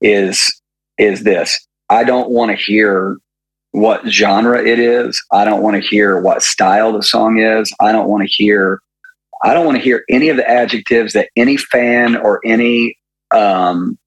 is 0.00 0.60
is 0.98 1.24
this. 1.24 1.66
I 1.88 2.04
don't 2.04 2.30
want 2.30 2.50
to 2.50 2.56
hear 2.56 3.16
what 3.72 4.06
genre 4.08 4.62
it 4.62 4.78
is. 4.78 5.22
I 5.32 5.44
don't 5.44 5.62
want 5.62 5.82
to 5.82 5.88
hear 5.88 6.20
what 6.20 6.42
style 6.42 6.92
the 6.92 7.02
song 7.02 7.38
is. 7.38 7.72
I 7.80 7.92
don't 7.92 8.08
want 8.08 8.22
to 8.22 8.28
hear 8.28 8.80
I 9.42 9.54
don't 9.54 9.64
want 9.64 9.78
to 9.78 9.82
hear 9.82 10.04
any 10.10 10.28
of 10.28 10.36
the 10.36 10.48
adjectives 10.48 11.14
that 11.14 11.30
any 11.34 11.56
fan 11.56 12.16
or 12.16 12.40
any 12.44 12.96
um, 13.34 13.98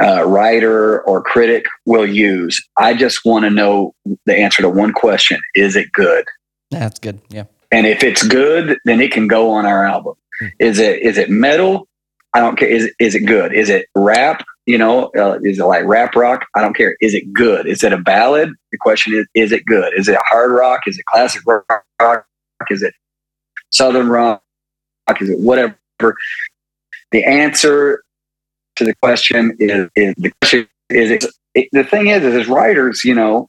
uh, 0.00 0.24
writer 0.26 1.02
or 1.02 1.22
critic 1.22 1.64
will 1.86 2.06
use. 2.06 2.60
I 2.76 2.94
just 2.94 3.24
want 3.24 3.44
to 3.44 3.50
know 3.50 3.94
the 4.26 4.36
answer 4.36 4.62
to 4.62 4.68
one 4.68 4.92
question: 4.92 5.40
Is 5.54 5.76
it 5.76 5.92
good? 5.92 6.26
That's 6.70 6.98
good. 6.98 7.20
Yeah. 7.30 7.44
And 7.72 7.86
if 7.86 8.02
it's 8.02 8.22
good, 8.22 8.78
then 8.84 9.00
it 9.00 9.12
can 9.12 9.28
go 9.28 9.50
on 9.50 9.64
our 9.66 9.84
album. 9.84 10.14
Is 10.58 10.78
it 10.78 11.00
is 11.00 11.18
it 11.18 11.30
metal? 11.30 11.88
I 12.34 12.40
don't 12.40 12.56
care. 12.56 12.68
Is 12.68 12.92
is 12.98 13.14
it 13.14 13.20
good? 13.20 13.54
Is 13.54 13.70
it 13.70 13.86
rap? 13.94 14.44
You 14.70 14.78
know, 14.78 15.10
uh, 15.18 15.40
is 15.42 15.58
it 15.58 15.64
like 15.64 15.84
rap 15.84 16.14
rock? 16.14 16.46
I 16.54 16.60
don't 16.60 16.76
care. 16.76 16.96
Is 17.00 17.12
it 17.12 17.32
good? 17.32 17.66
Is 17.66 17.82
it 17.82 17.92
a 17.92 17.98
ballad? 17.98 18.50
The 18.70 18.78
question 18.78 19.12
is: 19.14 19.26
Is 19.34 19.50
it 19.50 19.64
good? 19.64 19.92
Is 19.98 20.06
it 20.06 20.16
hard 20.28 20.52
rock? 20.52 20.82
Is 20.86 20.96
it 20.96 21.04
classic 21.06 21.42
rock? 21.44 22.24
Is 22.70 22.80
it 22.80 22.94
southern 23.70 24.08
rock? 24.08 24.40
Is 25.20 25.28
it 25.28 25.40
whatever? 25.40 25.76
The 27.10 27.24
answer 27.24 28.04
to 28.76 28.84
the 28.84 28.94
question 29.02 29.56
is, 29.58 29.88
is 29.96 30.14
the 30.18 30.30
question 30.40 30.68
is 30.88 31.10
it, 31.10 31.24
it, 31.56 31.68
the 31.72 31.82
thing 31.82 32.06
is, 32.06 32.22
is 32.22 32.36
as 32.36 32.46
writers, 32.46 33.02
you 33.04 33.16
know, 33.16 33.48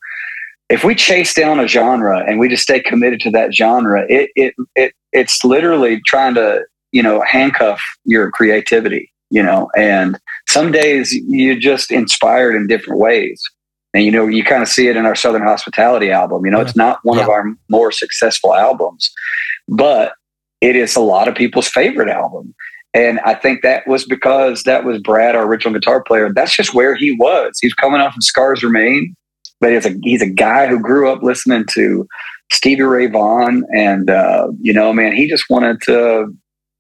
if 0.70 0.84
we 0.84 0.96
chase 0.96 1.36
down 1.36 1.60
a 1.60 1.68
genre 1.68 2.26
and 2.26 2.40
we 2.40 2.50
just 2.50 2.64
stay 2.64 2.80
committed 2.80 3.20
to 3.20 3.30
that 3.30 3.54
genre, 3.54 4.08
it 4.10 4.32
it 4.36 4.56
it 4.76 4.96
it's 5.14 5.44
literally 5.44 6.02
trying 6.08 6.34
to 6.34 6.64
you 6.92 7.04
know 7.04 7.22
handcuff 7.22 7.80
your 8.06 8.32
creativity, 8.32 9.12
you 9.30 9.44
know. 9.44 9.70
And 9.78 10.18
some 10.48 10.72
days 10.72 11.14
you're 11.14 11.60
just 11.60 11.92
inspired 11.92 12.56
in 12.56 12.68
different 12.68 13.00
ways, 13.00 13.42
and 13.94 14.04
you 14.04 14.12
know 14.12 14.28
you 14.28 14.44
kind 14.44 14.62
of 14.62 14.70
see 14.70 14.88
it 14.88 14.98
in 14.98 15.06
our 15.06 15.16
Southern 15.16 15.44
Hospitality 15.44 16.12
album. 16.12 16.46
You 16.46 16.52
know, 16.52 16.62
it's 16.62 16.76
not 16.76 17.00
one 17.04 17.20
of 17.20 17.30
our 17.30 17.46
more 17.70 17.92
successful 17.92 18.54
albums, 18.54 19.12
but 19.68 20.14
it 20.62 20.76
is 20.76 20.96
a 20.96 21.02
lot 21.02 21.28
of 21.28 21.36
people's 21.36 21.68
favorite 21.68 22.10
album. 22.10 22.54
And 22.94 23.20
I 23.22 23.36
think 23.36 23.62
that 23.62 23.88
was 23.88 24.06
because 24.06 24.64
that 24.64 24.84
was 24.84 25.00
Brad, 25.00 25.36
our 25.36 25.46
original 25.46 25.74
guitar 25.74 26.04
player. 26.04 26.32
That's 26.34 26.56
just 26.56 26.74
where 26.74 26.94
he 26.96 27.14
was. 27.14 27.58
He's 27.62 27.74
coming 27.74 28.02
off 28.02 28.16
of 28.16 28.24
Scars 28.24 28.64
Remain, 28.64 29.16
but 29.62 29.72
he's 29.72 29.86
a 29.86 29.96
he's 30.04 30.22
a 30.22 30.30
guy 30.30 30.68
who 30.68 30.80
grew 30.80 31.12
up 31.12 31.24
listening 31.24 31.66
to 31.72 32.06
Stevie 32.52 32.82
Ray 32.82 33.08
Vaughan, 33.08 33.64
and 33.74 34.10
uh, 34.10 34.50
you 34.60 34.74
know, 34.74 34.92
man, 34.92 35.16
he 35.16 35.30
just 35.30 35.46
wanted 35.50 35.82
to 35.84 36.28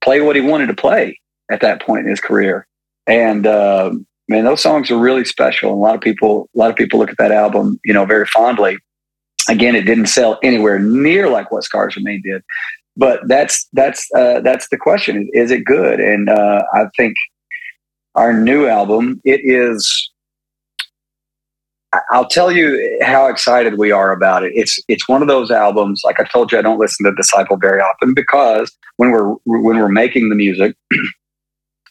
play 0.01 0.19
what 0.19 0.35
he 0.35 0.41
wanted 0.41 0.67
to 0.67 0.73
play 0.73 1.17
at 1.49 1.61
that 1.61 1.81
point 1.81 2.03
in 2.03 2.09
his 2.09 2.19
career. 2.19 2.67
And 3.07 3.47
uh, 3.47 3.91
man, 4.27 4.45
those 4.45 4.61
songs 4.61 4.89
are 4.89 4.97
really 4.97 5.25
special. 5.25 5.71
And 5.71 5.79
a 5.79 5.81
lot 5.81 5.95
of 5.95 6.01
people, 6.01 6.49
a 6.55 6.57
lot 6.57 6.69
of 6.69 6.75
people 6.75 6.99
look 6.99 7.09
at 7.09 7.17
that 7.17 7.31
album, 7.31 7.79
you 7.83 7.93
know, 7.93 8.05
very 8.05 8.25
fondly. 8.25 8.77
Again, 9.49 9.75
it 9.75 9.83
didn't 9.83 10.05
sell 10.05 10.39
anywhere 10.43 10.79
near 10.79 11.29
like 11.29 11.51
what 11.51 11.63
Scars 11.63 11.95
Remain 11.95 12.21
did, 12.23 12.43
but 12.95 13.27
that's 13.27 13.67
that's 13.73 14.07
uh, 14.15 14.39
that's 14.41 14.69
the 14.69 14.77
question: 14.77 15.29
is 15.33 15.51
it 15.51 15.65
good? 15.65 15.99
And 15.99 16.29
uh, 16.29 16.63
I 16.73 16.85
think 16.95 17.15
our 18.15 18.33
new 18.33 18.67
album, 18.67 19.21
it 19.23 19.41
is. 19.43 20.09
I'll 22.09 22.27
tell 22.27 22.51
you 22.51 22.99
how 23.01 23.27
excited 23.27 23.77
we 23.77 23.91
are 23.91 24.11
about 24.13 24.43
it. 24.43 24.53
It's 24.55 24.79
it's 24.87 25.09
one 25.09 25.21
of 25.21 25.27
those 25.27 25.51
albums. 25.51 26.01
Like 26.05 26.19
I 26.19 26.23
told 26.23 26.51
you, 26.51 26.59
I 26.59 26.61
don't 26.61 26.79
listen 26.79 27.05
to 27.05 27.13
Disciple 27.15 27.57
very 27.57 27.81
often 27.81 28.13
because 28.13 28.71
when 28.97 29.11
we're 29.11 29.33
when 29.45 29.77
we're 29.77 29.89
making 29.89 30.29
the 30.29 30.35
music, 30.35 30.75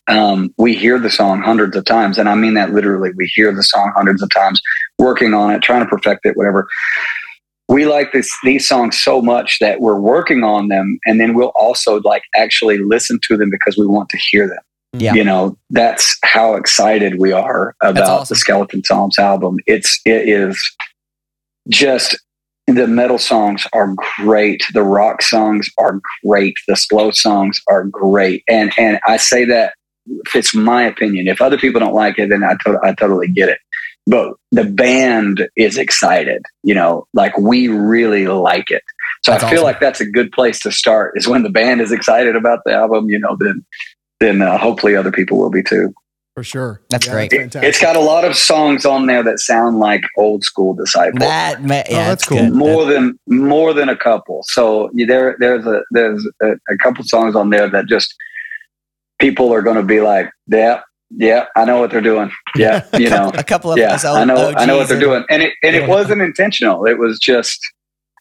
um, 0.08 0.52
we 0.58 0.74
hear 0.74 0.98
the 0.98 1.10
song 1.10 1.40
hundreds 1.40 1.76
of 1.76 1.84
times, 1.84 2.18
and 2.18 2.28
I 2.28 2.34
mean 2.34 2.54
that 2.54 2.72
literally. 2.72 3.10
We 3.16 3.26
hear 3.26 3.54
the 3.54 3.62
song 3.62 3.92
hundreds 3.94 4.22
of 4.22 4.30
times, 4.30 4.60
working 4.98 5.34
on 5.34 5.52
it, 5.52 5.62
trying 5.62 5.84
to 5.84 5.88
perfect 5.88 6.26
it, 6.26 6.36
whatever. 6.36 6.66
We 7.68 7.86
like 7.86 8.12
this 8.12 8.30
these 8.42 8.66
songs 8.66 8.98
so 9.00 9.22
much 9.22 9.58
that 9.60 9.80
we're 9.80 10.00
working 10.00 10.42
on 10.42 10.68
them, 10.68 10.98
and 11.06 11.20
then 11.20 11.34
we'll 11.34 11.52
also 11.54 12.00
like 12.00 12.22
actually 12.34 12.78
listen 12.78 13.20
to 13.24 13.36
them 13.36 13.50
because 13.50 13.76
we 13.76 13.86
want 13.86 14.08
to 14.10 14.18
hear 14.18 14.48
them. 14.48 14.58
Yeah. 14.92 15.14
You 15.14 15.22
know, 15.22 15.56
that's 15.70 16.18
how 16.24 16.54
excited 16.54 17.20
we 17.20 17.30
are 17.30 17.76
about 17.80 18.08
awesome. 18.08 18.34
the 18.34 18.38
Skeleton 18.38 18.82
Psalms 18.82 19.18
album. 19.18 19.58
It's 19.66 20.00
it 20.04 20.28
is 20.28 20.60
just 21.68 22.18
the 22.66 22.86
metal 22.86 23.18
songs 23.18 23.66
are 23.72 23.94
great. 24.18 24.62
The 24.72 24.82
rock 24.82 25.22
songs 25.22 25.68
are 25.78 26.00
great. 26.24 26.56
The 26.66 26.76
slow 26.76 27.12
songs 27.12 27.60
are 27.68 27.84
great. 27.84 28.42
And 28.48 28.72
and 28.76 28.98
I 29.06 29.16
say 29.16 29.44
that 29.44 29.74
if 30.26 30.34
it's 30.36 30.54
my 30.54 30.82
opinion. 30.82 31.28
If 31.28 31.40
other 31.40 31.58
people 31.58 31.80
don't 31.80 31.94
like 31.94 32.18
it, 32.18 32.28
then 32.30 32.42
I, 32.44 32.54
to- 32.64 32.80
I 32.82 32.92
totally 32.94 33.28
get 33.28 33.48
it. 33.48 33.58
But 34.06 34.34
the 34.50 34.64
band 34.64 35.48
is 35.56 35.76
excited. 35.78 36.42
You 36.62 36.74
know, 36.74 37.06
like 37.14 37.36
we 37.38 37.68
really 37.68 38.26
like 38.26 38.70
it. 38.70 38.82
So 39.22 39.32
That's 39.32 39.44
I 39.44 39.50
feel 39.50 39.58
awesome. 39.60 39.64
like 39.66 39.80
that's 39.80 40.00
a 40.00 40.06
good 40.10 40.32
place 40.32 40.58
to 40.60 40.72
start. 40.72 41.12
Is 41.16 41.28
when 41.28 41.42
the 41.42 41.50
band 41.50 41.80
is 41.80 41.92
excited 41.92 42.34
about 42.36 42.60
the 42.64 42.72
album. 42.72 43.10
You 43.10 43.18
know, 43.18 43.36
then 43.38 43.64
then 44.18 44.42
uh, 44.42 44.56
hopefully 44.58 44.96
other 44.96 45.12
people 45.12 45.38
will 45.38 45.50
be 45.50 45.62
too. 45.62 45.92
for 46.34 46.42
sure. 46.42 46.80
That's 46.88 47.06
great. 47.06 47.32
It, 47.32 47.38
fantastic. 47.38 47.68
it's 47.68 47.80
got 47.80 47.96
a 47.96 48.00
lot 48.00 48.24
of 48.24 48.34
songs 48.36 48.84
on 48.86 49.06
there 49.06 49.22
that 49.22 49.38
sound 49.40 49.78
like 49.78 50.02
old 50.16 50.42
school 50.44 50.72
Disciple 50.74 51.18
That 51.20 51.62
ma- 51.62 51.74
yeah, 51.74 51.82
Oh, 51.88 51.92
that's 51.92 52.08
that's 52.08 52.24
cool. 52.26 52.38
good. 52.38 52.52
more 52.54 52.84
than 52.86 53.18
more 53.28 53.74
than 53.74 53.90
a 53.90 53.96
couple. 53.96 54.40
So 54.44 54.90
you- 54.94 55.06
there 55.06 55.36
there's 55.38 55.66
a 55.66 55.82
there's 55.90 56.26
a, 56.42 56.52
a 56.52 56.76
couple 56.82 57.04
songs 57.04 57.36
on 57.36 57.50
there 57.50 57.68
that 57.68 57.86
just 57.86 58.14
people 59.20 59.52
are 59.52 59.62
going 59.62 59.76
to 59.76 59.82
be 59.82 60.00
like, 60.00 60.30
yeah, 60.48 60.80
yeah, 61.10 61.46
I 61.56 61.64
know 61.64 61.78
what 61.80 61.90
they're 61.90 62.00
doing. 62.00 62.30
Yeah, 62.56 62.84
you 62.98 63.08
know, 63.08 63.30
a 63.34 63.44
couple 63.44 63.70
of 63.70 63.78
yeah, 63.78 63.94
us 63.94 64.04
I 64.04 64.24
know 64.24 64.52
I 64.56 64.64
know 64.66 64.78
what 64.78 64.88
they're 64.88 64.96
and- 64.96 65.04
doing, 65.04 65.24
and 65.30 65.42
it 65.42 65.52
and 65.62 65.76
Yeah. 65.76 65.82
it 65.82 65.88
wasn't 65.88 66.20
intentional. 66.20 66.84
It 66.86 66.98
was 66.98 67.18
just 67.20 67.60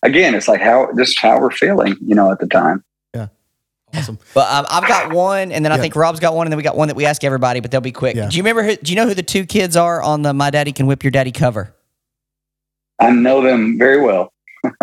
again, 0.03 0.35
it's 0.35 0.47
like 0.47 0.61
how 0.61 0.87
just 0.95 1.19
how 1.19 1.39
we're 1.41 1.49
feeling, 1.51 1.95
you 2.05 2.13
know, 2.13 2.31
at 2.31 2.39
the 2.39 2.45
time. 2.45 2.83
Yeah, 3.15 3.27
awesome. 3.95 4.19
But 4.35 4.47
um, 4.53 4.67
I've 4.69 4.87
got 4.87 5.11
one, 5.13 5.51
and 5.51 5.65
then 5.65 5.71
I 5.71 5.75
Yeah. 5.75 5.81
think 5.81 5.95
Rob's 5.95 6.19
got 6.19 6.35
one, 6.35 6.45
and 6.45 6.51
then 6.51 6.57
we 6.57 6.63
got 6.63 6.77
one 6.77 6.89
that 6.89 6.95
we 6.95 7.05
ask 7.05 7.23
everybody, 7.23 7.59
but 7.59 7.71
they'll 7.71 7.81
be 7.81 7.91
quick. 7.91 8.15
Yeah. 8.15 8.29
Do 8.29 8.37
you 8.37 8.43
remember? 8.43 8.61
Who, 8.63 8.75
do 8.75 8.91
you 8.91 8.95
know 8.95 9.07
who 9.07 9.15
the 9.15 9.23
two 9.23 9.45
kids 9.47 9.75
are 9.75 9.99
on 10.01 10.21
the 10.21 10.31
"My 10.33 10.51
Daddy 10.51 10.71
Can 10.73 10.85
Whip 10.85 11.03
Your 11.03 11.11
Daddy" 11.11 11.31
cover? 11.31 11.73
I 12.99 13.09
know 13.09 13.41
them 13.41 13.79
very 13.79 13.99
well. 13.99 14.31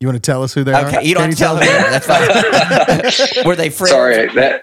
You 0.00 0.08
want 0.08 0.16
to 0.16 0.20
tell 0.30 0.42
us 0.42 0.54
who 0.54 0.64
they 0.64 0.72
are? 0.72 0.86
Okay, 0.86 1.04
you 1.04 1.14
don't 1.14 1.30
Can 1.34 1.36
have 1.36 1.36
to 1.36 1.44
tell 1.44 1.54
them. 1.56 3.02
That's 3.02 3.34
fine. 3.34 3.44
Were 3.46 3.54
they 3.54 3.68
friends? 3.68 3.90
Sorry, 3.90 4.28
that 4.34 4.62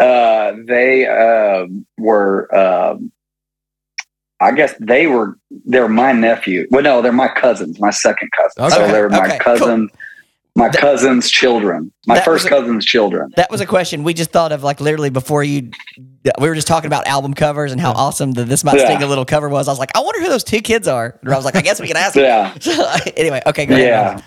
uh, 0.00 0.54
they 0.66 1.06
um, 1.06 1.86
were. 1.96 2.52
Um, 2.54 3.12
I 4.40 4.50
guess 4.50 4.74
they 4.80 5.06
were. 5.06 5.38
They're 5.64 5.86
my 5.88 6.10
nephew. 6.10 6.66
Well, 6.72 6.82
no, 6.82 7.02
they're 7.02 7.12
my 7.12 7.28
cousins. 7.28 7.78
My 7.78 7.90
second 7.90 8.30
cousin. 8.36 8.64
Okay, 8.64 8.74
So 8.86 8.92
they're 8.92 9.08
my 9.08 9.26
okay, 9.26 9.38
cousin. 9.38 9.88
My 10.56 10.68
That- 10.68 10.80
cousin's 10.80 11.30
children. 11.30 11.92
My 12.08 12.20
first 12.20 12.44
a- 12.46 12.48
cousin's 12.48 12.84
children. 12.84 13.32
That 13.36 13.48
was 13.50 13.60
a 13.60 13.66
question 13.66 14.02
we 14.02 14.12
just 14.12 14.32
thought 14.32 14.50
of, 14.50 14.64
like 14.64 14.80
literally 14.80 15.08
before 15.10 15.44
you. 15.44 15.70
We 16.40 16.48
were 16.48 16.56
just 16.56 16.66
talking 16.66 16.88
about 16.88 17.06
album 17.06 17.32
covers 17.32 17.70
and 17.70 17.80
how 17.80 17.92
awesome 17.92 18.32
the 18.32 18.42
"This 18.44 18.64
Might 18.64 18.76
Yeah. 18.78 18.86
Sting 18.86 19.02
a 19.04 19.06
Little" 19.06 19.24
cover 19.24 19.48
was. 19.48 19.68
I 19.68 19.70
was 19.70 19.78
like, 19.78 19.96
I 19.96 20.00
wonder 20.00 20.20
who 20.20 20.28
those 20.28 20.42
two 20.44 20.60
kids 20.60 20.88
are. 20.88 21.16
And 21.22 21.32
I 21.32 21.36
was 21.36 21.44
like, 21.44 21.54
I 21.54 21.60
guess 21.62 21.80
we 21.80 21.86
can 21.86 21.96
ask. 21.96 22.14
them. 22.14 22.24
Yeah, 22.24 22.54
So, 22.60 22.86
anyway, 23.16 23.40
okay, 23.46 23.66
go 23.66 23.76
ahead. 23.76 24.24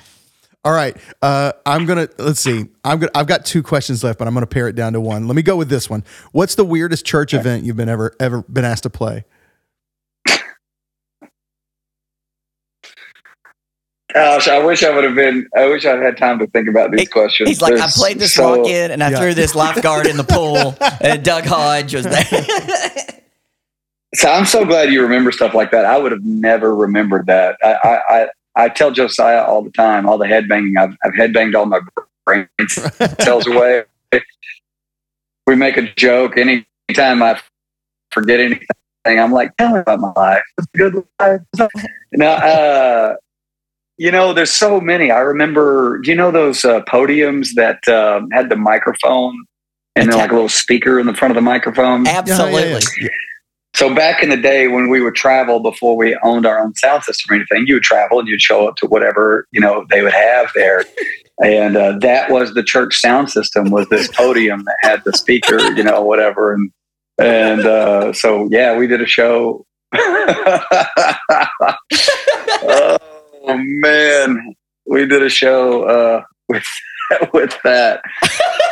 Yeah. 0.66 0.70
All 0.72 0.76
right. 0.76 0.98
Uh, 1.22 1.52
I'm 1.66 1.86
gonna 1.86 2.08
let's 2.18 2.40
see. 2.40 2.66
I'm 2.84 3.00
gonna. 3.00 3.12
I've 3.16 3.28
got 3.28 3.46
two 3.46 3.62
questions 3.64 4.04
left, 4.04 4.20
but 4.20 4.28
I'm 4.28 4.34
gonna 4.34 4.48
pare 4.48 4.68
it 4.68 4.76
down 4.76 4.94
to 4.94 5.02
one. 5.02 5.28
Let 5.28 5.36
me 5.36 5.42
go 5.44 5.56
with 5.56 5.70
this 5.70 5.90
one. 5.90 6.04
What's 6.32 6.56
the 6.56 6.66
weirdest 6.66 7.06
church 7.06 7.34
event 7.34 7.64
you've 7.64 7.78
been 7.78 7.90
ever 7.90 8.14
ever 8.20 8.42
been 8.44 8.66
asked 8.66 8.84
to 8.84 8.90
play? 8.90 9.26
Gosh, 14.14 14.48
I 14.48 14.64
wish 14.64 14.82
I 14.84 14.96
would 14.96 15.04
have 15.04 15.16
been. 15.16 15.48
I 15.58 15.66
wish 15.66 15.86
I 15.86 15.98
had 15.98 16.16
time 16.18 16.40
to 16.40 16.48
think 16.48 16.70
about 16.70 16.92
these 16.92 17.02
He- 17.02 17.06
questions. 17.08 17.50
He's 17.50 17.62
like, 17.62 17.74
I 17.74 17.88
played 17.90 18.18
this 18.20 18.34
so- 18.34 18.60
walk 18.60 18.70
in 18.70 18.92
and 18.92 19.04
I 19.04 19.10
Yeah. 19.12 19.20
threw 19.20 19.34
this 19.34 19.56
lifeguard 19.56 20.06
in 20.08 20.16
the 20.16 20.24
pool, 20.24 20.76
and 21.02 21.24
Doug 21.24 21.44
Hodge 21.46 21.94
was 21.96 22.06
there. 22.06 22.46
So 24.14 24.32
I'm 24.32 24.46
so 24.46 24.64
glad 24.64 24.94
you 24.94 25.02
remember 25.02 25.32
stuff 25.34 25.54
like 25.54 25.72
that. 25.72 25.84
I 25.84 25.98
would 25.98 26.14
have 26.14 26.24
never 26.24 26.74
remembered 26.74 27.26
that. 27.26 27.58
I 27.62 28.00
I, 28.10 28.28
I, 28.56 28.66
I 28.66 28.70
tell 28.70 28.92
Josiah 28.92 29.44
all 29.44 29.64
the 29.64 29.72
time, 29.72 30.08
all 30.08 30.18
the 30.18 30.26
headbanging. 30.26 30.78
I've 30.80 30.96
I've 31.04 31.14
headbanged 31.14 31.56
all 31.56 31.66
my 31.66 31.80
brain 32.26 32.48
cells 33.20 33.48
away. 33.52 33.84
We 35.48 35.56
make 35.56 35.78
a 35.78 35.94
joke 35.94 36.38
anytime 36.38 37.22
I 37.22 37.40
forget 38.12 38.40
anything. 38.40 38.68
I'm 39.06 39.32
like, 39.32 39.56
tell 39.58 39.74
me 39.74 39.80
about 39.80 40.00
my 40.00 40.12
life. 40.16 40.42
It's 40.58 40.68
a 40.74 40.78
good 40.78 41.06
life. 41.20 41.42
Now, 42.18 42.36
uh, 42.36 43.16
you 43.98 44.10
know, 44.10 44.32
there's 44.32 44.54
so 44.54 44.80
many. 44.80 45.12
I 45.12 45.20
remember, 45.20 46.00
do 46.00 46.12
you 46.12 46.16
know 46.16 46.32
those 46.32 46.64
uh, 46.64 46.82
podiums 46.84 47.50
that 47.56 47.86
um, 47.90 48.30
had 48.32 48.50
the 48.50 48.56
microphone 48.56 49.46
and 49.98 50.10
then 50.10 50.18
like 50.18 50.32
a 50.32 50.34
little 50.34 50.48
speaker 50.48 50.98
in 50.98 51.08
the 51.08 51.14
front 51.14 51.32
of 51.32 51.36
the 51.36 51.42
microphone? 51.42 52.08
Absolutely. 52.08 52.80
So 53.76 53.94
back 53.94 54.24
in 54.24 54.30
the 54.30 54.38
day 54.38 54.70
when 54.70 54.90
we 54.90 55.02
would 55.02 55.16
travel 55.16 55.60
before 55.60 55.98
we 55.98 56.18
owned 56.24 56.46
our 56.46 56.60
own 56.60 56.74
sound 56.76 57.04
system 57.04 57.34
or 57.34 57.36
anything, 57.36 57.66
you 57.68 57.74
would 57.74 57.84
travel 57.84 58.20
and 58.20 58.28
you'd 58.28 58.42
show 58.42 58.66
up 58.66 58.78
to 58.78 58.88
whatever 58.88 59.48
you 59.52 59.60
know 59.60 59.86
they 59.90 60.02
would 60.02 60.14
have 60.14 60.50
there, 60.56 60.86
and 61.44 61.76
uh, 61.76 61.98
that 62.00 62.32
was 62.32 62.54
the 62.54 62.64
church 62.64 62.96
sound 62.96 63.30
system 63.30 63.72
was 63.72 63.86
this 63.90 64.08
podium 64.16 64.64
that 64.64 64.78
had 64.80 65.04
the 65.04 65.12
speaker, 65.12 65.60
you 65.74 65.84
know, 65.84 66.02
whatever, 66.02 66.54
and 66.54 66.72
and 67.20 67.66
uh, 67.66 68.14
so 68.14 68.48
yeah, 68.50 68.78
we 68.78 68.88
did 68.88 69.02
a 69.02 69.06
show. 69.06 69.66
oh 69.94 71.18
man, 73.58 74.56
we 74.86 75.06
did 75.06 75.22
a 75.22 75.30
show 75.30 75.84
uh, 75.84 76.24
with 76.48 76.64
with 77.34 77.58
that. 77.64 78.02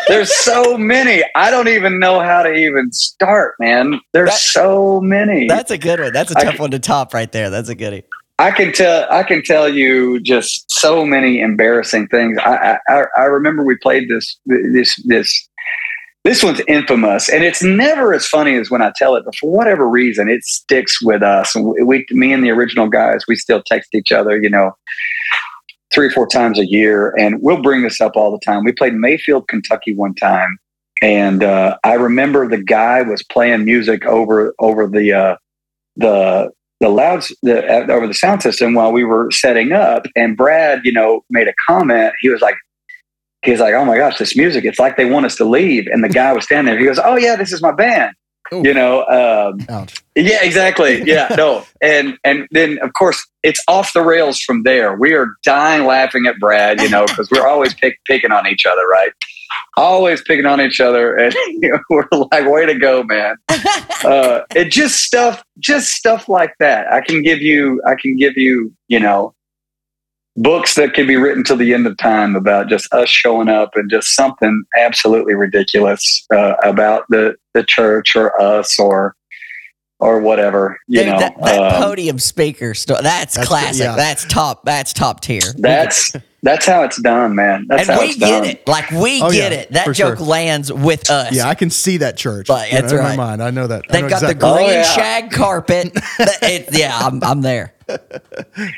There's 0.08 0.36
so 0.44 0.78
many. 0.78 1.24
I 1.36 1.52
don't 1.52 1.68
even 1.68 2.00
know 2.00 2.20
how 2.20 2.44
to 2.44 2.54
even 2.54 2.92
start, 2.92 3.56
man. 3.60 4.00
There's 4.14 4.30
That- 4.32 4.40
so 4.40 5.02
many. 5.02 5.48
That's 5.48 5.72
a 5.72 5.78
good 5.78 6.00
one. 6.00 6.14
That's 6.14 6.32
a 6.32 6.36
tough 6.36 6.60
one 6.60 6.72
to 6.72 6.80
top 6.80 7.14
right 7.14 7.32
there. 7.32 7.50
That's 7.50 7.70
a 7.70 7.76
goodie. 7.76 8.04
I 8.40 8.50
can 8.52 8.74
tell. 8.74 9.06
I 9.12 9.22
can 9.24 9.44
tell 9.44 9.70
you 9.70 10.20
just 10.20 10.66
so 10.72 11.06
many 11.06 11.40
embarrassing 11.40 12.08
things. 12.08 12.38
I 12.40 12.80
I, 12.90 13.04
I 13.16 13.24
remember 13.26 13.64
we 13.64 13.76
played 13.78 14.10
this 14.10 14.38
this 14.46 14.96
this. 15.06 15.50
This 16.26 16.42
one's 16.42 16.62
infamous, 16.70 17.28
and 17.28 17.44
it's 17.44 17.62
never 17.62 18.14
as 18.14 18.26
funny 18.26 18.56
as 18.56 18.72
when 18.72 18.82
I 18.82 18.94
tell 18.96 19.16
it. 19.18 19.26
But 19.26 19.36
for 19.36 19.52
whatever 19.52 19.90
reason, 19.90 20.30
it 20.30 20.42
sticks 20.46 21.02
with 21.02 21.22
us. 21.22 21.54
And 21.54 21.66
we, 21.66 21.84
we 21.84 22.06
me 22.12 22.32
and 22.32 22.42
the 22.42 22.50
original 22.50 22.88
guys, 22.88 23.26
we 23.28 23.36
still 23.36 23.62
text 23.62 23.94
each 23.94 24.14
other. 24.14 24.42
You 24.42 24.50
know, 24.50 24.72
three 25.94 26.08
or 26.08 26.12
four 26.12 26.28
times 26.28 26.60
a 26.60 26.66
year, 26.66 27.14
and 27.18 27.42
we'll 27.42 27.62
bring 27.62 27.84
this 27.84 28.02
up 28.02 28.16
all 28.16 28.32
the 28.32 28.40
time. 28.44 28.64
We 28.64 28.72
played 28.72 28.94
Mayfield, 28.94 29.48
Kentucky, 29.48 29.94
one 29.94 30.16
time, 30.16 30.58
and 31.02 31.44
uh, 31.44 31.78
I 31.84 31.94
remember 31.94 32.48
the 32.48 32.62
guy 32.62 33.02
was 33.02 33.24
playing 33.24 33.66
music 33.66 34.06
over 34.06 34.54
over 34.60 34.88
the 34.88 35.14
uh, 35.14 35.36
the 35.96 36.52
the 36.80 36.90
louds 36.90 37.36
the, 37.44 37.66
uh, 37.66 37.92
over 37.92 38.08
the 38.08 38.14
sound 38.14 38.42
system 38.42 38.74
while 38.74 38.92
we 38.92 39.04
were 39.04 39.30
setting 39.32 39.72
up, 39.72 40.06
and 40.16 40.36
Brad, 40.36 40.82
you 40.84 40.92
know, 40.92 41.24
made 41.30 41.48
a 41.48 41.54
comment. 41.68 42.14
He 42.20 42.30
was 42.30 42.42
like. 42.42 42.56
He 43.46 43.52
was 43.52 43.60
like, 43.60 43.74
"Oh 43.74 43.84
my 43.84 43.98
gosh, 43.98 44.18
this 44.18 44.38
music! 44.38 44.64
It's 44.64 44.80
like 44.80 44.96
they 44.96 45.04
want 45.04 45.26
us 45.26 45.36
to 45.36 45.44
leave." 45.44 45.86
And 45.88 46.02
the 46.02 46.08
guy 46.08 46.32
was 46.32 46.46
standing 46.46 46.72
there. 46.72 46.80
He 46.80 46.86
goes, 46.86 46.98
"Oh 47.04 47.18
yeah, 47.18 47.36
this 47.36 47.52
is 47.52 47.62
my 47.62 47.74
band." 47.74 48.16
Ooh. 48.54 48.62
You 48.64 48.74
know, 48.74 49.04
um, 49.06 49.66
Ouch. 49.70 50.04
yeah, 50.16 50.44
exactly. 50.44 51.02
Yeah, 51.04 51.34
no, 51.36 51.66
and 51.82 52.18
and 52.24 52.48
then 52.52 52.78
of 52.80 52.94
course 52.94 53.26
it's 53.42 53.62
off 53.68 53.94
the 53.94 54.02
rails 54.02 54.40
from 54.40 54.64
there. 54.64 54.96
We 54.96 55.14
are 55.14 55.28
dying 55.44 55.86
laughing 55.86 56.28
at 56.28 56.40
Brad, 56.40 56.80
you 56.82 56.90
know, 56.90 57.06
because 57.06 57.30
we're 57.32 57.48
always 57.48 57.74
pick, 57.74 58.00
picking 58.06 58.32
on 58.32 58.48
each 58.48 58.66
other, 58.66 58.88
right? 58.88 59.12
Always 59.76 60.22
picking 60.22 60.46
on 60.46 60.62
each 60.62 60.80
other, 60.80 61.16
and 61.16 61.34
you 61.48 61.72
know, 61.72 61.80
we're 61.90 62.08
like, 62.32 62.48
"Way 62.48 62.66
to 62.68 62.76
go, 62.76 63.04
man!" 63.04 63.36
Uh, 64.04 64.44
it 64.54 64.70
just 64.70 64.98
stuff, 64.98 65.46
just 65.60 65.92
stuff 65.92 66.28
like 66.28 66.54
that. 66.60 66.92
I 66.92 67.00
can 67.00 67.22
give 67.22 67.42
you, 67.42 67.82
I 67.88 67.96
can 67.96 68.18
give 68.18 68.36
you, 68.36 68.74
you 68.90 69.00
know, 69.00 69.34
books 70.36 70.74
that 70.76 70.94
can 70.94 71.06
be 71.08 71.16
written 71.16 71.44
till 71.44 71.58
the 71.58 71.74
end 71.74 71.86
of 71.88 71.96
time 71.98 72.36
about 72.36 72.68
just 72.68 72.92
us 72.94 73.10
showing 73.10 73.50
up 73.50 73.72
and 73.76 73.90
just 73.90 74.16
something 74.16 74.64
absolutely 74.78 75.36
ridiculous 75.36 76.26
uh, 76.34 76.54
about 76.64 77.04
the 77.10 77.36
the 77.54 77.64
church 77.64 78.16
or 78.16 78.40
us 78.42 78.80
or 78.80 79.16
or 80.00 80.20
whatever. 80.20 80.78
You 80.88 81.02
Dude, 81.02 81.10
know, 81.14 81.20
that, 81.20 81.36
that 81.44 81.60
Um, 81.76 81.82
podium 81.84 82.20
speaker 82.20 82.74
sto- 82.74 83.02
that's, 83.02 83.36
That's- 83.36 83.48
classic. 83.48 83.86
yeah. 83.86 83.96
That's 83.96 84.26
top. 84.26 84.66
That's 84.66 84.92
top 84.92 85.22
tier. 85.22 85.42
that's 85.60 86.14
That's 86.44 86.66
how 86.66 86.84
it's 86.84 87.02
done, 87.02 87.36
man. 87.36 87.66
That's 87.70 87.88
how 87.88 88.02
it's 88.02 88.18
done. 88.18 88.30
and 88.30 88.32
how 88.40 88.42
we 88.42 88.48
it's 88.50 88.58
get 88.60 88.66
done. 88.66 88.68
it. 88.68 88.68
Like 88.68 88.92
we 88.92 89.22
Oh, 89.22 89.32
get 89.32 89.52
yeah, 89.54 89.58
it. 89.60 89.72
That 89.72 89.86
joke 89.94 90.18
sure. 90.18 90.26
lands 90.28 90.72
with 90.72 91.10
us. 91.10 91.34
Yeah, 91.34 91.48
I 91.48 91.56
can 91.56 91.70
see 91.70 91.98
that 91.98 92.18
church. 92.18 92.50
Like, 92.50 92.72
You 92.72 92.76
know, 92.76 92.82
that's 92.82 92.94
in 92.94 93.00
my 93.00 93.16
mind. 93.16 93.42
I 93.42 93.50
know 93.50 93.66
that. 93.68 93.86
They've 93.90 94.04
know 94.04 94.10
got 94.10 94.24
exactly. 94.24 94.34
the 94.50 94.54
green 94.56 94.70
Oh, 94.70 94.74
yeah. 94.74 94.84
shag 94.84 95.32
carpet. 95.32 95.92
It- 96.20 96.68
yeah, 96.74 96.98
I'm, 97.00 97.24
I'm 97.24 97.42
there. 97.42 97.74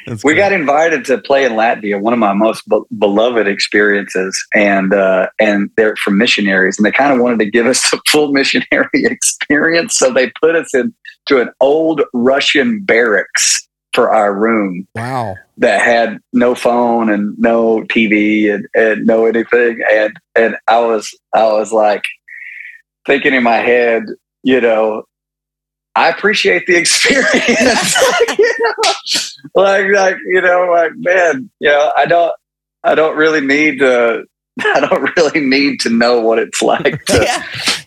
We 0.07 0.15
great. 0.17 0.37
got 0.37 0.51
invited 0.51 1.05
to 1.05 1.17
play 1.19 1.45
in 1.45 1.53
Latvia, 1.53 1.99
one 1.99 2.13
of 2.13 2.19
my 2.19 2.33
most 2.33 2.67
be- 2.69 2.79
beloved 2.97 3.47
experiences, 3.47 4.35
and 4.53 4.93
uh, 4.93 5.27
and 5.39 5.69
they're 5.77 5.95
from 5.97 6.17
missionaries, 6.17 6.77
and 6.77 6.85
they 6.85 6.91
kind 6.91 7.13
of 7.13 7.19
wanted 7.19 7.39
to 7.39 7.49
give 7.49 7.65
us 7.67 7.89
the 7.91 7.99
full 8.07 8.31
missionary 8.31 8.87
experience, 8.93 9.95
so 9.97 10.11
they 10.11 10.31
put 10.41 10.55
us 10.55 10.73
into 10.73 11.41
an 11.41 11.49
old 11.59 12.01
Russian 12.13 12.81
barracks 12.83 13.64
for 13.95 14.11
our 14.11 14.33
room 14.33 14.87
Wow. 14.93 15.37
that 15.57 15.81
had 15.81 16.19
no 16.33 16.53
phone 16.53 17.09
and 17.09 17.37
no 17.39 17.81
TV 17.83 18.53
and, 18.53 18.67
and 18.75 19.05
no 19.07 19.25
anything, 19.25 19.79
and 19.91 20.13
and 20.35 20.57
I 20.67 20.79
was 20.79 21.17
I 21.33 21.45
was 21.45 21.71
like 21.71 22.03
thinking 23.07 23.33
in 23.33 23.43
my 23.43 23.57
head, 23.57 24.03
you 24.43 24.59
know, 24.61 25.03
I 25.95 26.09
appreciate 26.09 26.65
the 26.67 26.75
experience. 26.83 27.95
you 28.37 28.55
know? 28.59 28.93
Like, 29.55 29.85
like, 29.93 30.17
you 30.27 30.41
know, 30.41 30.69
like, 30.71 30.91
man, 30.95 31.49
you 31.59 31.69
know, 31.69 31.91
I 31.95 32.05
don't, 32.05 32.33
I 32.83 32.95
don't 32.95 33.15
really 33.15 33.41
need 33.41 33.79
to, 33.79 34.25
I 34.61 34.79
don't 34.79 35.09
really 35.17 35.41
need 35.45 35.79
to 35.81 35.89
know 35.89 36.21
what 36.21 36.39
it's 36.39 36.61
like 36.61 37.03
to, 37.05 37.23
Yeah. 37.23 37.43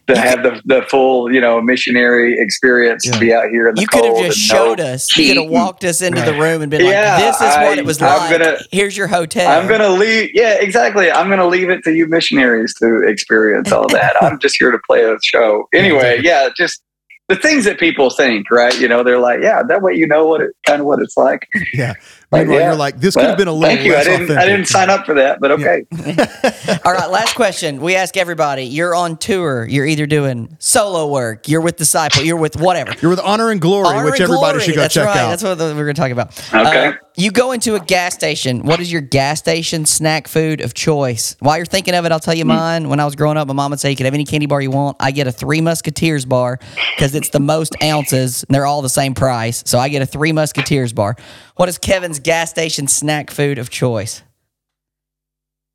to 0.08 0.18
have 0.20 0.42
the, 0.42 0.60
the 0.66 0.82
full, 0.90 1.32
you 1.32 1.40
know, 1.40 1.60
missionary 1.62 2.36
experience 2.38 3.06
Yeah. 3.06 3.12
to 3.12 3.18
be 3.18 3.32
out 3.32 3.48
here 3.50 3.68
in 3.68 3.74
the 3.74 3.80
You 3.80 3.86
could 3.88 4.04
have 4.04 4.18
just 4.18 4.50
and 4.50 4.58
know- 4.58 4.64
showed 4.76 4.80
us. 4.80 5.16
You 5.16 5.28
could 5.34 5.42
have 5.42 5.50
walked 5.50 5.84
us 5.84 6.02
into 6.02 6.20
the 6.20 6.34
room 6.34 6.60
and 6.60 6.70
been 6.70 6.84
like, 6.84 7.18
"This 7.20 7.36
is 7.36 7.40
what 7.40 7.50
I- 7.50 7.78
it 7.78 7.84
was 7.86 8.02
I'm 8.02 8.18
like. 8.18 8.30
gonna- 8.38 8.58
Here's 8.70 8.96
your 8.96 9.06
hotel." 9.06 9.48
I'm 9.50 9.66
going 9.66 9.80
to 9.80 9.88
leave. 9.90 10.30
Yeah, 10.34 10.54
exactly. 10.60 11.10
I'm 11.10 11.28
going 11.28 11.38
to 11.40 11.46
leave 11.46 11.70
it 11.70 11.82
to 11.84 11.92
you 11.94 12.06
missionaries 12.06 12.74
to 12.82 13.02
experience 13.06 13.72
all 13.72 13.88
that. 13.88 14.14
I'm 14.22 14.38
just 14.38 14.56
here 14.58 14.70
to 14.70 14.78
play 14.86 15.04
a 15.04 15.16
show. 15.24 15.68
Anyway, 15.74 16.20
yeah, 16.22 16.48
just 16.54 16.82
the 17.28 17.36
things 17.36 17.64
that 17.66 17.78
people 17.78 18.08
think, 18.10 18.50
right? 18.50 18.78
You 18.80 18.88
know, 18.88 19.02
they're 19.02 19.18
like, 19.18 19.40
yeah, 19.42 19.62
that 19.62 19.82
way 19.82 19.94
you 19.94 20.06
know 20.06 20.26
what 20.26 20.40
it 20.40 20.50
kind 20.66 20.80
of 20.80 20.86
what 20.86 20.98
it's 21.00 21.16
like. 21.16 21.46
Yeah. 21.74 21.94
Like, 22.30 22.42
Meanwhile, 22.42 22.58
yeah. 22.60 22.66
you're 22.66 22.76
like, 22.76 23.00
this 23.00 23.14
could 23.14 23.24
have 23.24 23.38
been 23.38 23.48
a 23.48 23.52
little 23.52 23.74
Thank 23.74 23.86
you. 23.86 23.96
I 23.96 24.04
didn't. 24.04 24.30
I 24.36 24.44
didn't 24.44 24.66
sign 24.66 24.90
up 24.90 25.06
for 25.06 25.14
that, 25.14 25.40
but 25.40 25.50
okay. 25.52 25.86
All 26.84 26.92
right, 26.92 27.08
last 27.10 27.34
question. 27.34 27.80
We 27.80 27.96
ask 27.96 28.18
everybody: 28.18 28.64
You're 28.64 28.94
on 28.94 29.16
tour. 29.16 29.66
You're 29.66 29.86
either 29.86 30.04
doing 30.06 30.54
solo 30.58 31.10
work, 31.10 31.48
you're 31.48 31.62
with 31.62 31.76
disciple, 31.76 32.22
you're 32.22 32.36
with 32.36 32.60
whatever. 32.60 32.94
You're 33.00 33.10
with 33.10 33.20
honor 33.20 33.50
and 33.50 33.60
glory, 33.62 33.86
Honor 33.88 34.04
which 34.04 34.20
and 34.20 34.24
everybody 34.24 34.58
glory. 34.58 34.64
should 34.64 34.74
go 34.74 34.80
That's 34.82 34.92
check 34.94 35.06
right. 35.06 35.16
out. 35.16 35.28
That's 35.30 35.42
what 35.42 35.54
the- 35.56 35.74
we're 35.74 35.84
going 35.90 35.94
to 35.94 36.00
talk 36.00 36.10
about. 36.10 36.38
Okay. 36.54 36.88
Uh, 36.88 36.92
you 37.16 37.30
go 37.32 37.50
into 37.52 37.74
a 37.74 37.80
gas 37.80 38.14
station. 38.14 38.62
What 38.62 38.78
is 38.78 38.92
your 38.92 39.00
gas 39.00 39.38
station 39.40 39.86
snack 39.86 40.28
food 40.28 40.60
of 40.60 40.72
choice? 40.74 41.34
While 41.40 41.56
you're 41.56 41.66
thinking 41.66 41.94
of 41.94 42.04
it, 42.04 42.12
I'll 42.12 42.20
tell 42.20 42.34
you 42.34 42.44
mine. 42.44 42.88
When 42.90 43.00
I 43.00 43.04
was 43.06 43.16
growing 43.16 43.36
up, 43.36 43.48
my 43.48 43.54
mom 43.54 43.70
would 43.70 43.80
say 43.80 43.90
you 43.90 43.96
could 43.96 44.04
have 44.06 44.14
any 44.14 44.24
candy 44.24 44.46
bar 44.46 44.60
you 44.60 44.70
want. 44.70 44.98
I 45.00 45.10
get 45.10 45.26
a 45.26 45.32
Three 45.32 45.60
Musketeers 45.60 46.24
bar 46.26 46.60
because 46.96 47.14
it's 47.16 47.30
the 47.30 47.40
most 47.40 47.74
ounces. 47.82 48.44
And 48.44 48.54
they're 48.54 48.66
all 48.66 48.82
the 48.82 48.88
same 48.88 49.14
price. 49.14 49.64
So 49.66 49.78
I 49.80 49.88
get 49.88 50.00
a 50.02 50.06
Three 50.06 50.30
Musketeers 50.32 50.92
bar. 50.92 51.16
What 51.56 51.68
is 51.68 51.76
Kevin's 51.76 52.17
gas 52.18 52.50
station 52.50 52.86
snack 52.86 53.30
food 53.30 53.58
of 53.58 53.70
choice? 53.70 54.22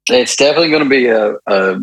It's 0.10 0.36
definitely 0.36 0.70
going 0.70 0.84
to 0.84 0.90
be 0.90 1.07
a, 1.07 1.36
a 1.48 1.80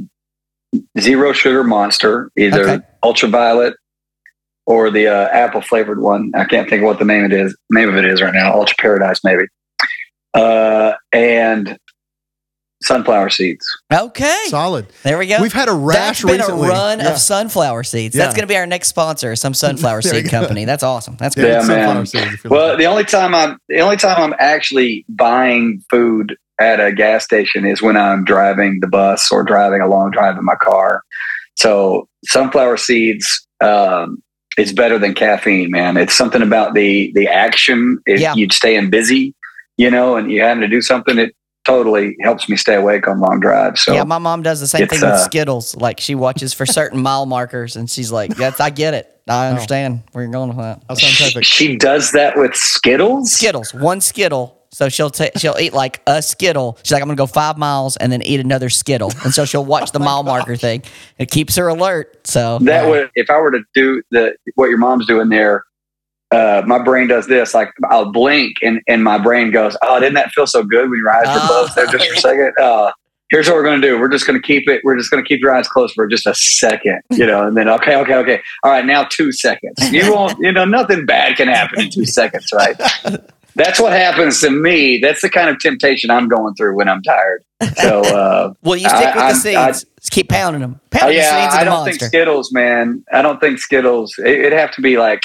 zero 1.01 1.33
sugar 1.33 1.65
monster, 1.65 2.31
either 2.37 2.69
Okay. 2.69 2.85
ultraviolet 3.03 3.75
or 4.67 4.91
the 4.91 5.09
uh, 5.09 5.29
apple 5.29 5.63
flavored 5.63 6.01
one. 6.01 6.31
I 6.35 6.45
can't 6.45 6.69
think 6.69 6.83
of 6.83 6.87
what 6.87 6.99
the 6.99 7.05
name 7.05 7.25
it 7.25 7.33
is. 7.33 7.57
Name 7.71 7.89
of 7.89 7.97
it 7.97 8.05
is 8.05 8.21
right 8.23 8.35
now. 8.35 8.53
Ultra 8.55 8.77
Paradise, 8.79 9.21
maybe. 9.25 9.45
Uh, 10.35 10.93
and 11.13 11.77
sunflower 12.91 13.31
seeds. 13.31 13.65
Okay. 13.93 14.37
Solid. 14.47 14.87
there 15.05 15.17
we 15.19 15.27
go. 15.29 15.41
We've 15.41 15.53
had 15.53 15.69
a 15.69 15.73
rash 15.73 16.23
That's 16.23 16.23
been 16.25 16.41
recently. 16.41 16.67
a 16.69 16.71
run 16.71 16.99
Yeah. 16.99 17.13
of 17.13 17.19
sunflower 17.19 17.85
seeds. 17.85 18.17
Yeah. 18.17 18.25
That's 18.25 18.35
going 18.35 18.43
to 18.43 18.53
be 18.53 18.57
our 18.57 18.67
next 18.67 18.89
sponsor, 18.89 19.37
some 19.37 19.55
sunflower 19.55 20.03
seed 20.11 20.29
company. 20.29 20.65
That's 20.65 20.83
awesome. 20.83 21.17
That's 21.19 21.37
Yeah, 21.37 21.43
good. 21.61 21.69
Yeah, 21.69 21.93
man. 21.95 22.07
seeds, 22.07 22.45
Well, 22.45 22.67
looking. 22.69 22.79
the 22.81 22.87
only 22.87 23.05
time 23.05 23.35
I'm 23.35 23.59
the 23.69 23.81
only 23.81 23.97
time 23.97 24.21
I'm 24.21 24.35
actually 24.41 25.05
buying 25.09 25.83
food 25.91 26.37
at 26.61 26.81
a 26.81 26.93
gas 26.93 27.25
station 27.25 27.65
is 27.65 27.81
when 27.81 27.97
I'm 27.97 28.25
driving 28.25 28.81
the 28.81 28.89
bus 28.89 29.31
or 29.33 29.43
driving 29.45 29.81
a 29.81 29.87
long 29.89 30.11
drive 30.11 30.37
in 30.37 30.45
my 30.45 30.57
car. 30.57 31.03
So 31.57 32.09
sunflower 32.27 32.77
seeds 32.79 33.47
um, 33.63 34.23
is 34.59 34.73
better 34.73 34.99
than 34.99 35.15
caffeine, 35.15 35.71
man. 35.71 35.97
It's 35.97 36.15
something 36.15 36.43
about 36.43 36.75
the 36.75 37.13
the 37.15 37.29
action. 37.29 37.99
If 38.07 38.21
Yeah. 38.21 38.35
you'd 38.35 38.53
staying 38.53 38.91
busy, 38.91 39.35
you 39.77 39.91
know, 39.91 40.17
and 40.17 40.31
you 40.31 40.43
having 40.43 40.61
to 40.63 40.69
do 40.69 40.83
something, 40.83 41.19
it 41.19 41.35
totally 41.65 42.17
helps 42.23 42.49
me 42.49 42.57
stay 42.57 42.75
awake 42.75 43.07
on 43.09 43.21
long 43.21 43.41
drives. 43.41 43.83
So 43.83 43.95
yeah, 43.95 44.05
my 44.05 44.19
mom 44.19 44.43
does 44.43 44.61
the 44.61 44.67
same 44.67 44.87
thing 44.87 45.01
with 45.01 45.11
uh, 45.11 45.19
Skittles. 45.19 45.77
Like 45.77 46.01
she 46.01 46.15
watches 46.15 46.53
for 46.53 46.67
certain 46.67 47.01
mile 47.03 47.27
markers, 47.27 47.77
and 47.77 47.89
she's 47.89 48.13
like, 48.13 48.35
"That's 48.37 48.61
I 48.61 48.71
get 48.71 48.95
it. 48.95 49.21
Oh. 49.29 49.35
I 49.35 49.49
understand 49.49 50.03
where 50.13 50.25
you're 50.25 50.33
going 50.33 50.49
with 50.49 50.59
that." 50.59 50.83
How 50.89 50.95
scientific. 50.95 51.45
she 51.45 51.77
does 51.77 52.13
that 52.13 52.37
with 52.37 52.55
Skittles. 52.55 53.33
Skittles, 53.33 53.75
one 53.75 54.01
Skittle. 54.01 54.57
So 54.73 54.89
she'll 54.89 55.11
ta 55.11 55.27
she'll 55.37 55.57
eat 55.59 55.73
like 55.73 56.01
a 56.07 56.23
Skittle. 56.23 56.79
She's 56.83 56.93
like, 56.93 57.03
"I'm 57.03 57.09
gonna 57.09 57.17
go 57.17 57.27
five 57.27 57.59
miles 57.59 57.97
and 57.97 58.13
then 58.13 58.23
eat 58.23 58.41
another 58.41 58.71
Skittle," 58.71 59.13
and 59.25 59.35
so 59.35 59.45
she'll 59.45 59.65
watch 59.65 59.93
the 59.93 59.99
mile 59.99 60.23
marker 60.23 60.57
thing. 60.57 60.83
It 61.19 61.31
keeps 61.31 61.57
her 61.57 61.69
alert. 61.69 62.27
So 62.27 62.59
that 62.61 62.89
would 62.89 63.11
if 63.17 63.31
I 63.31 63.39
were 63.39 63.51
to 63.51 63.65
do 63.75 64.03
the 64.11 64.37
what 64.55 64.67
your 64.67 64.79
mom's 64.79 65.07
doing 65.07 65.29
there, 65.29 65.65
uh, 66.31 66.63
my 66.67 66.79
brain 66.83 67.09
does 67.09 67.27
this. 67.27 67.55
Like 67.55 67.71
I'll 67.91 68.11
blink 68.13 68.57
and 68.63 68.81
and 68.89 69.03
my 69.05 69.19
brain 69.19 69.51
goes, 69.51 69.77
"Oh, 69.83 69.99
didn't 70.01 70.15
that 70.15 70.31
feel 70.33 70.47
so 70.47 70.63
good 70.63 70.89
when 70.91 70.99
your 70.99 71.11
eyes 71.11 71.27
were 71.27 71.41
Oh. 71.43 71.47
closed 71.47 71.75
there 71.75 71.87
just 71.87 72.07
for 72.09 72.15
a 72.15 72.19
second? 72.19 72.53
Uh, 72.61 72.93
here's 73.31 73.47
what 73.49 73.55
we're 73.57 73.65
gonna 73.65 73.81
do. 73.81 73.99
We're 73.99 74.09
just 74.09 74.27
gonna 74.27 74.41
keep 74.41 74.69
it. 74.69 74.81
We're 74.85 74.97
just 74.97 75.11
gonna 75.11 75.23
keep 75.25 75.41
your 75.41 75.55
eyes 75.55 75.69
closed 75.69 75.95
for 75.95 76.07
just 76.07 76.27
a 76.27 76.35
second, 76.35 77.01
you 77.11 77.27
know, 77.27 77.47
and 77.47 77.57
then 77.57 77.69
okay, 77.69 77.97
okay, 77.97 78.15
okay. 78.15 78.41
All 78.63 78.71
right, 78.71 78.85
now 78.87 79.05
two 79.11 79.33
seconds. 79.33 79.75
You 79.93 80.13
won't, 80.13 80.39
you 80.41 80.53
know, 80.53 80.65
nothing 80.65 81.05
bad 81.07 81.37
can 81.37 81.49
happen 81.49 81.81
in 81.83 81.91
two 81.91 82.05
seconds, 82.07 82.53
right? 82.53 82.77
That's 83.57 83.81
what 83.81 83.93
happens 83.93 84.41
to 84.43 84.51
me. 84.51 84.99
That's 84.99 85.21
the 85.23 85.29
kind 85.29 85.51
of 85.51 85.59
temptation 85.59 86.09
I'm 86.11 86.29
going 86.29 86.55
through 86.55 86.77
when 86.77 86.89
I'm 86.89 87.03
tired. 87.03 87.43
So, 87.79 88.01
uh, 88.03 88.53
well, 88.63 88.77
you 88.77 88.89
stick 88.89 88.93
I- 89.09 89.15
with 89.17 89.25
I- 89.25 89.33
the 89.33 89.39
seeds. 89.39 89.57
I- 89.57 89.71
Just 90.01 90.11
keep 90.13 90.29
pounding 90.29 90.63
them. 90.63 90.81
Oh, 90.81 90.87
Pound 90.99 91.11
the 91.11 91.17
yeah, 91.17 91.45
seeds 91.51 91.61
I 91.61 91.65
don't 91.65 91.75
monster. 91.75 91.91
think 91.99 92.03
Skittles, 92.09 92.53
man. 92.53 93.05
I 93.13 93.23
don't 93.23 93.41
think 93.41 93.59
Skittles. 93.59 94.15
It, 94.19 94.27
it'd 94.39 94.53
have 94.53 94.71
to 94.73 94.81
be 94.81 94.97
like 94.99 95.21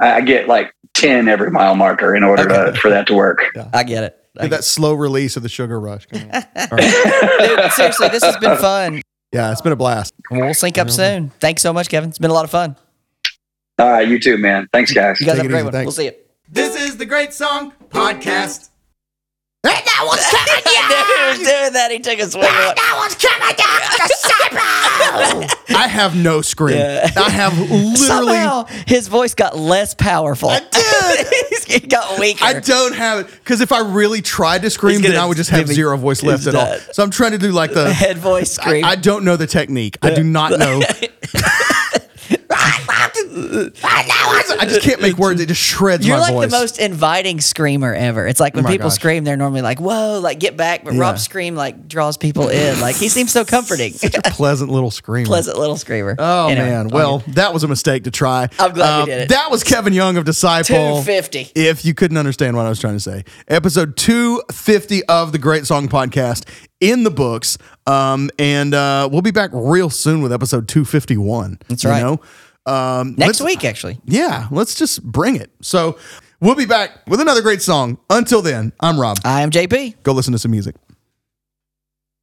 I 0.00 0.14
I 0.16 0.20
get 0.20 0.48
like 0.48 0.72
ten 0.94 1.28
every 1.28 1.50
mile 1.50 1.74
marker 1.74 2.14
in 2.14 2.22
order 2.24 2.46
to, 2.48 2.78
for 2.78 2.90
that 2.90 3.06
to 3.06 3.14
work. 3.14 3.44
I 3.72 3.82
get 3.84 4.04
it. 4.04 4.16
I 4.38 4.42
Get 4.42 4.50
get 4.50 4.56
that 4.58 4.64
slow 4.64 4.94
release 4.94 5.36
of 5.36 5.42
the 5.42 5.48
sugar 5.48 5.80
rush. 5.80 6.06
Come 6.06 6.20
Dude, 6.30 7.72
seriously, 7.72 8.08
this 8.08 8.22
has 8.22 8.36
been 8.36 8.56
fun. 8.58 9.02
Yeah, 9.32 9.50
it's 9.52 9.60
been 9.60 9.72
a 9.72 9.76
blast. 9.76 10.12
We'll 10.30 10.54
sync 10.54 10.78
up 10.78 10.90
soon. 10.90 11.30
Thanks 11.40 11.62
so 11.62 11.72
much, 11.72 11.88
Kevin. 11.88 12.10
It's 12.10 12.18
been 12.18 12.30
a 12.30 12.34
lot 12.34 12.44
of 12.44 12.50
fun. 12.50 12.76
All 13.78 13.90
right, 13.90 14.06
you 14.06 14.18
too, 14.20 14.36
man. 14.38 14.68
Thanks, 14.72 14.92
guys. 14.92 15.20
You 15.20 15.26
guys 15.26 15.36
Take 15.36 15.42
have 15.44 15.46
a 15.46 15.48
great 15.48 15.58
easy. 15.60 15.64
one. 15.64 15.72
Thanks. 15.72 15.86
We'll 15.86 15.92
see 15.92 16.04
you. 16.06 16.12
This 16.48 16.76
is 16.80 16.96
the 16.96 17.06
Great 17.06 17.32
Song 17.32 17.72
Podcast. 17.88 18.70
And 19.64 19.72
that 19.72 20.04
was 20.04 20.20
coming 20.30 20.64
down. 20.64 21.34
he 21.34 21.38
was 21.38 21.48
doing 21.48 21.72
that. 21.74 21.90
He 21.90 21.98
took 21.98 22.18
a 22.18 22.30
swing. 22.30 22.42
That 22.42 22.94
was 22.98 23.14
coming 23.16 23.56
down. 25.40 25.48
I 25.70 25.88
have 25.88 26.16
no 26.16 26.42
scream. 26.42 26.76
Yeah. 26.76 27.10
I 27.16 27.30
have 27.30 27.58
literally. 27.58 27.96
Somehow 27.96 28.66
his 28.86 29.08
voice 29.08 29.34
got 29.34 29.56
less 29.56 29.94
powerful. 29.94 30.50
I 30.50 30.60
did. 30.60 31.26
he 31.66 31.80
got 31.86 32.18
weaker. 32.18 32.44
I 32.44 32.60
don't 32.60 32.94
have 32.94 33.20
it 33.20 33.26
because 33.26 33.60
if 33.60 33.72
I 33.72 33.80
really 33.80 34.22
tried 34.22 34.62
to 34.62 34.70
scream, 34.70 35.02
then 35.02 35.16
I 35.16 35.26
would 35.26 35.36
just 35.36 35.50
have 35.50 35.68
zero 35.68 35.96
voice 35.96 36.22
left 36.22 36.46
at 36.46 36.54
all. 36.54 36.76
So 36.92 37.02
I'm 37.02 37.10
trying 37.10 37.32
to 37.32 37.38
do 37.38 37.52
like 37.52 37.72
the. 37.72 37.92
head 37.92 38.18
voice 38.18 38.58
I, 38.58 38.62
scream. 38.62 38.84
I 38.84 38.96
don't 38.96 39.24
know 39.24 39.36
the 39.36 39.46
technique. 39.46 39.98
I 40.02 40.14
do 40.14 40.24
not 40.24 40.58
know. 40.58 40.80
I 43.28 44.66
just 44.68 44.82
can't 44.82 45.00
make 45.00 45.16
words. 45.16 45.40
It 45.40 45.46
just 45.46 45.60
shreds. 45.60 46.06
You're 46.06 46.16
my 46.16 46.22
like 46.22 46.32
voice. 46.34 46.50
the 46.50 46.56
most 46.58 46.78
inviting 46.78 47.40
screamer 47.40 47.94
ever. 47.94 48.26
It's 48.26 48.40
like 48.40 48.54
when 48.54 48.64
Oh 48.64 48.68
my 48.68 48.72
people 48.72 48.88
gosh. 48.88 48.94
scream, 48.96 49.24
they're 49.24 49.36
normally 49.36 49.62
like, 49.62 49.80
"Whoa!" 49.80 50.20
Like 50.20 50.38
get 50.40 50.56
back. 50.56 50.84
But 50.84 50.94
Yeah. 50.94 51.00
Rob's 51.00 51.22
scream 51.22 51.54
like 51.54 51.88
draws 51.88 52.16
people 52.16 52.48
in. 52.48 52.80
Like 52.80 52.96
he 52.96 53.08
seems 53.08 53.32
so 53.32 53.44
comforting. 53.44 53.92
Such 53.92 54.14
a 54.14 54.22
pleasant 54.22 54.70
little 54.70 54.90
screamer. 54.90 55.26
Pleasant 55.26 55.58
little 55.58 55.76
screamer. 55.76 56.16
Oh 56.18 56.48
Anyway, 56.48 56.66
man, 56.68 56.88
well 56.88 57.18
that 57.28 57.52
was 57.52 57.64
a 57.64 57.68
mistake 57.68 58.04
to 58.04 58.10
try. 58.10 58.48
I'm 58.58 58.72
glad 58.72 58.96
we 58.96 59.02
Um, 59.02 59.08
did 59.08 59.20
it. 59.22 59.28
That 59.30 59.50
was 59.50 59.62
Kevin 59.64 59.92
Young 59.92 60.16
of 60.16 60.24
Disciple. 60.24 60.74
250. 60.76 61.52
If 61.54 61.84
you 61.84 61.94
couldn't 61.94 62.16
understand 62.16 62.56
what 62.56 62.66
I 62.66 62.68
was 62.68 62.80
trying 62.80 62.94
to 62.94 63.00
say, 63.00 63.24
episode 63.48 63.96
250 63.96 65.04
of 65.04 65.32
the 65.32 65.38
Great 65.38 65.66
Song 65.66 65.88
Podcast 65.88 66.46
in 66.80 67.04
the 67.04 67.10
books, 67.10 67.58
um, 67.86 68.30
and 68.38 68.74
uh, 68.74 69.08
we'll 69.10 69.22
be 69.22 69.30
back 69.30 69.50
real 69.52 69.90
soon 69.90 70.22
with 70.22 70.32
episode 70.32 70.66
251. 70.68 71.58
That's 71.68 71.84
you 71.84 71.90
right. 71.90 72.02
know? 72.02 72.20
Um, 72.70 73.14
next 73.18 73.40
week 73.40 73.64
actually. 73.64 73.98
Yeah, 74.04 74.48
let's 74.50 74.74
just 74.74 75.02
bring 75.02 75.36
it. 75.36 75.50
So 75.60 75.98
we'll 76.40 76.54
be 76.54 76.66
back 76.66 77.06
with 77.06 77.20
another 77.20 77.42
great 77.42 77.62
song. 77.62 77.98
Until 78.08 78.42
then, 78.42 78.72
I'm 78.80 78.98
Rob. 79.00 79.18
I 79.24 79.42
am 79.42 79.50
JP. 79.50 80.02
Go 80.02 80.12
listen 80.12 80.32
to 80.32 80.38
some 80.38 80.50
music. 80.50 80.76